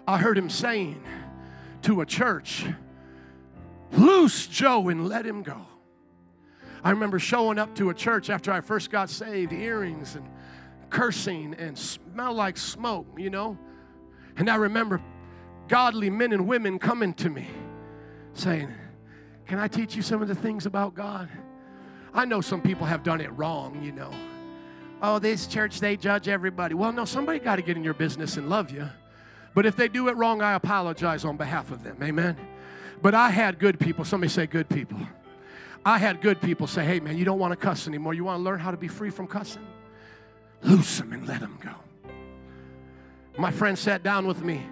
I 0.08 0.20
heard 0.20 0.38
him 0.38 0.50
saying 0.50 1.04
to 1.82 2.00
a 2.00 2.06
church, 2.06 2.66
Loose 3.92 4.48
Joe 4.48 4.88
and 4.88 5.10
let 5.10 5.26
him 5.26 5.44
go. 5.44 5.66
I 6.82 6.92
remember 6.92 7.20
showing 7.20 7.60
up 7.60 7.76
to 7.76 7.90
a 7.90 7.94
church 7.94 8.30
after 8.30 8.54
I 8.54 8.62
first 8.62 8.90
got 8.90 9.10
saved, 9.10 9.52
earrings 9.52 10.16
and 10.16 10.26
cursing 10.90 11.56
and 11.56 11.78
smell 11.78 12.34
like 12.34 12.58
smoke, 12.58 13.08
you 13.18 13.30
know. 13.30 13.58
And 14.38 14.50
I 14.50 14.56
remember 14.56 15.02
godly 15.68 16.10
men 16.10 16.34
and 16.34 16.48
women 16.48 16.80
coming 16.80 17.14
to 17.16 17.30
me 17.30 17.48
saying, 18.34 18.74
Can 19.46 19.60
I 19.60 19.68
teach 19.68 19.96
you 19.96 20.02
some 20.02 20.22
of 20.22 20.28
the 20.28 20.36
things 20.36 20.66
about 20.66 20.96
God? 20.96 21.30
I 22.14 22.26
know 22.26 22.42
some 22.42 22.62
people 22.62 22.86
have 22.86 23.04
done 23.04 23.22
it 23.22 23.30
wrong, 23.38 23.84
you 23.84 23.92
know. 23.92 24.12
Oh, 25.02 25.20
this 25.20 25.48
church, 25.48 25.80
they 25.80 25.96
judge 25.96 26.28
everybody. 26.28 26.74
Well, 26.74 26.92
no, 26.92 27.06
somebody 27.06 27.40
got 27.40 27.58
to 27.58 27.62
get 27.62 27.78
in 27.78 27.84
your 27.84 27.94
business 27.94 28.38
and 28.38 28.50
love 28.50 28.72
you. 28.72 28.90
But 29.54 29.66
if 29.66 29.76
they 29.76 29.88
do 29.88 30.10
it 30.10 30.18
wrong, 30.18 30.42
I 30.42 30.54
apologize 30.54 31.24
on 31.24 31.38
behalf 31.38 31.72
of 31.72 31.84
them. 31.84 31.98
Amen. 32.04 32.36
But 33.02 33.14
I 33.14 33.30
had 33.30 33.60
good 33.60 33.80
people. 33.80 34.04
Somebody 34.04 34.30
say, 34.30 34.46
good 34.46 34.68
people. 34.68 35.00
I 35.86 35.98
had 35.98 36.22
good 36.22 36.42
people 36.42 36.68
say, 36.68 36.84
hey, 36.84 37.00
man, 37.00 37.18
you 37.18 37.24
don't 37.24 37.40
want 37.40 37.52
to 37.52 37.56
cuss 37.56 37.88
anymore. 37.88 38.14
You 38.14 38.26
want 38.26 38.40
to 38.40 38.44
learn 38.44 38.60
how 38.60 38.72
to 38.72 38.78
be 38.78 38.90
free 38.90 39.10
from 39.10 39.28
cussing? 39.28 39.66
Loose 40.64 40.98
them 40.98 41.14
and 41.14 41.28
let 41.28 41.40
them 41.40 41.58
go. 41.62 41.74
My 43.38 43.52
friend 43.52 43.78
sat 43.78 44.04
down 44.04 44.28
with 44.28 44.44
me 44.44 44.66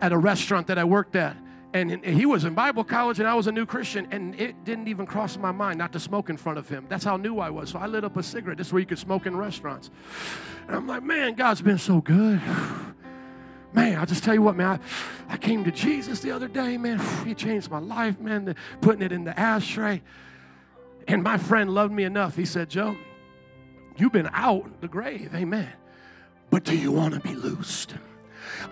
at 0.00 0.12
a 0.12 0.18
restaurant 0.18 0.66
that 0.66 0.78
I 0.78 0.84
worked 0.84 1.16
at, 1.16 1.36
and 1.72 2.04
he 2.04 2.26
was 2.26 2.44
in 2.44 2.54
Bible 2.54 2.82
college 2.82 3.20
and 3.20 3.28
I 3.28 3.34
was 3.34 3.46
a 3.46 3.52
new 3.52 3.64
Christian, 3.64 4.08
and 4.10 4.38
it 4.40 4.64
didn't 4.64 4.88
even 4.88 5.06
cross 5.06 5.36
my 5.36 5.52
mind 5.52 5.78
not 5.78 5.92
to 5.92 6.00
smoke 6.00 6.28
in 6.28 6.36
front 6.36 6.58
of 6.58 6.68
him. 6.68 6.86
That's 6.88 7.04
how 7.04 7.16
new 7.16 7.38
I 7.38 7.50
was. 7.50 7.70
So 7.70 7.78
I 7.78 7.86
lit 7.86 8.04
up 8.04 8.16
a 8.16 8.22
cigarette. 8.22 8.58
This 8.58 8.68
is 8.68 8.72
where 8.72 8.80
you 8.80 8.86
could 8.86 8.98
smoke 8.98 9.26
in 9.26 9.36
restaurants. 9.36 9.90
And 10.66 10.76
I'm 10.76 10.86
like, 10.86 11.02
man, 11.02 11.34
God's 11.34 11.62
been 11.62 11.78
so 11.78 12.00
good. 12.00 12.40
Man, 13.72 13.96
I'll 14.00 14.06
just 14.06 14.24
tell 14.24 14.34
you 14.34 14.42
what, 14.42 14.56
man, 14.56 14.80
I, 15.28 15.34
I 15.34 15.36
came 15.36 15.62
to 15.62 15.70
Jesus 15.70 16.18
the 16.18 16.32
other 16.32 16.48
day, 16.48 16.76
man. 16.76 16.98
He 17.24 17.36
changed 17.36 17.70
my 17.70 17.78
life, 17.78 18.18
man, 18.18 18.56
putting 18.80 19.00
it 19.00 19.12
in 19.12 19.22
the 19.22 19.38
ashtray. 19.38 20.02
And 21.06 21.22
my 21.22 21.38
friend 21.38 21.72
loved 21.72 21.92
me 21.92 22.02
enough. 22.02 22.34
He 22.34 22.44
said, 22.44 22.68
Joe, 22.68 22.96
You've 23.96 24.12
been 24.12 24.30
out 24.32 24.80
the 24.80 24.88
grave, 24.88 25.34
amen. 25.34 25.72
But 26.50 26.64
do 26.64 26.76
you 26.76 26.92
want 26.92 27.14
to 27.14 27.20
be 27.20 27.34
loosed? 27.34 27.94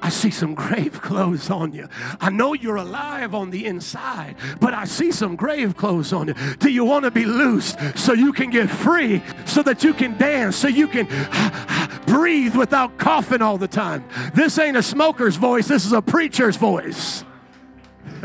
I 0.03 0.09
see 0.09 0.31
some 0.31 0.55
grave 0.55 1.01
clothes 1.03 1.51
on 1.51 1.73
you. 1.73 1.89
I 2.21 2.31
know 2.31 2.53
you're 2.53 2.77
alive 2.77 3.35
on 3.35 3.51
the 3.51 3.67
inside, 3.67 4.37
but 4.61 4.75
I 4.75 4.85
see 4.85 5.13
some 5.13 5.37
grave 5.37 5.77
clothes 5.77 6.13
on 6.13 6.29
you. 6.29 6.35
Do 6.59 6.71
you 6.71 6.85
want 6.85 7.05
to 7.05 7.11
be 7.11 7.25
loosed 7.25 7.79
so 7.97 8.13
you 8.13 8.33
can 8.33 8.51
get 8.51 8.71
free, 8.71 9.23
so 9.47 9.63
that 9.63 9.85
you 9.85 9.95
can 9.95 10.17
dance, 10.19 10.57
so 10.57 10.69
you 10.69 10.89
can 10.89 11.07
breathe 12.07 12.57
without 12.57 12.99
coughing 12.99 13.43
all 13.43 13.59
the 13.59 13.69
time? 13.69 14.05
This 14.35 14.59
ain't 14.59 14.77
a 14.77 14.83
smoker's 14.83 15.37
voice, 15.37 15.69
this 15.69 15.87
is 15.87 15.93
a 15.93 16.03
preacher's 16.03 16.57
voice. 16.57 17.25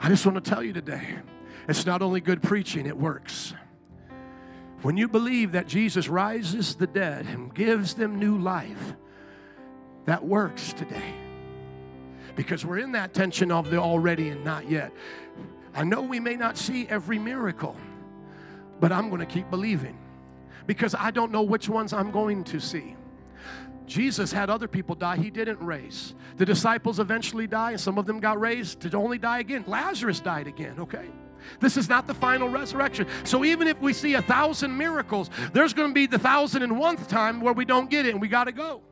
I 0.00 0.08
just 0.08 0.24
want 0.24 0.42
to 0.42 0.50
tell 0.50 0.62
you 0.62 0.72
today 0.72 1.16
it's 1.68 1.84
not 1.84 2.00
only 2.00 2.20
good 2.20 2.42
preaching, 2.42 2.86
it 2.86 2.96
works. 2.96 3.54
When 4.86 4.96
you 4.96 5.08
believe 5.08 5.50
that 5.50 5.66
Jesus 5.66 6.06
rises 6.06 6.76
the 6.76 6.86
dead 6.86 7.26
and 7.26 7.52
gives 7.52 7.94
them 7.94 8.20
new 8.20 8.38
life, 8.38 8.94
that 10.04 10.24
works 10.24 10.72
today. 10.72 11.12
Because 12.36 12.64
we're 12.64 12.78
in 12.78 12.92
that 12.92 13.12
tension 13.12 13.50
of 13.50 13.68
the 13.68 13.78
already 13.78 14.28
and 14.28 14.44
not 14.44 14.70
yet. 14.70 14.92
I 15.74 15.82
know 15.82 16.02
we 16.02 16.20
may 16.20 16.36
not 16.36 16.56
see 16.56 16.86
every 16.86 17.18
miracle, 17.18 17.74
but 18.78 18.92
I'm 18.92 19.08
going 19.08 19.18
to 19.18 19.26
keep 19.26 19.50
believing 19.50 19.98
because 20.68 20.94
I 20.94 21.10
don't 21.10 21.32
know 21.32 21.42
which 21.42 21.68
ones 21.68 21.92
I'm 21.92 22.12
going 22.12 22.44
to 22.44 22.60
see. 22.60 22.94
Jesus 23.86 24.30
had 24.30 24.50
other 24.50 24.68
people 24.68 24.94
die, 24.94 25.16
he 25.16 25.30
didn't 25.30 25.58
raise. 25.58 26.14
The 26.36 26.46
disciples 26.46 27.00
eventually 27.00 27.48
die, 27.48 27.72
and 27.72 27.80
some 27.80 27.98
of 27.98 28.06
them 28.06 28.20
got 28.20 28.38
raised 28.38 28.82
to 28.82 28.96
only 28.96 29.18
die 29.18 29.40
again. 29.40 29.64
Lazarus 29.66 30.20
died 30.20 30.46
again, 30.46 30.78
okay? 30.78 31.10
This 31.60 31.76
is 31.76 31.88
not 31.88 32.06
the 32.06 32.14
final 32.14 32.48
resurrection. 32.48 33.06
So 33.24 33.44
even 33.44 33.68
if 33.68 33.80
we 33.80 33.92
see 33.92 34.14
a 34.14 34.22
thousand 34.22 34.76
miracles, 34.76 35.30
there's 35.52 35.72
going 35.72 35.88
to 35.88 35.94
be 35.94 36.06
the 36.06 36.18
thousand 36.18 36.62
and 36.62 36.78
one 36.78 36.96
time 36.96 37.40
where 37.40 37.52
we 37.52 37.64
don't 37.64 37.90
get 37.90 38.06
it 38.06 38.10
and 38.10 38.20
we 38.20 38.28
got 38.28 38.44
to 38.44 38.52
go. 38.52 38.82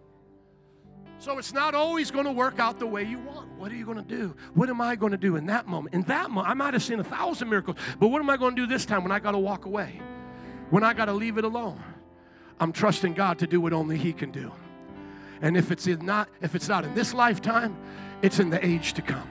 So 1.18 1.38
it's 1.38 1.54
not 1.54 1.74
always 1.74 2.10
going 2.10 2.26
to 2.26 2.32
work 2.32 2.58
out 2.58 2.78
the 2.78 2.86
way 2.86 3.02
you 3.02 3.18
want. 3.18 3.50
What 3.56 3.72
are 3.72 3.76
you 3.76 3.86
going 3.86 3.96
to 3.96 4.02
do? 4.02 4.36
What 4.54 4.68
am 4.68 4.80
I 4.80 4.94
going 4.94 5.12
to 5.12 5.18
do 5.18 5.36
in 5.36 5.46
that 5.46 5.66
moment? 5.66 5.94
In 5.94 6.02
that 6.02 6.30
moment, 6.30 6.48
I 6.48 6.54
might 6.54 6.74
have 6.74 6.82
seen 6.82 7.00
a 7.00 7.04
thousand 7.04 7.48
miracles, 7.48 7.78
but 7.98 8.08
what 8.08 8.20
am 8.20 8.28
I 8.28 8.36
going 8.36 8.54
to 8.54 8.62
do 8.62 8.66
this 8.66 8.84
time 8.84 9.02
when 9.02 9.12
I 9.12 9.20
got 9.20 9.32
to 9.32 9.38
walk 9.38 9.64
away? 9.64 10.00
When 10.70 10.84
I 10.84 10.92
got 10.92 11.06
to 11.06 11.12
leave 11.12 11.38
it 11.38 11.44
alone? 11.44 11.82
I'm 12.60 12.72
trusting 12.72 13.14
God 13.14 13.38
to 13.38 13.46
do 13.46 13.60
what 13.60 13.72
only 13.72 13.96
He 13.96 14.12
can 14.12 14.30
do. 14.30 14.52
And 15.40 15.56
if 15.56 15.70
it's 15.70 15.86
not, 15.86 16.28
if 16.40 16.54
it's 16.54 16.68
not 16.68 16.84
in 16.84 16.94
this 16.94 17.14
lifetime, 17.14 17.76
it's 18.22 18.38
in 18.38 18.50
the 18.50 18.64
age 18.64 18.92
to 18.94 19.02
come. 19.02 19.28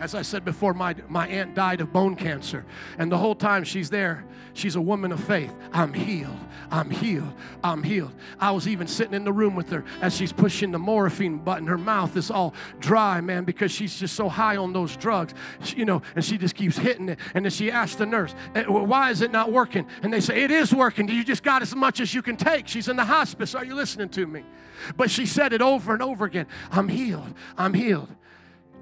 As 0.00 0.14
I 0.14 0.22
said 0.22 0.44
before, 0.44 0.74
my, 0.74 0.94
my 1.08 1.26
aunt 1.28 1.54
died 1.54 1.80
of 1.80 1.92
bone 1.92 2.16
cancer. 2.16 2.64
And 2.98 3.10
the 3.10 3.18
whole 3.18 3.34
time 3.34 3.64
she's 3.64 3.90
there, 3.90 4.24
she's 4.52 4.76
a 4.76 4.80
woman 4.80 5.12
of 5.12 5.22
faith. 5.22 5.54
I'm 5.72 5.94
healed. 5.94 6.38
I'm 6.70 6.90
healed. 6.90 7.32
I'm 7.62 7.82
healed. 7.82 8.12
I 8.40 8.50
was 8.50 8.66
even 8.66 8.86
sitting 8.86 9.14
in 9.14 9.24
the 9.24 9.32
room 9.32 9.54
with 9.54 9.70
her 9.70 9.84
as 10.00 10.14
she's 10.16 10.32
pushing 10.32 10.72
the 10.72 10.78
morphine 10.78 11.38
button. 11.38 11.66
Her 11.66 11.78
mouth 11.78 12.16
is 12.16 12.30
all 12.30 12.54
dry, 12.80 13.20
man, 13.20 13.44
because 13.44 13.70
she's 13.70 13.98
just 13.98 14.14
so 14.14 14.28
high 14.28 14.56
on 14.56 14.72
those 14.72 14.96
drugs, 14.96 15.34
she, 15.62 15.76
you 15.76 15.84
know, 15.84 16.02
and 16.16 16.24
she 16.24 16.38
just 16.38 16.54
keeps 16.54 16.76
hitting 16.76 17.08
it. 17.10 17.18
And 17.34 17.44
then 17.44 17.52
she 17.52 17.70
asked 17.70 17.98
the 17.98 18.06
nurse, 18.06 18.34
eh, 18.54 18.64
Why 18.64 19.10
is 19.10 19.20
it 19.20 19.30
not 19.30 19.52
working? 19.52 19.86
And 20.02 20.12
they 20.12 20.20
say, 20.20 20.42
It 20.42 20.50
is 20.50 20.74
working. 20.74 21.08
You 21.08 21.24
just 21.24 21.42
got 21.42 21.62
as 21.62 21.74
much 21.74 22.00
as 22.00 22.12
you 22.12 22.22
can 22.22 22.36
take. 22.36 22.68
She's 22.68 22.88
in 22.88 22.96
the 22.96 23.04
hospice. 23.04 23.54
Are 23.54 23.64
you 23.64 23.74
listening 23.74 24.08
to 24.10 24.26
me? 24.26 24.44
But 24.96 25.10
she 25.10 25.26
said 25.26 25.52
it 25.52 25.62
over 25.62 25.92
and 25.92 26.02
over 26.02 26.24
again 26.24 26.46
I'm 26.70 26.88
healed. 26.88 27.32
I'm 27.56 27.74
healed. 27.74 28.08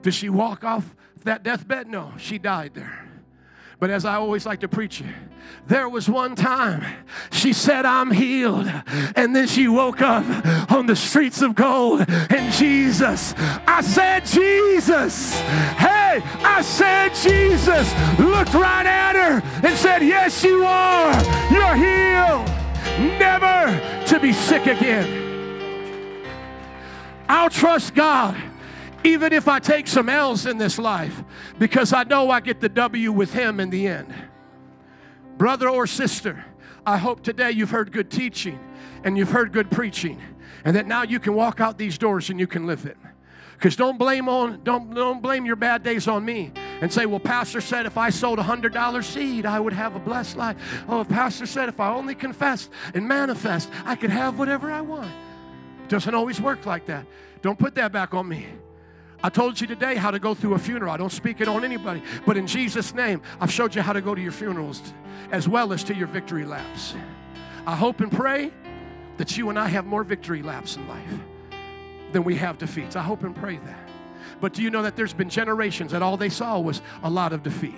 Did 0.02 0.14
she 0.14 0.28
walk 0.28 0.64
off 0.64 0.94
that 1.24 1.42
deathbed? 1.42 1.88
No, 1.88 2.12
she 2.18 2.38
died 2.38 2.74
there. 2.74 3.08
But 3.78 3.90
as 3.90 4.04
I 4.04 4.14
always 4.14 4.46
like 4.46 4.60
to 4.60 4.68
preach 4.68 5.00
it, 5.00 5.06
there 5.66 5.88
was 5.88 6.08
one 6.08 6.36
time 6.36 6.84
she 7.32 7.52
said, 7.52 7.84
I'm 7.84 8.12
healed. 8.12 8.70
And 9.16 9.34
then 9.34 9.48
she 9.48 9.66
woke 9.66 10.00
up 10.00 10.24
on 10.70 10.86
the 10.86 10.94
streets 10.94 11.42
of 11.42 11.56
gold. 11.56 12.04
And 12.08 12.52
Jesus, 12.52 13.34
I 13.36 13.80
said, 13.80 14.24
Jesus, 14.24 15.34
hey, 15.40 16.20
I 16.44 16.62
said, 16.62 17.12
Jesus, 17.14 17.92
looked 18.20 18.54
right 18.54 18.86
at 18.86 19.16
her 19.16 19.66
and 19.66 19.76
said, 19.76 20.02
Yes, 20.02 20.44
you 20.44 20.64
are. 20.64 21.12
You're 21.52 21.74
healed. 21.74 22.46
Never 23.18 24.06
to 24.06 24.20
be 24.20 24.32
sick 24.32 24.66
again. 24.66 25.18
I'll 27.28 27.50
trust 27.50 27.94
God 27.94 28.40
even 29.04 29.32
if 29.32 29.48
I 29.48 29.58
take 29.58 29.86
some 29.86 30.08
L's 30.08 30.46
in 30.46 30.58
this 30.58 30.78
life, 30.78 31.22
because 31.58 31.92
I 31.92 32.04
know 32.04 32.30
I 32.30 32.40
get 32.40 32.60
the 32.60 32.68
W 32.68 33.12
with 33.12 33.32
Him 33.32 33.60
in 33.60 33.70
the 33.70 33.86
end. 33.86 34.12
Brother 35.36 35.68
or 35.68 35.86
sister, 35.86 36.44
I 36.86 36.96
hope 36.96 37.22
today 37.22 37.50
you've 37.50 37.70
heard 37.70 37.92
good 37.92 38.10
teaching 38.10 38.58
and 39.04 39.16
you've 39.18 39.30
heard 39.30 39.52
good 39.52 39.70
preaching, 39.70 40.20
and 40.64 40.76
that 40.76 40.86
now 40.86 41.02
you 41.02 41.18
can 41.18 41.34
walk 41.34 41.60
out 41.60 41.78
these 41.78 41.98
doors 41.98 42.30
and 42.30 42.38
you 42.38 42.46
can 42.46 42.66
live 42.66 42.86
it. 42.86 42.96
Because 43.54 43.76
don't 43.76 43.96
blame 43.96 44.28
on 44.28 44.60
don't 44.64 44.92
don't 44.92 45.22
blame 45.22 45.46
your 45.46 45.54
bad 45.54 45.84
days 45.84 46.08
on 46.08 46.24
me 46.24 46.52
and 46.80 46.92
say, 46.92 47.06
well, 47.06 47.20
Pastor 47.20 47.60
said 47.60 47.86
if 47.86 47.96
I 47.96 48.10
sold 48.10 48.40
a 48.40 48.42
hundred 48.42 48.72
dollar 48.72 49.02
seed, 49.02 49.46
I 49.46 49.60
would 49.60 49.72
have 49.72 49.94
a 49.94 50.00
blessed 50.00 50.36
life. 50.36 50.56
Oh, 50.88 51.04
Pastor 51.04 51.46
said 51.46 51.68
if 51.68 51.78
I 51.78 51.92
only 51.94 52.16
confessed 52.16 52.70
and 52.92 53.06
manifest, 53.06 53.70
I 53.84 53.94
could 53.94 54.10
have 54.10 54.36
whatever 54.38 54.70
I 54.70 54.80
want. 54.80 55.12
Doesn't 55.86 56.14
always 56.14 56.40
work 56.40 56.66
like 56.66 56.86
that. 56.86 57.06
Don't 57.40 57.58
put 57.58 57.76
that 57.76 57.92
back 57.92 58.14
on 58.14 58.28
me. 58.28 58.46
I 59.24 59.28
told 59.28 59.60
you 59.60 59.66
today 59.66 59.94
how 59.94 60.10
to 60.10 60.18
go 60.18 60.34
through 60.34 60.54
a 60.54 60.58
funeral. 60.58 60.92
I 60.92 60.96
don't 60.96 61.12
speak 61.12 61.40
it 61.40 61.48
on 61.48 61.64
anybody, 61.64 62.02
but 62.26 62.36
in 62.36 62.46
Jesus' 62.46 62.92
name, 62.94 63.22
I've 63.40 63.52
showed 63.52 63.74
you 63.74 63.82
how 63.82 63.92
to 63.92 64.00
go 64.00 64.14
to 64.14 64.20
your 64.20 64.32
funerals 64.32 64.92
as 65.30 65.48
well 65.48 65.72
as 65.72 65.84
to 65.84 65.94
your 65.94 66.08
victory 66.08 66.44
laps. 66.44 66.94
I 67.66 67.76
hope 67.76 68.00
and 68.00 68.10
pray 68.10 68.52
that 69.18 69.36
you 69.36 69.50
and 69.50 69.58
I 69.58 69.68
have 69.68 69.86
more 69.86 70.02
victory 70.02 70.42
laps 70.42 70.76
in 70.76 70.88
life 70.88 71.14
than 72.12 72.24
we 72.24 72.34
have 72.36 72.58
defeats. 72.58 72.96
I 72.96 73.02
hope 73.02 73.22
and 73.22 73.34
pray 73.34 73.58
that. 73.58 73.88
But 74.40 74.54
do 74.54 74.62
you 74.62 74.70
know 74.70 74.82
that 74.82 74.96
there's 74.96 75.14
been 75.14 75.30
generations 75.30 75.92
that 75.92 76.02
all 76.02 76.16
they 76.16 76.28
saw 76.28 76.58
was 76.58 76.82
a 77.04 77.10
lot 77.10 77.32
of 77.32 77.42
defeat? 77.42 77.76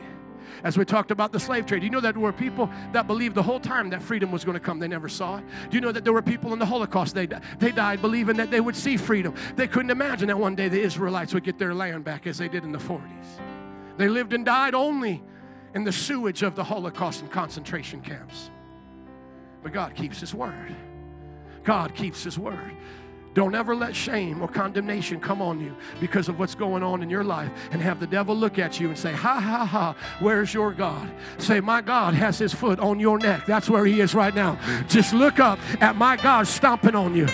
As 0.63 0.79
we 0.79 0.85
talked 0.85 1.11
about 1.11 1.33
the 1.33 1.41
slave 1.41 1.67
trade, 1.67 1.83
you 1.83 1.91
know 1.91 2.01
that 2.01 2.15
there 2.15 2.23
were 2.23 2.33
people 2.33 2.71
that 2.93 3.07
believed 3.07 3.35
the 3.35 3.43
whole 3.43 3.61
time 3.61 3.91
that 3.91 4.03
freedom 4.03 4.31
was 4.31 4.45
going 4.45 4.55
to 4.55 4.61
come. 4.61 4.79
They 4.79 4.89
never 4.89 5.09
saw 5.09 5.39
it. 5.39 5.45
Do 5.71 5.77
you 5.77 5.81
know 5.81 5.93
that 5.93 6.05
there 6.05 6.13
were 6.13 6.23
people 6.23 6.53
in 6.53 6.59
the 6.59 6.67
Holocaust? 6.67 7.15
They, 7.15 7.27
they 7.59 7.73
died 7.73 8.01
believing 8.01 8.37
that 8.37 8.51
they 8.51 8.61
would 8.61 8.77
see 8.77 8.97
freedom. 8.97 9.35
They 9.57 9.67
couldn't 9.67 9.91
imagine 9.91 10.29
that 10.29 10.39
one 10.39 10.55
day 10.55 10.69
the 10.69 10.81
Israelites 10.81 11.35
would 11.35 11.45
get 11.45 11.59
their 11.59 11.75
land 11.75 12.05
back 12.05 12.27
as 12.27 12.39
they 12.39 12.49
did 12.49 12.65
in 12.65 12.73
the 12.73 12.79
40s. 12.79 13.27
They 13.97 14.09
lived 14.09 14.33
and 14.33 14.45
died 14.45 14.75
only 14.75 15.23
in 15.75 15.85
the 15.85 15.93
sewage 15.93 16.43
of 16.43 16.55
the 16.55 16.65
Holocaust 16.65 17.21
and 17.21 17.31
concentration 17.31 18.01
camps. 18.01 18.51
But 19.63 19.73
God 19.73 19.95
keeps 19.95 20.21
His 20.21 20.35
word. 20.35 20.75
God 21.65 21.95
keeps 21.95 22.23
His 22.23 22.39
word. 22.39 22.77
Don't 23.35 23.57
ever 23.57 23.75
let 23.75 23.95
shame 23.95 24.41
or 24.41 24.49
condemnation 24.49 25.21
come 25.21 25.43
on 25.43 25.61
you 25.61 25.75
because 26.01 26.29
of 26.29 26.39
what's 26.39 26.55
going 26.55 26.85
on 26.85 27.03
in 27.03 27.11
your 27.11 27.25
life 27.25 27.51
and 27.73 27.83
have 27.83 27.99
the 27.99 28.07
devil 28.07 28.35
look 28.35 28.61
at 28.61 28.79
you 28.79 28.89
and 28.89 28.99
say, 28.99 29.13
Ha 29.13 29.41
ha 29.41 29.65
ha, 29.65 29.97
where's 30.21 30.55
your 30.55 30.73
God? 30.73 31.11
Say, 31.39 31.61
My 31.61 31.81
God 31.81 32.15
has 32.15 32.39
his 32.39 32.55
foot 32.55 32.79
on 32.79 33.01
your 33.01 33.19
neck. 33.19 33.45
That's 33.45 33.69
where 33.69 33.85
he 33.85 34.01
is 34.01 34.15
right 34.15 34.35
now. 34.35 34.59
Just 34.87 35.13
look 35.13 35.41
up 35.41 35.59
at 35.83 35.97
my 35.97 36.17
God 36.17 36.47
stomping 36.47 36.95
on 36.95 37.17
you. 37.17 37.27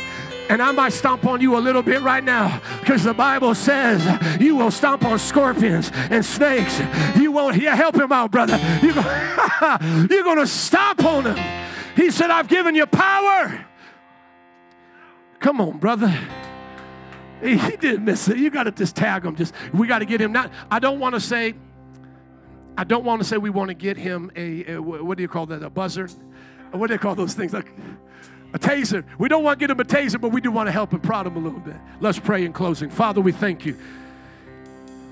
And 0.48 0.60
I 0.60 0.72
might 0.72 0.92
stomp 0.92 1.26
on 1.26 1.40
you 1.40 1.56
a 1.56 1.60
little 1.60 1.82
bit 1.82 2.02
right 2.02 2.24
now 2.24 2.60
because 2.80 3.04
the 3.04 3.14
Bible 3.14 3.54
says 3.54 4.02
you 4.40 4.56
will 4.56 4.72
stomp 4.72 5.04
on 5.04 5.16
scorpions 5.20 5.92
and 5.94 6.24
snakes. 6.24 6.80
You 7.16 7.30
won't, 7.30 7.56
yeah, 7.62 7.76
help 7.76 7.94
him 7.94 8.10
out, 8.10 8.32
brother. 8.32 8.56
You're 8.82 10.24
going 10.24 10.38
to 10.38 10.48
stomp 10.48 11.04
on 11.04 11.26
him. 11.26 11.66
He 11.94 12.10
said, 12.10 12.30
I've 12.30 12.48
given 12.48 12.74
you 12.74 12.86
power 12.86 13.64
Come 15.40 15.60
on, 15.60 15.78
brother. 15.78 16.16
He, 17.42 17.56
didn't 17.56 18.04
miss 18.04 18.28
it. 18.28 18.36
You 18.36 18.50
got 18.50 18.64
to 18.64 18.70
just 18.70 18.94
tag 18.94 19.24
him. 19.24 19.34
Just 19.34 19.54
we 19.72 19.86
got 19.86 20.00
to 20.00 20.04
get 20.04 20.20
him. 20.20 20.32
Not. 20.32 20.52
I 20.70 20.78
don't 20.78 21.00
want 21.00 21.14
to 21.14 21.20
say. 21.20 21.54
I 22.76 22.84
don't 22.84 23.04
want 23.04 23.20
to 23.20 23.26
say 23.26 23.36
we 23.38 23.50
want 23.50 23.68
to 23.68 23.74
get 23.74 23.96
him 23.96 24.30
a, 24.36 24.74
a, 24.74 24.82
what 24.82 25.16
do 25.16 25.22
you 25.22 25.28
call 25.28 25.46
that? 25.46 25.62
A 25.62 25.70
buzzer? 25.70 26.08
What 26.70 26.86
do 26.86 26.94
they 26.94 26.98
call 26.98 27.14
those 27.14 27.34
things? 27.34 27.52
Like 27.52 27.72
a 28.52 28.58
taser. 28.58 29.04
We 29.18 29.28
don't 29.28 29.42
want 29.42 29.58
to 29.58 29.66
get 29.66 29.70
him 29.70 29.80
a 29.80 29.84
taser, 29.84 30.20
but 30.20 30.30
we 30.30 30.40
do 30.40 30.50
want 30.50 30.68
to 30.68 30.72
help 30.72 30.92
him 30.92 31.00
prod 31.00 31.26
him 31.26 31.36
a 31.36 31.40
little 31.40 31.60
bit. 31.60 31.76
Let's 32.00 32.18
pray 32.18 32.44
in 32.44 32.52
closing. 32.52 32.90
Father, 32.90 33.20
we 33.20 33.32
thank 33.32 33.64
you 33.64 33.76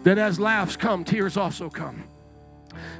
that 0.05 0.19
as 0.19 0.39
laughs 0.39 0.77
come, 0.77 1.05
tears 1.05 1.37
also 1.37 1.69
come. 1.69 2.05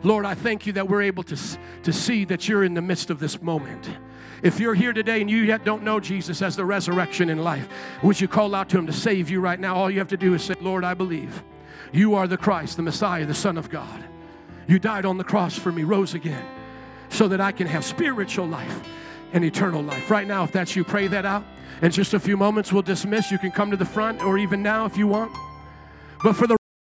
Lord, 0.03 0.25
I 0.25 0.35
thank 0.35 0.67
you 0.67 0.73
that 0.75 0.89
we're 0.89 1.03
able 1.03 1.23
to, 1.25 1.37
to 1.83 1.93
see 1.93 2.25
that 2.27 2.49
you're 2.49 2.65
in 2.65 2.75
the 2.75 2.83
midst 2.83 3.11
of 3.11 3.21
this 3.21 3.41
moment. 3.41 3.89
If 4.43 4.61
you're 4.61 4.75
here 4.75 4.93
today 4.93 5.21
and 5.21 5.31
you 5.31 5.39
yet 5.39 5.65
don't 5.65 5.83
know 5.83 5.99
Jesus 5.99 6.43
as 6.43 6.55
the 6.55 6.65
resurrection 6.65 7.29
in 7.29 7.39
life, 7.39 7.69
would 8.03 8.21
you 8.21 8.29
call 8.29 8.55
out 8.55 8.69
to 8.71 8.79
him 8.79 8.87
to 8.87 8.93
save 8.93 9.31
you 9.31 9.41
right 9.41 9.59
now? 9.59 9.75
All 9.75 9.91
you 9.91 9.99
have 9.99 10.09
to 10.09 10.17
do 10.17 10.35
is 10.35 10.43
say, 10.43 10.55
Lord, 10.61 10.85
I 10.85 10.95
believe 10.95 11.43
you 11.93 12.15
are 12.15 12.27
the 12.27 12.37
Christ, 12.37 12.77
the 12.77 12.83
Messiah, 12.83 13.27
the 13.27 13.35
Son 13.35 13.57
of 13.57 13.71
God. 13.71 14.05
You 14.67 14.79
died 14.79 15.07
on 15.07 15.19
the 15.19 15.25
cross 15.25 15.59
for 15.59 15.73
me, 15.73 15.83
rose 15.83 16.15
again, 16.15 16.45
so 17.09 17.27
that 17.29 17.41
I 17.41 17.53
can 17.53 17.67
have 17.67 17.85
spiritual 17.85 18.47
life 18.47 18.87
and 19.33 19.45
eternal 19.45 19.83
life. 19.83 20.11
Right 20.11 20.27
now, 20.27 20.45
if 20.45 20.53
that's 20.53 20.77
you, 20.77 20.85
pray 20.85 21.09
that 21.09 21.25
out. 21.25 21.45
In 21.83 21.91
just 21.91 22.15
a 22.15 22.21
few 22.21 22.37
moments, 22.37 22.73
we'll 22.73 22.83
dismiss. 22.83 23.31
You 23.31 23.39
can 23.39 23.51
come 23.51 23.71
to 23.71 23.77
the 23.77 23.85
front 23.85 24.23
or 24.23 24.39
even 24.39 24.63
now 24.63 24.85
if 24.85 24.97
you 24.97 25.07
want. 25.07 25.33
But 26.23 26.35
for 26.35 26.47
the 26.47 26.58